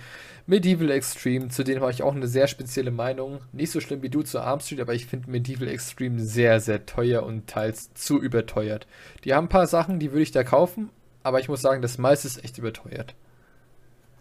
Medieval 0.47 0.89
Extreme. 0.91 1.49
Zu 1.49 1.63
denen 1.63 1.81
habe 1.81 1.91
ich 1.91 2.03
auch 2.03 2.15
eine 2.15 2.27
sehr 2.27 2.47
spezielle 2.47 2.91
Meinung. 2.91 3.39
Nicht 3.51 3.71
so 3.71 3.79
schlimm 3.79 4.01
wie 4.01 4.09
du 4.09 4.23
zu 4.23 4.39
Arm 4.39 4.59
Street, 4.59 4.81
aber 4.81 4.93
ich 4.93 5.05
finde 5.05 5.29
Medieval 5.29 5.67
Extreme 5.67 6.19
sehr, 6.19 6.59
sehr 6.59 6.85
teuer 6.85 7.23
und 7.23 7.47
teils 7.47 7.93
zu 7.93 8.19
überteuert. 8.21 8.87
Die 9.23 9.33
haben 9.33 9.45
ein 9.45 9.49
paar 9.49 9.67
Sachen, 9.67 9.99
die 9.99 10.11
würde 10.11 10.23
ich 10.23 10.31
da 10.31 10.43
kaufen, 10.43 10.89
aber 11.23 11.39
ich 11.39 11.49
muss 11.49 11.61
sagen, 11.61 11.81
das 11.81 11.97
meiste 11.97 12.27
ist 12.27 12.43
echt 12.43 12.57
überteuert. 12.57 13.15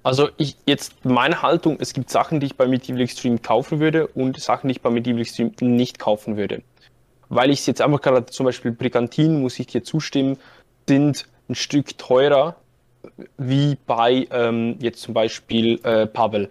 Also 0.03 0.29
ich 0.37 0.57
jetzt 0.67 1.05
meine 1.05 1.41
Haltung, 1.41 1.79
es 1.81 1.95
gibt 1.95 2.11
Sachen, 2.11 2.39
die 2.41 2.47
ich 2.47 2.57
bei 2.57 2.67
Medieval 2.67 3.01
Extreme 3.01 3.39
kaufen 3.39 3.81
würde 3.81 4.07
und 4.09 4.39
Sachen, 4.39 4.69
die 4.69 4.73
ich 4.73 4.83
bei 4.83 4.91
Medieval 4.91 5.23
Extreme 5.23 5.53
nicht 5.61 5.99
kaufen 5.99 6.37
würde. 6.37 6.63
weil 7.29 7.51
ich 7.51 7.61
es 7.61 7.67
jetzt 7.67 7.81
einfach 7.81 8.01
gerade 8.01 8.27
zum 8.27 8.47
Beispiel 8.47 8.73
Brigantin, 8.73 9.41
muss 9.41 9.59
ich 9.59 9.67
dir 9.67 9.83
zustimmen, 9.83 10.39
sind 10.89 11.27
ein 11.49 11.55
Stück 11.55 11.97
teurer 11.99 12.57
wie 13.37 13.77
bei 13.87 14.27
ähm, 14.31 14.77
jetzt 14.81 15.03
zum 15.03 15.15
Beispiel 15.15 15.79
äh, 15.85 16.07
Pavel. 16.07 16.49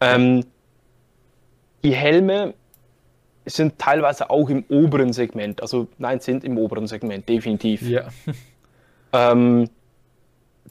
Ähm, 0.00 0.44
die 1.82 1.94
Helme 1.94 2.54
sind 3.44 3.78
teilweise 3.78 4.30
auch 4.30 4.48
im 4.48 4.64
oberen 4.68 5.12
Segment. 5.12 5.60
Also 5.60 5.88
nein, 5.98 6.20
sind 6.20 6.44
im 6.44 6.58
oberen 6.58 6.86
Segment, 6.86 7.28
definitiv. 7.28 7.82
Ja. 7.82 8.08
Ähm, 9.14 9.68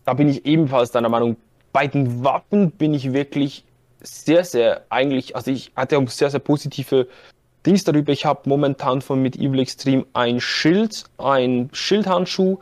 da 0.03 0.15
bin 0.15 0.27
ich 0.27 0.47
ebenfalls 0.47 0.89
deiner 0.89 1.09
Meinung. 1.09 1.37
Bei 1.73 1.85
den 1.85 2.23
Waffen 2.23 2.71
bin 2.71 2.95
ich 2.95 3.13
wirklich 3.13 3.63
sehr, 4.01 4.43
sehr 4.43 4.83
eigentlich, 4.89 5.35
also 5.35 5.51
ich 5.51 5.71
hatte 5.75 5.99
auch 5.99 6.07
sehr, 6.07 6.31
sehr 6.31 6.39
positive 6.39 7.07
Dings 7.65 7.83
darüber. 7.83 8.11
Ich 8.11 8.25
habe 8.25 8.49
momentan 8.49 9.01
von 9.01 9.21
mit 9.21 9.35
Evil 9.35 9.59
Extreme 9.59 10.05
ein 10.13 10.39
Schild, 10.39 11.05
ein 11.17 11.69
Schildhandschuh, 11.73 12.57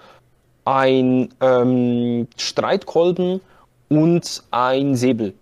ein 0.66 1.30
ähm, 1.42 2.28
Streitkolben 2.38 3.42
und 3.90 4.44
ein 4.52 4.96
Säbel. 4.96 5.34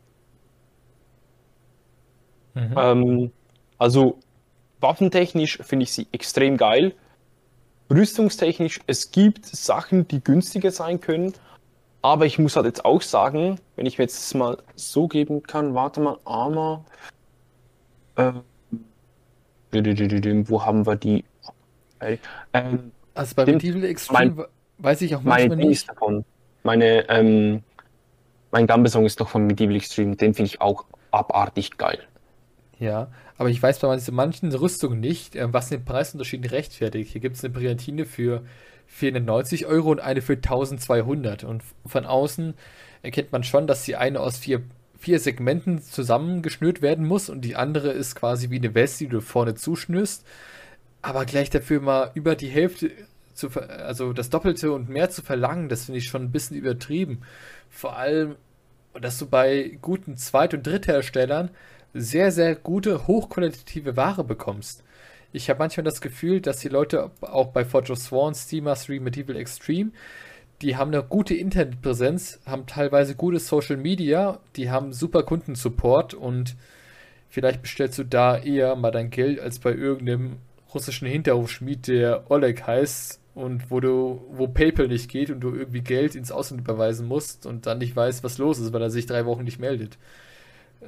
Mhm. 2.54 2.76
Ähm, 2.78 3.32
also 3.78 4.20
waffentechnisch 4.80 5.60
finde 5.64 5.84
ich 5.84 5.92
sie 5.92 6.08
extrem 6.12 6.58
geil. 6.58 6.94
Rüstungstechnisch, 7.90 8.80
es 8.88 9.12
gibt 9.12 9.46
Sachen, 9.46 10.08
die 10.08 10.24
günstiger 10.24 10.72
sein 10.72 11.00
können, 11.00 11.34
aber 12.02 12.26
ich 12.26 12.38
muss 12.38 12.56
halt 12.56 12.66
jetzt 12.66 12.86
auch 12.86 13.02
sagen, 13.02 13.60
wenn 13.76 13.86
ich 13.86 13.98
mir 13.98 14.04
jetzt 14.04 14.34
mal 14.36 14.58
so 14.76 15.08
geben 15.08 15.44
kann, 15.44 15.74
warte 15.74 16.02
mal, 16.02 16.18
Armor. 16.26 16.86
Äh, 18.16 18.34
wo 19.72 20.66
haben 20.66 20.86
wir 20.86 20.96
die? 20.96 21.26
Ähm, 22.54 22.92
also 23.14 23.36
bei 23.36 23.46
Medieval 23.46 23.84
Extreme 23.86 24.36
mein, 24.36 24.46
weiß 24.78 25.02
ich 25.02 25.16
auch 25.16 25.22
manchmal 25.22 25.58
meine 25.58 25.70
nicht. 25.70 25.90
Davon. 25.90 26.26
Meine, 26.64 27.10
ähm, 27.10 27.64
mein 28.52 28.68
Gambesong 28.68 29.06
ist 29.06 29.20
noch 29.20 29.30
von 29.30 29.46
Medieval 29.48 29.76
Extreme, 29.76 30.16
den 30.16 30.34
finde 30.34 30.52
ich 30.52 30.62
auch 30.62 30.86
abartig 31.12 31.78
geil. 31.78 32.00
Ja, 32.80 33.08
aber 33.38 33.50
ich 33.50 33.62
weiß 33.62 33.80
bei 33.80 34.00
manchen 34.12 34.54
Rüstungen 34.54 35.00
nicht, 35.00 35.36
was 35.36 35.70
den 35.70 35.84
Preisunterschied 35.84 36.52
rechtfertigt. 36.52 37.12
Hier 37.12 37.22
gibt 37.22 37.36
es 37.36 37.44
eine 37.44 37.54
Brillantine 37.54 38.06
für 38.06 38.44
490 38.88 39.66
Euro 39.66 39.92
und 39.92 40.00
eine 40.00 40.22
für 40.22 40.34
1200. 40.34 41.44
Und 41.44 41.64
von 41.86 42.06
außen 42.06 42.54
erkennt 43.02 43.32
man 43.32 43.44
schon, 43.44 43.68
dass 43.68 43.84
die 43.84 43.96
eine 43.96 44.20
aus 44.20 44.38
vier, 44.38 44.62
vier 45.00 45.20
Segmenten 45.20 45.82
zusammengeschnürt 45.82 46.82
werden 46.82 47.06
muss 47.06 47.30
und 47.30 47.42
die 47.42 47.56
andere 47.56 47.92
ist 47.92 48.16
quasi 48.16 48.50
wie 48.50 48.58
eine 48.58 48.74
Weste, 48.74 49.06
die 49.06 49.10
du 49.10 49.22
vorne 49.22 49.56
zuschnürst. 49.56 50.26
Aber 51.02 51.26
gleich 51.26 51.50
dafür 51.50 51.82
mal 51.82 52.12
über 52.16 52.36
die 52.36 52.48
Hälfte, 52.48 52.92
zu, 53.34 53.50
also 53.50 54.14
das 54.14 54.30
Doppelte 54.30 54.72
und 54.72 54.90
mehr 54.90 55.10
zu 55.10 55.22
verlangen, 55.22 55.70
das 55.70 55.86
finde 55.86 56.00
ich 56.00 56.08
schon 56.08 56.24
ein 56.24 56.32
bisschen 56.32 56.58
übertrieben. 56.58 57.22
Vor 57.70 57.96
allem, 57.96 58.36
dass 59.00 59.20
du 59.20 59.28
bei 59.28 59.78
guten 59.82 60.18
Zweit- 60.18 60.54
und 60.54 60.66
Drittherstellern 60.66 61.52
sehr, 61.94 62.32
sehr 62.32 62.56
gute, 62.56 63.08
hochqualitative 63.08 63.96
Ware 63.96 64.24
bekommst. 64.24 64.84
Ich 65.32 65.50
habe 65.50 65.60
manchmal 65.60 65.84
das 65.84 66.02
Gefühl, 66.02 66.42
dass 66.42 66.60
die 66.60 66.70
Leute 66.70 67.12
auch 67.22 67.48
bei 67.48 67.66
Forge 67.66 67.94
of 67.94 68.00
Sworn, 68.00 68.34
Steam 68.34 68.64
Mastery, 68.64 69.00
Medieval 69.00 69.36
Extreme, 69.36 69.92
die 70.62 70.76
haben 70.76 70.94
eine 70.94 71.04
gute 71.04 71.36
Internetpräsenz, 71.36 72.40
haben 72.46 72.66
teilweise 72.66 73.16
gutes 73.16 73.48
Social 73.48 73.78
Media, 73.78 74.40
die 74.56 74.70
haben 74.72 74.94
super 74.94 75.24
Kundensupport 75.24 76.14
und 76.14 76.56
vielleicht 77.30 77.62
bestellst 77.62 78.00
du 78.00 78.04
da 78.04 78.38
eher 78.38 78.76
mal 78.76 78.92
dein 78.92 79.10
Geld 79.10 79.40
als 79.40 79.60
bei 79.60 79.74
irgendeinem 79.74 80.38
russischen 80.74 81.08
Hinterhofschmied, 81.08 81.88
der 81.88 82.30
Oleg 82.30 82.66
heißt 82.66 83.20
und 83.36 83.70
wo 83.70 83.80
du, 83.80 84.26
wo 84.32 84.48
PayPal 84.48 84.88
nicht 84.88 85.10
geht 85.10 85.30
und 85.30 85.42
du 85.42 85.54
irgendwie 85.54 85.82
Geld 85.82 86.16
ins 86.16 86.32
Ausland 86.32 86.62
überweisen 86.62 87.08
musst 87.08 87.46
und 87.46 87.68
dann 87.68 87.78
nicht 87.78 87.96
weißt, 87.96 88.24
was 88.24 88.40
los 88.40 88.58
ist, 88.60 88.74
weil 88.74 88.82
er 88.82 88.90
sich 88.90 89.06
drei 89.06 89.26
Wochen 89.26 89.44
nicht 89.44 89.60
meldet. 89.60 89.98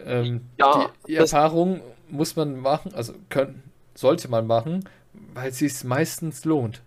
Ähm, 0.05 0.41
ja, 0.57 0.91
die, 1.05 1.11
die 1.11 1.15
Erfahrung 1.15 1.81
muss 2.09 2.35
man 2.35 2.59
machen, 2.59 2.93
also 2.95 3.13
können, 3.29 3.61
sollte 3.93 4.29
man 4.29 4.47
machen, 4.47 4.89
weil 5.33 5.49
es 5.49 5.59
sich 5.59 5.83
meistens 5.83 6.43
lohnt. 6.43 6.81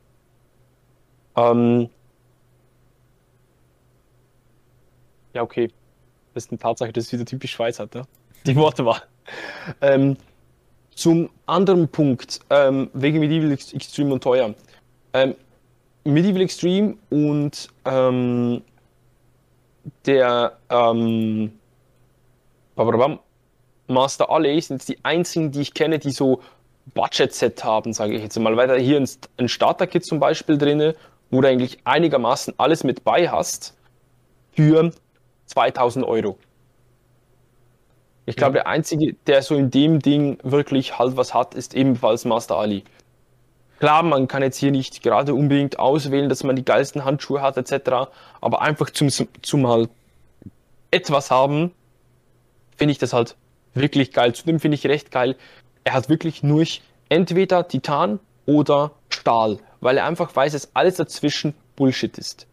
Ähm, 1.36 1.90
Ja, 5.34 5.44
okay. 5.44 5.72
Das 6.40 6.46
ist 6.46 6.52
eine 6.52 6.60
Tatsache, 6.60 6.94
das 6.94 7.04
ist 7.04 7.12
wieder 7.12 7.26
typisch 7.26 7.52
Schweiz 7.52 7.80
hat, 7.80 7.94
ja? 7.96 8.04
Die 8.46 8.56
Worte 8.56 8.86
war. 8.86 9.04
ähm, 9.82 10.16
zum 10.96 11.30
anderen 11.46 11.90
Punkt, 11.90 12.40
ähm, 12.50 12.90
wegen 12.94 13.20
Medieval 13.20 13.52
Extreme 13.52 14.14
und 14.14 14.24
teuer. 14.24 14.54
Ähm, 15.12 15.36
Medieval 16.06 16.42
Extreme 16.42 16.96
und 17.10 17.68
ähm, 17.84 18.62
der 20.06 20.58
ähm, 20.70 21.52
Master 23.88 24.30
Alley 24.30 24.62
sind 24.62 24.88
die 24.88 24.98
einzigen, 25.04 25.52
die 25.52 25.60
ich 25.60 25.74
kenne, 25.74 26.00
die 26.00 26.12
so 26.12 26.42
Budget-Set 26.94 27.66
haben, 27.66 27.92
sage 27.92 28.16
ich 28.16 28.24
jetzt 28.24 28.40
mal. 28.40 28.56
Weil 28.56 28.70
da 28.70 28.76
hier 28.76 29.06
ein 29.38 29.50
Starter-Kit 29.50 30.06
zum 30.06 30.22
Beispiel 30.22 30.58
drin, 30.58 30.94
wo 31.32 31.42
du 31.42 31.50
eigentlich 31.50 31.80
einigermaßen 31.84 32.54
alles 32.58 32.86
mit 32.86 33.04
bei 33.04 33.30
hast 33.30 33.76
für 34.54 34.94
2000 35.50 36.06
Euro. 36.06 36.38
Ich 38.26 38.36
glaube, 38.36 38.54
der 38.54 38.68
einzige, 38.68 39.14
der 39.26 39.42
so 39.42 39.56
in 39.56 39.72
dem 39.72 40.00
Ding 40.00 40.38
wirklich 40.44 41.00
halt 41.00 41.18
was 41.18 41.34
hat, 41.34 41.56
ist 41.56 41.74
ebenfalls 41.74 42.26
Master 42.26 42.58
Ali. 42.58 42.84
Klar, 43.80 44.04
man 44.04 44.28
kann 44.28 44.44
jetzt 44.44 44.58
hier 44.58 44.72
nicht 44.72 45.02
gerade 45.02 45.34
unbedingt 45.34 45.80
auswählen, 45.80 46.30
dass 46.30 46.44
man 46.44 46.56
die 46.56 46.64
geilsten 46.64 47.06
Handschuhe 47.06 47.42
hat, 47.42 47.58
etc. 47.58 48.12
Aber 48.40 48.62
einfach 48.62 48.92
zum, 48.92 49.10
zum 49.10 49.68
halt 49.68 49.90
etwas 50.92 51.32
haben, 51.32 51.72
finde 52.78 52.92
ich 52.92 53.00
das 53.00 53.14
halt 53.14 53.36
wirklich 53.74 54.12
geil. 54.12 54.36
Zudem 54.36 54.60
finde 54.60 54.76
ich 54.76 54.86
recht 54.86 55.10
geil, 55.10 55.36
er 55.84 55.94
hat 55.94 56.10
wirklich 56.10 56.44
nur 56.44 56.66
entweder 57.08 57.68
Titan 57.68 58.20
oder 58.46 58.92
Stahl, 59.10 59.58
weil 59.80 59.98
er 59.98 60.06
einfach 60.06 60.36
weiß, 60.36 60.54
dass 60.54 60.76
alles 60.76 60.98
dazwischen 60.98 61.56
Bullshit 61.76 62.16
ist. 62.18 62.46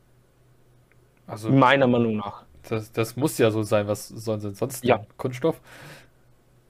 Also 1.27 1.51
meiner 1.51 1.87
Meinung 1.87 2.17
nach. 2.17 2.46
Das, 2.69 2.93
das 2.93 3.17
muss 3.17 3.39
ja 3.39 3.51
so 3.51 3.63
sein. 3.63 3.89
Was 3.89 4.09
sollen 4.09 4.41
sie 4.41 4.55
sonst? 4.55 4.85
Ja. 4.85 5.05
Kunststoff? 5.17 5.61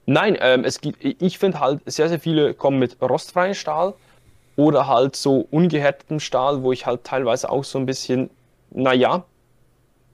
Nein, 0.06 0.36
ähm, 0.40 0.64
es 0.64 0.80
gibt, 0.80 1.04
ich 1.04 1.38
finde 1.38 1.60
halt, 1.60 1.80
sehr, 1.86 2.08
sehr 2.08 2.20
viele 2.20 2.54
kommen 2.54 2.78
mit 2.78 2.96
rostfreiem 3.02 3.54
Stahl 3.54 3.94
oder 4.54 4.86
halt 4.86 5.16
so 5.16 5.46
ungehärtetem 5.50 6.20
Stahl, 6.20 6.62
wo 6.62 6.72
ich 6.72 6.86
halt 6.86 7.04
teilweise 7.04 7.50
auch 7.50 7.64
so 7.64 7.78
ein 7.78 7.86
bisschen, 7.86 8.30
naja. 8.70 9.24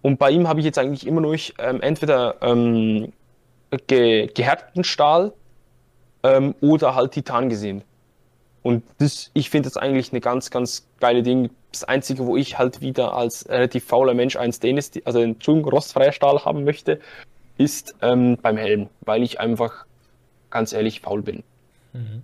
Und 0.00 0.18
bei 0.18 0.30
ihm 0.30 0.48
habe 0.48 0.60
ich 0.60 0.66
jetzt 0.66 0.78
eigentlich 0.78 1.06
immer 1.06 1.20
nur 1.20 1.36
ähm, 1.58 1.80
entweder 1.80 2.36
ähm, 2.40 3.12
ge 3.86 4.26
gehärteten 4.26 4.82
Stahl 4.82 5.32
ähm, 6.22 6.54
oder 6.60 6.94
halt 6.94 7.12
Titan 7.12 7.48
gesehen. 7.48 7.82
Und 8.62 8.84
das, 8.98 9.30
ich 9.34 9.50
finde 9.50 9.68
das 9.68 9.76
eigentlich 9.76 10.12
eine 10.12 10.20
ganz, 10.20 10.50
ganz 10.50 10.86
geile 11.00 11.22
Ding. 11.22 11.50
Das 11.72 11.84
Einzige, 11.84 12.26
wo 12.26 12.36
ich 12.36 12.58
halt 12.58 12.80
wieder 12.80 13.14
als 13.14 13.48
relativ 13.48 13.84
fauler 13.84 14.14
Mensch 14.14 14.36
einen 14.36 14.52
Stainless, 14.52 14.92
also 15.04 15.18
einen 15.18 15.34
Entschuldigung, 15.34 15.72
rostfreier 15.72 16.12
Stahl 16.12 16.44
haben 16.44 16.64
möchte, 16.64 17.00
ist 17.58 17.94
ähm, 18.02 18.38
beim 18.40 18.56
Helm, 18.56 18.88
weil 19.00 19.22
ich 19.22 19.40
einfach 19.40 19.86
ganz 20.50 20.72
ehrlich 20.72 21.00
faul 21.00 21.22
bin. 21.22 21.42
Mhm. 21.92 22.22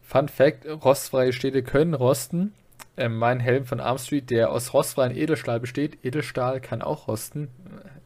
Fun 0.00 0.28
Fact: 0.28 0.66
Rostfreie 0.66 1.32
Städte 1.32 1.62
können 1.62 1.94
rosten. 1.94 2.54
Ähm, 2.96 3.16
mein 3.16 3.40
Helm 3.40 3.64
von 3.64 3.80
Armstreet, 3.80 4.30
der 4.30 4.50
aus 4.50 4.74
rostfreien 4.74 5.16
Edelstahl 5.16 5.58
besteht. 5.58 6.04
Edelstahl 6.04 6.60
kann 6.60 6.82
auch 6.82 7.08
rosten. 7.08 7.48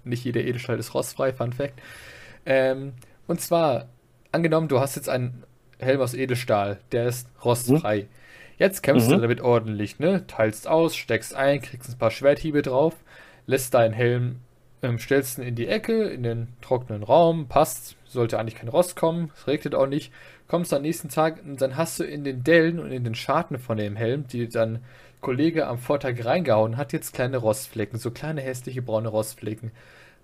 Nicht 0.05 0.25
jeder 0.25 0.43
Edelstahl 0.43 0.79
ist 0.79 0.95
rostfrei, 0.95 1.33
Fun 1.33 1.53
Fact. 1.53 1.75
Ähm, 2.45 2.93
und 3.27 3.41
zwar, 3.41 3.89
angenommen, 4.31 4.69
du 4.69 4.79
hast 4.79 4.95
jetzt 4.95 5.09
einen 5.09 5.43
Helm 5.79 6.01
aus 6.01 6.15
Edelstahl, 6.15 6.79
der 6.93 7.09
ist 7.09 7.29
rostfrei. 7.45 8.03
Mhm. 8.03 8.09
Jetzt 8.59 8.83
kämpfst 8.83 9.09
mhm. 9.09 9.15
du 9.15 9.21
damit 9.21 9.41
ordentlich, 9.41 9.99
ne? 9.99 10.27
Teilst 10.27 10.67
aus, 10.67 10.97
steckst 10.97 11.35
ein, 11.35 11.61
kriegst 11.61 11.91
ein 11.91 11.99
paar 11.99 12.11
Schwerthiebe 12.11 12.63
drauf, 12.63 12.95
lässt 13.47 13.75
deinen 13.75 13.93
Helm, 13.93 14.37
ähm, 14.83 14.99
stellst 14.99 15.39
ihn 15.39 15.45
in 15.45 15.55
die 15.55 15.69
Ecke, 15.69 16.05
in 16.05 16.23
den 16.23 16.49
trockenen 16.63 17.03
Raum, 17.03 17.49
passt, 17.49 17.97
sollte 18.07 18.39
eigentlich 18.39 18.57
kein 18.57 18.69
Rost 18.69 18.97
kommen, 18.97 19.31
es 19.35 19.47
regnet 19.47 19.75
auch 19.75 19.87
nicht. 19.87 20.13
Kommst 20.49 20.73
am 20.73 20.83
nächsten 20.83 21.09
Tag 21.09 21.43
und 21.45 21.61
dann 21.61 21.77
hast 21.77 21.99
du 21.99 22.05
in 22.05 22.25
den 22.25 22.45
Dellen 22.45 22.79
und 22.79 22.93
in 22.93 23.05
den 23.05 23.15
Scharten 23.15 23.59
von 23.59 23.77
dem 23.77 23.97
Helm, 23.97 24.27
die 24.29 24.49
dann 24.49 24.81
Kollege 25.21 25.67
am 25.67 25.79
Vortag 25.79 26.25
reingehauen 26.25 26.77
hat, 26.77 26.93
jetzt 26.93 27.13
kleine 27.13 27.39
Rostflecken, 27.39 27.99
so 27.99 28.11
kleine 28.11 28.43
hässliche 28.43 28.81
braune 28.81 29.09
Rostflecken. 29.09 29.73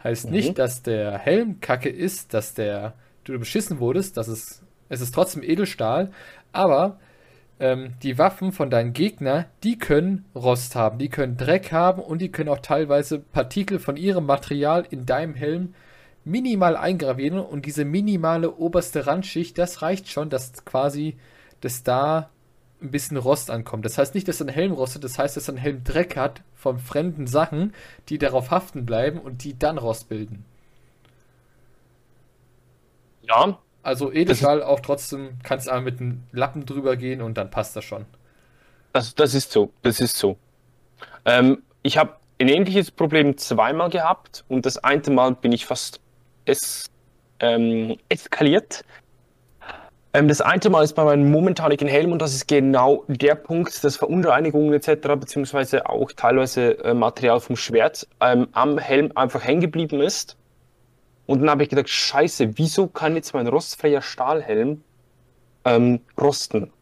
Heißt 0.02 0.26
mhm. 0.26 0.32
nicht, 0.32 0.58
dass 0.58 0.82
der 0.82 1.18
Helm 1.18 1.60
kacke 1.60 1.88
ist, 1.88 2.34
dass 2.34 2.54
der 2.54 2.94
du 3.24 3.38
beschissen 3.38 3.80
wurdest, 3.80 4.16
dass 4.16 4.28
es 4.28 4.62
es 4.88 5.00
ist 5.00 5.14
trotzdem 5.14 5.42
Edelstahl, 5.42 6.10
aber 6.52 6.98
ähm, 7.62 7.94
die 8.02 8.18
Waffen 8.18 8.50
von 8.50 8.70
deinen 8.70 8.92
Gegner, 8.92 9.46
die 9.62 9.78
können 9.78 10.24
Rost 10.34 10.74
haben, 10.74 10.98
die 10.98 11.08
können 11.08 11.36
Dreck 11.36 11.70
haben 11.70 12.02
und 12.02 12.18
die 12.20 12.32
können 12.32 12.48
auch 12.48 12.58
teilweise 12.58 13.20
Partikel 13.20 13.78
von 13.78 13.96
ihrem 13.96 14.26
Material 14.26 14.84
in 14.90 15.06
deinem 15.06 15.34
Helm 15.36 15.74
minimal 16.24 16.76
eingravieren 16.76 17.38
und 17.38 17.64
diese 17.64 17.84
minimale 17.84 18.52
oberste 18.56 19.06
Randschicht, 19.06 19.58
das 19.58 19.80
reicht 19.80 20.08
schon, 20.08 20.28
dass 20.28 20.64
quasi 20.64 21.16
das 21.60 21.84
da 21.84 22.30
ein 22.80 22.90
bisschen 22.90 23.16
Rost 23.16 23.48
ankommt. 23.48 23.84
Das 23.84 23.96
heißt 23.96 24.16
nicht, 24.16 24.26
dass 24.26 24.42
ein 24.42 24.48
Helm 24.48 24.72
rostet, 24.72 25.04
das 25.04 25.16
heißt, 25.16 25.36
dass 25.36 25.48
ein 25.48 25.56
Helm 25.56 25.84
Dreck 25.84 26.16
hat 26.16 26.42
von 26.56 26.80
fremden 26.80 27.28
Sachen, 27.28 27.74
die 28.08 28.18
darauf 28.18 28.50
haften 28.50 28.84
bleiben 28.84 29.20
und 29.20 29.44
die 29.44 29.56
dann 29.56 29.78
Rost 29.78 30.08
bilden. 30.08 30.44
Ja, 33.22 33.56
also 33.82 34.12
Edelstahl 34.12 34.62
auch 34.62 34.80
trotzdem, 34.80 35.30
kannst 35.42 35.66
du 35.66 35.80
mit 35.80 36.00
einem 36.00 36.22
Lappen 36.32 36.66
drüber 36.66 36.96
gehen 36.96 37.20
und 37.20 37.36
dann 37.36 37.50
passt 37.50 37.74
das 37.76 37.84
schon. 37.84 38.06
Das, 38.92 39.14
das 39.14 39.34
ist 39.34 39.50
so, 39.50 39.72
das 39.82 40.00
ist 40.00 40.16
so. 40.16 40.36
Ähm, 41.24 41.62
ich 41.82 41.98
habe 41.98 42.16
ein 42.40 42.48
ähnliches 42.48 42.90
Problem 42.90 43.36
zweimal 43.36 43.90
gehabt 43.90 44.44
und 44.48 44.66
das 44.66 44.78
eine 44.78 45.02
Mal 45.10 45.34
bin 45.34 45.52
ich 45.52 45.66
fast 45.66 46.00
es, 46.44 46.90
ähm, 47.40 47.96
eskaliert. 48.08 48.84
Ähm, 50.12 50.28
das 50.28 50.40
eine 50.40 50.70
Mal 50.70 50.84
ist 50.84 50.94
bei 50.94 51.04
meinem 51.04 51.30
momentanigen 51.30 51.88
Helm 51.88 52.12
und 52.12 52.20
das 52.20 52.34
ist 52.34 52.46
genau 52.46 53.04
der 53.08 53.34
Punkt, 53.34 53.82
dass 53.82 53.96
Verunreinigungen 53.96 54.74
etc. 54.74 55.08
beziehungsweise 55.18 55.88
auch 55.88 56.12
teilweise 56.12 56.78
äh, 56.84 56.94
Material 56.94 57.40
vom 57.40 57.56
Schwert 57.56 58.06
ähm, 58.20 58.48
am 58.52 58.78
Helm 58.78 59.10
einfach 59.14 59.42
hängen 59.42 59.62
geblieben 59.62 60.00
ist 60.00 60.36
und 61.26 61.40
dann 61.40 61.50
habe 61.50 61.62
ich 61.62 61.68
gedacht, 61.68 61.88
scheiße, 61.88 62.58
wieso 62.58 62.86
kann 62.88 63.14
jetzt 63.14 63.34
mein 63.34 63.46
rostfreier 63.46 64.02
Stahlhelm 64.02 64.82
ähm, 65.64 66.00
rosten? 66.20 66.72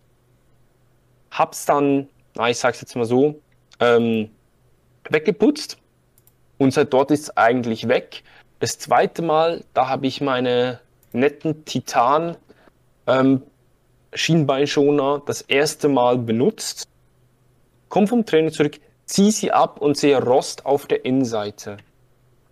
Hab's 1.31 1.67
dann, 1.67 2.09
na, 2.35 2.51
ich 2.51 2.59
sag's 2.59 2.81
jetzt 2.81 2.97
mal 2.97 3.05
so, 3.05 3.41
ähm, 3.79 4.31
weggeputzt 5.09 5.79
und 6.59 6.73
seit 6.73 6.93
dort 6.93 7.11
ist 7.11 7.23
es 7.23 7.37
eigentlich 7.37 7.89
weg. 7.89 8.23
Das 8.59 8.79
zweite 8.79 9.23
Mal, 9.23 9.65
da 9.75 9.89
habe 9.89 10.07
ich 10.07 10.21
meine 10.21 10.81
netten 11.13 11.65
Titan 11.65 12.37
ähm, 13.07 13.43
Schienbeinschoner 14.13 15.23
das 15.25 15.43
erste 15.43 15.89
Mal 15.89 16.19
benutzt, 16.19 16.89
komm 17.89 18.09
vom 18.09 18.27
Training 18.27 18.53
zurück, 18.53 18.81
zieh 19.05 19.31
sie 19.31 19.53
ab 19.53 19.81
und 19.81 19.97
sehe 19.97 20.23
Rost 20.23 20.67
auf 20.67 20.87
der 20.87 21.05
Innenseite 21.05 21.77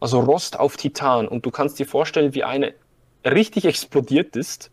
also 0.00 0.20
Rost 0.20 0.58
auf 0.58 0.76
Titan. 0.76 1.28
Und 1.28 1.44
du 1.44 1.50
kannst 1.50 1.78
dir 1.78 1.86
vorstellen, 1.86 2.34
wie 2.34 2.44
eine 2.44 2.74
richtig 3.24 3.64
explodiert 3.64 4.36
ist, 4.36 4.70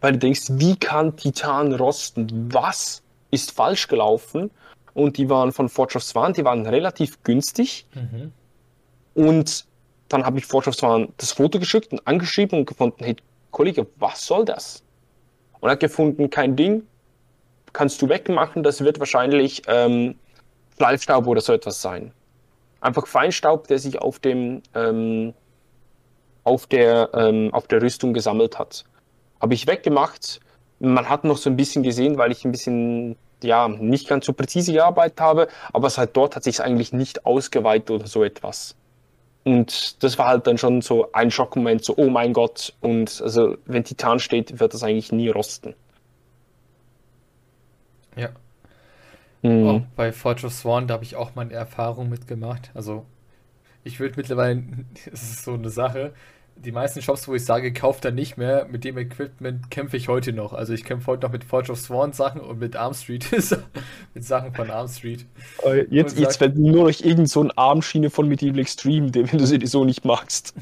weil 0.00 0.12
du 0.12 0.18
denkst, 0.18 0.46
wie 0.50 0.76
kann 0.76 1.16
Titan 1.16 1.72
rosten? 1.72 2.52
Was 2.52 3.02
ist 3.30 3.52
falsch 3.52 3.88
gelaufen? 3.88 4.50
Und 4.92 5.16
die 5.16 5.28
waren 5.28 5.52
von 5.52 5.68
Forge 5.68 5.96
of 5.96 6.04
Swan, 6.04 6.32
die 6.32 6.44
waren 6.44 6.66
relativ 6.66 7.22
günstig. 7.22 7.86
Mhm. 7.94 8.32
Und 9.14 9.66
dann 10.08 10.24
habe 10.24 10.38
ich 10.38 10.46
Forge 10.46 10.68
of 10.68 10.76
Swan 10.76 11.12
das 11.16 11.32
Foto 11.32 11.58
geschickt 11.58 11.92
und 11.92 12.06
angeschrieben 12.06 12.58
und 12.60 12.66
gefunden, 12.66 13.02
hey 13.04 13.16
Kollege, 13.50 13.86
was 13.96 14.26
soll 14.26 14.44
das? 14.44 14.82
Und 15.60 15.68
er 15.68 15.72
hat 15.72 15.80
gefunden, 15.80 16.28
kein 16.30 16.56
Ding, 16.56 16.82
kannst 17.72 18.02
du 18.02 18.08
wegmachen, 18.08 18.62
das 18.62 18.82
wird 18.82 18.98
wahrscheinlich 18.98 19.62
ähm, 19.66 20.16
Schleifstaub 20.76 21.26
oder 21.26 21.40
so 21.40 21.52
etwas 21.52 21.80
sein 21.80 22.12
einfach 22.84 23.06
Feinstaub, 23.06 23.66
der 23.66 23.78
sich 23.78 24.00
auf 24.00 24.18
dem 24.18 24.62
ähm, 24.74 25.34
auf 26.44 26.66
der 26.66 27.10
ähm, 27.14 27.52
auf 27.52 27.66
der 27.66 27.82
Rüstung 27.82 28.12
gesammelt 28.12 28.58
hat. 28.58 28.84
Habe 29.40 29.54
ich 29.54 29.66
weggemacht. 29.66 30.40
Man 30.80 31.08
hat 31.08 31.24
noch 31.24 31.38
so 31.38 31.48
ein 31.48 31.56
bisschen 31.56 31.82
gesehen, 31.82 32.18
weil 32.18 32.30
ich 32.30 32.44
ein 32.44 32.52
bisschen 32.52 33.16
ja 33.42 33.68
nicht 33.68 34.08
ganz 34.08 34.26
so 34.26 34.32
präzise 34.32 34.72
gearbeitet 34.72 35.20
habe, 35.20 35.48
aber 35.72 35.90
seit 35.90 36.16
dort 36.16 36.36
hat 36.36 36.44
sich 36.44 36.56
es 36.56 36.60
eigentlich 36.60 36.92
nicht 36.92 37.26
ausgeweitet 37.26 37.90
oder 37.90 38.06
so 38.06 38.22
etwas. 38.22 38.76
Und 39.44 40.02
das 40.02 40.18
war 40.18 40.26
halt 40.26 40.46
dann 40.46 40.56
schon 40.56 40.80
so 40.80 41.12
ein 41.12 41.30
Schockmoment, 41.30 41.84
so 41.84 41.94
oh 41.96 42.08
mein 42.08 42.32
Gott. 42.32 42.74
Und 42.80 43.20
also 43.22 43.56
wenn 43.66 43.84
Titan 43.84 44.18
steht, 44.18 44.60
wird 44.60 44.72
das 44.72 44.82
eigentlich 44.82 45.12
nie 45.12 45.28
rosten. 45.28 45.74
Ja, 48.16 48.30
Mhm. 49.44 49.68
Auch 49.68 49.80
bei 49.94 50.12
Forge 50.12 50.46
of 50.46 50.52
Sworn, 50.52 50.88
da 50.88 50.94
habe 50.94 51.04
ich 51.04 51.16
auch 51.16 51.34
meine 51.34 51.52
Erfahrung 51.52 52.08
mitgemacht. 52.08 52.70
Also, 52.74 53.04
ich 53.84 54.00
würde 54.00 54.14
mittlerweile, 54.16 54.62
es 55.12 55.22
ist 55.22 55.44
so 55.44 55.52
eine 55.52 55.68
Sache, 55.70 56.12
die 56.56 56.72
meisten 56.72 57.02
Shops, 57.02 57.26
wo 57.26 57.34
ich 57.34 57.44
sage, 57.44 57.72
kauft 57.72 58.04
da 58.04 58.10
nicht 58.10 58.38
mehr, 58.38 58.66
mit 58.70 58.84
dem 58.84 58.96
Equipment 58.96 59.70
kämpfe 59.70 59.96
ich 59.96 60.08
heute 60.08 60.32
noch. 60.32 60.52
Also 60.52 60.72
ich 60.72 60.84
kämpfe 60.84 61.08
heute 61.08 61.26
noch 61.26 61.32
mit 61.32 61.42
Forge 61.42 61.72
of 61.72 61.78
Sworn 61.78 62.12
Sachen 62.12 62.40
und 62.40 62.60
mit 62.60 62.76
Arm 62.76 62.94
Street, 62.94 63.26
mit 64.14 64.24
Sachen 64.24 64.54
von 64.54 64.70
Arm 64.70 64.88
Street. 64.88 65.26
Jetzt, 65.90 66.18
jetzt 66.18 66.36
fällt 66.36 66.56
nur 66.56 66.88
noch 66.88 67.00
irgend 67.00 67.28
so 67.28 67.46
Armschiene 67.56 68.08
von 68.08 68.28
Medieval 68.28 68.60
Extreme, 68.60 69.12
wenn 69.14 69.38
du 69.38 69.46
sie 69.46 69.66
so 69.66 69.84
nicht 69.84 70.04
magst. 70.04 70.54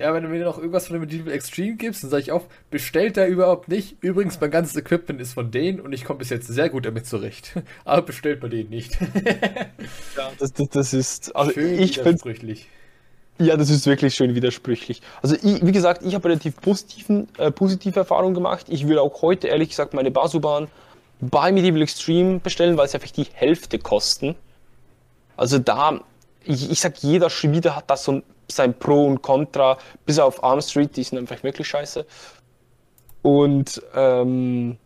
Ja, 0.00 0.14
wenn 0.14 0.22
du 0.22 0.30
mir 0.30 0.42
noch 0.42 0.56
irgendwas 0.56 0.86
von 0.86 0.94
dem 0.94 1.02
Medieval 1.02 1.30
Extreme 1.30 1.76
gibst, 1.76 2.02
dann 2.02 2.08
sage 2.08 2.22
ich 2.22 2.32
auch, 2.32 2.44
bestellt 2.70 3.18
da 3.18 3.26
überhaupt 3.26 3.68
nicht. 3.68 4.02
Übrigens, 4.02 4.40
mein 4.40 4.50
ganzes 4.50 4.74
Equipment 4.74 5.20
ist 5.20 5.34
von 5.34 5.50
denen 5.50 5.78
und 5.78 5.92
ich 5.92 6.04
komme 6.04 6.20
bis 6.20 6.30
jetzt 6.30 6.46
sehr 6.46 6.70
gut 6.70 6.86
damit 6.86 7.06
zurecht. 7.06 7.52
Aber 7.84 8.00
bestellt 8.00 8.40
bei 8.40 8.48
denen 8.48 8.70
nicht. 8.70 8.98
ja, 10.16 10.30
das, 10.38 10.54
das, 10.54 10.68
das 10.70 10.94
ist. 10.94 11.36
Also 11.36 11.52
schön 11.52 11.78
ich 11.78 11.98
widersprüchlich. 11.98 12.66
Ja, 13.36 13.58
das 13.58 13.68
ist 13.68 13.86
wirklich 13.86 14.14
schön 14.14 14.34
widersprüchlich. 14.34 15.02
Also, 15.20 15.36
ich, 15.36 15.66
wie 15.66 15.72
gesagt, 15.72 16.02
ich 16.02 16.14
habe 16.14 16.26
relativ 16.30 16.56
positiven, 16.56 17.28
äh, 17.36 17.50
positive 17.50 18.00
Erfahrungen 18.00 18.32
gemacht. 18.32 18.66
Ich 18.70 18.88
würde 18.88 19.02
auch 19.02 19.20
heute, 19.20 19.48
ehrlich 19.48 19.68
gesagt, 19.68 19.92
meine 19.92 20.10
Basubahn 20.10 20.68
bei 21.20 21.52
Medieval 21.52 21.82
Extreme 21.82 22.38
bestellen, 22.38 22.78
weil 22.78 22.88
sie 22.88 22.94
einfach 22.94 23.10
die 23.10 23.26
Hälfte 23.34 23.78
kosten. 23.78 24.34
Also 25.36 25.58
da, 25.58 26.00
ich, 26.44 26.70
ich 26.70 26.80
sag, 26.80 27.02
jeder 27.02 27.28
Schmiede 27.28 27.76
hat 27.76 27.90
da 27.90 27.98
so 27.98 28.12
ein 28.12 28.22
sein 28.54 28.78
Pro 28.78 29.06
und 29.06 29.22
Contra, 29.22 29.78
bis 30.06 30.18
auf 30.18 30.42
Arm 30.42 30.60
Street, 30.60 30.96
die 30.96 31.02
sind 31.02 31.18
einfach 31.18 31.42
wirklich 31.42 31.68
scheiße. 31.68 32.06
Und 33.22 33.82
ähm, 33.94 34.78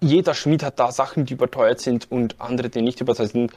jeder 0.00 0.34
Schmied 0.34 0.62
hat 0.62 0.78
da 0.78 0.92
Sachen, 0.92 1.24
die 1.24 1.34
überteuert 1.34 1.80
sind 1.80 2.10
und 2.10 2.40
andere, 2.40 2.68
die 2.68 2.82
nicht 2.82 3.00
überteuert 3.00 3.32
sind. 3.32 3.52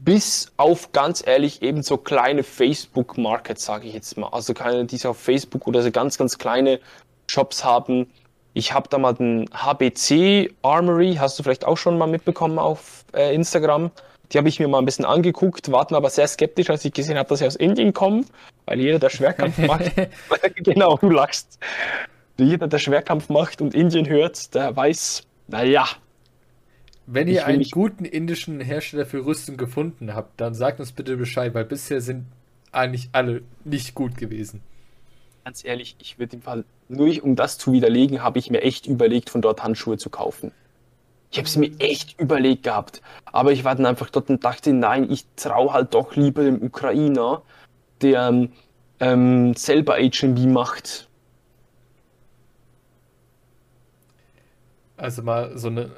Bis 0.00 0.52
auf 0.56 0.92
ganz 0.92 1.26
ehrlich 1.26 1.62
eben 1.62 1.82
so 1.82 1.96
kleine 1.96 2.44
Facebook-Markets, 2.44 3.64
sage 3.64 3.88
ich 3.88 3.94
jetzt 3.94 4.16
mal. 4.16 4.28
Also 4.28 4.54
keine, 4.54 4.84
die 4.84 5.04
auf 5.06 5.18
Facebook 5.18 5.66
oder 5.66 5.82
so 5.82 5.90
ganz, 5.90 6.18
ganz 6.18 6.38
kleine 6.38 6.80
Shops 7.28 7.64
haben. 7.64 8.10
Ich 8.54 8.72
habe 8.72 8.88
da 8.88 8.98
mal 8.98 9.14
den 9.14 9.48
HBC 9.52 10.54
Armory, 10.62 11.16
hast 11.16 11.38
du 11.38 11.42
vielleicht 11.42 11.64
auch 11.64 11.76
schon 11.76 11.98
mal 11.98 12.06
mitbekommen 12.06 12.58
auf 12.58 13.04
äh, 13.12 13.34
Instagram. 13.34 13.90
Die 14.32 14.38
habe 14.38 14.48
ich 14.48 14.60
mir 14.60 14.68
mal 14.68 14.78
ein 14.78 14.84
bisschen 14.84 15.04
angeguckt, 15.04 15.72
warten 15.72 15.94
aber 15.94 16.10
sehr 16.10 16.26
skeptisch, 16.26 16.68
als 16.68 16.84
ich 16.84 16.92
gesehen 16.92 17.16
habe, 17.16 17.28
dass 17.28 17.38
sie 17.38 17.46
aus 17.46 17.56
Indien 17.56 17.94
kommen, 17.94 18.26
weil 18.66 18.80
jeder, 18.80 18.98
der 18.98 19.10
Schwerkampf 19.10 19.58
macht, 19.58 19.90
genau, 20.56 20.96
du 20.98 21.10
lachst. 21.10 21.58
Jeder, 22.38 22.68
der 22.68 22.78
Schwerkampf 22.78 23.28
macht 23.30 23.60
und 23.60 23.74
Indien 23.74 24.08
hört, 24.08 24.54
der 24.54 24.76
weiß, 24.76 25.22
naja. 25.48 25.86
Wenn 27.06 27.26
ihr 27.26 27.46
einen 27.46 27.64
guten 27.64 28.04
indischen 28.04 28.60
Hersteller 28.60 29.06
für 29.06 29.24
Rüstung 29.24 29.56
gefunden 29.56 30.14
habt, 30.14 30.38
dann 30.40 30.54
sagt 30.54 30.78
uns 30.78 30.92
bitte 30.92 31.16
Bescheid, 31.16 31.54
weil 31.54 31.64
bisher 31.64 32.02
sind 32.02 32.26
eigentlich 32.70 33.08
alle 33.12 33.42
nicht 33.64 33.94
gut 33.94 34.18
gewesen. 34.18 34.60
Ganz 35.44 35.64
ehrlich, 35.64 35.96
ich 36.00 36.18
würde 36.18 36.36
im 36.36 36.42
Fall, 36.42 36.64
nur 36.88 37.10
um 37.24 37.34
das 37.34 37.56
zu 37.56 37.72
widerlegen, 37.72 38.22
habe 38.22 38.38
ich 38.38 38.50
mir 38.50 38.60
echt 38.60 38.86
überlegt, 38.86 39.30
von 39.30 39.40
dort 39.40 39.62
Handschuhe 39.64 39.96
zu 39.96 40.10
kaufen. 40.10 40.52
Ich 41.30 41.38
habe 41.38 41.46
es 41.46 41.56
mir 41.56 41.70
echt 41.78 42.18
überlegt 42.20 42.64
gehabt. 42.64 43.02
Aber 43.26 43.52
ich 43.52 43.64
war 43.64 43.74
dann 43.74 43.86
einfach 43.86 44.10
dort 44.10 44.30
und 44.30 44.44
dachte, 44.44 44.72
nein, 44.72 45.10
ich 45.10 45.26
traue 45.36 45.72
halt 45.72 45.94
doch 45.94 46.16
lieber 46.16 46.42
dem 46.44 46.62
Ukrainer, 46.62 47.42
der 48.02 48.48
ähm, 49.00 49.54
selber 49.54 49.96
HB 49.98 50.46
macht. 50.46 51.08
Also 54.96 55.22
mal 55.22 55.56
so 55.56 55.68
eine, 55.68 55.90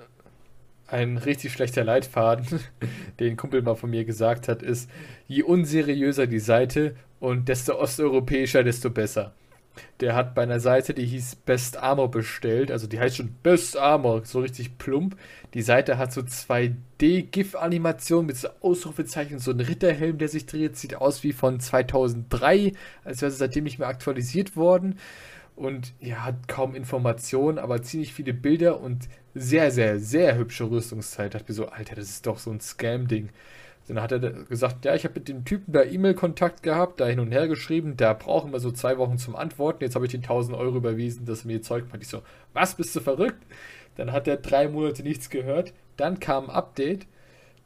ein 0.89 1.16
richtig 1.19 1.52
schlechter 1.52 1.85
Leitfaden, 1.85 2.61
den 3.20 3.36
Kumpel 3.36 3.62
mal 3.62 3.77
von 3.77 3.90
mir 3.90 4.05
gesagt 4.05 4.48
hat, 4.48 4.62
ist, 4.62 4.90
je 5.28 5.43
unseriöser 5.43 6.27
die 6.27 6.40
Seite, 6.40 6.97
Und 7.20 7.48
desto 7.48 7.78
osteuropäischer, 7.78 8.65
desto 8.65 8.90
besser. 8.90 9.35
Der 10.01 10.15
hat 10.15 10.35
bei 10.35 10.43
einer 10.43 10.61
Seite, 10.61 10.95
die 10.95 11.07
hieß 11.07 11.37
Best 11.37 11.77
Armor 11.77 12.11
bestellt. 12.11 12.71
Also 12.71 12.87
die 12.87 12.99
heißt 12.99 13.17
schon 13.17 13.35
Best 13.43 13.77
Armor, 13.77 14.25
so 14.25 14.41
richtig 14.41 14.79
plump. 14.79 15.17
Die 15.55 15.63
Seite 15.63 15.99
hat 15.99 16.13
so 16.13 16.23
2D-GIF-Animationen 16.23 18.27
mit 18.27 18.37
so 18.37 18.49
Ausrufezeichen, 18.61 19.39
so 19.39 19.51
ein 19.51 19.61
Ritterhelm, 19.61 20.19
der 20.19 20.29
sich 20.29 20.47
dreht. 20.47 20.77
Sieht 20.77 20.97
aus 20.97 21.23
wie 21.23 21.33
von 21.33 21.61
2003, 21.61 22.73
als 23.05 23.23
wäre 23.23 23.31
es 23.31 23.39
seitdem 23.39 23.65
nicht 23.65 23.79
mehr 23.79 23.89
aktualisiert 23.89 24.57
worden. 24.57 24.99
Und 25.57 25.93
ja, 26.01 26.25
hat 26.25 26.49
kaum 26.49 26.75
Informationen, 26.75 27.59
aber 27.59 27.83
ziemlich 27.83 28.15
viele 28.15 28.33
Bilder 28.33 28.81
und 28.81 29.09
sehr, 29.35 29.71
sehr, 29.71 30.01
sehr 30.01 30.39
hübsche 30.39 30.71
Rüstungszeit. 30.71 31.35
Da 31.35 31.39
dachte 31.39 31.53
mir 31.53 31.57
so, 31.57 31.67
Alter, 31.67 31.97
das 31.97 32.09
ist 32.09 32.27
doch 32.27 32.39
so 32.39 32.51
ein 32.51 32.61
Scam-Ding. 32.61 33.29
Dann 33.95 34.03
hat 34.03 34.12
er 34.12 34.21
gesagt, 34.21 34.85
ja, 34.85 34.95
ich 34.95 35.05
habe 35.05 35.15
mit 35.15 35.29
dem 35.29 35.45
Typen 35.45 35.73
da 35.73 35.83
E-Mail-Kontakt 35.83 36.62
gehabt, 36.62 37.01
da 37.01 37.07
hin 37.07 37.19
und 37.19 37.33
her 37.33 37.49
geschrieben, 37.49 37.97
da 37.97 38.12
brauchen 38.12 38.53
wir 38.53 38.61
so 38.61 38.71
zwei 38.71 38.99
Wochen 38.99 39.19
zum 39.19 39.35
Antworten. 39.35 39.83
Jetzt 39.83 39.97
habe 39.97 40.07
ich 40.07 40.12
den 40.12 40.23
1000 40.23 40.57
Euro 40.57 40.77
überwiesen, 40.77 41.27
dass 41.27 41.41
er 41.43 41.49
mir 41.49 41.62
Zeug 41.62 41.87
macht. 41.91 42.03
Ich 42.03 42.09
so, 42.09 42.23
was, 42.53 42.77
bist 42.77 42.95
du 42.95 43.01
verrückt? 43.01 43.45
Dann 43.97 44.12
hat 44.12 44.29
er 44.29 44.37
drei 44.37 44.69
Monate 44.69 45.03
nichts 45.03 45.29
gehört. 45.29 45.73
Dann 45.97 46.21
kam 46.21 46.45
ein 46.45 46.51
Update. 46.51 47.07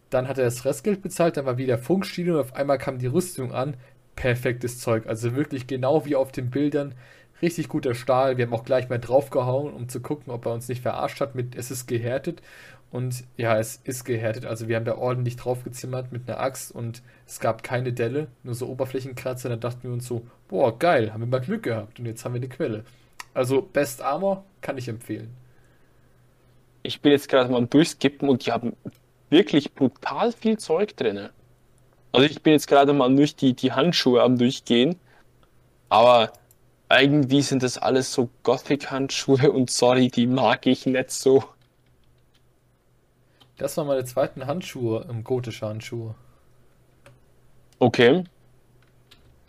Dann 0.08 0.26
hat 0.28 0.38
er 0.38 0.44
das 0.44 0.64
Restgeld 0.64 1.02
bezahlt, 1.02 1.36
dann 1.36 1.44
war 1.44 1.58
wieder 1.58 1.76
Funkstil 1.76 2.30
und 2.30 2.40
auf 2.40 2.54
einmal 2.54 2.78
kam 2.78 2.98
die 2.98 3.06
Rüstung 3.06 3.52
an. 3.52 3.76
Perfektes 4.16 4.78
Zeug. 4.78 5.06
Also 5.06 5.34
wirklich 5.34 5.66
genau 5.66 6.06
wie 6.06 6.16
auf 6.16 6.32
den 6.32 6.50
Bildern. 6.50 6.94
Richtig 7.42 7.68
guter 7.68 7.94
Stahl. 7.94 8.38
Wir 8.38 8.46
haben 8.46 8.54
auch 8.54 8.64
gleich 8.64 8.88
mal 8.88 8.98
draufgehauen, 8.98 9.74
um 9.74 9.88
zu 9.88 10.00
gucken, 10.00 10.32
ob 10.32 10.46
er 10.46 10.52
uns 10.52 10.68
nicht 10.68 10.82
verarscht 10.82 11.20
hat 11.20 11.34
mit 11.34 11.54
es 11.54 11.70
ist 11.70 11.86
gehärtet. 11.86 12.40
Und 12.90 13.24
ja, 13.36 13.58
es 13.58 13.80
ist 13.84 14.04
gehärtet. 14.04 14.46
Also 14.46 14.68
wir 14.68 14.76
haben 14.76 14.84
da 14.84 14.96
ordentlich 14.96 15.36
draufgezimmert 15.36 16.12
mit 16.12 16.28
einer 16.28 16.38
Axt 16.38 16.70
und 16.70 17.02
es 17.26 17.40
gab 17.40 17.62
keine 17.62 17.92
Delle, 17.92 18.28
nur 18.44 18.54
so 18.54 18.68
Oberflächenkratzer. 18.68 19.48
Da 19.48 19.56
dachten 19.56 19.82
wir 19.82 19.92
uns 19.92 20.06
so, 20.06 20.26
boah, 20.48 20.78
geil, 20.78 21.12
haben 21.12 21.20
wir 21.20 21.26
mal 21.26 21.40
Glück 21.40 21.64
gehabt 21.64 21.98
und 21.98 22.06
jetzt 22.06 22.24
haben 22.24 22.34
wir 22.34 22.40
eine 22.40 22.48
Quelle. 22.48 22.84
Also 23.32 23.62
Best 23.62 24.00
Armor 24.00 24.44
kann 24.60 24.78
ich 24.78 24.88
empfehlen. 24.88 25.30
Ich 26.84 27.00
bin 27.00 27.12
jetzt 27.12 27.28
gerade 27.28 27.50
mal 27.50 27.58
am 27.58 27.68
Durchskippen 27.68 28.28
und 28.28 28.46
die 28.46 28.52
haben 28.52 28.76
wirklich 29.28 29.74
brutal 29.74 30.30
viel 30.32 30.58
Zeug 30.58 30.96
drin. 30.96 31.30
Also 32.12 32.26
ich 32.26 32.42
bin 32.42 32.52
jetzt 32.52 32.68
gerade 32.68 32.92
mal 32.92 33.14
durch 33.16 33.34
die, 33.34 33.54
die 33.54 33.72
Handschuhe 33.72 34.22
am 34.22 34.38
Durchgehen, 34.38 35.00
aber 35.88 36.32
irgendwie 36.88 37.42
sind 37.42 37.62
das 37.62 37.78
alles 37.78 38.12
so 38.12 38.30
Gothic-Handschuhe 38.44 39.50
und 39.50 39.70
sorry, 39.70 40.08
die 40.08 40.26
mag 40.28 40.66
ich 40.66 40.86
nicht 40.86 41.10
so. 41.10 41.44
Das 43.56 43.76
waren 43.76 43.86
meine 43.86 44.04
zweiten 44.04 44.46
Handschuhe, 44.46 45.06
ähm, 45.08 45.22
gotische 45.22 45.66
Handschuhe. 45.66 46.14
Okay. 47.78 48.24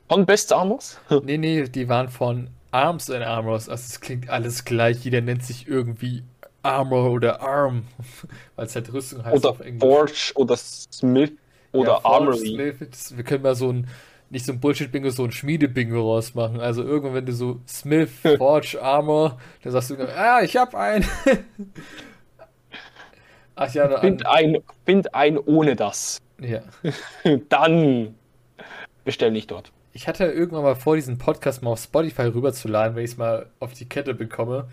Von 0.07 0.25
Best 0.25 0.53
Armors? 0.53 0.99
nee, 1.23 1.37
nee, 1.37 1.63
die 1.63 1.89
waren 1.89 2.09
von 2.09 2.49
Arms 2.71 3.09
and 3.09 3.23
Armors. 3.23 3.69
Also 3.69 3.83
es 3.87 4.01
klingt 4.01 4.29
alles 4.29 4.65
gleich. 4.65 5.03
Jeder 5.03 5.21
nennt 5.21 5.43
sich 5.43 5.67
irgendwie 5.67 6.23
Armor 6.61 7.11
oder 7.11 7.41
Arm. 7.41 7.85
Weil 8.55 8.65
es 8.65 8.75
halt 8.75 8.91
Rüstung 8.93 9.23
heißt 9.23 9.37
oder 9.37 9.49
auf 9.49 9.59
Englisch. 9.61 9.81
Forge 9.81 10.31
oder 10.35 10.57
Smith 10.57 11.31
oder 11.71 11.93
ja, 11.93 12.05
Armory. 12.05 12.37
Smith, 12.37 13.13
wir 13.15 13.23
können 13.23 13.43
mal 13.43 13.55
so 13.55 13.71
ein, 13.71 13.87
nicht 14.29 14.45
so 14.45 14.51
ein 14.51 14.59
Bullshit-Bingo, 14.59 15.09
so 15.09 15.23
ein 15.23 15.31
Schmiede-Bingo 15.31 15.99
rausmachen. 15.99 16.59
Also 16.59 16.83
irgendwann, 16.83 17.15
wenn 17.15 17.25
du 17.25 17.33
so 17.33 17.59
Smith, 17.67 18.09
Forge, 18.37 18.77
Armor, 18.81 19.39
dann 19.63 19.71
sagst 19.71 19.89
du, 19.91 19.97
ah, 20.15 20.41
ich 20.41 20.55
hab 20.57 20.75
einen. 20.75 21.05
Ach 23.55 23.73
ja, 23.73 23.99
find 23.99 24.25
ein, 24.25 24.57
find 24.85 25.15
ein 25.15 25.37
ohne 25.37 25.75
das. 25.75 26.21
Ja. 26.39 26.61
Dann 27.49 28.15
bestell 29.03 29.31
nicht 29.31 29.51
dort. 29.51 29.71
Ich 29.93 30.07
hatte 30.09 30.25
irgendwann 30.25 30.63
mal 30.63 30.75
vor, 30.75 30.95
diesen 30.95 31.17
Podcast 31.17 31.63
mal 31.63 31.71
auf 31.71 31.79
Spotify 31.79 32.23
rüberzuladen, 32.23 32.95
wenn 32.95 33.05
ich 33.05 33.11
es 33.11 33.17
mal 33.17 33.45
auf 33.59 33.73
die 33.73 33.87
Kette 33.87 34.13
bekomme. 34.13 34.67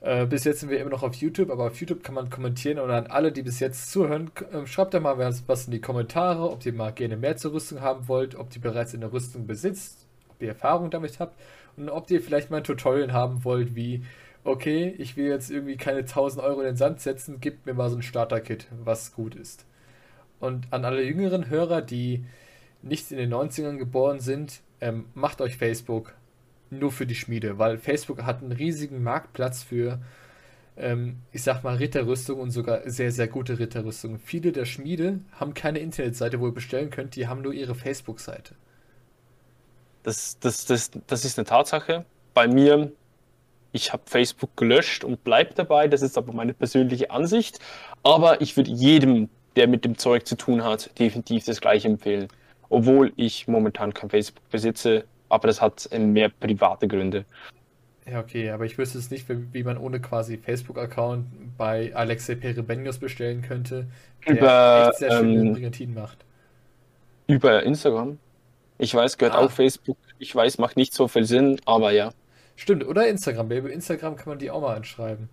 Äh, 0.00 0.26
bis 0.26 0.44
jetzt 0.44 0.60
sind 0.60 0.70
wir 0.70 0.80
immer 0.80 0.90
noch 0.90 1.02
auf 1.02 1.14
YouTube, 1.14 1.50
aber 1.50 1.66
auf 1.66 1.80
YouTube 1.80 2.02
kann 2.02 2.14
man 2.14 2.30
kommentieren 2.30 2.78
und 2.78 2.90
an 2.90 3.06
alle, 3.06 3.32
die 3.32 3.42
bis 3.42 3.60
jetzt 3.60 3.90
zuhören, 3.92 4.30
äh, 4.52 4.66
schreibt 4.66 4.94
da 4.94 5.00
mal 5.00 5.18
was, 5.18 5.44
was 5.46 5.66
in 5.66 5.72
die 5.72 5.80
Kommentare, 5.80 6.50
ob 6.50 6.66
ihr 6.66 6.72
mal 6.72 6.92
gerne 6.92 7.16
mehr 7.16 7.36
zur 7.36 7.52
Rüstung 7.52 7.80
haben 7.80 8.08
wollt, 8.08 8.34
ob 8.34 8.54
ihr 8.54 8.60
bereits 8.60 8.94
eine 8.94 9.12
Rüstung 9.12 9.46
besitzt, 9.46 10.06
ob 10.28 10.42
ihr 10.42 10.48
Erfahrung 10.48 10.90
damit 10.90 11.20
habt 11.20 11.38
und 11.76 11.88
ob 11.88 12.10
ihr 12.10 12.20
vielleicht 12.20 12.50
mal 12.50 12.58
ein 12.58 12.64
Tutorial 12.64 13.12
haben 13.12 13.44
wollt, 13.44 13.74
wie 13.74 14.04
okay, 14.46 14.94
ich 14.98 15.16
will 15.16 15.26
jetzt 15.26 15.50
irgendwie 15.50 15.76
keine 15.76 16.00
1000 16.00 16.42
Euro 16.42 16.60
in 16.60 16.66
den 16.66 16.76
Sand 16.76 17.00
setzen, 17.00 17.38
gib 17.40 17.66
mir 17.66 17.74
mal 17.74 17.90
so 17.90 17.96
ein 17.96 18.02
Starter-Kit, 18.02 18.68
was 18.84 19.12
gut 19.12 19.34
ist. 19.34 19.66
Und 20.38 20.72
an 20.72 20.84
alle 20.84 21.02
jüngeren 21.02 21.50
Hörer, 21.50 21.82
die 21.82 22.24
nicht 22.82 23.10
in 23.10 23.18
den 23.18 23.32
90ern 23.32 23.76
geboren 23.76 24.20
sind, 24.20 24.60
ähm, 24.80 25.06
macht 25.14 25.40
euch 25.40 25.56
Facebook 25.56 26.14
nur 26.70 26.92
für 26.92 27.06
die 27.06 27.14
Schmiede, 27.14 27.58
weil 27.58 27.78
Facebook 27.78 28.22
hat 28.22 28.42
einen 28.42 28.52
riesigen 28.52 29.02
Marktplatz 29.02 29.62
für, 29.62 30.00
ähm, 30.76 31.16
ich 31.32 31.42
sag 31.42 31.64
mal, 31.64 31.76
Ritterrüstung 31.76 32.38
und 32.38 32.50
sogar 32.50 32.88
sehr, 32.88 33.10
sehr 33.10 33.28
gute 33.28 33.58
Ritterrüstung. 33.58 34.18
Viele 34.18 34.52
der 34.52 34.64
Schmiede 34.64 35.20
haben 35.32 35.54
keine 35.54 35.78
Internetseite, 35.80 36.38
wo 36.38 36.46
ihr 36.46 36.54
bestellen 36.54 36.90
könnt, 36.90 37.16
die 37.16 37.26
haben 37.26 37.42
nur 37.42 37.52
ihre 37.52 37.74
Facebook-Seite. 37.74 38.54
Das, 40.02 40.38
das, 40.38 40.66
das, 40.66 40.90
das 41.06 41.24
ist 41.24 41.38
eine 41.38 41.46
Tatsache. 41.46 42.04
Bei 42.34 42.46
mir 42.46 42.92
ich 43.76 43.92
habe 43.92 44.02
Facebook 44.06 44.56
gelöscht 44.56 45.04
und 45.04 45.22
bleibe 45.22 45.54
dabei. 45.54 45.86
Das 45.86 46.02
ist 46.02 46.18
aber 46.18 46.32
meine 46.32 46.54
persönliche 46.54 47.10
Ansicht. 47.10 47.60
Aber 48.02 48.40
ich 48.40 48.56
würde 48.56 48.70
jedem, 48.70 49.28
der 49.54 49.68
mit 49.68 49.84
dem 49.84 49.98
Zeug 49.98 50.26
zu 50.26 50.36
tun 50.36 50.64
hat, 50.64 50.98
definitiv 50.98 51.44
das 51.44 51.60
gleiche 51.60 51.86
empfehlen. 51.86 52.28
Obwohl 52.68 53.12
ich 53.16 53.46
momentan 53.46 53.94
kein 53.94 54.10
Facebook 54.10 54.48
besitze, 54.50 55.04
aber 55.28 55.46
das 55.46 55.60
hat 55.60 55.88
mehr 55.96 56.30
private 56.30 56.88
Gründe. 56.88 57.24
Ja, 58.10 58.20
okay, 58.20 58.50
aber 58.50 58.64
ich 58.64 58.78
wüsste 58.78 58.98
es 58.98 59.10
nicht, 59.10 59.26
wie 59.28 59.62
man 59.64 59.76
ohne 59.76 60.00
quasi 60.00 60.38
Facebook-Account 60.38 61.26
bei 61.58 61.94
Alexei 61.94 62.36
Perebenius 62.36 62.98
bestellen 62.98 63.42
könnte, 63.42 63.86
der 64.26 64.36
über, 64.36 64.88
echt 64.88 64.98
sehr 64.98 65.10
schöne 65.18 65.58
ähm, 65.58 65.94
macht. 65.94 66.18
Über 67.26 67.62
Instagram. 67.64 68.18
Ich 68.78 68.94
weiß, 68.94 69.18
gehört 69.18 69.34
ah. 69.34 69.40
auch 69.40 69.50
Facebook. 69.50 69.96
Ich 70.18 70.34
weiß, 70.34 70.58
macht 70.58 70.76
nicht 70.76 70.94
so 70.94 71.08
viel 71.08 71.24
Sinn, 71.24 71.60
aber 71.64 71.90
ja. 71.90 72.12
Stimmt, 72.56 72.86
oder 72.86 73.06
Instagram. 73.06 73.48
Bei 73.48 73.56
Instagram 73.56 74.16
kann 74.16 74.30
man 74.30 74.38
die 74.38 74.50
auch 74.50 74.60
mal 74.60 74.74
anschreiben. 74.74 75.28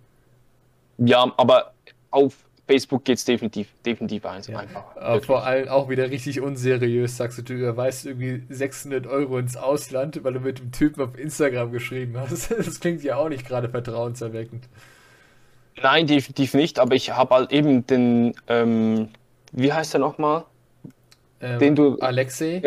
Ja, 0.98 1.32
aber 1.36 1.72
auf 2.10 2.36
Facebook 2.66 3.04
geht 3.04 3.18
es 3.18 3.24
definitiv, 3.24 3.68
definitiv 3.84 4.24
eins 4.24 4.46
ja. 4.46 4.58
einfacher. 4.58 5.20
Vor 5.22 5.44
allem 5.44 5.68
auch 5.68 5.88
wieder 5.88 6.10
richtig 6.10 6.40
unseriös, 6.40 7.16
sagst 7.16 7.38
du, 7.38 7.42
du 7.42 7.54
überweist 7.54 8.06
irgendwie 8.06 8.42
600 8.48 9.06
Euro 9.06 9.38
ins 9.38 9.56
Ausland, 9.56 10.22
weil 10.24 10.34
du 10.34 10.40
mit 10.40 10.58
dem 10.60 10.72
Typen 10.72 11.02
auf 11.02 11.18
Instagram 11.18 11.72
geschrieben 11.72 12.16
hast. 12.18 12.50
Das 12.56 12.80
klingt 12.80 13.02
ja 13.02 13.16
auch 13.16 13.28
nicht 13.28 13.46
gerade 13.46 13.68
vertrauenserweckend. 13.68 14.68
Nein, 15.82 16.06
definitiv 16.06 16.54
nicht, 16.54 16.78
aber 16.78 16.94
ich 16.94 17.10
habe 17.10 17.34
halt 17.34 17.52
eben 17.52 17.86
den, 17.86 18.34
ähm, 18.48 19.08
wie 19.52 19.72
heißt 19.72 19.92
der 19.92 20.00
nochmal? 20.00 20.44
Ähm, 21.40 21.58
den 21.58 21.74
du. 21.74 21.98
Alexei? 21.98 22.62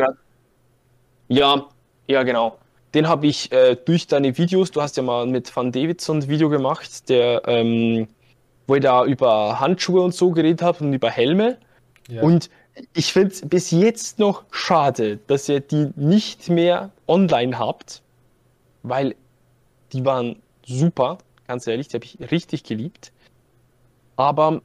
Ja, 1.30 1.68
ja, 2.08 2.24
genau. 2.24 2.58
Den 2.94 3.08
habe 3.08 3.28
ich 3.28 3.52
äh, 3.52 3.76
durch 3.76 4.08
deine 4.08 4.38
Videos, 4.38 4.72
du 4.72 4.82
hast 4.82 4.98
ja 4.98 5.04
mal 5.04 5.26
mit 5.28 5.54
Van 5.56 5.72
Davidson 5.72 6.20
ein 6.20 6.28
Video 6.28 6.50
gemacht, 6.50 7.10
der, 7.10 7.42
ähm, 7.46 8.08
wo 8.66 8.76
ich 8.76 8.82
da 8.82 9.06
über 9.06 9.60
Handschuhe 9.60 10.02
und 10.02 10.14
so 10.14 10.32
geredet 10.32 10.62
habe 10.62 10.84
und 10.84 10.94
über 10.94 11.10
Helme. 11.10 11.58
Ja. 12.08 12.22
Und 12.22 12.50
ich 12.94 13.12
finde 13.12 13.34
es 13.34 13.42
bis 13.42 13.72
jetzt 13.72 14.20
noch 14.20 14.44
schade, 14.52 15.20
dass 15.28 15.50
ihr 15.50 15.60
die 15.60 15.92
nicht 15.96 16.50
mehr 16.50 16.92
online 17.08 17.58
habt, 17.58 18.02
weil 18.84 19.16
die 19.94 20.06
waren 20.06 20.42
super, 20.66 21.18
ganz 21.48 21.66
ehrlich, 21.68 21.88
die 21.88 21.98
habe 21.98 22.06
ich 22.06 22.32
richtig 22.32 22.64
geliebt. 22.64 23.12
Aber 24.16 24.62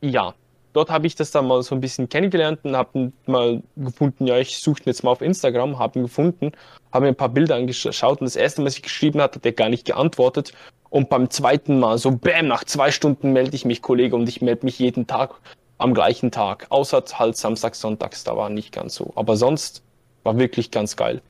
ja, 0.00 0.34
dort 0.78 0.90
habe 0.90 1.08
ich 1.08 1.16
das 1.16 1.32
dann 1.32 1.48
mal 1.48 1.60
so 1.62 1.74
ein 1.74 1.80
bisschen 1.80 2.08
kennengelernt 2.08 2.60
und 2.62 2.76
habe 2.76 3.12
mal 3.26 3.62
gefunden, 3.76 4.28
ja, 4.28 4.38
ich 4.38 4.58
suche 4.58 4.82
ihn 4.82 4.86
jetzt 4.86 5.02
mal 5.02 5.10
auf 5.10 5.22
Instagram, 5.22 5.76
habe 5.80 5.98
ihn 5.98 6.04
gefunden, 6.04 6.52
habe 6.92 7.06
mir 7.06 7.08
ein 7.08 7.16
paar 7.16 7.30
Bilder 7.30 7.56
angeschaut 7.56 8.20
und 8.20 8.26
das 8.26 8.36
erste 8.36 8.60
Mal, 8.60 8.66
was 8.66 8.76
ich 8.76 8.82
geschrieben 8.82 9.20
hatte, 9.20 9.36
hat 9.40 9.46
er 9.46 9.52
gar 9.52 9.68
nicht 9.68 9.84
geantwortet. 9.84 10.52
Und 10.88 11.08
beim 11.08 11.30
zweiten 11.30 11.80
Mal, 11.80 11.98
so 11.98 12.12
bam, 12.12 12.46
nach 12.46 12.62
zwei 12.62 12.92
Stunden 12.92 13.32
melde 13.32 13.56
ich 13.56 13.64
mich, 13.64 13.82
Kollege, 13.82 14.14
und 14.14 14.28
ich 14.28 14.40
melde 14.40 14.64
mich 14.64 14.78
jeden 14.78 15.08
Tag 15.08 15.34
am 15.78 15.94
gleichen 15.94 16.30
Tag. 16.30 16.66
Außer 16.70 17.02
halt 17.14 17.36
Samstag, 17.36 17.74
Sonntags, 17.74 18.22
da 18.22 18.36
war 18.36 18.48
nicht 18.48 18.72
ganz 18.72 18.94
so. 18.94 19.12
Aber 19.16 19.36
sonst 19.36 19.82
war 20.22 20.38
wirklich 20.38 20.70
ganz 20.70 20.94
geil. 20.94 21.20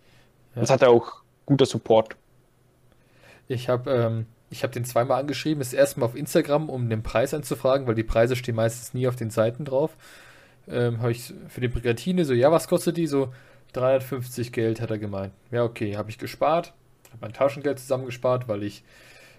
Ja. 0.55 0.61
Das 0.61 0.71
hat 0.71 0.83
er 0.83 0.91
auch 0.91 1.23
guter 1.47 1.65
Support. 1.65 2.17
Ich 3.49 3.71
habe 3.71 3.91
ähm, 3.91 4.27
ich 4.51 4.63
habe 4.63 4.73
den 4.73 4.85
zweimal 4.85 5.21
angeschrieben. 5.21 5.59
Das 5.59 5.73
erste 5.73 6.01
Mal 6.01 6.07
auf 6.07 6.17
Instagram, 6.17 6.69
um 6.69 6.89
den 6.89 7.03
Preis 7.03 7.35
anzufragen, 7.35 7.87
weil 7.87 7.95
die 7.95 8.05
Preise 8.05 8.37
stehen 8.37 8.57
meistens 8.57 8.95
nie 8.95 9.09
auf 9.09 9.17
den 9.17 9.31
Seiten 9.31 9.65
drauf. 9.65 9.97
Ähm, 10.69 11.01
habe 11.01 11.13
ich 11.13 11.35
für 11.49 11.61
die 11.61 11.69
Brigatine 11.69 12.25
so, 12.25 12.35
ja, 12.35 12.53
was 12.53 12.69
kostet 12.69 12.97
die? 12.97 13.07
So 13.07 13.33
350 13.73 14.53
Geld, 14.53 14.81
hat 14.81 14.91
er 14.91 14.99
gemeint. 14.99 15.33
Ja, 15.51 15.65
okay, 15.65 15.97
habe 15.97 16.11
ich 16.11 16.19
gespart. 16.19 16.73
Habe 17.11 17.19
mein 17.21 17.33
Taschengeld 17.33 17.79
zusammengespart, 17.79 18.49
weil 18.49 18.63
ich 18.63 18.85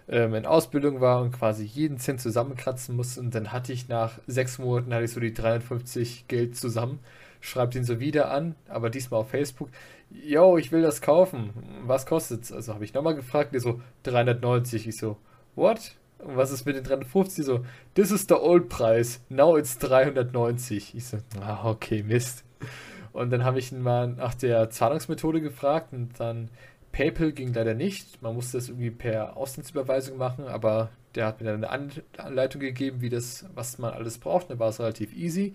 ähm, 0.07 0.34
in 0.34 0.45
Ausbildung 0.45 1.02
war 1.02 1.22
und 1.22 1.31
quasi 1.31 1.64
jeden 1.64 1.98
Cent 1.99 2.22
zusammenkratzen 2.22 2.95
musste. 2.95 3.19
Und 3.19 3.34
dann 3.36 3.52
hatte 3.52 3.73
ich 3.73 3.88
nach 3.88 4.19
sechs 4.27 4.57
Monaten 4.57 4.94
hatte 4.94 5.06
ich 5.06 5.11
so 5.11 5.19
die 5.19 5.34
350 5.34 6.27
Geld 6.27 6.56
zusammen. 6.56 6.99
schreibt 7.41 7.76
ihn 7.76 7.86
so 7.86 7.99
wieder 7.99 8.31
an, 8.31 8.56
aber 8.68 8.90
diesmal 8.90 9.22
auf 9.22 9.30
Facebook. 9.30 9.69
Yo, 10.11 10.57
ich 10.57 10.72
will 10.72 10.81
das 10.81 11.02
kaufen. 11.02 11.52
Was 11.86 12.06
kostet's? 12.06 12.52
Also 12.52 12.73
habe 12.73 12.84
ich 12.84 12.94
nochmal 12.94 13.15
gefragt, 13.15 13.53
die 13.53 13.60
so 13.60 13.81
390. 14.03 14.88
Ich 14.88 14.98
so, 14.98 15.18
what? 15.56 15.95
Und 16.19 16.36
was 16.36 16.52
ist 16.52 16.65
mit 16.65 16.76
den 16.76 16.84
350? 16.84 17.45
So, 17.45 17.65
this 17.94 18.11
is 18.11 18.26
the 18.27 18.36
old 18.36 18.69
price. 18.69 19.22
Now 19.30 19.57
it's 19.57 19.77
390. 19.77 20.95
Ich 20.95 21.06
so, 21.06 21.18
ah, 21.41 21.69
okay, 21.69 22.03
Mist. 22.03 22.44
Und 23.14 23.31
dann 23.31 23.44
habe 23.44 23.60
ich 23.60 23.72
ihn 23.72 23.81
mal 23.81 24.07
nach 24.07 24.34
der 24.34 24.69
Zahlungsmethode 24.69 25.41
gefragt 25.41 25.94
und 25.94 26.19
dann 26.19 26.49
PayPal 26.91 27.31
ging 27.31 27.53
leider 27.53 27.73
nicht. 27.73 28.22
Man 28.22 28.36
musste 28.36 28.57
das 28.57 28.69
irgendwie 28.69 28.91
per 28.91 29.38
Auslandsüberweisung 29.38 30.18
machen, 30.18 30.48
aber 30.48 30.90
der 31.15 31.26
hat 31.26 31.41
mir 31.41 31.52
dann 31.52 31.64
eine 31.64 31.90
Anleitung 32.18 32.61
gegeben, 32.61 33.02
wie 33.02 33.10
das, 33.10 33.45
was 33.56 33.77
man 33.77 33.94
alles 33.94 34.18
braucht. 34.18 34.49
Da 34.49 34.60
war 34.60 34.69
es 34.69 34.80
relativ 34.80 35.15
easy. 35.15 35.53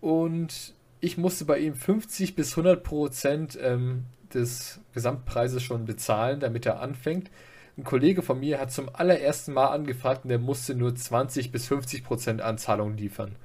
Und 0.00 0.74
ich 1.06 1.16
musste 1.16 1.44
bei 1.44 1.60
ihm 1.60 1.76
50 1.76 2.34
bis 2.34 2.50
100 2.50 2.82
Prozent 2.82 3.56
ähm, 3.62 4.06
des 4.34 4.80
Gesamtpreises 4.92 5.62
schon 5.62 5.84
bezahlen, 5.84 6.40
damit 6.40 6.66
er 6.66 6.80
anfängt. 6.80 7.30
Ein 7.78 7.84
Kollege 7.84 8.22
von 8.22 8.40
mir 8.40 8.58
hat 8.58 8.72
zum 8.72 8.90
allerersten 8.92 9.52
Mal 9.52 9.68
angefragt 9.68 10.24
und 10.24 10.30
der 10.30 10.40
musste 10.40 10.74
nur 10.74 10.96
20 10.96 11.52
bis 11.52 11.68
50 11.68 12.02
Prozent 12.02 12.40
Anzahlung 12.40 12.96
liefern. 12.96 13.36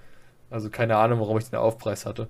Also 0.49 0.71
keine 0.71 0.97
Ahnung, 0.97 1.19
warum 1.19 1.37
ich 1.37 1.51
den 1.51 1.59
Aufpreis 1.59 2.07
hatte. 2.07 2.29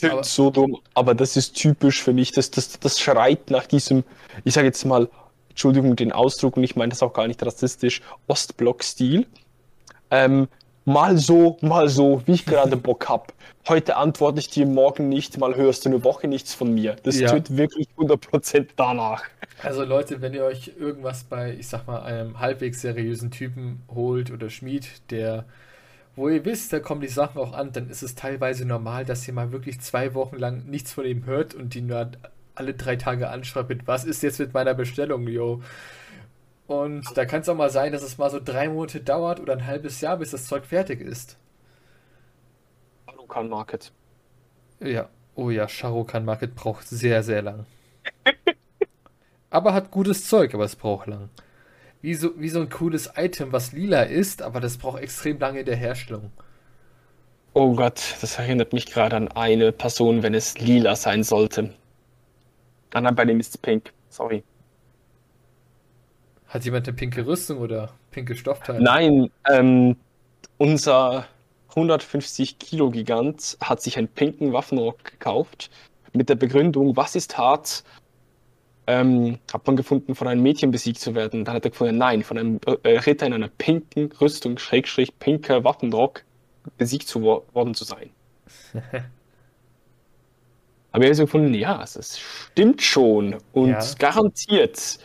Aber, 0.00 0.22
so 0.22 0.50
dumm, 0.50 0.78
aber 0.94 1.16
das 1.16 1.36
ist 1.36 1.54
typisch 1.56 2.00
für 2.00 2.12
mich. 2.12 2.30
Das, 2.30 2.52
das, 2.52 2.78
das 2.78 3.00
schreit 3.00 3.50
nach 3.50 3.66
diesem, 3.66 4.04
ich 4.44 4.54
sage 4.54 4.68
jetzt 4.68 4.84
mal, 4.84 5.08
Entschuldigung 5.48 5.96
den 5.96 6.12
Ausdruck 6.12 6.56
und 6.56 6.62
ich 6.62 6.76
meine 6.76 6.90
das 6.90 7.02
auch 7.02 7.14
gar 7.14 7.26
nicht 7.26 7.44
rassistisch, 7.44 8.00
Ostblock-Stil. 8.28 9.26
Ähm, 10.12 10.46
mal 10.84 11.16
so, 11.16 11.56
mal 11.60 11.88
so, 11.88 12.22
wie 12.26 12.32
ich 12.32 12.46
gerade 12.46 12.76
Bock 12.76 13.08
hab. 13.08 13.32
Heute 13.68 13.96
antworte 13.96 14.40
ich 14.40 14.48
dir, 14.48 14.66
morgen 14.66 15.08
nicht, 15.08 15.38
mal 15.38 15.56
hörst 15.56 15.84
du 15.84 15.88
eine 15.88 16.04
Woche 16.04 16.28
nichts 16.28 16.54
von 16.54 16.72
mir. 16.72 16.96
Das 17.02 17.18
ja. 17.18 17.30
tut 17.30 17.56
wirklich 17.56 17.88
100% 17.96 18.68
danach. 18.76 19.22
Also 19.62 19.84
Leute, 19.84 20.20
wenn 20.20 20.34
ihr 20.34 20.44
euch 20.44 20.72
irgendwas 20.78 21.24
bei, 21.24 21.54
ich 21.54 21.68
sag 21.68 21.86
mal, 21.86 22.02
einem 22.02 22.40
halbwegs 22.40 22.82
seriösen 22.82 23.30
Typen 23.30 23.82
holt 23.94 24.30
oder 24.30 24.50
Schmied, 24.50 24.88
der, 25.10 25.46
wo 26.16 26.28
ihr 26.28 26.44
wisst, 26.44 26.72
da 26.72 26.80
kommen 26.80 27.00
die 27.00 27.08
Sachen 27.08 27.40
auch 27.40 27.52
an, 27.54 27.72
dann 27.72 27.88
ist 27.88 28.02
es 28.02 28.14
teilweise 28.14 28.66
normal, 28.66 29.04
dass 29.06 29.26
ihr 29.26 29.32
mal 29.32 29.52
wirklich 29.52 29.80
zwei 29.80 30.12
Wochen 30.12 30.36
lang 30.36 30.64
nichts 30.66 30.92
von 30.92 31.06
ihm 31.06 31.24
hört 31.24 31.54
und 31.54 31.74
die 31.74 31.80
nur 31.80 32.10
alle 32.54 32.74
drei 32.74 32.96
Tage 32.96 33.30
anschreibt 33.30 33.68
mit, 33.70 33.86
was 33.86 34.04
ist 34.04 34.22
jetzt 34.22 34.38
mit 34.38 34.52
meiner 34.52 34.74
Bestellung, 34.74 35.26
yo? 35.28 35.62
Und 36.66 37.04
da 37.16 37.26
kann 37.26 37.42
es 37.42 37.48
auch 37.48 37.56
mal 37.56 37.70
sein, 37.70 37.92
dass 37.92 38.02
es 38.02 38.16
mal 38.16 38.30
so 38.30 38.40
drei 38.42 38.68
Monate 38.68 39.00
dauert 39.00 39.38
oder 39.40 39.52
ein 39.52 39.66
halbes 39.66 40.00
Jahr, 40.00 40.16
bis 40.16 40.30
das 40.30 40.46
Zeug 40.46 40.64
fertig 40.64 41.00
ist. 41.00 41.36
Sharukan 43.06 43.48
Market. 43.48 43.92
Ja, 44.80 45.08
oh 45.34 45.50
ja, 45.50 45.68
Sharukan 45.68 46.24
Market 46.24 46.54
braucht 46.54 46.88
sehr, 46.88 47.22
sehr 47.22 47.42
lang. 47.42 47.66
aber 49.50 49.74
hat 49.74 49.90
gutes 49.90 50.26
Zeug, 50.26 50.54
aber 50.54 50.64
es 50.64 50.76
braucht 50.76 51.06
lang. 51.06 51.28
Wie 52.00 52.14
so, 52.14 52.38
wie 52.38 52.48
so 52.48 52.60
ein 52.60 52.70
cooles 52.70 53.10
Item, 53.16 53.52
was 53.52 53.72
lila 53.72 54.02
ist, 54.02 54.42
aber 54.42 54.60
das 54.60 54.78
braucht 54.78 55.00
extrem 55.02 55.38
lange 55.38 55.60
in 55.60 55.66
der 55.66 55.76
Herstellung. 55.76 56.30
Oh 57.52 57.74
Gott, 57.74 58.16
das 58.20 58.38
erinnert 58.38 58.72
mich 58.72 58.86
gerade 58.86 59.16
an 59.16 59.28
eine 59.28 59.70
Person, 59.70 60.22
wenn 60.22 60.34
es 60.34 60.58
lila 60.58 60.96
sein 60.96 61.22
sollte. 61.22 61.72
Ah 62.92 63.00
nein, 63.00 63.14
bei 63.14 63.24
dem 63.24 63.38
ist 63.38 63.50
es 63.50 63.58
pink. 63.58 63.92
Sorry. 64.08 64.42
Hat 66.54 66.64
jemand 66.64 66.86
eine 66.86 66.96
pinke 66.96 67.26
Rüstung 67.26 67.58
oder 67.58 67.90
pinke 68.12 68.36
Stoffteile? 68.36 68.80
Nein, 68.80 69.28
ähm, 69.50 69.96
unser 70.56 71.26
150 71.70 72.60
Kilo 72.60 72.90
Gigant 72.90 73.58
hat 73.60 73.82
sich 73.82 73.98
einen 73.98 74.06
pinken 74.06 74.52
Waffenrock 74.52 75.02
gekauft 75.02 75.68
mit 76.12 76.28
der 76.28 76.36
Begründung, 76.36 76.96
was 76.96 77.16
ist 77.16 77.36
hart? 77.36 77.82
Ähm, 78.86 79.40
hat 79.52 79.66
man 79.66 79.74
gefunden, 79.74 80.14
von 80.14 80.28
einem 80.28 80.44
Mädchen 80.44 80.70
besiegt 80.70 81.00
zu 81.00 81.16
werden. 81.16 81.44
Dann 81.44 81.56
hat 81.56 81.64
er 81.64 81.70
gefunden, 81.70 81.98
nein, 81.98 82.22
von 82.22 82.38
einem 82.38 82.60
äh, 82.84 82.98
Ritter 82.98 83.26
in 83.26 83.32
einer 83.32 83.48
pinken 83.48 84.12
Rüstung, 84.12 84.56
Schrägstrich, 84.56 85.18
pinker 85.18 85.64
Waffenrock 85.64 86.22
besiegt 86.78 87.08
zu 87.08 87.22
worden 87.22 87.74
zu 87.74 87.82
sein. 87.82 88.10
Aber 90.92 91.02
er 91.04 91.10
hat 91.10 91.18
gefunden, 91.18 91.52
ja, 91.54 91.78
das 91.78 92.20
stimmt 92.20 92.80
schon 92.80 93.38
und 93.52 93.70
ja. 93.70 93.84
garantiert 93.98 95.00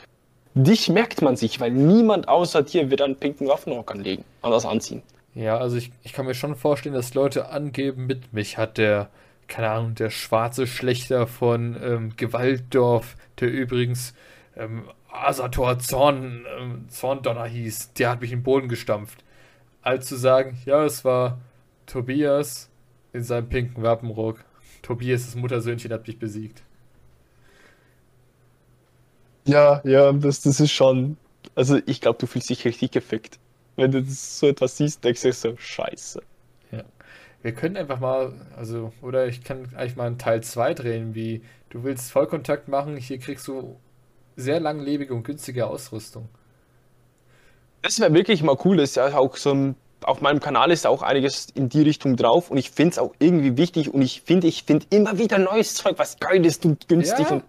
Dich 0.55 0.89
merkt 0.89 1.21
man 1.21 1.35
sich, 1.35 1.59
weil 1.59 1.71
niemand 1.71 2.27
außer 2.27 2.63
dir 2.63 2.89
wird 2.89 3.01
einen 3.01 3.15
pinken 3.15 3.47
Waffenrock 3.47 3.91
anlegen, 3.91 4.23
anders 4.41 4.65
anziehen. 4.65 5.03
Ja, 5.35 5.57
also 5.57 5.77
ich, 5.77 5.91
ich 6.03 6.13
kann 6.13 6.25
mir 6.25 6.33
schon 6.33 6.55
vorstellen, 6.55 6.95
dass 6.95 7.13
Leute 7.13 7.49
angeben, 7.49 8.07
mit 8.07 8.33
mich 8.33 8.57
hat 8.57 8.77
der, 8.77 9.09
keine 9.47 9.69
Ahnung, 9.69 9.95
der 9.95 10.09
schwarze 10.09 10.65
Schlechter 10.65 11.27
von 11.27 11.77
ähm, 11.81 12.13
Gewaltdorf, 12.17 13.15
der 13.39 13.51
übrigens 13.51 14.13
ähm, 14.57 14.83
Asator 15.11 15.79
Zorn, 15.79 16.45
ähm, 16.59 16.89
Zorndonner 16.89 17.45
hieß, 17.45 17.93
der 17.93 18.09
hat 18.09 18.21
mich 18.21 18.31
in 18.31 18.39
den 18.39 18.43
Boden 18.43 18.69
gestampft. 18.69 19.23
Als 19.81 20.07
zu 20.07 20.15
sagen, 20.15 20.57
ja, 20.65 20.83
es 20.83 21.05
war 21.05 21.39
Tobias 21.85 22.69
in 23.13 23.23
seinem 23.23 23.49
pinken 23.49 23.83
Waffenrock. 23.83 24.43
Tobias, 24.81 25.25
das 25.25 25.35
Muttersöhnchen, 25.35 25.91
hat 25.91 26.07
mich 26.07 26.19
besiegt. 26.19 26.63
Ja, 29.49 29.81
ja, 29.83 30.11
das, 30.11 30.41
das 30.41 30.59
ist 30.59 30.71
schon. 30.71 31.17
Also 31.55 31.79
ich 31.85 32.01
glaube, 32.01 32.19
du 32.19 32.27
fühlst 32.27 32.49
dich 32.49 32.65
richtig 32.65 32.91
gefickt. 32.91 33.39
Wenn 33.75 33.91
du 33.91 34.03
so 34.03 34.47
etwas 34.47 34.77
siehst, 34.77 35.03
denkst 35.03 35.21
du 35.21 35.33
so, 35.33 35.55
scheiße. 35.57 36.21
Ja. 36.71 36.83
Wir 37.41 37.53
können 37.53 37.77
einfach 37.77 37.99
mal, 37.99 38.33
also, 38.57 38.91
oder 39.01 39.27
ich 39.27 39.43
kann 39.43 39.69
eigentlich 39.75 39.95
mal 39.95 40.07
einen 40.07 40.17
Teil 40.17 40.43
2 40.43 40.73
drehen, 40.73 41.15
wie 41.15 41.41
du 41.69 41.83
willst 41.83 42.11
Vollkontakt 42.11 42.67
machen, 42.67 42.97
hier 42.97 43.19
kriegst 43.19 43.47
du 43.47 43.77
sehr 44.35 44.59
langlebige 44.59 45.13
und 45.13 45.23
günstige 45.23 45.67
Ausrüstung. 45.67 46.29
Das 47.81 47.99
wäre 47.99 48.13
wirklich 48.13 48.43
mal 48.43 48.57
cool, 48.65 48.77
das 48.77 48.91
ist 48.91 48.95
ja 48.97 49.17
auch 49.17 49.37
so 49.37 49.53
ein, 49.53 49.75
auf 50.03 50.21
meinem 50.21 50.39
Kanal 50.39 50.71
ist 50.71 50.85
auch 50.85 51.01
einiges 51.01 51.47
in 51.53 51.69
die 51.69 51.81
Richtung 51.81 52.15
drauf 52.17 52.51
und 52.51 52.57
ich 52.57 52.71
finde 52.71 52.91
es 52.91 52.99
auch 52.99 53.13
irgendwie 53.19 53.57
wichtig 53.57 53.93
und 53.93 54.01
ich 54.01 54.21
finde, 54.21 54.47
ich 54.47 54.63
finde 54.63 54.85
immer 54.89 55.17
wieder 55.17 55.37
neues 55.37 55.75
Zeug, 55.75 55.97
was 55.97 56.19
geil 56.19 56.45
ist 56.45 56.65
und 56.65 56.87
günstig 56.87 57.29
ja. 57.29 57.35
und 57.35 57.43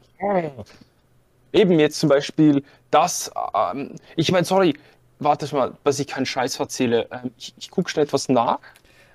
Eben 1.52 1.78
jetzt 1.78 1.98
zum 1.98 2.09
Beispiel 2.09 2.62
das, 2.90 3.31
ähm, 3.55 3.97
ich 4.16 4.31
meine, 4.31 4.44
sorry, 4.44 4.74
warte 5.18 5.52
mal, 5.55 5.72
dass 5.85 5.98
ich 5.98 6.06
keinen 6.06 6.27
Scheiß 6.27 6.59
erzähle. 6.60 7.09
Ähm, 7.10 7.31
ich, 7.39 7.55
ich 7.59 7.70
gucke 7.70 7.90
schnell 7.90 8.05
etwas 8.05 8.28
nach. 8.28 8.60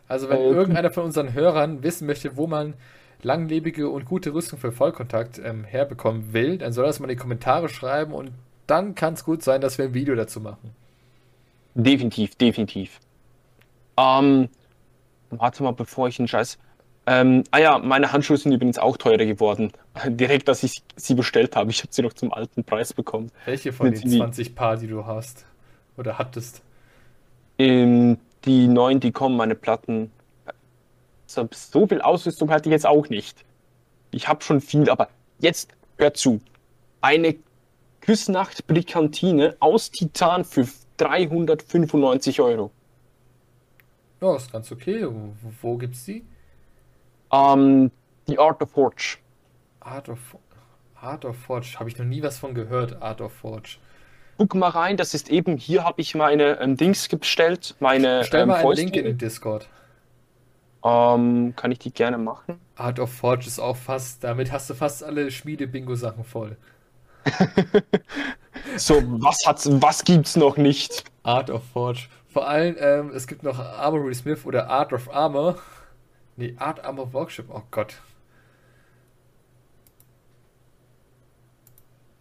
Also 0.08 0.30
wenn 0.30 0.40
äh, 0.40 0.50
irgendeiner 0.50 0.92
von 0.92 1.06
unseren 1.06 1.34
Hörern 1.34 1.84
wissen 1.84 2.06
möchte, 2.06 2.38
wo 2.38 2.48
man 2.48 2.76
langlebige 3.24 3.90
und 3.90 4.06
gute 4.06 4.34
Rüstung 4.34 4.60
für 4.60 4.72
Vollkontakt 4.72 5.40
ähm, 5.40 5.64
herbekommen 5.64 6.34
will, 6.34 6.58
dann 6.58 6.74
soll 6.74 6.86
das 6.86 7.00
mal 7.00 7.10
in 7.10 7.18
die 7.18 7.22
Kommentare 7.22 7.70
schreiben 7.70 8.14
und 8.14 8.32
dann 8.68 8.96
kann 8.96 9.14
es 9.14 9.24
gut 9.24 9.44
sein, 9.44 9.62
dass 9.62 9.78
wir 9.78 9.86
ein 9.86 9.94
Video 9.94 10.16
dazu 10.16 10.42
machen. 10.42 10.76
Definitiv, 11.74 12.36
definitiv. 12.36 13.00
Ähm, 13.98 14.50
warte 15.30 15.64
mal, 15.64 15.72
bevor 15.72 16.08
ich 16.08 16.20
einen 16.20 16.28
Scheiß. 16.28 16.58
Ähm, 17.08 17.44
ah 17.52 17.60
ja, 17.60 17.78
meine 17.78 18.12
Handschuhe 18.12 18.38
sind 18.38 18.52
übrigens 18.52 18.80
auch 18.80 18.98
teurer 18.98 19.26
geworden. 19.26 19.72
Direkt, 20.08 20.50
als 20.50 20.64
ich 20.64 20.82
sie 20.96 21.14
bestellt 21.14 21.56
habe. 21.56 21.70
Ich 21.70 21.82
habe 21.82 21.94
sie 21.94 22.02
noch 22.02 22.14
zum 22.14 22.34
alten 22.34 22.64
Preis 22.64 22.94
bekommen. 22.94 23.32
Welche 23.46 23.74
von 23.74 23.92
den 23.92 24.10
20 24.10 24.56
Paar, 24.56 24.78
die 24.78 24.88
du 24.88 25.06
hast? 25.06 25.46
Oder 25.98 26.18
hattest? 26.18 26.62
Ähm, 27.60 28.18
die 28.44 28.68
neuen, 28.68 29.00
die 29.00 29.12
kommen, 29.12 29.38
meine 29.38 29.56
Platten. 29.56 30.12
So, 31.28 31.48
so 31.52 31.88
viel 31.88 32.02
Ausrüstung 32.02 32.50
hatte 32.50 32.70
ich 32.70 32.74
jetzt 32.74 32.86
auch 32.86 33.10
nicht. 33.10 33.46
Ich 34.12 34.28
habe 34.28 34.44
schon 34.44 34.62
viel, 34.62 34.90
aber 34.90 35.10
jetzt 35.40 35.72
hör 35.98 36.14
zu. 36.14 36.42
Eine 37.02 37.36
Küssnacht-Brikantine 38.02 39.56
aus 39.60 39.92
Titan 39.92 40.44
für 40.44 40.68
395 40.98 42.42
Euro. 42.42 42.72
Ja, 44.22 44.36
ist 44.36 44.52
ganz 44.52 44.72
okay. 44.72 45.06
Wo, 45.08 45.34
wo 45.62 45.78
gibt's 45.78 46.06
die? 46.06 46.24
Ähm, 47.36 47.92
die 48.28 48.40
Art 48.40 48.62
of 48.62 48.72
Forge. 48.72 49.18
Art 49.80 50.10
of, 50.10 50.20
Art 51.00 51.26
of 51.26 51.36
Forge. 51.38 51.76
Habe 51.80 51.90
ich 51.90 51.98
noch 51.98 52.06
nie 52.06 52.24
was 52.24 52.38
von 52.38 52.54
gehört, 52.54 53.02
Art 53.02 53.22
of 53.22 53.34
Forge. 53.34 53.78
Guck 54.38 54.56
mal 54.56 54.70
rein, 54.70 54.98
das 54.98 55.14
ist 55.14 55.30
eben, 55.30 55.56
hier 55.56 55.84
habe 55.86 56.02
ich 56.02 56.14
meine 56.14 56.60
ähm, 56.60 56.76
Dings 56.76 57.08
bestellt, 57.08 57.76
meine 57.80 58.24
Stell 58.26 58.42
ähm, 58.42 58.50
mal 58.50 58.58
einen 58.58 58.74
Link 58.74 58.96
in 58.96 59.06
den 59.06 59.18
Discord. 59.18 59.68
Ähm, 60.84 61.54
kann 61.56 61.72
ich 61.72 61.80
die 61.80 61.92
gerne 61.92 62.18
machen? 62.18 62.60
Art 62.76 63.00
of 63.00 63.12
Forge 63.12 63.48
ist 63.48 63.60
auch 63.60 63.78
fast, 63.78 64.24
damit 64.24 64.52
hast 64.52 64.70
du 64.70 64.74
fast 64.74 65.04
alle 65.04 65.32
Schmiede-Bingo-Sachen 65.32 66.26
voll. 66.26 66.58
so, 68.78 69.02
was 69.22 69.40
hat's, 69.48 69.70
was 69.82 70.04
gibt's 70.04 70.36
noch 70.36 70.58
nicht? 70.58 71.06
Art 71.24 71.50
of 71.50 71.64
Forge. 71.74 72.08
Vor 72.28 72.48
allem, 72.48 72.76
ähm, 72.78 73.12
es 73.16 73.28
gibt 73.28 73.44
noch 73.44 73.58
Armory 73.58 74.14
Smith 74.14 74.46
oder 74.46 74.70
Art 74.70 74.92
of 74.92 75.12
Armor. 75.14 75.56
Nee, 76.38 76.54
Art 76.58 76.84
Armor 76.84 77.14
Workshop, 77.14 77.46
oh 77.50 77.64
Gott. 77.72 78.02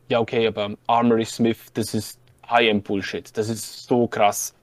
Ja, 0.09 0.21
okay, 0.21 0.47
aber 0.47 0.77
Armory 0.87 1.25
Smith, 1.25 1.73
das 1.73 1.95
ist 1.95 2.21
High-End 2.49 2.85
Bullshit. 2.85 3.37
Das 3.37 3.49
ist 3.49 3.87
so 3.87 4.07
krass, 4.07 4.55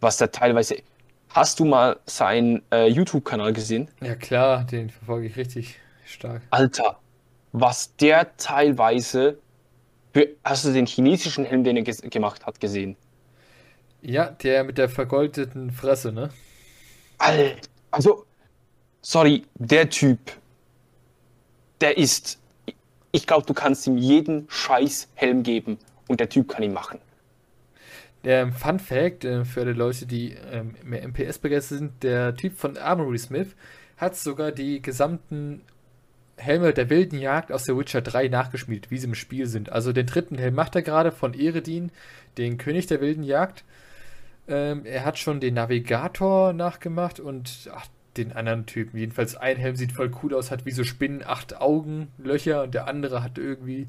was 0.00 0.18
da 0.18 0.26
teilweise. 0.26 0.76
Hast 1.30 1.58
du 1.58 1.64
mal 1.64 1.98
seinen 2.06 2.62
äh, 2.70 2.86
YouTube-Kanal 2.86 3.52
gesehen? 3.52 3.88
Ja 4.00 4.14
klar, 4.14 4.64
den 4.64 4.90
verfolge 4.90 5.26
ich 5.26 5.36
richtig 5.36 5.78
stark. 6.04 6.42
Alter, 6.50 6.98
was 7.52 7.96
der 7.96 8.36
teilweise 8.36 9.38
für, 10.12 10.28
hast 10.44 10.64
du 10.64 10.72
den 10.72 10.86
chinesischen 10.86 11.44
Helm, 11.44 11.64
den 11.64 11.76
er 11.76 11.82
gemacht 11.82 12.46
hat, 12.46 12.60
gesehen? 12.60 12.96
Ja, 14.02 14.30
der 14.30 14.64
mit 14.64 14.78
der 14.78 14.88
vergoldeten 14.88 15.70
Fresse, 15.70 16.12
ne? 16.12 16.30
Alter, 17.18 17.56
also, 17.90 18.25
sorry, 19.06 19.44
der 19.54 19.88
Typ, 19.88 20.18
der 21.80 21.96
ist, 21.96 22.40
ich 23.12 23.26
glaube, 23.26 23.46
du 23.46 23.54
kannst 23.54 23.86
ihm 23.86 23.96
jeden 23.96 24.46
scheiß 24.48 25.08
Helm 25.14 25.44
geben 25.44 25.78
und 26.08 26.18
der 26.18 26.28
Typ 26.28 26.48
kann 26.48 26.64
ihn 26.64 26.72
machen. 26.72 26.98
Der 28.24 28.50
Fun 28.50 28.80
Fact 28.80 29.24
äh, 29.24 29.44
für 29.44 29.60
alle 29.60 29.74
Leute, 29.74 30.06
die 30.06 30.34
ähm, 30.50 30.74
mehr 30.82 31.06
MPS 31.06 31.38
begeistert 31.38 31.78
sind, 31.78 32.02
der 32.02 32.34
Typ 32.34 32.58
von 32.58 32.76
Armory 32.76 33.18
Smith 33.18 33.54
hat 33.96 34.16
sogar 34.16 34.50
die 34.50 34.82
gesamten 34.82 35.62
Helme 36.36 36.72
der 36.72 36.90
wilden 36.90 37.20
Jagd 37.20 37.52
aus 37.52 37.62
der 37.62 37.78
Witcher 37.78 38.02
3 38.02 38.26
nachgeschmiedet, 38.26 38.90
wie 38.90 38.98
sie 38.98 39.06
im 39.06 39.14
Spiel 39.14 39.46
sind. 39.46 39.70
Also 39.70 39.92
den 39.92 40.06
dritten 40.06 40.36
Helm 40.36 40.56
macht 40.56 40.74
er 40.74 40.82
gerade 40.82 41.12
von 41.12 41.32
Eredin, 41.32 41.92
den 42.38 42.58
König 42.58 42.88
der 42.88 43.00
wilden 43.00 43.22
Jagd. 43.22 43.62
Ähm, 44.48 44.84
er 44.84 45.04
hat 45.04 45.16
schon 45.16 45.38
den 45.38 45.54
Navigator 45.54 46.52
nachgemacht 46.52 47.20
und 47.20 47.70
ach, 47.72 47.86
den 48.18 48.32
anderen 48.32 48.66
Typen. 48.66 48.98
Jedenfalls 48.98 49.36
ein 49.36 49.56
Helm 49.56 49.76
sieht 49.76 49.92
voll 49.92 50.10
cool 50.22 50.34
aus, 50.34 50.50
hat 50.50 50.66
wie 50.66 50.72
so 50.72 50.84
Spinnen 50.84 51.22
acht 51.24 51.60
Augen, 51.60 52.08
Löcher 52.18 52.62
und 52.62 52.74
der 52.74 52.86
andere 52.88 53.22
hat 53.22 53.38
irgendwie 53.38 53.88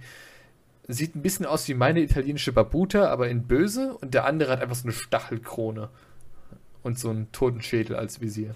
sieht 0.88 1.16
ein 1.16 1.22
bisschen 1.22 1.46
aus 1.46 1.68
wie 1.68 1.74
meine 1.74 2.00
italienische 2.00 2.54
Babuta, 2.54 3.10
aber 3.10 3.28
in 3.30 3.44
böse 3.44 3.94
und 4.00 4.14
der 4.14 4.26
andere 4.26 4.54
hat 4.54 4.62
einfach 4.62 4.76
so 4.76 4.84
eine 4.84 4.94
Stachelkrone 4.94 5.90
und 6.84 6.98
so 6.98 7.10
einen 7.10 7.32
Totenschädel 7.32 7.96
als 7.96 8.22
Visier. 8.22 8.56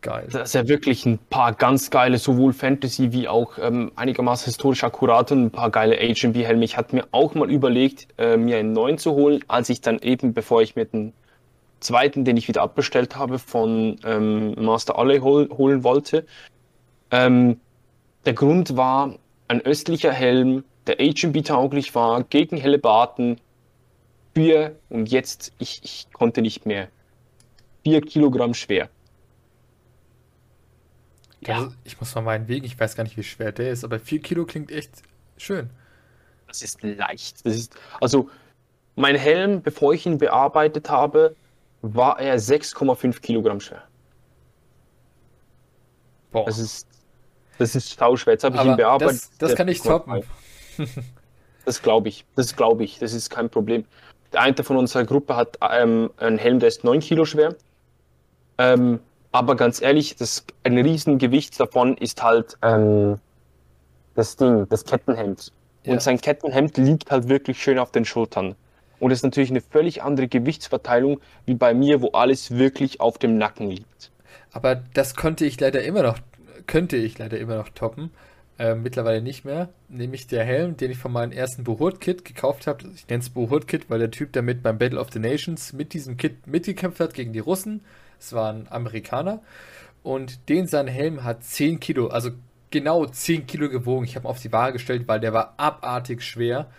Geil. 0.00 0.28
Das 0.30 0.48
ist 0.50 0.54
ja 0.54 0.68
wirklich 0.68 1.06
ein 1.06 1.18
paar 1.18 1.54
ganz 1.54 1.90
geile, 1.90 2.18
sowohl 2.18 2.52
Fantasy 2.52 3.12
wie 3.12 3.26
auch 3.26 3.56
ähm, 3.58 3.90
einigermaßen 3.96 4.44
historisch 4.44 4.84
akkurat 4.84 5.32
und 5.32 5.44
ein 5.44 5.50
paar 5.50 5.70
geile 5.70 5.96
HB-Helme. 5.96 6.64
Ich 6.64 6.76
hatte 6.76 6.94
mir 6.94 7.06
auch 7.10 7.34
mal 7.34 7.50
überlegt, 7.50 8.08
äh, 8.18 8.36
mir 8.36 8.58
einen 8.58 8.72
neuen 8.72 8.98
zu 8.98 9.12
holen, 9.12 9.42
als 9.48 9.70
ich 9.70 9.80
dann 9.80 9.98
eben, 10.00 10.34
bevor 10.34 10.60
ich 10.60 10.76
mir 10.76 10.84
den 10.84 11.14
zweiten, 11.84 12.24
den 12.24 12.36
ich 12.36 12.48
wieder 12.48 12.62
abbestellt 12.62 13.16
habe, 13.16 13.38
von 13.38 13.98
ähm, 14.04 14.54
Master 14.62 14.98
Alley 14.98 15.20
hol 15.20 15.48
holen 15.50 15.84
wollte. 15.84 16.26
Ähm, 17.10 17.60
der 18.26 18.34
Grund 18.34 18.76
war 18.76 19.16
ein 19.48 19.60
östlicher 19.60 20.12
Helm, 20.12 20.64
der 20.86 20.96
HMB-tauglich 20.96 21.94
war, 21.94 22.24
gegen 22.24 22.56
helle 22.56 22.78
Barten, 22.78 23.38
für, 24.34 24.76
und 24.88 25.10
jetzt, 25.10 25.52
ich, 25.58 25.80
ich 25.84 26.08
konnte 26.12 26.42
nicht 26.42 26.66
mehr, 26.66 26.88
vier 27.84 28.00
Kilogramm 28.00 28.54
schwer. 28.54 28.88
Ja. 31.40 31.56
Also, 31.56 31.72
ich 31.84 32.00
muss 32.00 32.14
mal 32.14 32.22
meinen 32.22 32.48
Weg, 32.48 32.64
ich 32.64 32.78
weiß 32.78 32.96
gar 32.96 33.04
nicht, 33.04 33.16
wie 33.16 33.22
schwer 33.22 33.52
der 33.52 33.70
ist, 33.70 33.84
aber 33.84 34.00
vier 34.00 34.20
Kilo 34.20 34.44
klingt 34.44 34.70
echt 34.70 35.02
schön. 35.36 35.70
Das 36.48 36.62
ist 36.62 36.82
leicht. 36.82 37.46
Das 37.46 37.54
ist, 37.54 37.76
also, 38.00 38.28
mein 38.96 39.16
Helm, 39.16 39.62
bevor 39.62 39.92
ich 39.92 40.06
ihn 40.06 40.18
bearbeitet 40.18 40.88
habe, 40.90 41.36
war 41.92 42.18
er 42.18 42.38
6,5 42.38 43.20
Kilogramm 43.20 43.60
schwer. 43.60 43.82
Boah. 46.32 46.46
Das 46.46 46.58
ist, 46.58 46.88
das 47.58 47.74
ist 47.74 47.98
sauschwer. 47.98 48.32
Jetzt 48.32 48.44
habe 48.44 48.56
ich 48.56 48.64
ihn 48.64 48.76
bearbeitet. 48.76 49.22
Das, 49.38 49.38
das 49.38 49.54
kann 49.54 49.68
ich 49.68 49.80
toppen. 49.80 50.22
Das 51.66 51.80
glaube 51.80 52.10
ich. 52.10 52.26
Das 52.36 52.56
glaube 52.56 52.84
ich. 52.84 52.98
Das 52.98 53.14
ist 53.14 53.30
kein 53.30 53.48
Problem. 53.48 53.86
Der 54.34 54.42
eine 54.42 54.62
von 54.62 54.76
unserer 54.76 55.04
Gruppe 55.04 55.34
hat 55.34 55.56
ähm, 55.62 56.10
einen 56.18 56.36
Helm, 56.36 56.58
der 56.58 56.68
ist 56.68 56.84
9 56.84 57.00
Kilo 57.00 57.24
schwer. 57.24 57.54
Ähm, 58.58 59.00
aber 59.32 59.56
ganz 59.56 59.80
ehrlich, 59.80 60.14
das, 60.16 60.44
ein 60.62 60.76
Riesengewicht 60.76 61.58
davon 61.58 61.96
ist 61.96 62.22
halt 62.22 62.58
ähm, 62.60 63.18
das 64.14 64.36
Ding, 64.36 64.68
das 64.68 64.84
Kettenhemd. 64.84 65.52
Ja. 65.84 65.94
Und 65.94 66.02
sein 66.02 66.20
Kettenhemd 66.20 66.76
liegt 66.76 67.10
halt 67.10 67.30
wirklich 67.30 67.62
schön 67.62 67.78
auf 67.78 67.92
den 67.92 68.04
Schultern. 68.04 68.56
Und 69.04 69.10
es 69.10 69.18
ist 69.18 69.24
natürlich 69.24 69.50
eine 69.50 69.60
völlig 69.60 70.02
andere 70.02 70.28
Gewichtsverteilung 70.28 71.20
wie 71.44 71.52
bei 71.52 71.74
mir, 71.74 72.00
wo 72.00 72.12
alles 72.12 72.52
wirklich 72.52 73.02
auf 73.02 73.18
dem 73.18 73.36
Nacken 73.36 73.68
liegt. 73.68 74.10
Aber 74.50 74.76
das 74.94 75.14
konnte 75.14 75.44
ich 75.44 75.60
leider 75.60 75.82
immer 75.82 76.02
noch, 76.02 76.18
könnte 76.66 76.96
ich 76.96 77.18
leider 77.18 77.38
immer 77.38 77.56
noch 77.56 77.68
toppen. 77.68 78.12
Äh, 78.58 78.74
mittlerweile 78.74 79.20
nicht 79.20 79.44
mehr. 79.44 79.68
Nämlich 79.90 80.26
der 80.26 80.42
Helm, 80.46 80.78
den 80.78 80.90
ich 80.90 80.96
von 80.96 81.12
meinem 81.12 81.32
ersten 81.32 81.64
Bohurt-Kit 81.64 82.24
gekauft 82.24 82.66
habe. 82.66 82.82
Ich 82.94 83.06
nenne 83.06 83.20
es 83.22 83.28
Bohurt-Kit, 83.28 83.90
weil 83.90 83.98
der 83.98 84.10
Typ 84.10 84.32
damit 84.32 84.62
beim 84.62 84.78
Battle 84.78 84.98
of 84.98 85.12
the 85.12 85.18
Nations 85.18 85.74
mit 85.74 85.92
diesem 85.92 86.16
Kit 86.16 86.46
mitgekämpft 86.46 86.98
hat 86.98 87.12
gegen 87.12 87.34
die 87.34 87.40
Russen. 87.40 87.82
Es 88.18 88.32
war 88.32 88.50
ein 88.50 88.68
Amerikaner. 88.70 89.42
Und 90.02 90.48
den 90.48 90.66
sein 90.66 90.88
Helm 90.88 91.24
hat 91.24 91.44
10 91.44 91.78
Kilo, 91.78 92.06
also 92.06 92.30
genau 92.70 93.04
10 93.04 93.46
Kilo 93.46 93.68
gewogen. 93.68 94.06
Ich 94.06 94.16
habe 94.16 94.26
ihn 94.26 94.30
auf 94.30 94.40
die 94.40 94.50
Waage 94.50 94.72
gestellt, 94.72 95.06
weil 95.08 95.20
der 95.20 95.34
war 95.34 95.52
abartig 95.58 96.22
schwer. 96.22 96.70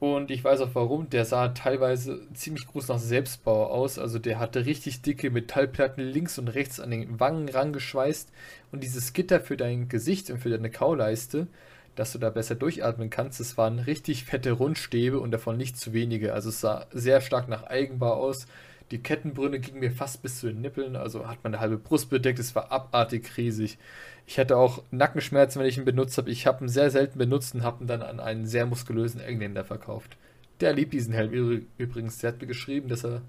Und 0.00 0.30
ich 0.30 0.44
weiß 0.44 0.60
auch 0.60 0.74
warum. 0.74 1.10
Der 1.10 1.24
sah 1.24 1.48
teilweise 1.48 2.20
ziemlich 2.32 2.66
groß 2.66 2.88
nach 2.88 2.98
Selbstbau 2.98 3.66
aus. 3.66 3.98
Also 3.98 4.18
der 4.18 4.38
hatte 4.38 4.64
richtig 4.64 5.02
dicke 5.02 5.30
Metallplatten 5.30 6.04
links 6.04 6.38
und 6.38 6.48
rechts 6.48 6.78
an 6.78 6.90
den 6.90 7.18
Wangen 7.18 7.48
rangeschweißt. 7.48 8.30
Und 8.70 8.84
dieses 8.84 9.12
Gitter 9.12 9.40
für 9.40 9.56
dein 9.56 9.88
Gesicht 9.88 10.30
und 10.30 10.38
für 10.38 10.50
deine 10.50 10.70
Kauleiste, 10.70 11.48
dass 11.96 12.12
du 12.12 12.18
da 12.18 12.30
besser 12.30 12.54
durchatmen 12.54 13.10
kannst, 13.10 13.40
das 13.40 13.58
waren 13.58 13.80
richtig 13.80 14.24
fette 14.24 14.52
Rundstäbe 14.52 15.18
und 15.18 15.32
davon 15.32 15.56
nicht 15.56 15.76
zu 15.76 15.92
wenige. 15.92 16.32
Also 16.32 16.50
es 16.50 16.60
sah 16.60 16.86
sehr 16.92 17.20
stark 17.20 17.48
nach 17.48 17.64
Eigenbau 17.64 18.12
aus. 18.12 18.46
Die 18.90 18.98
Kettenbrünne 18.98 19.60
ging 19.60 19.80
mir 19.80 19.90
fast 19.90 20.22
bis 20.22 20.40
zu 20.40 20.46
den 20.46 20.62
Nippeln, 20.62 20.96
also 20.96 21.28
hat 21.28 21.44
meine 21.44 21.60
halbe 21.60 21.76
Brust 21.76 22.08
bedeckt. 22.08 22.38
Es 22.38 22.54
war 22.54 22.72
abartig 22.72 23.36
riesig. 23.36 23.78
Ich 24.26 24.38
hatte 24.38 24.56
auch 24.56 24.82
Nackenschmerzen, 24.90 25.60
wenn 25.60 25.68
ich 25.68 25.76
ihn 25.76 25.84
benutzt 25.84 26.16
habe. 26.16 26.30
Ich 26.30 26.46
habe 26.46 26.64
ihn 26.64 26.68
sehr 26.68 26.90
selten 26.90 27.18
benutzt 27.18 27.54
und 27.54 27.62
habe 27.62 27.84
ihn 27.84 27.86
dann 27.86 28.02
an 28.02 28.18
einen 28.20 28.46
sehr 28.46 28.64
muskulösen 28.64 29.20
Engländer 29.20 29.64
verkauft. 29.64 30.16
Der 30.60 30.72
liebt 30.72 30.92
diesen 30.92 31.12
Helm 31.12 31.32
übrigens. 31.76 32.18
Der 32.18 32.32
hat 32.32 32.40
mir 32.40 32.46
geschrieben, 32.46 32.88
dass 32.88 33.04
er 33.04 33.22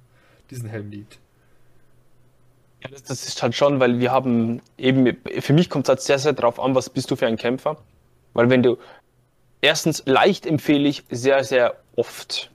diesen 0.50 0.70
Helm 0.70 0.90
liebt. 0.90 1.20
Ja, 2.82 2.90
das, 2.90 3.04
das 3.04 3.28
ist 3.28 3.44
halt 3.44 3.56
schon, 3.56 3.80
weil 3.82 4.00
wir 4.00 4.12
haben 4.12 4.62
eben, 4.78 5.18
für 5.40 5.54
mich 5.54 5.70
kommt 5.70 5.86
es 5.86 5.90
halt 5.90 6.02
sehr, 6.02 6.20
sehr 6.20 6.34
darauf 6.34 6.60
an, 6.60 6.76
was 6.76 6.90
bist 6.90 7.12
du 7.12 7.18
für 7.18 7.28
ein 7.28 7.36
Kämpfer. 7.36 7.78
Weil 8.34 8.50
wenn 8.50 8.64
du, 8.64 8.78
erstens 9.62 10.04
leicht 10.06 10.46
empfehle 10.46 10.88
ich 10.88 11.04
sehr, 11.10 11.44
sehr 11.44 11.76
oft 11.98 12.52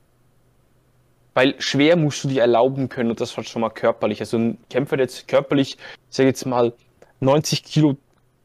weil 1.34 1.54
schwer 1.58 1.96
musst 1.96 2.24
du 2.24 2.28
dir 2.28 2.42
erlauben 2.42 2.88
können 2.88 3.10
und 3.10 3.20
das 3.20 3.36
war 3.36 3.44
schon 3.44 3.60
mal 3.60 3.70
körperlich. 3.70 4.20
Also 4.20 4.38
ein 4.38 4.58
Kämpfer, 4.70 4.96
der 4.96 5.06
jetzt 5.06 5.28
körperlich, 5.28 5.76
ich 6.10 6.16
sage 6.16 6.28
jetzt 6.28 6.46
mal, 6.46 6.72
90 7.20 7.64
Kilo 7.64 7.96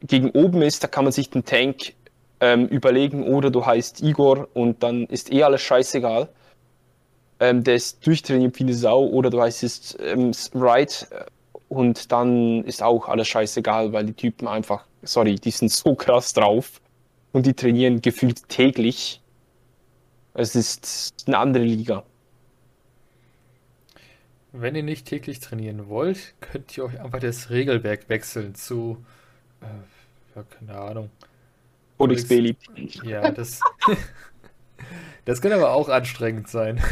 gegen 0.02 0.30
oben 0.30 0.62
ist, 0.62 0.82
da 0.82 0.88
kann 0.88 1.04
man 1.04 1.12
sich 1.12 1.30
den 1.30 1.44
Tank 1.44 1.94
ähm, 2.40 2.66
überlegen 2.66 3.22
oder 3.24 3.50
du 3.50 3.64
heißt 3.64 4.02
Igor 4.02 4.48
und 4.54 4.82
dann 4.82 5.06
ist 5.06 5.32
eh 5.32 5.42
alles 5.42 5.60
scheißegal. 5.62 6.28
Ähm, 7.38 7.64
der 7.64 7.76
ist 7.76 8.06
durchtrainiert 8.06 8.58
wie 8.58 8.64
eine 8.64 8.74
Sau 8.74 9.06
oder 9.06 9.30
du 9.30 9.40
heißt 9.40 9.98
ähm, 10.00 10.32
Right 10.54 11.06
äh, 11.10 11.24
und 11.68 12.10
dann 12.10 12.64
ist 12.64 12.82
auch 12.82 13.08
alles 13.08 13.28
scheißegal, 13.28 13.92
weil 13.92 14.06
die 14.06 14.14
Typen 14.14 14.48
einfach, 14.48 14.84
sorry, 15.02 15.36
die 15.36 15.50
sind 15.50 15.70
so 15.70 15.94
krass 15.94 16.32
drauf 16.32 16.80
und 17.32 17.46
die 17.46 17.54
trainieren 17.54 18.02
gefühlt 18.02 18.48
täglich. 18.48 19.20
Es 20.34 20.54
ist 20.56 21.14
eine 21.26 21.38
andere 21.38 21.64
Liga. 21.64 22.04
Wenn 24.52 24.74
ihr 24.74 24.82
nicht 24.82 25.06
täglich 25.06 25.40
trainieren 25.40 25.88
wollt, 25.88 26.34
könnt 26.40 26.76
ihr 26.76 26.84
euch 26.84 27.00
einfach 27.00 27.20
das 27.20 27.50
Regelwerk 27.50 28.08
wechseln 28.08 28.54
zu, 28.54 29.04
äh, 29.60 30.36
ja, 30.36 30.42
keine 30.42 30.78
Ahnung. 30.78 31.10
Codex 31.98 32.26
Belli. 32.26 32.56
Ja, 33.04 33.30
das, 33.30 33.60
das 35.24 35.40
kann 35.40 35.52
aber 35.52 35.72
auch 35.72 35.88
anstrengend 35.88 36.48
sein. 36.48 36.80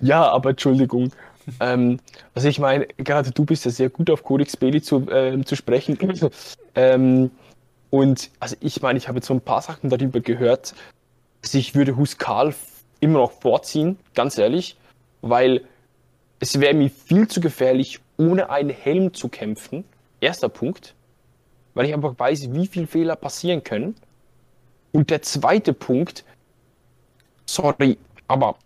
Ja, 0.00 0.28
aber 0.28 0.50
Entschuldigung. 0.50 1.12
ähm, 1.60 1.98
also 2.34 2.48
ich 2.48 2.58
meine, 2.58 2.86
gerade 2.98 3.30
du 3.30 3.44
bist 3.44 3.64
ja 3.64 3.70
sehr 3.70 3.88
gut 3.88 4.10
auf 4.10 4.22
Codex 4.22 4.56
Belli 4.56 4.82
zu, 4.82 5.08
äh, 5.08 5.42
zu 5.44 5.56
sprechen. 5.56 5.96
ähm, 6.74 7.30
und 7.90 8.30
also 8.40 8.56
ich 8.60 8.82
meine, 8.82 8.98
ich 8.98 9.08
habe 9.08 9.18
jetzt 9.18 9.28
so 9.28 9.34
ein 9.34 9.40
paar 9.40 9.62
Sachen 9.62 9.88
darüber 9.88 10.20
gehört. 10.20 10.74
Also 11.42 11.58
ich 11.58 11.74
würde 11.74 11.96
Huskal 11.96 12.54
immer 13.00 13.20
noch 13.20 13.32
vorziehen, 13.32 13.98
ganz 14.14 14.36
ehrlich, 14.36 14.76
weil 15.22 15.62
es 16.44 16.60
wäre 16.60 16.74
mir 16.74 16.90
viel 16.90 17.26
zu 17.26 17.40
gefährlich, 17.40 18.00
ohne 18.18 18.50
einen 18.50 18.68
Helm 18.68 19.14
zu 19.14 19.30
kämpfen. 19.30 19.82
Erster 20.20 20.50
Punkt, 20.50 20.94
weil 21.72 21.86
ich 21.86 21.94
einfach 21.94 22.18
weiß, 22.18 22.52
wie 22.52 22.66
viele 22.66 22.86
Fehler 22.86 23.16
passieren 23.16 23.64
können. 23.64 23.94
Und 24.92 25.08
der 25.08 25.22
zweite 25.22 25.72
Punkt, 25.72 26.22
sorry, 27.46 27.96
aber 28.28 28.58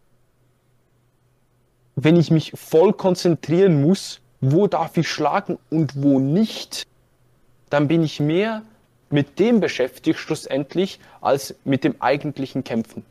wenn 1.94 2.16
ich 2.16 2.32
mich 2.32 2.50
voll 2.56 2.92
konzentrieren 2.92 3.80
muss, 3.80 4.20
wo 4.40 4.66
darf 4.66 4.96
ich 4.96 5.09
schlagen 5.09 5.56
und 5.70 6.02
wo 6.02 6.18
nicht, 6.18 6.84
dann 7.70 7.86
bin 7.86 8.02
ich 8.02 8.18
mehr 8.18 8.62
mit 9.09 9.38
dem 9.38 9.60
beschäftigt 9.60 10.18
schlussendlich 10.18 10.98
als 11.20 11.55
mit 11.64 11.84
dem 11.84 11.94
eigentlichen 12.02 12.64
Kämpfen. 12.64 13.05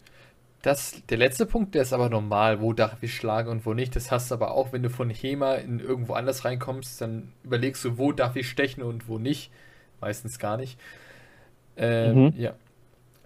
Das, 0.62 1.02
der 1.08 1.18
letzte 1.18 1.46
Punkt, 1.46 1.76
der 1.76 1.84
ist 1.84 1.94
aber 1.94 2.10
normal, 2.10 2.62
wo 2.62 2.74
darf 2.74 3.02
ich 3.04 3.16
schlagen 3.16 3.50
und 3.50 3.66
wo 3.66 3.74
nicht. 3.74 3.96
Das 3.96 4.12
hast 4.12 4.32
du 4.32 4.36
aber 4.36 4.52
auch, 4.52 4.74
wenn 4.74 4.84
du 4.84 4.90
von 4.90 5.10
HEMA 5.10 5.56
in 5.56 5.80
irgendwo 5.80 6.14
anders 6.14 6.46
reinkommst, 6.46 7.00
dann 7.00 7.32
überlegst 7.44 7.86
du, 7.86 7.98
wo 7.98 8.12
darf 8.12 8.36
ich 8.36 8.50
stechen 8.50 8.84
und 8.84 9.08
wo 9.08 9.20
nicht. 9.20 9.52
Meistens 10.02 10.40
gar 10.40 10.58
nicht. 10.58 10.80
Ähm, 11.78 12.26
mhm. 12.26 12.34
Ja. 12.38 12.56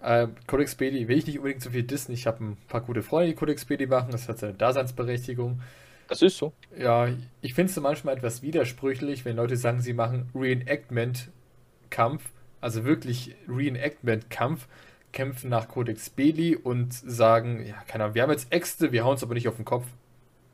Äh, 0.02 0.28
Codex 0.46 0.74
BD 0.74 1.08
will 1.08 1.18
ich 1.18 1.26
nicht 1.26 1.38
unbedingt 1.38 1.62
so 1.62 1.70
viel 1.70 1.84
dissen. 1.84 2.12
Ich 2.12 2.26
habe 2.26 2.44
ein 2.44 2.56
paar 2.68 2.82
gute 2.82 3.02
Freunde, 3.02 3.28
die 3.28 3.34
Codex 3.34 3.64
BD 3.64 3.86
machen. 3.86 4.10
Das 4.10 4.28
hat 4.28 4.38
seine 4.38 4.54
Daseinsberechtigung. 4.54 5.60
Das 6.08 6.20
ist 6.20 6.36
so. 6.36 6.52
Ja, 6.76 7.08
ich 7.40 7.54
finde 7.54 7.70
es 7.70 7.80
manchmal 7.80 8.16
etwas 8.16 8.42
widersprüchlich, 8.42 9.24
wenn 9.24 9.36
Leute 9.36 9.56
sagen, 9.56 9.80
sie 9.80 9.94
machen 9.94 10.28
Reenactment-Kampf, 10.34 12.22
also 12.60 12.84
wirklich 12.84 13.34
Reenactment-Kampf, 13.48 14.68
kämpfen 15.12 15.50
nach 15.50 15.68
Codex 15.68 16.10
Belli 16.10 16.56
und 16.56 16.92
sagen, 16.92 17.64
ja, 17.66 17.76
keine 17.86 18.04
Ahnung, 18.04 18.14
wir 18.14 18.22
haben 18.22 18.30
jetzt 18.30 18.52
Äxte, 18.52 18.92
wir 18.92 19.04
hauen 19.04 19.12
uns 19.12 19.22
aber 19.22 19.34
nicht 19.34 19.48
auf 19.48 19.56
den 19.56 19.64
Kopf. 19.64 19.86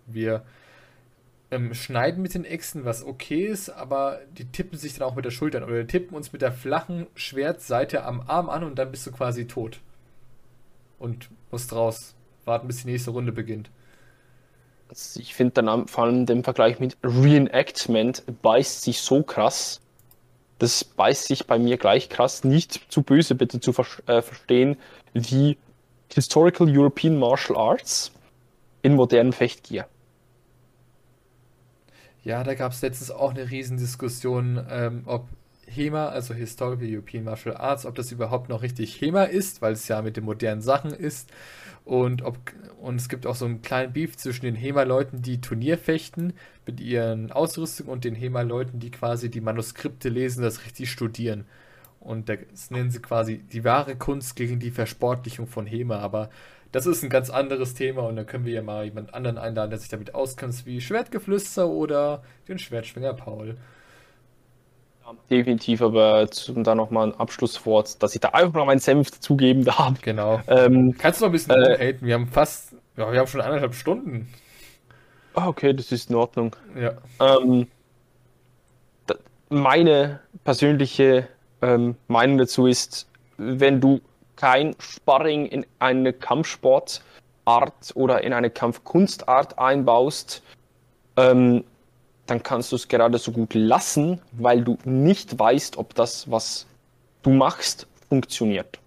Wir 0.06 0.44
ähm, 1.50 1.74
schneiden 1.74 2.22
mit 2.22 2.34
den 2.34 2.44
Äxten, 2.44 2.84
was 2.84 3.04
okay 3.04 3.46
ist, 3.46 3.70
aber 3.70 4.20
die 4.36 4.46
tippen 4.46 4.78
sich 4.78 4.94
dann 4.94 5.08
auch 5.08 5.14
mit 5.14 5.24
der 5.24 5.30
Schultern 5.30 5.62
oder 5.62 5.86
tippen 5.86 6.16
uns 6.16 6.32
mit 6.32 6.42
der 6.42 6.52
flachen 6.52 7.06
Schwertseite 7.14 8.04
am 8.04 8.20
Arm 8.22 8.50
an 8.50 8.64
und 8.64 8.78
dann 8.78 8.90
bist 8.90 9.06
du 9.06 9.12
quasi 9.12 9.46
tot. 9.46 9.80
Und 10.98 11.30
musst 11.50 11.72
raus. 11.72 12.14
Warten, 12.44 12.66
bis 12.66 12.82
die 12.82 12.90
nächste 12.90 13.10
Runde 13.10 13.30
beginnt. 13.30 13.70
Also 14.88 15.20
ich 15.20 15.34
finde 15.34 15.62
dann 15.62 15.86
vor 15.86 16.04
allem 16.04 16.26
den 16.26 16.42
Vergleich 16.42 16.80
mit 16.80 16.96
Reenactment 17.02 18.24
beißt 18.42 18.82
sich 18.82 19.00
so 19.00 19.22
krass. 19.22 19.80
Das 20.58 20.84
beißt 20.84 21.28
sich 21.28 21.46
bei 21.46 21.58
mir 21.58 21.76
gleich 21.76 22.08
krass. 22.08 22.44
Nicht 22.44 22.80
zu 22.88 23.02
böse 23.02 23.34
bitte 23.34 23.60
zu 23.60 23.72
ver 23.72 23.86
äh, 24.06 24.22
verstehen, 24.22 24.76
wie 25.14 25.56
Historical 26.12 26.66
European 26.68 27.18
Martial 27.18 27.56
Arts 27.58 28.12
in 28.82 28.94
modernen 28.94 29.32
Fechtgier. 29.32 29.86
Ja, 32.24 32.42
da 32.42 32.54
gab 32.54 32.72
es 32.72 32.82
letztens 32.82 33.10
auch 33.10 33.30
eine 33.30 33.50
Riesendiskussion, 33.50 34.66
ähm, 34.68 35.02
ob 35.06 35.28
HEMA, 35.68 36.08
also 36.08 36.34
Historical 36.34 36.88
European 36.88 37.24
Martial 37.24 37.56
Arts, 37.56 37.86
ob 37.86 37.94
das 37.94 38.12
überhaupt 38.12 38.48
noch 38.48 38.62
richtig 38.62 39.00
HEMA 39.00 39.24
ist, 39.24 39.62
weil 39.62 39.72
es 39.72 39.88
ja 39.88 40.02
mit 40.02 40.16
den 40.16 40.24
modernen 40.24 40.62
Sachen 40.62 40.92
ist. 40.92 41.30
Und, 41.84 42.22
ob, 42.22 42.38
und 42.80 42.96
es 42.96 43.08
gibt 43.08 43.26
auch 43.26 43.34
so 43.34 43.46
einen 43.46 43.62
kleinen 43.62 43.92
Beef 43.92 44.16
zwischen 44.16 44.44
den 44.44 44.54
HEMA-Leuten, 44.54 45.22
die 45.22 45.40
Turnier 45.40 45.78
fechten 45.78 46.34
mit 46.66 46.80
ihren 46.80 47.32
Ausrüstungen 47.32 47.90
und 47.90 48.04
den 48.04 48.14
HEMA-Leuten, 48.14 48.78
die 48.78 48.90
quasi 48.90 49.30
die 49.30 49.40
Manuskripte 49.40 50.08
lesen, 50.08 50.42
das 50.42 50.64
richtig 50.64 50.90
studieren. 50.90 51.46
Und 52.00 52.28
das 52.28 52.70
nennen 52.70 52.90
sie 52.90 53.00
quasi 53.00 53.38
die 53.38 53.64
wahre 53.64 53.96
Kunst 53.96 54.36
gegen 54.36 54.60
die 54.60 54.70
Versportlichung 54.70 55.46
von 55.46 55.66
HEMA. 55.66 55.98
Aber 55.98 56.30
das 56.72 56.86
ist 56.86 57.02
ein 57.02 57.10
ganz 57.10 57.30
anderes 57.30 57.74
Thema 57.74 58.02
und 58.02 58.16
da 58.16 58.24
können 58.24 58.44
wir 58.44 58.52
ja 58.52 58.62
mal 58.62 58.84
jemand 58.84 59.14
anderen 59.14 59.38
einladen, 59.38 59.70
der 59.70 59.78
sich 59.78 59.88
damit 59.88 60.14
auskennt, 60.14 60.66
wie 60.66 60.80
Schwertgeflüster 60.80 61.68
oder 61.68 62.22
den 62.46 62.58
Schwertschwinger 62.58 63.14
Paul. 63.14 63.56
Definitiv, 65.30 65.82
aber 65.82 66.30
zum 66.30 66.64
da 66.64 66.74
nochmal 66.74 67.08
ein 67.08 67.14
Abschlusswort, 67.14 68.02
dass 68.02 68.14
ich 68.14 68.20
da 68.20 68.30
einfach 68.30 68.54
mal 68.54 68.66
meinen 68.66 68.80
Senf 68.80 69.10
dazugeben 69.10 69.64
darf. 69.64 70.00
Genau. 70.00 70.40
Ähm, 70.48 70.94
Kannst 70.98 71.20
du 71.20 71.24
noch 71.24 71.30
ein 71.30 71.32
bisschen 71.32 71.52
äh, 71.52 71.92
haten? 71.92 72.06
Wir 72.06 72.14
haben 72.14 72.26
fast, 72.26 72.74
ja, 72.96 73.10
wir 73.10 73.18
haben 73.18 73.26
schon 73.26 73.40
eineinhalb 73.40 73.74
Stunden. 73.74 74.28
Ah, 75.34 75.46
okay, 75.46 75.72
das 75.72 75.92
ist 75.92 76.10
in 76.10 76.16
Ordnung. 76.16 76.56
Ja. 76.78 76.94
Ähm, 77.20 77.68
meine 79.48 80.20
persönliche 80.44 81.28
ähm, 81.62 81.96
Meinung 82.08 82.38
dazu 82.38 82.66
ist, 82.66 83.08
wenn 83.36 83.80
du 83.80 84.00
kein 84.36 84.74
Sparring 84.78 85.46
in 85.46 85.66
eine 85.78 86.12
Kampfsportart 86.12 87.92
oder 87.94 88.24
in 88.24 88.32
eine 88.32 88.50
Kampfkunstart 88.50 89.58
einbaust, 89.58 90.42
ähm, 91.16 91.64
dann 92.28 92.42
kannst 92.42 92.72
du 92.72 92.76
es 92.76 92.88
gerade 92.88 93.16
so 93.18 93.32
gut 93.32 93.54
lassen, 93.54 94.20
weil 94.32 94.62
du 94.62 94.78
nicht 94.84 95.38
weißt, 95.38 95.78
ob 95.78 95.94
das, 95.94 96.30
was 96.30 96.66
du 97.22 97.30
machst, 97.30 97.86
funktioniert. 98.08 98.78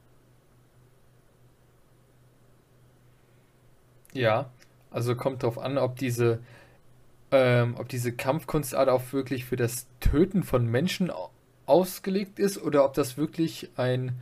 Ja, 4.13 4.51
also 4.91 5.15
kommt 5.15 5.41
darauf 5.41 5.57
an, 5.57 5.79
ob 5.79 5.95
diese, 5.95 6.39
ähm, 7.31 7.75
ob 7.79 7.89
diese 7.89 8.11
Kampfkunstart 8.11 8.89
auch 8.89 9.11
wirklich 9.11 9.45
für 9.45 9.55
das 9.55 9.87
Töten 9.99 10.43
von 10.43 10.67
Menschen 10.67 11.11
ausgelegt 11.65 12.37
ist 12.37 12.61
oder 12.61 12.85
ob 12.85 12.93
das 12.93 13.17
wirklich 13.17 13.69
ein 13.75 14.21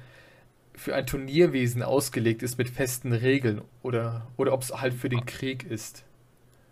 für 0.76 0.96
ein 0.96 1.06
Turnierwesen 1.06 1.84
ausgelegt 1.84 2.42
ist 2.42 2.58
mit 2.58 2.70
festen 2.70 3.12
Regeln 3.12 3.64
oder, 3.84 4.28
oder 4.38 4.54
ob 4.54 4.62
es 4.62 4.72
halt 4.72 4.94
für 4.94 5.10
den 5.10 5.26
Krieg 5.26 5.70
ist. 5.70 6.06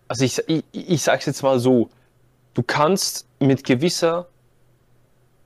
Also 0.07 0.23
ich, 0.23 0.41
ich, 0.47 0.63
ich 0.71 1.01
sage 1.01 1.19
es 1.19 1.25
jetzt 1.25 1.43
mal 1.43 1.59
so, 1.59 1.89
du 2.57 2.63
kannst 2.63 3.27
mit 3.39 3.63
gewisser 3.63 4.25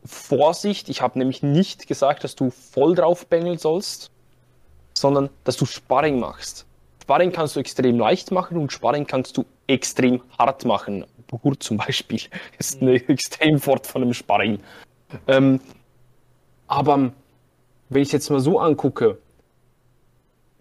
Vorsicht, 0.06 0.88
ich 0.88 1.02
habe 1.02 1.20
nämlich 1.20 1.44
nicht 1.44 1.86
gesagt, 1.86 2.24
dass 2.24 2.36
du 2.36 2.50
voll 2.52 2.96
drauf 2.96 3.28
bengeln 3.28 3.58
sollst, 3.58 4.12
sondern 4.94 5.30
dass 5.44 5.58
du 5.58 5.66
Sparring 5.66 6.20
machst. 6.20 6.66
Sparring 7.02 7.34
kannst 7.34 7.58
du 7.58 7.60
extrem 7.60 8.00
leicht 8.00 8.32
machen 8.32 8.58
und 8.58 8.72
Sparring 8.72 9.06
kannst 9.06 9.36
du 9.36 9.46
extrem 9.68 10.22
hart 10.40 10.64
machen. 10.64 11.06
Buhur 11.28 11.60
zum 11.60 11.78
Beispiel 11.78 12.22
ist 12.58 12.82
eine 12.82 12.94
mhm. 12.94 13.04
Extremfort 13.10 13.82
von 13.84 14.04
einem 14.04 14.14
Sparring. 14.14 14.60
Ähm, 15.28 15.60
aber 16.68 17.12
wenn 17.90 18.02
ich 18.02 18.08
es 18.08 18.14
jetzt 18.14 18.30
mal 18.30 18.40
so 18.40 18.58
angucke, 18.58 19.18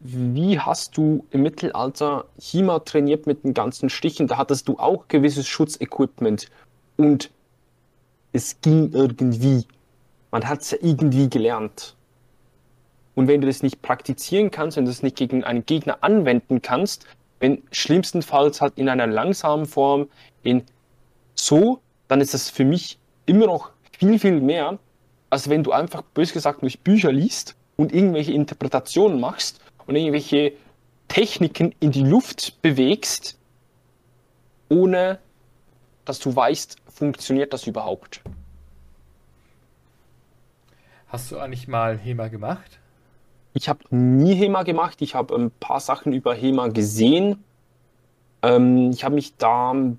wie 0.00 0.58
hast 0.58 0.96
du 0.96 1.26
im 1.30 1.42
Mittelalter 1.42 2.24
HIMA 2.40 2.80
trainiert 2.80 3.26
mit 3.26 3.44
den 3.44 3.52
ganzen 3.52 3.90
Stichen? 3.90 4.26
Da 4.26 4.38
hattest 4.38 4.66
du 4.66 4.78
auch 4.78 5.08
gewisses 5.08 5.46
Schutzequipment 5.46 6.46
und 6.96 7.30
es 8.32 8.60
ging 8.62 8.92
irgendwie. 8.92 9.66
Man 10.30 10.48
hat 10.48 10.62
es 10.62 10.70
ja 10.70 10.78
irgendwie 10.80 11.28
gelernt. 11.28 11.96
Und 13.14 13.28
wenn 13.28 13.42
du 13.42 13.46
das 13.46 13.62
nicht 13.62 13.82
praktizieren 13.82 14.50
kannst, 14.50 14.78
wenn 14.78 14.86
du 14.86 14.90
das 14.90 15.02
nicht 15.02 15.16
gegen 15.16 15.44
einen 15.44 15.66
Gegner 15.66 15.98
anwenden 16.02 16.62
kannst, 16.62 17.04
wenn 17.38 17.62
schlimmstenfalls 17.70 18.60
halt 18.62 18.78
in 18.78 18.88
einer 18.88 19.06
langsamen 19.06 19.66
Form, 19.66 20.08
in 20.42 20.62
so, 21.34 21.80
dann 22.08 22.20
ist 22.20 22.32
das 22.32 22.48
für 22.48 22.64
mich 22.64 22.98
immer 23.26 23.46
noch 23.46 23.70
viel, 23.98 24.18
viel 24.18 24.40
mehr, 24.40 24.78
als 25.28 25.50
wenn 25.50 25.62
du 25.62 25.72
einfach 25.72 26.02
bös 26.02 26.32
gesagt 26.32 26.62
durch 26.62 26.80
Bücher 26.80 27.12
liest 27.12 27.56
und 27.76 27.92
irgendwelche 27.92 28.32
Interpretationen 28.32 29.20
machst 29.20 29.60
und 29.90 29.96
irgendwelche 29.96 30.52
Techniken 31.08 31.74
in 31.80 31.90
die 31.90 32.04
Luft 32.04 32.62
bewegst, 32.62 33.36
ohne 34.68 35.18
dass 36.04 36.20
du 36.20 36.34
weißt, 36.34 36.76
funktioniert 36.86 37.52
das 37.52 37.66
überhaupt. 37.66 38.20
Hast 41.08 41.32
du 41.32 41.40
eigentlich 41.40 41.66
mal 41.66 41.98
HEMA 41.98 42.28
gemacht? 42.28 42.78
Ich 43.52 43.68
habe 43.68 43.80
nie 43.90 44.36
HEMA 44.36 44.62
gemacht. 44.62 45.02
Ich 45.02 45.16
habe 45.16 45.34
ein 45.34 45.50
paar 45.50 45.80
Sachen 45.80 46.12
über 46.12 46.36
HEMA 46.36 46.68
gesehen. 46.68 47.42
Ähm, 48.42 48.92
ich 48.92 49.02
habe 49.02 49.16
mich 49.16 49.36
da 49.38 49.72
ein 49.72 49.98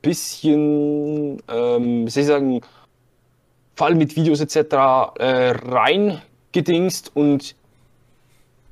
bisschen, 0.00 1.42
ähm, 1.48 2.06
wie 2.06 2.10
soll 2.10 2.22
ich 2.22 2.26
sagen, 2.28 2.60
vor 3.74 3.88
allem 3.88 3.98
mit 3.98 4.16
Videos 4.16 4.40
etc. 4.40 5.18
Äh, 5.18 5.50
reingedingst 5.50 7.14
und 7.14 7.54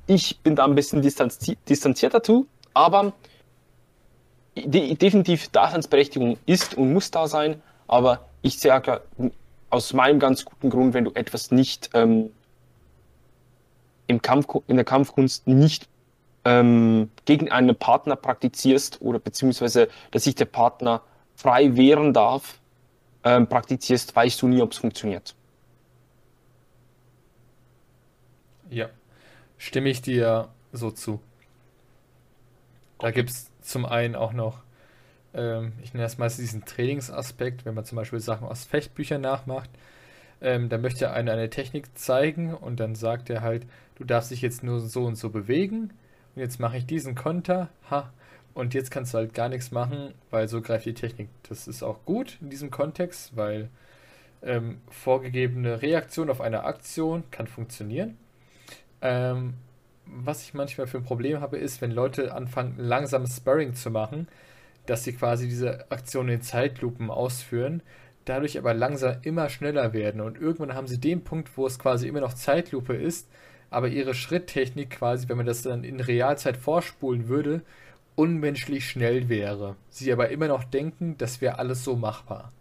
ich 0.07 0.39
bin 0.39 0.55
da 0.55 0.65
ein 0.65 0.75
bisschen 0.75 1.01
distanzi 1.01 1.57
distanziert 1.67 2.13
dazu, 2.13 2.47
aber 2.73 3.13
de 4.55 4.95
definitiv 4.95 5.49
Daseinsberechtigung 5.49 6.37
ist 6.45 6.75
und 6.75 6.93
muss 6.93 7.11
da 7.11 7.27
sein, 7.27 7.61
aber 7.87 8.25
ich 8.41 8.59
sage 8.59 9.01
aus 9.69 9.93
meinem 9.93 10.19
ganz 10.19 10.45
guten 10.45 10.69
Grund, 10.69 10.93
wenn 10.93 11.05
du 11.05 11.11
etwas 11.11 11.51
nicht 11.51 11.89
ähm, 11.93 12.31
im 14.07 14.21
Kampf, 14.21 14.47
in 14.67 14.75
der 14.75 14.85
Kampfkunst 14.85 15.47
nicht 15.47 15.89
ähm, 16.45 17.09
gegen 17.25 17.51
einen 17.51 17.75
Partner 17.75 18.15
praktizierst 18.15 19.01
oder 19.01 19.19
beziehungsweise, 19.19 19.89
dass 20.11 20.23
sich 20.23 20.35
der 20.35 20.45
Partner 20.45 21.01
frei 21.35 21.75
wehren 21.75 22.13
darf, 22.13 22.59
ähm, 23.23 23.47
praktizierst, 23.47 24.15
weißt 24.15 24.41
du 24.41 24.47
nie, 24.47 24.61
ob 24.61 24.71
es 24.71 24.77
funktioniert. 24.77 25.35
Ja, 28.69 28.89
stimme 29.65 29.89
ich 29.89 30.01
dir 30.01 30.49
so 30.73 30.91
zu. 30.91 31.19
Da 32.99 33.11
gibt 33.11 33.31
es 33.31 33.51
zum 33.61 33.85
einen 33.85 34.15
auch 34.15 34.31
noch, 34.31 34.61
ähm, 35.33 35.73
ich 35.81 35.93
nenne 35.93 36.03
das 36.03 36.17
meistens 36.17 36.45
diesen 36.45 36.65
Trainingsaspekt, 36.65 37.65
wenn 37.65 37.73
man 37.73 37.83
zum 37.83 37.95
Beispiel 37.95 38.19
Sachen 38.19 38.47
aus 38.47 38.63
Fechtbüchern 38.63 39.21
nachmacht. 39.21 39.69
Ähm, 40.39 40.69
da 40.69 40.77
möchte 40.77 41.11
einer 41.11 41.33
eine 41.33 41.49
Technik 41.49 41.97
zeigen 41.97 42.53
und 42.53 42.79
dann 42.79 42.93
sagt 42.93 43.29
er 43.29 43.41
halt, 43.41 43.65
du 43.95 44.03
darfst 44.03 44.31
dich 44.31 44.41
jetzt 44.41 44.63
nur 44.63 44.81
so 44.81 45.05
und 45.05 45.15
so 45.15 45.29
bewegen 45.29 45.91
und 46.35 46.41
jetzt 46.41 46.59
mache 46.59 46.77
ich 46.77 46.85
diesen 46.85 47.15
Konter, 47.15 47.69
ha, 47.89 48.13
und 48.53 48.73
jetzt 48.73 48.91
kannst 48.91 49.13
du 49.13 49.17
halt 49.17 49.33
gar 49.33 49.49
nichts 49.49 49.71
machen, 49.71 50.13
weil 50.29 50.47
so 50.47 50.61
greift 50.61 50.85
die 50.85 50.93
Technik. 50.93 51.29
Das 51.49 51.67
ist 51.67 51.83
auch 51.83 52.05
gut 52.05 52.37
in 52.39 52.49
diesem 52.49 52.69
Kontext, 52.71 53.35
weil 53.35 53.69
ähm, 54.43 54.79
vorgegebene 54.89 55.81
Reaktion 55.81 56.29
auf 56.29 56.39
eine 56.39 56.63
Aktion 56.63 57.23
kann 57.31 57.47
funktionieren. 57.47 58.17
Ähm, 59.05 59.53
was 60.07 60.43
ich 60.43 60.53
manchmal 60.55 60.87
für 60.87 60.97
ein 60.97 61.03
Problem 61.03 61.41
habe, 61.41 61.57
ist, 61.57 61.81
wenn 61.81 61.91
Leute 61.91 62.33
anfangen, 62.33 62.75
langsam 62.77 63.27
Sparring 63.27 63.75
zu 63.75 63.91
machen, 63.91 64.27
dass 64.87 65.03
sie 65.03 65.13
quasi 65.13 65.47
diese 65.47 65.91
Aktion 65.91 66.29
in 66.29 66.41
Zeitlupen 66.41 67.11
ausführen, 67.11 67.83
dadurch 68.25 68.57
aber 68.57 68.73
langsam 68.73 69.17
immer 69.23 69.49
schneller 69.49 69.93
werden 69.93 70.21
und 70.21 70.39
irgendwann 70.39 70.73
haben 70.75 70.87
sie 70.87 70.99
den 70.99 71.23
Punkt, 71.23 71.55
wo 71.57 71.67
es 71.67 71.79
quasi 71.79 72.07
immer 72.07 72.21
noch 72.21 72.33
Zeitlupe 72.33 72.95
ist, 72.95 73.29
aber 73.69 73.89
ihre 73.89 74.15
Schritttechnik 74.15 74.89
quasi, 74.91 75.29
wenn 75.29 75.37
man 75.37 75.45
das 75.45 75.61
dann 75.63 75.83
in 75.83 75.99
Realzeit 75.99 76.57
vorspulen 76.57 77.27
würde, 77.27 77.61
unmenschlich 78.15 78.89
schnell 78.89 79.29
wäre. 79.29 79.75
Sie 79.89 80.11
aber 80.11 80.29
immer 80.29 80.47
noch 80.47 80.63
denken, 80.63 81.17
das 81.17 81.41
wäre 81.41 81.59
alles 81.59 81.83
so 81.83 81.95
machbar. 81.95 82.51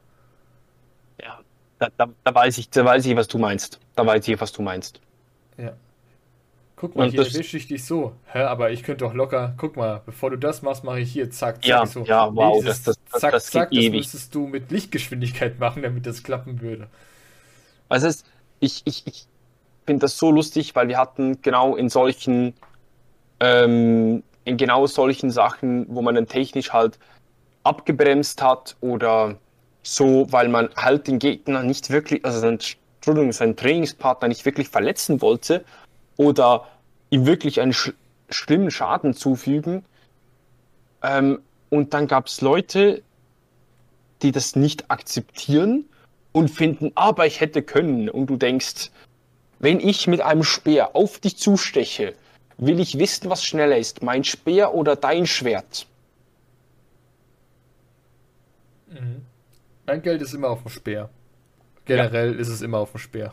Ja, 1.20 1.40
da, 1.78 1.88
da, 1.96 2.08
da, 2.24 2.34
weiß 2.34 2.58
ich, 2.58 2.70
da 2.70 2.84
weiß 2.84 3.06
ich, 3.06 3.16
was 3.16 3.28
du 3.28 3.38
meinst. 3.38 3.80
Da 3.96 4.06
weiß 4.06 4.26
ich, 4.28 4.40
was 4.40 4.52
du 4.52 4.62
meinst. 4.62 5.00
Ja. 5.56 5.76
Guck 6.76 6.96
mal, 6.96 7.04
und 7.04 7.10
hier 7.10 7.20
erwische 7.20 7.56
ich 7.56 7.68
dich 7.68 7.84
so. 7.84 8.14
Hä, 8.26 8.40
aber 8.40 8.72
ich 8.72 8.82
könnte 8.82 9.04
doch 9.04 9.14
locker, 9.14 9.54
guck 9.56 9.76
mal, 9.76 10.02
bevor 10.04 10.30
du 10.30 10.36
das 10.36 10.62
machst, 10.62 10.82
mache 10.82 11.00
ich 11.00 11.12
hier, 11.12 11.30
zack, 11.30 11.56
zack. 11.56 11.66
Ja, 11.66 11.86
so. 11.86 12.02
ja, 12.02 12.34
wow, 12.34 12.60
nee, 12.60 12.66
das, 12.66 12.82
das, 12.82 12.98
das, 13.10 13.20
zack, 13.20 13.32
das 13.32 13.46
zack, 13.46 13.70
das 13.70 13.84
müsstest 13.90 14.34
du 14.34 14.46
mit 14.46 14.70
Lichtgeschwindigkeit 14.70 15.58
machen, 15.60 15.82
damit 15.82 16.04
das 16.04 16.22
klappen 16.22 16.60
würde. 16.60 16.88
Also 17.88 18.08
es, 18.08 18.24
ich, 18.58 18.82
ich, 18.86 19.06
ich 19.06 19.26
finde 19.86 20.00
das 20.00 20.18
so 20.18 20.32
lustig, 20.32 20.74
weil 20.74 20.88
wir 20.88 20.98
hatten 20.98 21.40
genau 21.42 21.76
in 21.76 21.88
solchen, 21.88 22.54
ähm, 23.38 24.24
in 24.44 24.56
genau 24.56 24.86
solchen 24.86 25.30
Sachen, 25.30 25.86
wo 25.88 26.02
man 26.02 26.16
dann 26.16 26.26
technisch 26.26 26.72
halt 26.72 26.98
abgebremst 27.62 28.42
hat 28.42 28.76
oder 28.80 29.36
so, 29.84 30.26
weil 30.30 30.48
man 30.48 30.70
halt 30.76 31.06
den 31.06 31.20
Gegner 31.20 31.62
nicht 31.62 31.90
wirklich, 31.90 32.24
also 32.24 32.40
seinen, 32.40 32.58
Entschuldigung, 32.96 33.32
seinen 33.32 33.54
Trainingspartner 33.54 34.26
nicht 34.26 34.44
wirklich 34.44 34.68
verletzen 34.68 35.22
wollte 35.22 35.64
oder 36.16 36.68
ihm 37.10 37.26
wirklich 37.26 37.60
einen 37.60 37.72
sch 37.72 37.92
schlimmen 38.30 38.70
Schaden 38.70 39.14
zufügen. 39.14 39.84
Ähm, 41.02 41.40
und 41.70 41.94
dann 41.94 42.06
gab 42.06 42.26
es 42.26 42.40
Leute, 42.40 43.02
die 44.22 44.32
das 44.32 44.56
nicht 44.56 44.90
akzeptieren 44.90 45.84
und 46.32 46.48
finden, 46.48 46.92
aber 46.94 47.26
ich 47.26 47.40
hätte 47.40 47.62
können. 47.62 48.08
Und 48.08 48.26
du 48.26 48.36
denkst, 48.36 48.90
wenn 49.58 49.80
ich 49.80 50.06
mit 50.06 50.20
einem 50.20 50.42
Speer 50.42 50.96
auf 50.96 51.18
dich 51.18 51.36
zusteche, 51.36 52.14
will 52.56 52.80
ich 52.80 52.98
wissen, 52.98 53.30
was 53.30 53.44
schneller 53.44 53.76
ist, 53.76 54.02
mein 54.02 54.24
Speer 54.24 54.74
oder 54.74 54.96
dein 54.96 55.26
Schwert. 55.26 55.86
Mhm. 58.88 59.24
Mein 59.86 60.02
Geld 60.02 60.22
ist 60.22 60.32
immer 60.32 60.48
auf 60.48 60.62
dem 60.62 60.70
Speer. 60.70 61.10
Generell 61.84 62.32
ja. 62.34 62.38
ist 62.40 62.48
es 62.48 62.62
immer 62.62 62.78
auf 62.78 62.92
dem 62.92 62.98
Speer. 62.98 63.32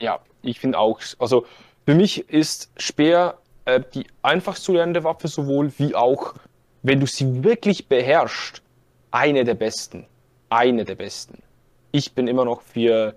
Ja, 0.00 0.20
ich 0.42 0.58
finde 0.60 0.78
auch. 0.78 1.00
Also 1.18 1.46
für 1.86 1.94
mich 1.94 2.28
ist 2.28 2.70
Speer 2.76 3.38
äh, 3.64 3.80
die 3.94 4.06
einfachst 4.22 4.64
zu 4.64 4.72
lernende 4.72 5.04
Waffe, 5.04 5.28
sowohl 5.28 5.72
wie 5.78 5.94
auch, 5.94 6.34
wenn 6.82 7.00
du 7.00 7.06
sie 7.06 7.42
wirklich 7.42 7.88
beherrschst, 7.88 8.62
eine 9.10 9.44
der 9.44 9.54
besten. 9.54 10.06
Eine 10.50 10.84
der 10.84 10.94
besten. 10.94 11.42
Ich 11.92 12.12
bin 12.12 12.28
immer 12.28 12.44
noch 12.44 12.62
für 12.62 13.14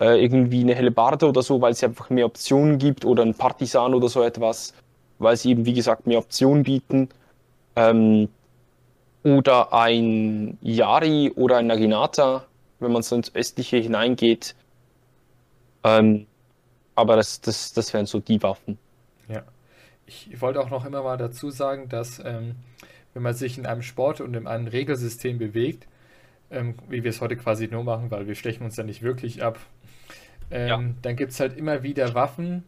äh, 0.00 0.22
irgendwie 0.22 0.60
eine 0.60 0.74
Hellebarde 0.74 1.26
oder 1.26 1.42
so, 1.42 1.60
weil 1.60 1.74
sie 1.74 1.86
einfach 1.86 2.10
mehr 2.10 2.26
Optionen 2.26 2.78
gibt 2.78 3.04
oder 3.04 3.22
ein 3.22 3.34
Partisan 3.34 3.94
oder 3.94 4.08
so 4.08 4.22
etwas, 4.22 4.74
weil 5.18 5.36
sie 5.36 5.50
eben, 5.50 5.64
wie 5.64 5.72
gesagt, 5.72 6.06
mehr 6.06 6.18
Optionen 6.18 6.62
bieten. 6.62 7.08
Ähm, 7.76 8.28
oder 9.24 9.72
ein 9.72 10.58
Yari 10.62 11.32
oder 11.34 11.58
ein 11.58 11.66
Naginata, 11.66 12.44
wenn 12.78 12.92
man 12.92 13.02
so 13.02 13.16
ins 13.16 13.34
Östliche 13.34 13.78
hineingeht. 13.78 14.54
Ähm, 15.84 16.26
aber 16.98 17.14
das, 17.14 17.40
das, 17.40 17.72
das 17.72 17.94
wären 17.94 18.06
so 18.06 18.18
die 18.18 18.42
Waffen. 18.42 18.76
Ja. 19.28 19.44
Ich 20.04 20.40
wollte 20.40 20.58
auch 20.60 20.70
noch 20.70 20.84
immer 20.84 21.02
mal 21.02 21.16
dazu 21.16 21.50
sagen, 21.50 21.88
dass 21.88 22.18
ähm, 22.24 22.56
wenn 23.14 23.22
man 23.22 23.34
sich 23.34 23.56
in 23.56 23.66
einem 23.66 23.82
Sport 23.82 24.20
und 24.20 24.34
in 24.34 24.48
einem 24.48 24.66
Regelsystem 24.66 25.38
bewegt, 25.38 25.86
ähm, 26.50 26.74
wie 26.88 27.04
wir 27.04 27.10
es 27.10 27.20
heute 27.20 27.36
quasi 27.36 27.68
nur 27.68 27.84
machen, 27.84 28.10
weil 28.10 28.26
wir 28.26 28.34
stechen 28.34 28.64
uns 28.64 28.76
ja 28.76 28.82
nicht 28.82 29.02
wirklich 29.02 29.44
ab, 29.44 29.60
ähm, 30.50 30.68
ja. 30.68 30.80
dann 31.02 31.14
gibt 31.14 31.30
es 31.30 31.38
halt 31.38 31.56
immer 31.56 31.84
wieder 31.84 32.14
Waffen 32.14 32.64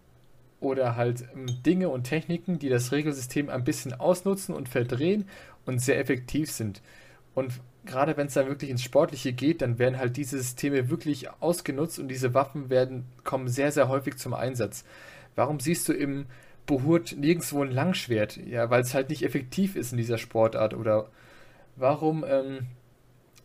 oder 0.60 0.94
halt 0.94 1.24
ähm, 1.34 1.46
Dinge 1.64 1.88
und 1.88 2.04
Techniken, 2.04 2.60
die 2.60 2.68
das 2.68 2.92
Regelsystem 2.92 3.48
ein 3.48 3.64
bisschen 3.64 3.94
ausnutzen 3.94 4.54
und 4.54 4.68
verdrehen 4.68 5.28
und 5.66 5.80
sehr 5.80 5.98
effektiv 5.98 6.52
sind. 6.52 6.82
Und 7.34 7.54
gerade 7.84 8.16
wenn 8.16 8.26
es 8.26 8.34
dann 8.34 8.48
wirklich 8.48 8.70
ins 8.70 8.82
Sportliche 8.82 9.32
geht, 9.32 9.62
dann 9.62 9.78
werden 9.78 9.98
halt 9.98 10.16
diese 10.16 10.38
Systeme 10.38 10.90
wirklich 10.90 11.30
ausgenutzt 11.40 11.98
und 11.98 12.08
diese 12.08 12.34
Waffen 12.34 12.70
werden, 12.70 13.04
kommen 13.24 13.48
sehr, 13.48 13.72
sehr 13.72 13.88
häufig 13.88 14.16
zum 14.16 14.34
Einsatz. 14.34 14.84
Warum 15.36 15.60
siehst 15.60 15.88
du 15.88 15.92
im 15.92 16.26
Behurt 16.66 17.16
nirgendwo 17.16 17.62
ein 17.62 17.70
Langschwert? 17.70 18.36
Ja, 18.36 18.70
weil 18.70 18.82
es 18.82 18.94
halt 18.94 19.10
nicht 19.10 19.24
effektiv 19.24 19.76
ist 19.76 19.92
in 19.92 19.98
dieser 19.98 20.18
Sportart. 20.18 20.74
Oder 20.74 21.08
warum 21.76 22.24
ähm, 22.28 22.66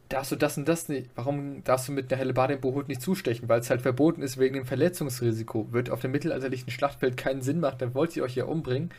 darfst 0.10 0.32
du 0.32 0.36
das 0.36 0.58
und 0.58 0.68
das 0.68 0.90
nicht? 0.90 1.10
Warum 1.16 1.64
darfst 1.64 1.88
du 1.88 1.92
mit 1.92 2.12
einer 2.12 2.20
Hellebarde 2.20 2.56
im 2.56 2.62
Behurt 2.62 2.88
nicht 2.88 3.02
zustechen? 3.02 3.48
Weil 3.48 3.62
es 3.62 3.70
halt 3.70 3.82
verboten 3.82 4.22
ist 4.22 4.38
wegen 4.38 4.56
dem 4.56 4.66
Verletzungsrisiko. 4.66 5.72
Wird 5.72 5.90
auf 5.90 6.02
dem 6.02 6.12
mittelalterlichen 6.12 6.72
Schlachtfeld 6.72 7.18
keinen 7.18 7.42
Sinn 7.42 7.60
machen, 7.60 7.78
dann 7.80 7.96
wollt 7.96 8.16
ihr 8.16 8.24
euch 8.24 8.36
ja 8.36 8.46
umbringen. 8.46 8.92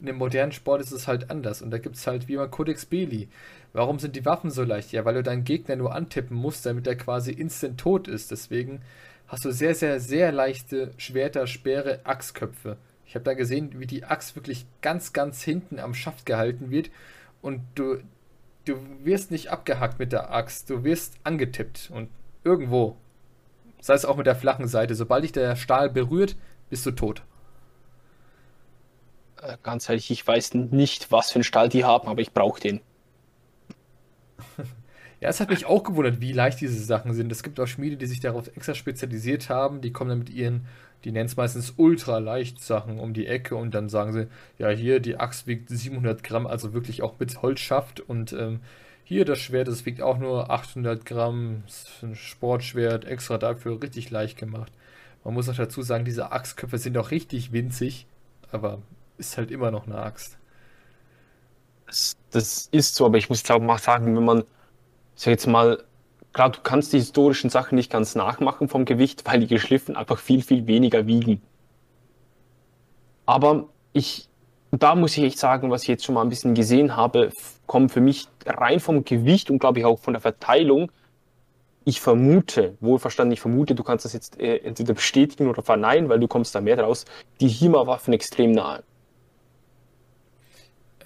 In 0.00 0.06
dem 0.06 0.16
modernen 0.16 0.52
Sport 0.52 0.80
ist 0.80 0.92
es 0.92 1.06
halt 1.06 1.30
anders. 1.30 1.62
Und 1.62 1.70
da 1.70 1.78
gibt 1.78 1.96
es 1.96 2.06
halt 2.06 2.28
wie 2.28 2.34
immer 2.34 2.48
Codex 2.48 2.86
Belli. 2.86 3.28
Warum 3.72 3.98
sind 3.98 4.16
die 4.16 4.24
Waffen 4.24 4.50
so 4.50 4.62
leicht? 4.62 4.92
Ja, 4.92 5.04
weil 5.04 5.14
du 5.14 5.22
deinen 5.22 5.44
Gegner 5.44 5.76
nur 5.76 5.94
antippen 5.94 6.36
musst, 6.36 6.66
damit 6.66 6.86
er 6.86 6.96
quasi 6.96 7.32
instant 7.32 7.78
tot 7.78 8.08
ist. 8.08 8.30
Deswegen 8.30 8.82
hast 9.28 9.44
du 9.44 9.50
sehr, 9.50 9.74
sehr, 9.74 10.00
sehr 10.00 10.32
leichte 10.32 10.92
Schwerter, 10.96 11.46
Speere, 11.46 12.00
Axtköpfe. 12.04 12.76
Ich 13.06 13.14
habe 13.14 13.24
da 13.24 13.34
gesehen, 13.34 13.78
wie 13.78 13.86
die 13.86 14.04
Axt 14.04 14.34
wirklich 14.34 14.66
ganz, 14.82 15.12
ganz 15.12 15.42
hinten 15.42 15.78
am 15.78 15.94
Schaft 15.94 16.26
gehalten 16.26 16.70
wird 16.70 16.90
und 17.42 17.60
du, 17.74 17.98
du 18.64 18.76
wirst 19.02 19.30
nicht 19.30 19.50
abgehackt 19.50 19.98
mit 19.98 20.12
der 20.12 20.32
Axt, 20.32 20.70
du 20.70 20.84
wirst 20.84 21.14
angetippt 21.22 21.90
und 21.92 22.08
irgendwo, 22.42 22.96
sei 23.80 23.94
es 23.94 24.04
auch 24.04 24.16
mit 24.16 24.26
der 24.26 24.34
flachen 24.34 24.66
Seite, 24.66 24.94
sobald 24.94 25.24
dich 25.24 25.32
der 25.32 25.56
Stahl 25.56 25.90
berührt, 25.90 26.36
bist 26.70 26.86
du 26.86 26.90
tot. 26.90 27.22
Äh, 29.44 29.56
ganz 29.62 29.88
ehrlich, 29.88 30.10
ich 30.10 30.26
weiß 30.26 30.54
nicht, 30.54 31.12
was 31.12 31.30
für 31.30 31.36
einen 31.36 31.44
Stahl 31.44 31.68
die 31.68 31.84
haben, 31.84 32.08
aber 32.08 32.20
ich 32.20 32.32
brauche 32.32 32.60
den. 32.60 32.80
Ja, 35.20 35.30
es 35.30 35.40
hat 35.40 35.48
mich 35.48 35.64
auch 35.64 35.84
gewundert, 35.84 36.20
wie 36.20 36.32
leicht 36.32 36.60
diese 36.60 36.84
Sachen 36.84 37.14
sind. 37.14 37.32
Es 37.32 37.42
gibt 37.42 37.58
auch 37.58 37.66
Schmiede, 37.66 37.96
die 37.96 38.04
sich 38.04 38.20
darauf 38.20 38.54
extra 38.56 38.74
spezialisiert 38.74 39.48
haben. 39.48 39.80
Die 39.80 39.90
kommen 39.90 40.10
dann 40.10 40.18
mit 40.18 40.28
ihren, 40.28 40.66
die 41.04 41.12
nennen 41.12 41.26
es 41.26 41.36
meistens 41.36 41.74
ultra 41.78 42.18
leicht 42.18 42.60
Sachen 42.62 42.98
um 42.98 43.14
die 43.14 43.26
Ecke 43.26 43.56
und 43.56 43.74
dann 43.74 43.88
sagen 43.88 44.12
sie, 44.12 44.26
ja, 44.58 44.68
hier 44.68 45.00
die 45.00 45.16
Axt 45.16 45.46
wiegt 45.46 45.70
700 45.70 46.22
Gramm, 46.22 46.46
also 46.46 46.74
wirklich 46.74 47.00
auch 47.00 47.18
mit 47.18 47.40
Holzschaft 47.40 48.00
und 48.00 48.34
ähm, 48.34 48.60
hier 49.02 49.24
das 49.24 49.38
Schwert, 49.38 49.68
das 49.68 49.86
wiegt 49.86 50.02
auch 50.02 50.18
nur 50.18 50.50
800 50.50 51.06
Gramm, 51.06 51.62
ein 52.02 52.16
Sportschwert, 52.16 53.06
extra 53.06 53.38
dafür 53.38 53.80
richtig 53.80 54.10
leicht 54.10 54.36
gemacht. 54.36 54.72
Man 55.24 55.32
muss 55.32 55.48
auch 55.48 55.56
dazu 55.56 55.80
sagen, 55.80 56.04
diese 56.04 56.32
Axtköpfe 56.32 56.76
sind 56.76 56.98
auch 56.98 57.10
richtig 57.12 57.50
winzig, 57.52 58.06
aber 58.50 58.82
ist 59.18 59.36
halt 59.36 59.50
immer 59.50 59.70
noch 59.70 59.86
eine 59.86 59.98
Axt. 59.98 60.38
Das, 61.86 62.16
das 62.30 62.68
ist 62.72 62.94
so, 62.94 63.06
aber 63.06 63.18
ich 63.18 63.28
muss 63.28 63.48
auch 63.50 63.60
mal 63.60 63.78
sagen, 63.78 64.16
wenn 64.16 64.24
man, 64.24 64.44
sag 65.14 65.30
jetzt 65.30 65.46
mal, 65.46 65.84
klar, 66.32 66.50
du 66.50 66.60
kannst 66.62 66.92
die 66.92 66.98
historischen 66.98 67.50
Sachen 67.50 67.76
nicht 67.76 67.90
ganz 67.90 68.14
nachmachen 68.14 68.68
vom 68.68 68.84
Gewicht, 68.84 69.24
weil 69.26 69.40
die 69.40 69.46
geschliffen 69.46 69.96
einfach 69.96 70.18
viel, 70.18 70.42
viel 70.42 70.66
weniger 70.66 71.06
wiegen. 71.06 71.40
Aber 73.26 73.68
ich, 73.92 74.28
da 74.70 74.94
muss 74.94 75.16
ich 75.16 75.24
echt 75.24 75.38
sagen, 75.38 75.70
was 75.70 75.82
ich 75.82 75.88
jetzt 75.88 76.04
schon 76.04 76.14
mal 76.14 76.22
ein 76.22 76.28
bisschen 76.28 76.54
gesehen 76.54 76.96
habe, 76.96 77.30
kommen 77.66 77.88
für 77.88 78.00
mich 78.00 78.28
rein 78.44 78.80
vom 78.80 79.04
Gewicht 79.04 79.50
und 79.50 79.60
glaube 79.60 79.78
ich 79.78 79.84
auch 79.84 79.98
von 79.98 80.14
der 80.14 80.20
Verteilung. 80.20 80.90
Ich 81.84 82.00
vermute, 82.00 82.76
wohlverstanden, 82.80 83.32
ich 83.32 83.40
vermute, 83.40 83.74
du 83.74 83.82
kannst 83.82 84.04
das 84.04 84.14
jetzt 84.14 84.40
äh, 84.40 84.56
entweder 84.58 84.94
bestätigen 84.94 85.48
oder 85.48 85.62
verneinen, 85.62 86.08
weil 86.08 86.18
du 86.18 86.28
kommst 86.28 86.54
da 86.54 86.60
mehr 86.60 86.76
draus, 86.76 87.04
die 87.40 87.48
HIMA-Waffen 87.48 88.12
extrem 88.14 88.52
nahe. 88.52 88.82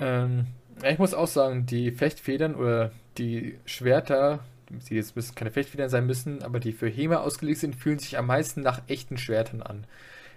Ähm, 0.00 0.46
ich 0.82 0.98
muss 0.98 1.14
auch 1.14 1.26
sagen, 1.26 1.66
die 1.66 1.90
Fechtfedern 1.90 2.54
oder 2.54 2.92
die 3.16 3.58
Schwerter, 3.64 4.40
die 4.68 4.94
jetzt 4.94 5.16
müssen 5.16 5.34
keine 5.34 5.50
Fechtfedern 5.50 5.88
sein 5.88 6.06
müssen, 6.06 6.42
aber 6.42 6.60
die 6.60 6.72
für 6.72 6.88
HEMA 6.88 7.16
ausgelegt 7.16 7.58
sind, 7.58 7.74
fühlen 7.74 7.98
sich 7.98 8.18
am 8.18 8.26
meisten 8.26 8.60
nach 8.60 8.82
echten 8.86 9.18
Schwertern 9.18 9.62
an. 9.62 9.84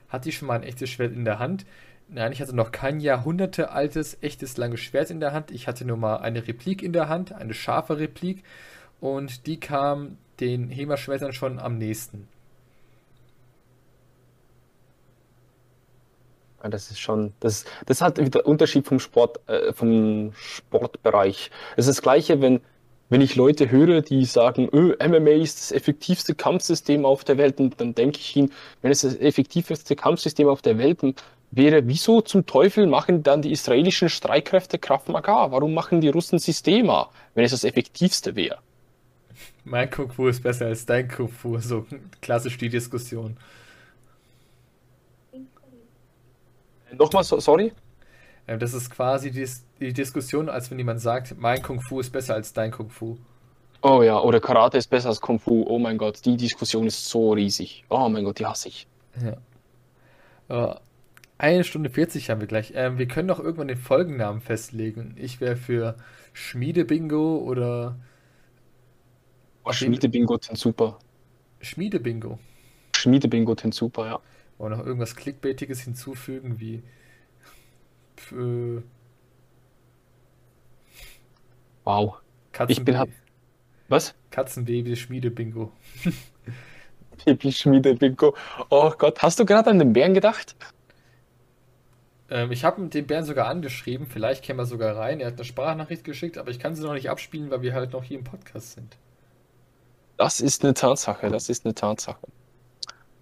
Hatte 0.10 0.30
ich 0.30 0.38
schon 0.38 0.48
mal 0.48 0.56
ein 0.56 0.64
echtes 0.64 0.90
Schwert 0.90 1.14
in 1.14 1.26
der 1.26 1.40
Hand? 1.40 1.66
Nein, 2.08 2.34
ich 2.34 2.42
hatte 2.42 2.56
noch 2.56 2.72
kein 2.72 3.00
Jahrhunderte 3.00 3.72
altes, 3.72 4.18
echtes 4.22 4.58
langes 4.58 4.82
Schwert 4.82 5.10
in 5.12 5.22
der 5.22 5.32
Hand. 5.32 5.52
Ich 5.52 5.68
hatte 5.68 5.86
nur 5.86 5.96
mal 5.96 6.18
eine 6.18 6.46
Replik 6.46 6.84
in 6.84 6.92
der 6.92 7.08
Hand, 7.08 7.32
eine 7.32 7.54
scharfe 7.54 8.00
Replik. 8.00 8.44
Und 9.00 9.48
die 9.48 9.60
kam 9.60 10.18
den 10.42 10.70
HEMA-Schwertern 10.70 11.32
schon 11.32 11.58
am 11.58 11.78
nächsten. 11.78 12.28
Das 16.70 16.92
ist 16.92 17.00
schon, 17.00 17.34
das, 17.40 17.66
das 17.86 18.02
hat 18.02 18.18
wieder 18.18 18.46
Unterschied 18.46 18.86
vom 18.86 19.00
Sport, 19.00 19.40
äh, 19.48 19.74
vom 19.74 20.34
Sportbereich. 20.36 21.52
Es 21.76 21.88
ist 21.88 21.98
das 21.98 22.02
Gleiche, 22.02 22.42
wenn, 22.42 22.62
wenn 23.10 23.22
ich 23.22 23.36
Leute 23.36 23.72
höre, 23.72 24.02
die 24.02 24.26
sagen, 24.26 24.70
öh, 24.74 24.96
MMA 25.06 25.42
ist 25.42 25.60
das 25.60 25.72
effektivste 25.72 26.36
Kampfsystem 26.36 27.06
auf 27.06 27.24
der 27.24 27.38
Welt, 27.38 27.60
und 27.60 27.80
dann 27.82 27.96
denke 27.96 28.20
ich 28.20 28.36
ihnen, 28.36 28.52
wenn 28.82 28.92
es 28.92 29.02
das 29.02 29.16
effektivste 29.16 29.96
Kampfsystem 29.96 30.48
auf 30.48 30.62
der 30.62 30.78
Welt 30.78 31.00
wäre, 31.52 31.88
wieso 31.88 32.22
zum 32.22 32.46
Teufel 32.46 32.88
machen 32.88 33.24
dann 33.24 33.42
die 33.42 33.52
israelischen 33.52 34.10
Streitkräfte 34.10 34.80
Kraft 34.80 35.10
Maga? 35.10 35.52
Warum 35.52 35.74
machen 35.74 36.02
die 36.02 36.10
Russen 36.10 36.40
Systema, 36.40 37.10
wenn 37.36 37.44
es 37.44 37.52
das 37.52 37.64
effektivste 37.64 38.36
wäre? 38.36 38.60
Mein 39.64 39.90
Kung 39.90 40.12
Fu 40.12 40.28
ist 40.28 40.42
besser 40.42 40.68
als 40.68 40.86
dein 40.86 41.08
Kung 41.08 41.30
Fu, 41.30 41.60
so 41.60 41.86
klassisch 42.22 42.58
die 42.58 42.70
Diskussion. 42.70 43.38
Nochmal, 46.98 47.24
so, 47.24 47.40
sorry? 47.40 47.74
Ähm, 48.48 48.60
das 48.60 48.74
ist 48.74 48.90
quasi 48.90 49.32
die, 49.32 49.48
die 49.80 49.94
Diskussion, 49.94 50.50
als 50.50 50.72
wenn 50.72 50.78
jemand 50.78 51.02
sagt, 51.02 51.36
mein 51.38 51.62
Kung 51.62 51.82
Fu 51.82 52.00
ist 52.00 52.12
besser 52.12 52.34
als 52.36 52.54
dein 52.54 52.72
Kung 52.72 52.90
Fu. 52.90 53.18
Oh 53.82 54.04
ja, 54.04 54.20
oder 54.20 54.40
Karate 54.40 54.78
ist 54.78 54.90
besser 54.90 55.10
als 55.10 55.22
Kung 55.22 55.40
Fu. 55.40 55.64
Oh 55.68 55.80
mein 55.80 55.98
Gott, 55.98 56.24
die 56.26 56.38
Diskussion 56.38 56.86
ist 56.86 57.10
so 57.10 57.34
riesig. 57.34 57.84
Oh 57.90 58.10
mein 58.10 58.24
Gott, 58.24 58.40
die 58.40 58.46
hasse 58.46 58.68
ich. 58.68 58.88
Ja. 59.24 59.38
Uh, 60.50 60.76
eine 61.38 61.64
Stunde 61.64 61.90
40 61.90 62.30
haben 62.30 62.42
wir 62.42 62.48
gleich. 62.48 62.74
Ähm, 62.76 63.00
wir 63.00 63.08
können 63.08 63.28
doch 63.28 63.40
irgendwann 63.40 63.68
den 63.68 63.78
Folgennamen 63.78 64.42
festlegen. 64.42 65.16
Ich 65.18 65.42
wäre 65.42 65.56
für 65.56 65.96
Schmiede-Bingo 66.34 67.38
oder. 67.38 67.98
Oh, 69.64 69.72
Schmiede-Bingo 69.72 70.38
sind 70.40 70.58
super. 70.58 71.00
Schmiede-Bingo. 71.62 72.38
Schmiede-Bingo 72.96 73.56
sind 73.60 73.74
super, 73.74 74.06
ja. 74.06 74.20
Wir 74.62 74.70
noch 74.70 74.86
irgendwas 74.86 75.16
Clickbaitiges 75.16 75.82
hinzufügen, 75.82 76.60
wie. 76.60 76.84
Äh, 78.32 78.82
wow. 81.84 82.18
Katzenbaby. 82.52 82.72
Ich 82.74 82.86
bin 82.86 82.98
hab... 82.98 83.10
Was? 83.88 84.14
Katzenbaby 84.30 84.96
Schmiede-Bingo. 84.96 85.72
Baby 87.26 87.52
Schmiede-Bingo. 87.52 88.36
Oh 88.70 88.92
Gott, 88.98 89.22
hast 89.22 89.40
du 89.40 89.46
gerade 89.46 89.70
an 89.70 89.80
den 89.80 89.94
Bären 89.94 90.14
gedacht? 90.14 90.56
Ähm, 92.30 92.52
ich 92.52 92.64
habe 92.64 92.82
den 92.88 93.08
Bären 93.08 93.26
sogar 93.26 93.48
angeschrieben, 93.48 94.08
vielleicht 94.08 94.44
käme 94.44 94.62
er 94.64 94.66
sogar 94.66 94.96
rein. 94.96 95.20
Er 95.20 95.28
hat 95.28 95.34
eine 95.36 95.44
Sprachnachricht 95.44 96.04
geschickt, 96.04 96.38
aber 96.38 96.50
ich 96.50 96.60
kann 96.60 96.76
sie 96.76 96.84
noch 96.84 96.94
nicht 96.94 97.10
abspielen, 97.10 97.52
weil 97.52 97.62
wir 97.62 97.74
halt 97.74 97.92
noch 97.94 98.04
hier 98.04 98.18
im 98.18 98.24
Podcast 98.24 98.74
sind. 98.74 98.98
Das 100.18 100.40
ist 100.40 100.64
eine 100.64 100.74
Tatsache, 100.74 101.30
das 101.30 101.50
ist 101.50 101.66
eine 101.66 101.74
Tatsache. 101.74 102.28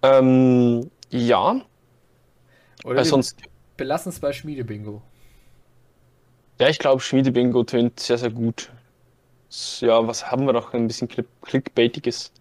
Ähm, 0.02 0.90
ja. 1.10 1.60
Oder 2.84 3.04
sonst 3.04 3.36
belassen 3.76 4.10
es 4.10 4.20
bei 4.20 4.32
Schmiede-Bingo. 4.32 5.02
Ja, 6.58 6.68
ich 6.68 6.78
glaube, 6.78 7.00
Schmiede-Bingo 7.00 7.64
tönt 7.64 8.00
sehr, 8.00 8.18
sehr 8.18 8.30
gut. 8.30 8.70
Ja, 9.80 10.06
was 10.06 10.30
haben 10.30 10.46
wir 10.46 10.52
noch? 10.52 10.72
Ein 10.74 10.86
bisschen 10.86 11.08
Clickbaitiges. 11.08 12.32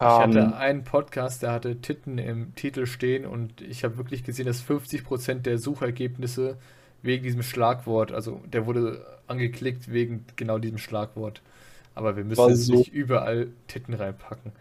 Ich 0.00 0.06
hatte 0.06 0.38
ähm, 0.38 0.52
einen 0.54 0.84
Podcast, 0.84 1.42
der 1.42 1.52
hatte 1.52 1.80
Titten 1.80 2.18
im 2.18 2.54
Titel 2.54 2.86
stehen 2.86 3.26
und 3.26 3.60
ich 3.60 3.84
habe 3.84 3.98
wirklich 3.98 4.24
gesehen, 4.24 4.46
dass 4.46 4.62
50% 4.62 5.40
der 5.40 5.58
Suchergebnisse 5.58 6.56
wegen 7.02 7.22
diesem 7.22 7.42
Schlagwort, 7.42 8.10
also 8.10 8.40
der 8.46 8.66
wurde 8.66 9.06
angeklickt 9.26 9.92
wegen 9.92 10.24
genau 10.36 10.58
diesem 10.58 10.78
Schlagwort. 10.78 11.42
Aber 11.94 12.16
wir 12.16 12.24
müssen 12.24 12.56
so 12.56 12.76
nicht 12.76 12.92
überall 12.92 13.48
Titten 13.66 13.94
reinpacken. 13.94 14.52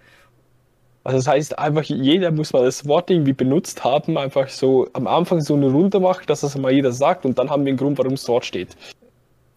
Also 1.10 1.18
das 1.18 1.28
heißt 1.28 1.58
einfach, 1.58 1.82
jeder 1.86 2.30
muss 2.30 2.54
mal 2.54 2.64
das 2.64 2.86
Wort 2.86 3.10
irgendwie 3.10 3.34
benutzt 3.34 3.84
haben, 3.84 4.16
einfach 4.16 4.48
so 4.48 4.88
am 4.94 5.08
Anfang 5.08 5.42
so 5.42 5.56
eine 5.56 5.66
Runde 5.66 6.00
machen, 6.00 6.26
dass 6.28 6.42
das 6.42 6.56
mal 6.56 6.72
jeder 6.72 6.92
sagt 6.92 7.26
und 7.26 7.40
dann 7.40 7.50
haben 7.50 7.66
wir 7.66 7.72
einen 7.72 7.80
Grund, 7.80 7.98
warum 7.98 8.14
es 8.14 8.26
dort 8.26 8.46
steht. 8.46 8.78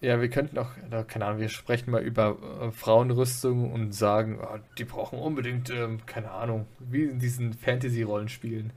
Ja, 0.00 0.18
wir 0.18 0.30
könnten 0.30 0.56
auch, 0.56 0.70
keine 1.08 1.26
Ahnung, 1.26 1.40
wir 1.40 1.50
sprechen 1.50 1.90
mal 1.90 2.00
über 2.00 2.38
äh, 2.62 2.70
Frauenrüstung 2.70 3.70
und 3.70 3.94
sagen, 3.94 4.40
oh, 4.42 4.56
die 4.78 4.84
brauchen 4.84 5.18
unbedingt, 5.18 5.68
ähm, 5.68 5.98
keine 6.06 6.30
Ahnung, 6.30 6.64
wie 6.78 7.02
in 7.02 7.18
diesen 7.18 7.52
Fantasy-Rollenspielen. 7.52 8.72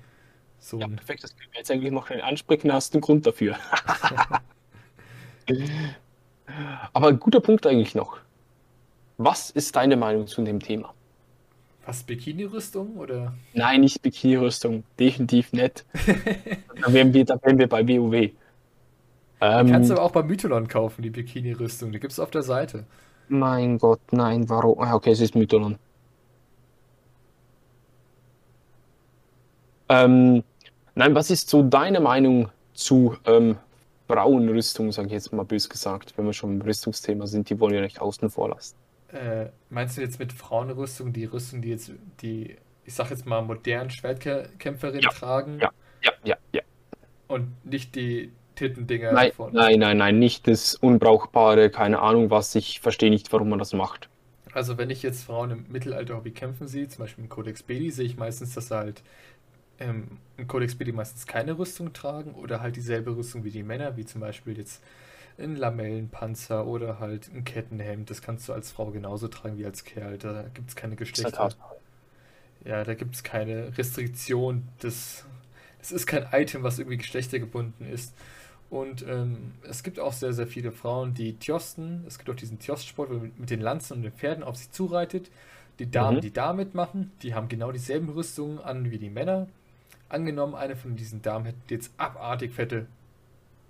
So 0.60 0.78
ja, 0.78 0.90
perfekt, 0.90 1.24
das 1.24 1.34
können 1.38 1.54
wir 1.54 1.60
jetzt 1.60 1.72
eigentlich 1.72 1.94
noch 1.94 2.10
ansprechen, 2.10 2.74
hast 2.74 2.94
du 2.94 2.98
einen 2.98 3.04
Grund 3.04 3.26
dafür. 3.26 3.56
Aber 6.92 7.08
ein 7.08 7.22
guter 7.22 7.40
Punkt 7.40 7.66
eigentlich 7.66 7.96
noch. 7.96 8.18
Was 9.18 9.50
ist 9.50 9.78
deine 9.78 9.96
Meinung 9.96 10.28
zu 10.28 10.44
dem 10.44 10.60
Thema? 10.60 10.94
Was, 11.86 12.03
Bikini-Rüstung 12.03 12.98
oder? 12.98 13.36
Nein, 13.53 13.82
nicht 13.82 14.02
Bikini-Rüstung, 14.02 14.84
definitiv 14.99 15.53
nicht. 15.53 15.86
da, 16.82 16.91
wären 16.91 17.14
wir, 17.14 17.26
da 17.26 17.40
wären 17.44 17.60
wir 17.60 17.70
bei 17.70 17.88
WoW. 17.88 18.32
Ähm, 19.41 19.68
kannst 19.68 19.90
du 19.90 19.94
aber 19.94 20.03
auch 20.03 20.12
bei 20.12 20.24
Mytholon 20.24 20.68
kaufen, 20.68 21.03
die 21.03 21.12
Bikini-Rüstung. 21.12 21.91
Die 21.91 21.99
gibt 21.99 22.14
es 22.14 22.20
auf 22.20 22.32
der 22.32 22.41
Seite. 22.41 22.86
Mein 23.28 23.78
Gott, 23.78 24.02
nein, 24.12 24.49
warum? 24.49 24.80
Ah, 24.80 24.95
okay, 24.95 25.12
es 25.12 25.20
ist 25.20 25.36
Mytholon. 25.36 25.78
Ähm, 29.90 30.44
nein, 30.95 31.14
was 31.14 31.30
ist 31.30 31.49
so 31.49 31.62
deine 31.62 31.99
Meinung 31.99 32.49
zu 32.74 33.16
ähm, 33.26 33.57
Frauenrüstung, 34.07 34.91
sage 34.91 35.07
ich 35.07 35.14
jetzt 35.14 35.34
mal 35.34 35.44
bös 35.44 35.70
gesagt, 35.70 36.18
wenn 36.18 36.26
wir 36.26 36.34
schon 36.34 36.53
im 36.53 36.62
Rüstungsthema 36.62 37.28
sind, 37.28 37.49
die 37.49 37.60
wollen 37.60 37.76
ja 37.76 37.82
nicht 37.82 38.02
außen 38.02 38.30
vor 38.30 38.49
lassen. 38.49 38.76
Äh, 39.16 39.50
meinst 39.70 39.96
du 39.96 40.02
jetzt 40.02 40.20
mit 40.20 40.34
Frauenrüstung 40.34 41.14
die 41.14 41.24
Rüstung, 41.24 41.62
die 41.62 41.70
jetzt 41.70 41.92
die, 42.22 42.58
ich 42.84 42.94
sag 42.94 43.12
jetzt 43.12 43.26
mal, 43.26 43.42
modernen 43.42 43.90
Schwertkämpferinnen 43.90 45.04
ja, 45.04 45.10
tragen? 45.10 45.60
Ja, 45.60 45.72
ja, 46.04 46.12
ja, 46.26 46.36
ja. 46.52 46.62
Und 47.28 47.54
nicht 47.66 47.96
die 47.96 48.34
Tittendinger 48.56 49.14
nein, 49.14 49.32
von. 49.32 49.54
Nein, 49.54 49.80
nein, 49.80 49.98
nein, 49.98 50.20
nicht 50.20 50.48
das 50.48 50.76
Unbrauchbare, 50.76 51.70
keine 51.70 52.00
Ahnung 52.00 52.30
was. 52.30 52.54
Ich 52.56 52.82
verstehe 52.82 53.10
nicht, 53.10 53.32
warum 53.32 53.48
man 53.50 53.60
das 53.60 53.72
macht. 53.72 54.10
Also, 54.52 54.78
wenn 54.78 54.90
ich 54.90 55.02
jetzt 55.02 55.24
Frauen 55.24 55.52
im 55.52 55.66
Mittelalter-Hobby 55.70 56.32
kämpfen 56.32 56.68
sehe, 56.68 56.90
zum 56.90 57.06
Beispiel 57.06 57.24
im 57.24 57.30
Codex 57.30 57.64
Bedi, 57.64 57.92
sehe 57.92 58.06
ich 58.06 58.18
meistens, 58.18 58.54
dass 58.54 58.68
sie 58.68 58.76
halt 58.76 59.02
ähm, 59.80 60.20
im 60.36 60.48
Codex 60.48 60.76
Bedi 60.76 60.92
meistens 60.92 61.26
keine 61.26 61.58
Rüstung 61.58 61.94
tragen 61.94 62.34
oder 62.34 62.62
halt 62.62 62.76
dieselbe 62.76 63.16
Rüstung 63.16 63.46
wie 63.46 63.52
die 63.52 63.64
Männer, 63.64 63.96
wie 63.96 64.06
zum 64.06 64.20
Beispiel 64.20 64.58
jetzt 64.58 64.82
ein 65.38 65.56
Lamellenpanzer 65.56 66.66
oder 66.66 66.99
halt 66.99 67.30
ein 67.34 67.44
Kettenhemd. 67.44 68.10
Das 68.10 68.22
kannst 68.22 68.48
du 68.48 68.53
als 68.53 68.72
Frau 68.72 68.91
genauso 68.91 69.28
tragen 69.28 69.57
wie 69.57 69.66
als 69.66 69.84
Kerl. 69.84 70.18
Da 70.18 70.45
gibt 70.53 70.70
es 70.70 70.76
keine 70.76 70.95
Geschlechter. 70.95 71.49
Ja, 72.64 72.84
da 72.84 72.94
gibt 72.94 73.16
es 73.16 73.24
keine 73.24 73.78
Restriktion. 73.78 74.68
Das, 74.80 75.26
das 75.80 75.91
ist 75.91 76.07
kein 76.07 76.28
Item, 76.32 76.64
was 76.64 76.80
irgendwie 76.80 76.98
geschlechtergebunden 76.98 77.88
ist. 77.91 78.14
Und 78.70 79.06
ähm, 79.07 79.53
es 79.64 79.84
gibt 79.84 79.99
auch 79.99 80.14
sehr, 80.14 80.34
sehr 80.34 80.48
viele 80.48 80.72
Frauen, 80.72 81.14
die 81.14 81.38
Tjosten, 81.38 82.03
es 82.07 82.18
gibt 82.18 82.30
auch 82.30 82.36
diesen 82.36 82.57
Tjostsport, 82.60 83.10
wo 83.10 83.14
man 83.14 83.32
mit 83.38 83.49
den 83.52 83.62
Lanzen 83.62 83.94
und 83.94 84.02
den 84.02 84.12
Pferden 84.12 84.44
auf 84.44 84.56
sich 84.56 84.72
zureitet. 84.72 85.30
Die 85.78 85.90
Damen, 85.91 86.18
mhm. 86.18 86.22
die 86.22 86.32
da 86.32 86.53
mitmachen, 86.53 87.12
die 87.22 87.36
haben 87.36 87.48
genau 87.48 87.72
dieselben 87.72 88.10
Rüstungen 88.10 88.60
an 88.60 88.90
wie 88.90 88.98
die 88.98 89.10
Männer. 89.10 89.48
Angenommen, 90.10 90.56
eine 90.56 90.76
von 90.76 90.95
diesen 90.95 91.22
Damen 91.22 91.45
hätte 91.45 91.57
jetzt 91.70 91.91
abartig 91.98 92.53
fette 92.53 92.88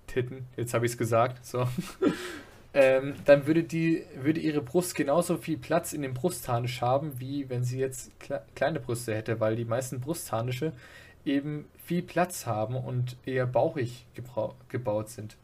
Titten, 0.06 0.46
jetzt 0.56 0.74
habe 0.74 0.86
ich 0.86 0.92
es 0.92 0.98
gesagt, 0.98 1.44
so. 1.44 1.66
ähm, 2.74 3.14
dann 3.24 3.46
würde 3.46 3.62
die, 3.62 4.04
würde 4.20 4.40
ihre 4.40 4.62
Brust 4.62 4.94
genauso 4.94 5.36
viel 5.36 5.56
Platz 5.56 5.92
in 5.92 6.02
dem 6.02 6.14
Brustharnisch 6.14 6.80
haben, 6.80 7.18
wie 7.20 7.48
wenn 7.48 7.64
sie 7.64 7.78
jetzt 7.78 8.18
kle 8.20 8.42
kleine 8.54 8.80
Brüste 8.80 9.14
hätte, 9.14 9.40
weil 9.40 9.56
die 9.56 9.64
meisten 9.64 10.00
Brustharnische 10.00 10.72
eben 11.24 11.66
viel 11.84 12.02
Platz 12.02 12.46
haben 12.46 12.76
und 12.76 13.16
eher 13.26 13.46
bauchig 13.46 14.06
gebaut 14.68 15.10
sind. 15.10 15.36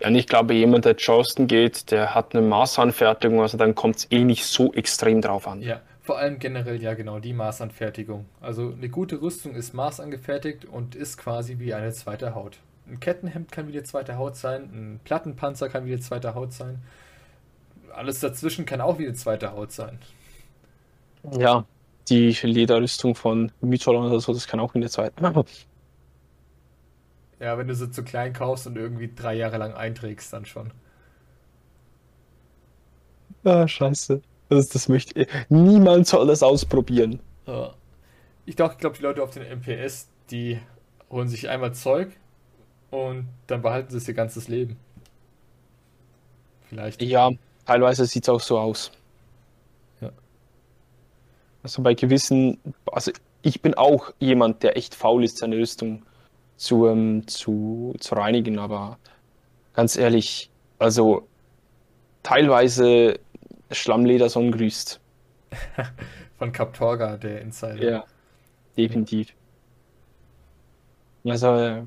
Ja, 0.00 0.08
und 0.08 0.14
ich 0.14 0.26
glaube, 0.26 0.54
jemand, 0.54 0.84
der 0.84 0.96
Charleston 0.96 1.48
geht, 1.48 1.90
der 1.90 2.14
hat 2.14 2.34
eine 2.34 2.46
Maßanfertigung, 2.46 3.40
also 3.40 3.58
dann 3.58 3.74
kommt 3.74 3.96
es 3.96 4.06
eh 4.10 4.24
nicht 4.24 4.44
so 4.44 4.72
extrem 4.72 5.20
drauf 5.20 5.48
an. 5.48 5.60
Ja, 5.60 5.80
vor 6.02 6.18
allem 6.18 6.38
generell 6.38 6.80
ja 6.80 6.94
genau 6.94 7.18
die 7.18 7.32
Maßanfertigung. 7.32 8.26
Also 8.40 8.72
eine 8.76 8.88
gute 8.88 9.20
Rüstung 9.20 9.54
ist 9.54 9.74
maßangefertigt 9.74 10.64
und 10.64 10.94
ist 10.94 11.18
quasi 11.18 11.58
wie 11.58 11.74
eine 11.74 11.92
zweite 11.92 12.34
Haut. 12.34 12.58
Ein 12.88 13.00
Kettenhemd 13.00 13.52
kann 13.52 13.68
wie 13.68 13.72
eine 13.72 13.82
zweite 13.82 14.16
Haut 14.16 14.36
sein, 14.36 14.62
ein 14.62 15.00
Plattenpanzer 15.04 15.68
kann 15.68 15.84
wie 15.84 15.92
eine 15.92 16.00
zweite 16.00 16.34
Haut 16.34 16.52
sein. 16.52 16.82
Alles 17.94 18.20
dazwischen 18.20 18.64
kann 18.64 18.80
auch 18.80 18.98
wie 18.98 19.06
eine 19.06 19.14
zweite 19.14 19.52
Haut 19.52 19.72
sein. 19.72 19.98
Ja, 21.38 21.66
die 22.08 22.30
Lederrüstung 22.30 23.14
von 23.14 23.52
Mytholon 23.60 24.06
oder 24.06 24.20
so, 24.20 24.32
das 24.32 24.46
kann 24.46 24.60
auch 24.60 24.74
in 24.74 24.80
der 24.80 24.90
zweiten. 24.90 25.22
Ja, 27.40 27.58
wenn 27.58 27.68
du 27.68 27.74
sie 27.74 27.90
zu 27.90 28.02
klein 28.02 28.32
kaufst 28.32 28.66
und 28.66 28.76
irgendwie 28.76 29.12
drei 29.14 29.34
Jahre 29.34 29.58
lang 29.58 29.74
einträgst, 29.74 30.32
dann 30.32 30.46
schon. 30.46 30.72
Ah, 33.44 33.68
scheiße. 33.68 34.22
Das, 34.48 34.68
das 34.70 34.88
möchte 34.88 35.20
ich. 35.20 35.28
Niemand 35.48 36.06
soll 36.06 36.26
das 36.26 36.42
ausprobieren. 36.42 37.20
Ja. 37.46 37.74
Ich 38.46 38.56
glaube, 38.56 38.72
ich 38.74 38.78
glaub, 38.78 38.94
die 38.94 39.02
Leute 39.02 39.22
auf 39.22 39.30
den 39.30 39.42
MPS, 39.42 40.08
die 40.30 40.58
holen 41.10 41.28
sich 41.28 41.48
einmal 41.48 41.74
Zeug 41.74 42.12
und 42.90 43.28
dann 43.46 43.62
behalten 43.62 43.90
sie 43.90 43.98
es 43.98 44.08
ihr 44.08 44.14
ganzes 44.14 44.48
Leben. 44.48 44.76
Vielleicht. 46.68 47.00
Ja, 47.02 47.30
teilweise 47.66 48.06
sieht 48.06 48.24
es 48.24 48.28
auch 48.28 48.40
so 48.40 48.58
aus. 48.58 48.92
Also 51.62 51.82
bei 51.82 51.94
gewissen, 51.94 52.58
also 52.86 53.12
ich 53.42 53.60
bin 53.60 53.74
auch 53.74 54.12
jemand, 54.20 54.62
der 54.62 54.76
echt 54.76 54.94
faul 54.94 55.24
ist, 55.24 55.38
seine 55.38 55.56
Rüstung 55.56 56.02
zu, 56.56 56.86
ähm, 56.86 57.26
zu, 57.26 57.94
zu 57.98 58.14
reinigen, 58.14 58.58
aber 58.58 58.98
ganz 59.74 59.96
ehrlich, 59.96 60.50
also 60.78 61.26
teilweise 62.22 63.18
Schlammleder 63.70 64.28
grüßt. 64.28 65.00
Von 66.38 66.52
Kaptorga, 66.52 67.16
der 67.16 67.42
Insider. 67.42 67.90
Ja, 67.90 68.04
definitiv. 68.76 69.34
Also, 71.24 71.54
äh, 71.54 71.82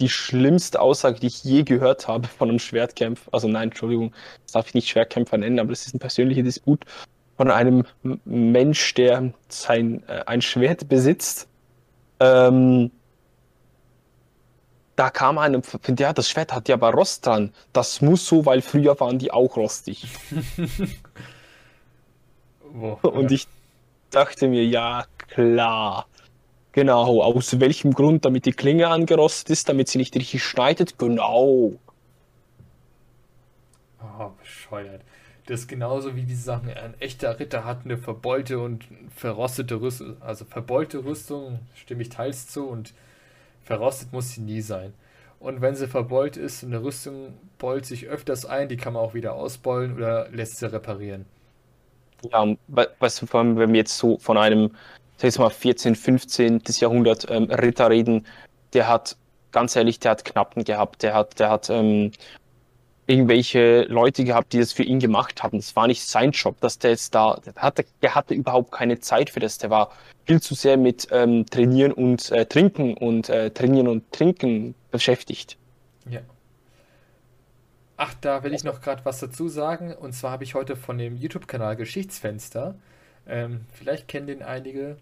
die 0.00 0.08
schlimmste 0.08 0.80
Aussage, 0.80 1.20
die 1.20 1.28
ich 1.28 1.44
je 1.44 1.62
gehört 1.62 2.08
habe 2.08 2.28
von 2.28 2.50
einem 2.50 2.58
Schwertkämpfer, 2.58 3.32
also 3.32 3.48
nein, 3.48 3.70
Entschuldigung, 3.70 4.12
das 4.44 4.52
darf 4.52 4.68
ich 4.68 4.74
nicht 4.74 4.88
Schwertkämpfer 4.88 5.38
nennen, 5.38 5.58
aber 5.58 5.70
das 5.70 5.86
ist 5.86 5.94
ein 5.94 5.98
persönlicher 5.98 6.42
Disput 6.42 6.84
von 7.36 7.50
einem 7.50 7.84
Mensch, 8.24 8.94
der 8.94 9.32
sein, 9.48 10.02
äh, 10.08 10.22
ein 10.26 10.42
Schwert 10.42 10.88
besitzt. 10.88 11.48
Ähm, 12.20 12.90
da 14.96 15.10
kam 15.10 15.36
einem, 15.36 15.62
ja, 15.98 16.12
das 16.14 16.30
Schwert 16.30 16.54
hat 16.54 16.68
ja 16.68 16.76
aber 16.76 16.90
Rost 16.90 17.26
dran. 17.26 17.52
Das 17.74 18.00
muss 18.00 18.26
so, 18.26 18.46
weil 18.46 18.62
früher 18.62 18.98
waren 18.98 19.18
die 19.18 19.30
auch 19.30 19.56
rostig. 19.56 20.06
wow, 22.72 23.02
Und 23.04 23.30
ja. 23.30 23.36
ich 23.36 23.46
dachte 24.10 24.48
mir, 24.48 24.64
ja, 24.64 25.04
klar. 25.28 26.06
Genau, 26.76 27.22
aus 27.22 27.58
welchem 27.58 27.94
Grund, 27.94 28.26
damit 28.26 28.44
die 28.44 28.52
Klinge 28.52 28.88
angerostet 28.88 29.48
ist, 29.48 29.66
damit 29.66 29.88
sie 29.88 29.96
nicht 29.96 30.14
richtig 30.14 30.44
schneidet? 30.44 30.98
Genau. 30.98 31.72
Oh, 33.98 34.30
bescheuert. 34.38 35.00
Das 35.46 35.60
ist 35.60 35.68
genauso 35.68 36.14
wie 36.16 36.24
diese 36.24 36.42
Sachen, 36.42 36.68
ein 36.68 36.92
echter 37.00 37.40
Ritter 37.40 37.64
hat 37.64 37.86
eine 37.86 37.96
verbeulte 37.96 38.58
und 38.58 38.84
verrostete 39.08 39.80
Rüstung. 39.80 40.20
Also 40.20 40.44
verbeulte 40.44 41.02
Rüstung 41.02 41.60
stimme 41.74 42.02
ich 42.02 42.10
teils 42.10 42.46
zu 42.46 42.68
und 42.68 42.92
verrostet 43.62 44.12
muss 44.12 44.32
sie 44.32 44.42
nie 44.42 44.60
sein. 44.60 44.92
Und 45.40 45.62
wenn 45.62 45.76
sie 45.76 45.88
verbeult 45.88 46.36
ist, 46.36 46.62
eine 46.62 46.82
Rüstung 46.82 47.38
beult 47.56 47.86
sich 47.86 48.06
öfters 48.06 48.44
ein, 48.44 48.68
die 48.68 48.76
kann 48.76 48.92
man 48.92 49.02
auch 49.02 49.14
wieder 49.14 49.32
ausbeulen 49.32 49.96
oder 49.96 50.28
lässt 50.28 50.58
sie 50.58 50.70
reparieren. 50.70 51.24
Ja, 52.30 52.44
du, 52.44 53.26
vor 53.26 53.40
allem, 53.40 53.56
wenn 53.56 53.72
wir 53.72 53.78
jetzt 53.78 53.96
so 53.96 54.18
von 54.18 54.36
einem, 54.36 54.72
sag 55.16 55.28
ich 55.28 55.38
mal, 55.38 55.50
14., 55.50 55.94
15. 55.94 56.62
Jahrhundert 56.78 57.26
ähm, 57.30 57.44
Ritter 57.44 57.90
reden, 57.90 58.26
der 58.72 58.88
hat, 58.88 59.16
ganz 59.52 59.76
ehrlich, 59.76 59.98
der 59.98 60.12
hat 60.12 60.24
Knappen 60.24 60.64
gehabt, 60.64 61.02
der 61.02 61.14
hat, 61.14 61.38
der 61.38 61.50
hat 61.50 61.70
ähm, 61.70 62.12
irgendwelche 63.06 63.82
Leute 63.82 64.24
gehabt, 64.24 64.52
die 64.52 64.58
das 64.58 64.72
für 64.72 64.82
ihn 64.82 64.98
gemacht 64.98 65.42
haben. 65.42 65.58
Das 65.58 65.76
war 65.76 65.86
nicht 65.86 66.04
sein 66.04 66.32
Job, 66.32 66.60
dass 66.60 66.78
der 66.78 66.90
jetzt 66.90 67.14
da, 67.14 67.40
der 67.44 67.54
hatte, 67.54 67.84
der 68.02 68.14
hatte 68.14 68.34
überhaupt 68.34 68.72
keine 68.72 68.98
Zeit 68.98 69.30
für 69.30 69.40
das. 69.40 69.58
Der 69.58 69.70
war 69.70 69.92
viel 70.26 70.40
zu 70.40 70.54
sehr 70.54 70.76
mit 70.76 71.08
ähm, 71.12 71.46
Trainieren 71.46 71.92
und 71.92 72.30
äh, 72.32 72.46
Trinken 72.46 72.94
und 72.94 73.28
äh, 73.28 73.50
Trainieren 73.50 73.88
und 73.88 74.10
Trinken 74.12 74.74
beschäftigt. 74.90 75.56
Ja. 76.10 76.20
Ach, 77.96 78.12
da 78.20 78.42
will 78.42 78.52
ich 78.52 78.64
noch 78.64 78.80
gerade 78.80 79.04
was 79.04 79.20
dazu 79.20 79.48
sagen. 79.48 79.94
Und 79.94 80.12
zwar 80.12 80.32
habe 80.32 80.44
ich 80.44 80.54
heute 80.54 80.76
von 80.76 80.98
dem 80.98 81.16
YouTube-Kanal 81.16 81.76
Geschichtsfenster, 81.76 82.74
ähm, 83.26 83.62
vielleicht 83.72 84.08
kennen 84.08 84.26
den 84.26 84.42
einige, 84.42 84.96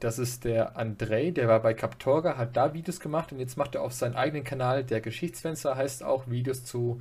das 0.00 0.18
ist 0.18 0.44
der 0.44 0.76
Andrei, 0.76 1.30
der 1.30 1.48
war 1.48 1.60
bei 1.60 1.74
Captorga, 1.74 2.36
hat 2.36 2.56
da 2.56 2.74
Videos 2.74 2.98
gemacht 2.98 3.32
und 3.32 3.38
jetzt 3.38 3.56
macht 3.56 3.76
er 3.76 3.82
auf 3.82 3.92
seinen 3.92 4.16
eigenen 4.16 4.44
Kanal, 4.44 4.84
der 4.84 5.00
Geschichtsfenster 5.00 5.76
heißt 5.76 6.02
auch 6.02 6.28
Videos 6.28 6.64
zu 6.64 7.00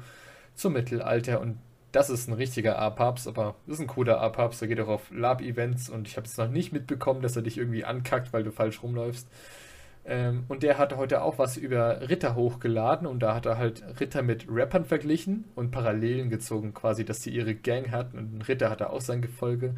zum 0.53 0.73
Mittelalter. 0.73 1.41
Und 1.41 1.57
das 1.91 2.09
ist 2.09 2.27
ein 2.27 2.33
richtiger 2.33 2.77
A-Papst, 2.79 3.27
aber 3.27 3.55
das 3.65 3.75
ist 3.75 3.81
ein 3.81 3.87
cooler 3.87 4.21
A-Papst, 4.21 4.61
der 4.61 4.67
geht 4.67 4.79
auch 4.79 4.87
auf 4.87 5.11
Lab-Events 5.11 5.89
und 5.89 6.07
ich 6.07 6.15
habe 6.15 6.27
es 6.27 6.37
noch 6.37 6.49
nicht 6.49 6.71
mitbekommen, 6.71 7.21
dass 7.21 7.35
er 7.35 7.41
dich 7.41 7.57
irgendwie 7.57 7.83
ankackt, 7.83 8.33
weil 8.33 8.43
du 8.43 8.51
falsch 8.51 8.81
rumläufst. 8.83 9.27
Ähm, 10.05 10.45
und 10.47 10.63
der 10.63 10.77
hatte 10.77 10.97
heute 10.97 11.21
auch 11.21 11.37
was 11.37 11.57
über 11.57 12.09
Ritter 12.09 12.35
hochgeladen 12.35 13.05
und 13.05 13.19
da 13.19 13.35
hat 13.35 13.45
er 13.45 13.57
halt 13.57 13.83
Ritter 13.99 14.23
mit 14.23 14.45
Rappern 14.49 14.85
verglichen 14.85 15.45
und 15.55 15.71
Parallelen 15.71 16.29
gezogen, 16.29 16.73
quasi, 16.73 17.05
dass 17.05 17.19
die 17.19 17.31
ihre 17.31 17.53
Gang 17.55 17.91
hatten 17.91 18.17
und 18.17 18.35
ein 18.35 18.41
Ritter 18.41 18.69
hatte 18.69 18.89
auch 18.89 19.01
sein 19.01 19.21
Gefolge, 19.21 19.75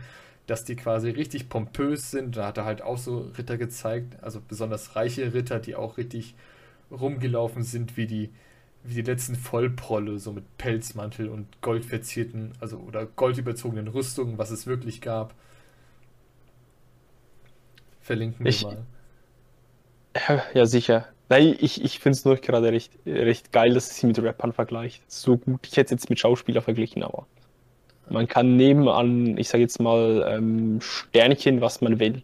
dass 0.47 0.65
die 0.65 0.75
quasi 0.75 1.09
richtig 1.09 1.49
pompös 1.49 2.11
sind. 2.11 2.37
Da 2.37 2.47
hat 2.47 2.57
er 2.57 2.65
halt 2.65 2.81
auch 2.81 2.97
so 2.97 3.31
Ritter 3.37 3.57
gezeigt, 3.57 4.21
also 4.21 4.41
besonders 4.45 4.95
reiche 4.95 5.33
Ritter, 5.33 5.59
die 5.59 5.75
auch 5.75 5.97
richtig 5.97 6.35
rumgelaufen 6.91 7.63
sind 7.63 7.97
wie 7.97 8.07
die 8.07 8.29
wie 8.83 8.95
die 8.95 9.01
letzten 9.01 9.35
Vollprolle, 9.35 10.19
so 10.19 10.33
mit 10.33 10.57
Pelzmantel 10.57 11.29
und 11.29 11.61
goldverzierten, 11.61 12.51
also 12.59 12.77
oder 12.77 13.05
goldüberzogenen 13.05 13.87
Rüstungen, 13.87 14.37
was 14.37 14.51
es 14.51 14.67
wirklich 14.67 15.01
gab. 15.01 15.33
Verlinken 18.01 18.43
wir 18.43 18.49
ich, 18.49 18.63
mal. 18.63 18.85
Ja, 20.53 20.65
sicher. 20.65 21.07
Nein, 21.29 21.55
ich, 21.59 21.83
ich 21.83 21.99
finde 21.99 22.17
es 22.17 22.25
nur 22.25 22.35
gerade 22.35 22.71
recht, 22.71 22.91
recht 23.05 23.51
geil, 23.51 23.73
dass 23.73 23.89
es 23.89 23.97
sie 23.97 24.07
mit 24.07 24.21
Rappern 24.21 24.51
vergleicht. 24.53 25.09
So 25.09 25.37
gut. 25.37 25.65
Ich 25.65 25.77
hätte 25.77 25.95
es 25.95 26.01
jetzt 26.01 26.09
mit 26.09 26.19
Schauspieler 26.19 26.61
verglichen, 26.61 27.01
aber 27.03 27.25
man 28.09 28.27
kann 28.27 28.55
nebenan, 28.57 29.37
ich 29.37 29.49
sage 29.49 29.63
jetzt 29.63 29.79
mal, 29.79 30.25
ähm, 30.27 30.79
Sternchen, 30.81 31.61
was 31.61 31.81
man 31.81 31.99
will. 31.99 32.23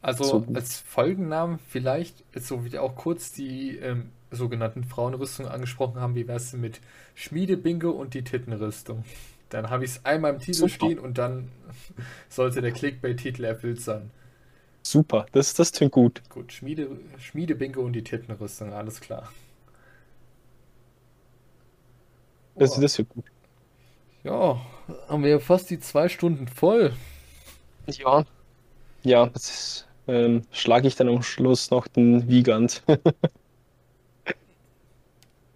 Also 0.00 0.24
so 0.24 0.46
als 0.54 0.80
Folgennamen 0.80 1.60
vielleicht, 1.68 2.24
so 2.34 2.64
wie 2.64 2.76
auch 2.76 2.96
kurz 2.96 3.32
die 3.32 3.76
ähm, 3.76 4.10
sogenannten 4.32 4.82
Frauenrüstungen 4.82 5.50
angesprochen 5.50 6.00
haben, 6.00 6.16
wie 6.16 6.26
wär's 6.26 6.50
denn 6.50 6.60
mit 6.60 6.80
Schmiedebingo 7.14 7.90
und 7.90 8.14
die 8.14 8.24
Tittenrüstung? 8.24 9.04
Dann 9.48 9.70
habe 9.70 9.84
ich 9.84 9.92
es 9.92 10.04
einmal 10.04 10.32
im 10.32 10.40
Titel 10.40 10.54
Super. 10.54 10.74
stehen 10.74 10.98
und 10.98 11.18
dann 11.18 11.50
sollte 12.28 12.62
der 12.62 12.72
Clickbait-Titel 12.72 13.44
erfüllt 13.44 13.80
sein. 13.80 14.10
Super, 14.82 15.26
das, 15.30 15.54
das 15.54 15.70
klingt 15.70 15.92
gut. 15.92 16.22
Gut, 16.28 16.52
Schmiede, 16.52 16.88
Schmiedebingo 17.18 17.80
und 17.80 17.92
die 17.92 18.02
Tittenrüstung, 18.02 18.72
alles 18.72 19.00
klar. 19.00 19.30
Das, 22.56 22.78
das 22.78 22.98
wird 22.98 23.08
gut. 23.08 23.24
Ja, 24.24 24.60
haben 25.08 25.22
wir 25.22 25.30
ja 25.30 25.38
fast 25.38 25.70
die 25.70 25.80
zwei 25.80 26.08
Stunden 26.08 26.46
voll. 26.46 26.92
Ja, 27.86 28.24
ja, 29.02 29.26
das 29.26 29.50
ist 29.50 29.88
ähm, 30.08 30.42
schlage 30.50 30.88
ich 30.88 30.96
dann 30.96 31.08
am 31.08 31.22
Schluss 31.22 31.70
noch 31.70 31.86
den 31.86 32.28
Wiegand. 32.28 32.82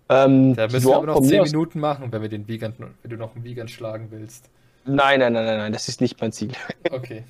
ähm, 0.09 0.55
da 0.55 0.68
müssen 0.68 0.86
wir 0.86 0.97
aber 0.97 1.06
noch 1.06 1.20
10 1.20 1.43
Minuten 1.43 1.81
machen, 1.81 2.12
wenn 2.12 2.23
wir 2.23 2.28
den 2.28 2.47
Wiegand, 2.47 2.78
wenn 2.78 2.94
du 3.05 3.16
noch 3.16 3.35
einen 3.35 3.44
Wiegand 3.44 3.70
schlagen 3.70 4.09
willst. 4.10 4.48
Nein, 4.85 5.18
nein, 5.18 5.32
nein, 5.32 5.44
nein, 5.44 5.59
nein, 5.59 5.73
das 5.73 5.89
ist 5.89 6.01
nicht 6.01 6.20
mein 6.20 6.32
Ziel. 6.32 6.52
Okay. 6.90 7.24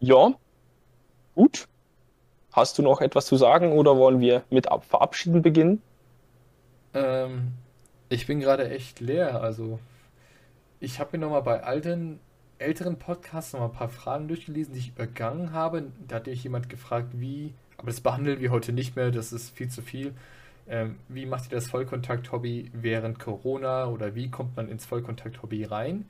Ja, 0.00 0.32
gut. 1.34 1.68
Hast 2.52 2.78
du 2.78 2.82
noch 2.82 3.00
etwas 3.00 3.26
zu 3.26 3.36
sagen 3.36 3.72
oder 3.72 3.96
wollen 3.98 4.20
wir 4.20 4.42
mit 4.48 4.66
Verabschieden 4.88 5.42
beginnen? 5.42 5.82
Ähm, 6.94 7.52
ich 8.08 8.26
bin 8.26 8.40
gerade 8.40 8.70
echt 8.70 9.00
leer. 9.00 9.42
Also, 9.42 9.78
ich 10.80 11.00
habe 11.00 11.16
mir 11.16 11.24
nochmal 11.24 11.42
bei 11.42 11.62
alten 11.62 12.20
älteren 12.58 12.98
Podcasts 12.98 13.52
noch 13.52 13.60
mal 13.60 13.66
ein 13.66 13.72
paar 13.72 13.88
Fragen 13.88 14.28
durchgelesen, 14.28 14.74
die 14.74 14.80
ich 14.80 14.88
übergangen 14.88 15.52
habe. 15.52 15.92
Da 16.06 16.16
hatte 16.16 16.30
ich 16.30 16.42
jemand 16.44 16.68
gefragt, 16.68 17.08
wie, 17.14 17.54
aber 17.76 17.88
das 17.88 18.00
behandeln 18.00 18.40
wir 18.40 18.50
heute 18.50 18.72
nicht 18.72 18.96
mehr, 18.96 19.10
das 19.10 19.32
ist 19.32 19.50
viel 19.50 19.68
zu 19.68 19.82
viel. 19.82 20.14
Ähm, 20.68 20.96
wie 21.08 21.24
macht 21.26 21.46
ihr 21.46 21.56
das 21.56 21.68
Vollkontakt-Hobby 21.68 22.70
während 22.74 23.18
Corona 23.18 23.86
oder 23.86 24.14
wie 24.14 24.30
kommt 24.30 24.56
man 24.56 24.68
ins 24.68 24.84
Vollkontakt-Hobby 24.86 25.64
rein? 25.64 26.06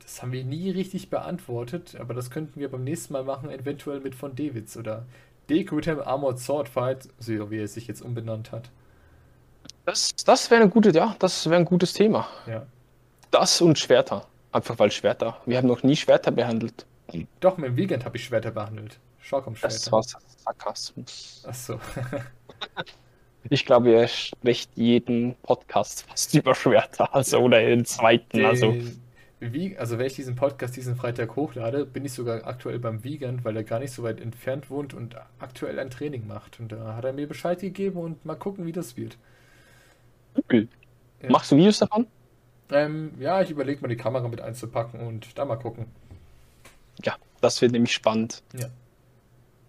Das 0.00 0.22
haben 0.22 0.32
wir 0.32 0.44
nie 0.44 0.70
richtig 0.70 1.10
beantwortet, 1.10 1.96
aber 1.98 2.14
das 2.14 2.30
könnten 2.30 2.60
wir 2.60 2.70
beim 2.70 2.84
nächsten 2.84 3.12
Mal 3.12 3.24
machen, 3.24 3.50
eventuell 3.50 4.00
mit 4.00 4.14
von 4.14 4.36
Davids 4.36 4.76
oder 4.76 5.06
Decutem 5.50 6.00
Armored 6.00 6.38
Sword 6.38 6.68
Fight, 6.68 7.08
so 7.18 7.50
wie 7.50 7.58
er 7.58 7.68
sich 7.68 7.86
jetzt 7.86 8.02
umbenannt 8.02 8.52
hat. 8.52 8.70
Das, 9.84 10.14
das 10.24 10.50
wäre 10.50 10.62
eine 10.62 10.70
gute, 10.70 10.90
ja, 10.90 11.14
das 11.18 11.46
wäre 11.46 11.56
ein 11.56 11.64
gutes 11.64 11.92
Thema. 11.92 12.26
Ja. 12.46 12.66
Das 13.30 13.60
und 13.60 13.78
Schwerter. 13.78 14.26
Einfach 14.52 14.78
weil 14.78 14.90
Schwerter. 14.90 15.36
Wir 15.46 15.58
haben 15.58 15.68
noch 15.68 15.82
nie 15.82 15.96
Schwerter 15.96 16.30
behandelt. 16.30 16.86
Doch, 17.40 17.58
mit 17.58 17.70
dem 17.70 17.76
Vegan 17.76 18.04
habe 18.04 18.16
ich 18.16 18.24
Schwerter 18.24 18.50
behandelt. 18.50 18.98
Schwerter. 19.18 19.52
Das 19.60 19.90
war 19.90 20.02
Sarkasmus. 20.02 21.42
Achso. 21.46 21.80
ich 23.50 23.66
glaube, 23.66 23.90
ihr 23.90 24.08
spricht 24.08 24.70
jeden 24.76 25.34
Podcast 25.42 26.06
fast 26.08 26.34
über 26.34 26.54
Schwerter. 26.54 27.14
Also, 27.14 27.38
oder 27.38 27.60
den 27.60 27.84
zweiten. 27.84 28.38
Den, 28.38 28.46
also. 28.46 28.74
Wie, 29.40 29.76
also 29.76 29.98
wenn 29.98 30.06
ich 30.06 30.14
diesen 30.14 30.36
Podcast 30.36 30.76
diesen 30.76 30.96
Freitag 30.96 31.36
hochlade, 31.36 31.84
bin 31.84 32.04
ich 32.04 32.12
sogar 32.12 32.46
aktuell 32.46 32.78
beim 32.78 33.04
Vegan, 33.04 33.44
weil 33.44 33.56
er 33.56 33.64
gar 33.64 33.78
nicht 33.80 33.92
so 33.92 34.02
weit 34.02 34.20
entfernt 34.20 34.70
wohnt 34.70 34.94
und 34.94 35.16
aktuell 35.38 35.78
ein 35.78 35.90
Training 35.90 36.26
macht. 36.26 36.60
Und 36.60 36.72
da 36.72 36.94
hat 36.96 37.04
er 37.04 37.12
mir 37.12 37.26
Bescheid 37.26 37.60
gegeben 37.60 37.98
und 37.98 38.24
mal 38.24 38.36
gucken, 38.36 38.64
wie 38.64 38.72
das 38.72 38.96
wird. 38.96 39.18
Cool. 40.50 40.68
Ja. 41.22 41.30
Machst 41.30 41.52
du 41.52 41.56
Videos 41.56 41.78
davon? 41.78 42.06
Ähm, 42.70 43.12
ja, 43.18 43.42
ich 43.42 43.50
überlege 43.50 43.80
mal 43.80 43.88
die 43.88 43.96
Kamera 43.96 44.26
mit 44.28 44.40
einzupacken 44.40 45.00
und 45.00 45.38
da 45.38 45.44
mal 45.44 45.56
gucken. 45.56 45.86
Ja, 47.02 47.16
das 47.40 47.60
wird 47.60 47.72
nämlich 47.72 47.92
spannend. 47.92 48.42
Ja. 48.58 48.68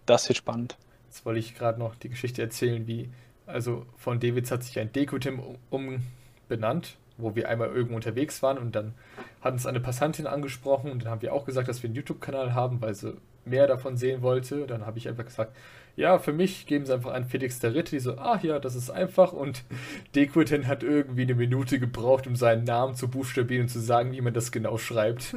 Das 0.06 0.28
wird 0.28 0.38
spannend. 0.38 0.76
Jetzt 1.08 1.24
wollte 1.24 1.40
ich 1.40 1.54
gerade 1.54 1.78
noch 1.78 1.94
die 1.94 2.08
Geschichte 2.08 2.42
erzählen, 2.42 2.86
wie, 2.86 3.10
also 3.46 3.86
von 3.96 4.20
Davids 4.20 4.50
hat 4.50 4.62
sich 4.62 4.78
ein 4.78 4.92
Dekotim 4.92 5.40
umbenannt, 5.70 6.96
wo 7.16 7.34
wir 7.34 7.48
einmal 7.48 7.68
irgendwo 7.68 7.96
unterwegs 7.96 8.42
waren 8.42 8.58
und 8.58 8.74
dann 8.74 8.94
hat 9.40 9.52
uns 9.52 9.66
eine 9.66 9.80
Passantin 9.80 10.26
angesprochen 10.26 10.90
und 10.90 11.04
dann 11.04 11.10
haben 11.10 11.22
wir 11.22 11.32
auch 11.32 11.44
gesagt, 11.44 11.68
dass 11.68 11.82
wir 11.82 11.88
einen 11.88 11.96
YouTube-Kanal 11.96 12.54
haben, 12.54 12.80
weil 12.80 12.94
sie 12.94 13.16
mehr 13.44 13.66
davon 13.66 13.96
sehen 13.96 14.22
wollte. 14.22 14.66
Dann 14.66 14.84
habe 14.84 14.98
ich 14.98 15.08
einfach 15.08 15.24
gesagt, 15.24 15.56
ja, 15.96 16.18
für 16.18 16.32
mich 16.32 16.66
geben 16.66 16.84
sie 16.84 16.92
einfach 16.92 17.14
an 17.14 17.24
Felix 17.24 17.58
der 17.58 17.74
Ritter, 17.74 17.90
die 17.90 18.00
so, 18.00 18.18
ach 18.18 18.42
ja, 18.42 18.58
das 18.58 18.76
ist 18.76 18.90
einfach 18.90 19.32
und 19.32 19.64
Dequiten 20.14 20.66
hat 20.66 20.82
irgendwie 20.82 21.22
eine 21.22 21.34
Minute 21.34 21.78
gebraucht, 21.78 22.26
um 22.26 22.36
seinen 22.36 22.64
Namen 22.64 22.94
zu 22.94 23.08
buchstabieren 23.08 23.62
und 23.62 23.68
zu 23.68 23.80
sagen, 23.80 24.12
wie 24.12 24.20
man 24.20 24.34
das 24.34 24.52
genau 24.52 24.76
schreibt. 24.76 25.34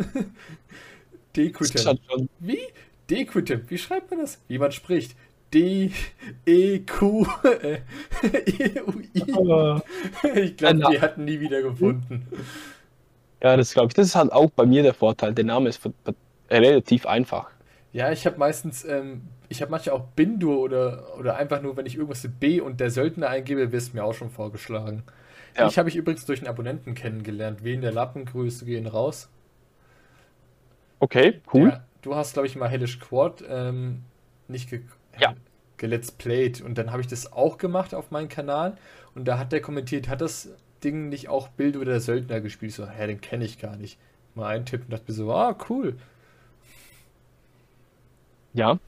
Dequiten. 1.36 2.00
Wie? 2.40 2.60
Dequitip, 3.10 3.70
wie 3.70 3.78
schreibt 3.78 4.12
man 4.12 4.20
das? 4.20 4.42
Wie 4.48 4.60
man 4.60 4.72
spricht. 4.72 5.16
D, 5.54 5.92
E, 6.46 6.80
Q, 6.80 7.26
äh, 7.44 7.80
E, 8.46 8.82
U, 8.82 9.00
I. 9.00 10.42
Ich 10.42 10.58
glaube, 10.58 10.84
die 10.92 11.02
hatten 11.02 11.26
nie 11.26 11.40
wieder 11.40 11.64
gefunden. 11.64 12.28
Ja, 13.42 13.58
das 13.58 13.74
glaube 13.74 13.88
ich. 13.88 13.94
Das 13.96 14.08
ist 14.08 14.16
halt 14.16 14.32
auch 14.32 14.52
bei 14.52 14.66
mir 14.66 14.84
der 14.84 14.94
Vorteil. 14.94 15.34
Der 15.34 15.46
Name 15.46 15.70
ist 15.70 15.82
relativ 16.52 17.08
einfach. 17.08 17.50
Ja, 17.94 18.12
ich 18.12 18.28
habe 18.28 18.38
meistens, 18.38 18.86
ähm, 18.86 19.22
ich 19.50 19.62
habe 19.62 19.72
manchmal 19.72 19.96
auch 19.96 20.06
Bindur 20.16 20.60
oder, 20.60 21.18
oder 21.18 21.36
einfach 21.36 21.62
nur, 21.62 21.76
wenn 21.76 21.86
ich 21.86 21.96
irgendwas 21.96 22.24
mit 22.24 22.40
B 22.40 22.62
und 22.62 22.80
der 22.80 22.92
Söldner 22.92 23.30
eingebe, 23.30 23.72
wirst 23.72 23.94
mir 23.94 24.04
auch 24.04 24.14
schon 24.14 24.30
vorgeschlagen. 24.30 25.04
Ja. 25.58 25.68
Ich 25.68 25.78
habe 25.80 25.90
ich 25.90 25.96
übrigens 25.96 26.26
durch 26.26 26.40
einen 26.40 26.48
Abonnenten 26.48 26.94
kennengelernt. 26.94 27.64
Wen 27.64 27.82
der 27.82 27.92
Lappengrüße 27.92 28.66
gehen 28.66 28.86
raus. 28.86 29.30
Okay, 31.00 31.42
cool. 31.54 31.70
Der, 31.70 31.84
du 32.02 32.16
hast, 32.16 32.34
glaube 32.34 32.48
ich, 32.48 32.56
mal 32.56 32.70
Hellish 32.70 33.00
Quad 33.00 33.44
ähm, 33.50 34.04
nicht 34.48 34.70
ge 34.70 34.82
Ja. 35.20 35.34
gelet's 35.78 36.12
played 36.12 36.62
und 36.62 36.78
dann 36.78 36.92
habe 36.92 37.02
ich 37.02 37.08
das 37.08 37.34
auch 37.34 37.58
gemacht 37.58 37.96
auf 37.96 38.12
meinem 38.12 38.30
Kanal 38.30 38.78
und 39.16 39.26
da 39.26 39.40
hat 39.40 39.52
der 39.52 39.62
kommentiert, 39.62 40.08
hat 40.10 40.22
das 40.22 40.50
Ding 40.84 41.10
nicht 41.10 41.28
auch 41.30 41.48
Bild 41.50 41.76
oder 41.76 41.92
der 41.94 42.00
Söldner 42.02 42.40
gespielt? 42.42 42.74
So, 42.74 42.88
hä, 42.88 43.08
den 43.08 43.22
kenne 43.22 43.46
ich 43.46 43.60
gar 43.60 43.76
nicht. 43.76 43.98
Mal 44.36 44.48
eintippen 44.48 44.86
und 44.86 44.94
dachte 44.94 45.06
mir 45.08 45.16
so, 45.16 45.32
ah, 45.34 45.58
cool. 45.70 45.98
Ja. 48.54 48.80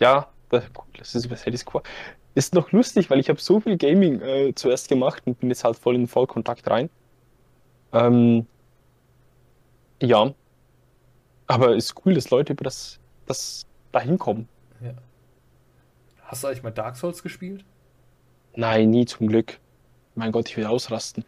Ja, 0.00 0.28
das, 0.48 1.14
ist 1.14 1.30
was 1.30 1.46
Hades 1.46 1.64
Quad. 1.64 1.84
Ist 2.34 2.54
noch 2.54 2.72
lustig, 2.72 3.10
weil 3.10 3.20
ich 3.20 3.28
habe 3.28 3.40
so 3.40 3.60
viel 3.60 3.76
Gaming 3.76 4.20
äh, 4.20 4.54
zuerst 4.54 4.88
gemacht 4.88 5.22
und 5.26 5.38
bin 5.40 5.48
jetzt 5.50 5.64
halt 5.64 5.76
voll 5.76 5.94
in 5.94 6.06
Vollkontakt 6.06 6.68
rein. 6.68 6.90
Ähm, 7.92 8.46
ja. 10.00 10.32
Aber 11.46 11.74
ist 11.74 11.94
cool, 12.04 12.14
dass 12.14 12.30
Leute 12.30 12.52
über 12.52 12.64
das, 12.64 12.98
das 13.26 13.66
dahin 13.92 14.18
kommen. 14.18 14.48
Hast 16.30 16.44
du 16.44 16.46
eigentlich 16.46 16.62
mal 16.62 16.70
Dark 16.70 16.96
Souls 16.96 17.24
gespielt? 17.24 17.64
Nein, 18.54 18.90
nie 18.90 19.04
zum 19.04 19.26
Glück. 19.26 19.58
Mein 20.14 20.30
Gott, 20.30 20.48
ich 20.48 20.56
will 20.56 20.66
ausrasten. 20.66 21.24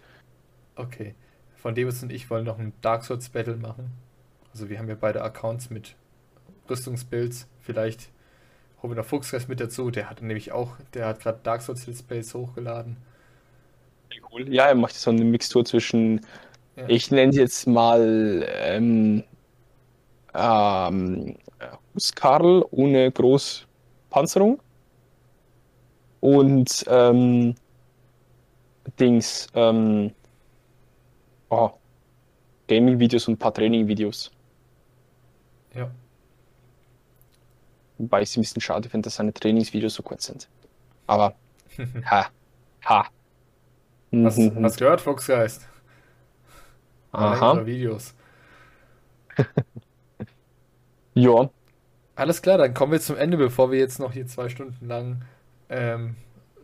Okay. 0.77 1.17
Von 1.57 1.75
Davis 1.75 2.05
und 2.05 2.13
ich 2.13 2.31
wollen 2.31 2.45
noch 2.45 2.61
ein 2.61 2.73
Dark 2.83 3.05
Souls 3.05 3.29
Battle 3.29 3.57
machen. 3.57 3.91
Also 4.53 4.69
wir 4.69 4.79
haben 4.79 4.89
ja 4.89 4.95
beide 4.95 5.23
Accounts 5.23 5.71
mit 5.71 5.97
Rüstungsbuilds. 6.71 7.49
Vielleicht 7.61 8.11
holen 8.83 8.93
wir 8.93 8.97
noch 8.97 9.07
Fuchsgeist 9.07 9.49
mit 9.49 9.61
dazu. 9.61 9.91
Der 9.91 10.11
hat 10.11 10.23
nämlich 10.23 10.53
auch, 10.53 10.77
der 10.95 11.07
hat 11.07 11.21
gerade 11.21 11.41
Dark 11.43 11.63
Souls 11.63 11.87
Let's 11.87 12.03
Plays 12.03 12.35
hochgeladen. 12.35 12.97
Cool. 14.33 14.53
Ja, 14.53 14.67
er 14.69 14.75
macht 14.75 14.95
so 14.95 15.11
eine 15.11 15.25
Mixtur 15.25 15.65
zwischen, 15.65 16.21
Ja. 16.77 16.89
ich 16.89 17.11
nenne 17.11 17.33
sie 17.33 17.41
jetzt 17.41 17.67
mal 17.67 18.47
ähm, 18.49 19.25
ähm, 20.35 21.37
Huskarl 21.95 22.65
ohne 22.71 23.11
Großpanzerung 23.13 24.63
und 26.21 26.85
ähm, 26.89 27.55
Dings, 28.99 29.47
ähm, 29.55 30.13
oh, 31.51 31.71
Gaming-Videos 32.69 33.29
und 33.29 33.35
ein 33.35 33.39
paar 33.39 33.55
Training-Videos. 33.55 34.31
Ja. 35.75 35.91
Wobei 38.03 38.23
ich 38.23 38.31
es 38.31 38.37
ein 38.37 38.43
bisschen 38.43 38.61
schade 38.63 38.89
finde, 38.91 39.07
dass 39.07 39.17
seine 39.17 39.33
Trainingsvideos 39.35 39.95
so 39.95 40.03
kurz 40.03 40.27
sind. 40.27 40.49
Aber, 41.07 41.37
ha, 42.05 42.31
ha. 42.87 43.11
Hast, 44.23 44.53
Mhm. 44.55 44.63
hast 44.63 44.79
gehört, 44.79 45.01
Fuchsgeist? 45.01 45.69
Aha. 47.13 47.65
Videos. 47.65 48.15
Ja, 51.15 51.51
Alles 52.15 52.43
klar, 52.43 52.59
dann 52.59 52.75
kommen 52.75 52.93
wir 52.93 53.01
zum 53.01 53.17
Ende, 53.17 53.37
bevor 53.37 53.71
wir 53.71 53.79
jetzt 53.79 53.99
noch 53.99 54.13
hier 54.13 54.27
zwei 54.27 54.49
Stunden 54.49 54.87
lang 54.87 55.23
ähm, 55.71 56.17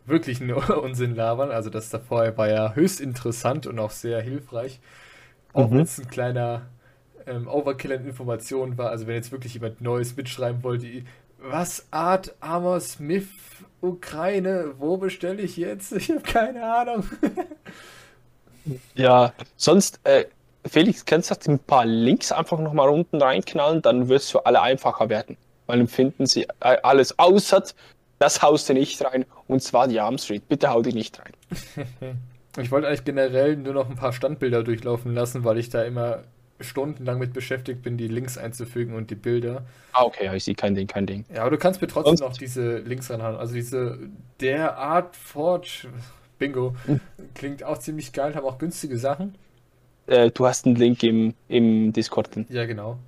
wirklich 0.06 0.40
nur 0.40 0.82
Unsinn 0.82 1.14
labern. 1.14 1.50
Also 1.50 1.70
das 1.70 1.88
da 1.90 1.98
vorher 1.98 2.36
war 2.36 2.48
ja 2.48 2.74
höchst 2.74 3.00
interessant 3.00 3.66
und 3.66 3.78
auch 3.78 3.90
sehr 3.90 4.20
hilfreich. 4.20 4.80
Auch 5.54 5.70
Mhm. 5.70 5.76
wenn 5.76 5.84
es 5.84 5.98
ein 5.98 6.08
kleiner 6.08 6.68
ähm, 7.26 7.48
Overkill 7.48 7.92
an 7.94 8.06
Informationen 8.06 8.78
war. 8.78 8.90
Also 8.90 9.06
wenn 9.06 9.16
jetzt 9.16 9.32
wirklich 9.32 9.54
jemand 9.54 9.80
Neues 9.82 10.16
mitschreiben 10.16 10.62
wollte, 10.64 11.04
was 11.38 11.86
Art 11.90 12.34
Armor 12.40 12.80
Smith 12.80 13.28
Ukraine, 13.80 14.74
wo 14.78 14.96
bestelle 14.96 15.42
ich 15.42 15.56
jetzt? 15.56 15.92
Ich 15.96 16.10
habe 16.10 16.22
keine 16.22 16.64
Ahnung. 16.64 17.08
Ja, 18.94 19.32
sonst, 19.56 20.00
äh, 20.04 20.24
Felix, 20.66 21.04
kannst 21.04 21.30
du 21.30 21.52
ein 21.52 21.58
paar 21.58 21.86
Links 21.86 22.32
einfach 22.32 22.58
nochmal 22.58 22.88
unten 22.88 23.22
reinknallen, 23.22 23.80
dann 23.80 24.08
wird 24.08 24.22
es 24.22 24.30
für 24.30 24.44
alle 24.44 24.60
einfacher 24.60 25.08
werden. 25.08 25.36
Weil 25.66 25.78
dann 25.78 25.88
finden 25.88 26.26
sie 26.26 26.44
äh, 26.60 26.76
alles 26.82 27.18
außer 27.18 27.62
das 28.18 28.42
haust 28.42 28.68
du 28.68 28.74
nicht 28.74 29.02
rein, 29.04 29.24
und 29.46 29.62
zwar 29.62 29.86
die 29.88 30.00
Arm 30.00 30.18
Street. 30.18 30.48
Bitte 30.48 30.70
hau 30.70 30.82
die 30.82 30.92
nicht 30.92 31.18
rein. 31.18 32.18
Ich 32.56 32.72
wollte 32.72 32.88
eigentlich 32.88 33.04
generell 33.04 33.56
nur 33.56 33.72
noch 33.72 33.88
ein 33.88 33.94
paar 33.94 34.12
Standbilder 34.12 34.64
durchlaufen 34.64 35.14
lassen, 35.14 35.44
weil 35.44 35.58
ich 35.58 35.70
da 35.70 35.84
immer 35.84 36.24
stundenlang 36.60 37.18
mit 37.18 37.32
beschäftigt 37.32 37.82
bin, 37.82 37.96
die 37.96 38.08
Links 38.08 38.36
einzufügen 38.38 38.94
und 38.94 39.10
die 39.10 39.14
Bilder. 39.14 39.64
Ah, 39.92 40.04
okay, 40.04 40.24
ja, 40.26 40.34
ich 40.34 40.44
sehe 40.44 40.54
kein 40.54 40.74
Ding, 40.74 40.86
kein 40.86 41.06
Ding. 41.06 41.24
Ja, 41.32 41.42
aber 41.42 41.50
du 41.50 41.58
kannst 41.58 41.80
mir 41.80 41.88
trotzdem 41.88 42.16
Sonst- 42.16 42.30
noch 42.32 42.36
diese 42.38 42.78
Links 42.78 43.10
ranhauen. 43.10 43.36
Also 43.36 43.54
diese 43.54 43.98
der 44.40 44.76
Art 44.76 45.14
Forge 45.16 45.88
Bingo 46.38 46.74
Hm. 46.86 47.00
klingt 47.34 47.62
auch 47.64 47.78
ziemlich 47.78 48.12
geil, 48.12 48.34
haben 48.34 48.44
auch 48.46 48.58
günstige 48.58 48.98
Sachen. 48.98 49.34
Äh, 50.06 50.30
du 50.30 50.46
hast 50.46 50.66
einen 50.66 50.76
Link 50.76 51.02
im, 51.02 51.34
im 51.48 51.92
Discord 51.92 52.34
drin. 52.34 52.46
Ja, 52.48 52.64
genau. 52.66 52.98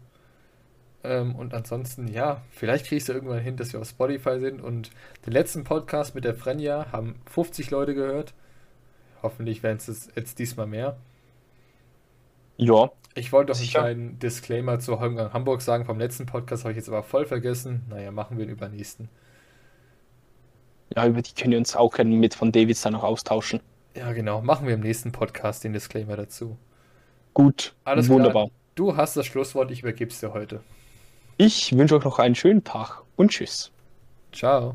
Ähm, 1.03 1.35
und 1.35 1.55
ansonsten, 1.55 2.09
ja, 2.09 2.43
vielleicht 2.51 2.87
kriegst 2.87 3.09
du 3.09 3.13
irgendwann 3.15 3.39
hin, 3.41 3.57
dass 3.57 3.73
wir 3.73 3.81
auf 3.81 3.89
Spotify 3.89 4.39
sind. 4.39 4.61
Und 4.61 4.91
den 5.27 5.33
letzten 5.33 5.65
Podcast 5.65 6.15
mit 6.15 6.25
der 6.25 6.35
Frenja 6.35 6.87
haben 6.93 7.15
50 7.27 7.71
Leute 7.71 7.95
gehört. 7.95 8.35
Hoffentlich 9.23 9.63
werden 9.63 9.79
es 9.79 10.11
jetzt 10.15 10.39
diesmal 10.39 10.67
mehr. 10.67 10.97
Ja, 12.61 12.91
Ich 13.15 13.33
wollte 13.33 13.53
einen 13.53 13.61
Sicher. 13.61 13.81
kleinen 13.81 14.19
Disclaimer 14.19 14.79
zu 14.79 15.01
Holmgang 15.01 15.33
Hamburg 15.33 15.63
sagen. 15.63 15.85
Vom 15.87 15.99
letzten 15.99 16.27
Podcast 16.27 16.65
habe 16.65 16.73
ich 16.73 16.77
jetzt 16.77 16.89
aber 16.89 17.03
voll 17.03 17.25
vergessen. 17.27 17.83
Naja, 17.89 18.11
machen 18.13 18.39
wir 18.39 18.45
den 18.47 18.53
übernächsten. 18.53 19.09
ja, 20.95 21.07
über 21.07 21.23
die 21.23 21.33
können 21.35 21.53
wir 21.53 21.59
uns 21.59 21.75
auch 21.77 21.97
mit 21.99 22.35
von 22.35 22.53
Davids 22.53 22.83
dann 22.83 22.93
noch 22.93 23.03
austauschen. 23.05 23.61
Ja, 23.97 24.13
genau. 24.13 24.41
Machen 24.43 24.67
wir 24.67 24.75
im 24.75 24.81
nächsten 24.81 25.11
Podcast 25.13 25.65
den 25.65 25.73
Disclaimer 25.73 26.17
dazu. 26.17 26.57
Gut, 27.35 27.75
Alles 27.85 28.09
wunderbar. 28.09 28.47
klar. 28.47 28.57
Du 28.75 28.97
hast 28.97 29.17
das 29.17 29.27
Schlusswort, 29.27 29.71
ich 29.71 29.81
übergebe 29.81 30.11
es 30.11 30.21
dir 30.21 30.33
heute. 30.33 30.61
Ich 31.39 31.77
wünsche 31.77 31.97
euch 31.97 32.05
noch 32.05 32.19
einen 32.19 32.35
schönen 32.35 32.63
Tag 32.65 33.03
und 33.17 33.31
tschüss. 33.31 33.73
Ciao. 34.33 34.75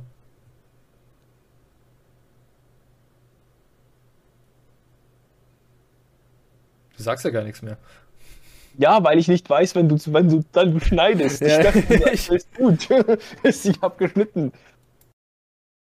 Du 6.98 7.04
sagst 7.04 7.26
ja 7.26 7.32
gar 7.32 7.44
nichts 7.44 7.62
mehr. 7.62 7.78
Ja, 8.78 9.04
weil 9.04 9.18
ich 9.20 9.28
nicht 9.28 9.50
weiß, 9.50 9.76
wenn 9.76 9.88
du, 9.88 9.98
wenn 10.08 10.30
du 10.30 10.44
dann 10.52 10.80
schneidest. 10.82 11.42
Ja. 11.42 11.60
Ich 11.60 11.66
dachte, 11.66 12.00
das 12.12 12.30
ist 12.30 12.56
gut. 12.56 12.88
ich 13.44 13.82
habe 13.82 13.96
geschnitten. 13.98 14.52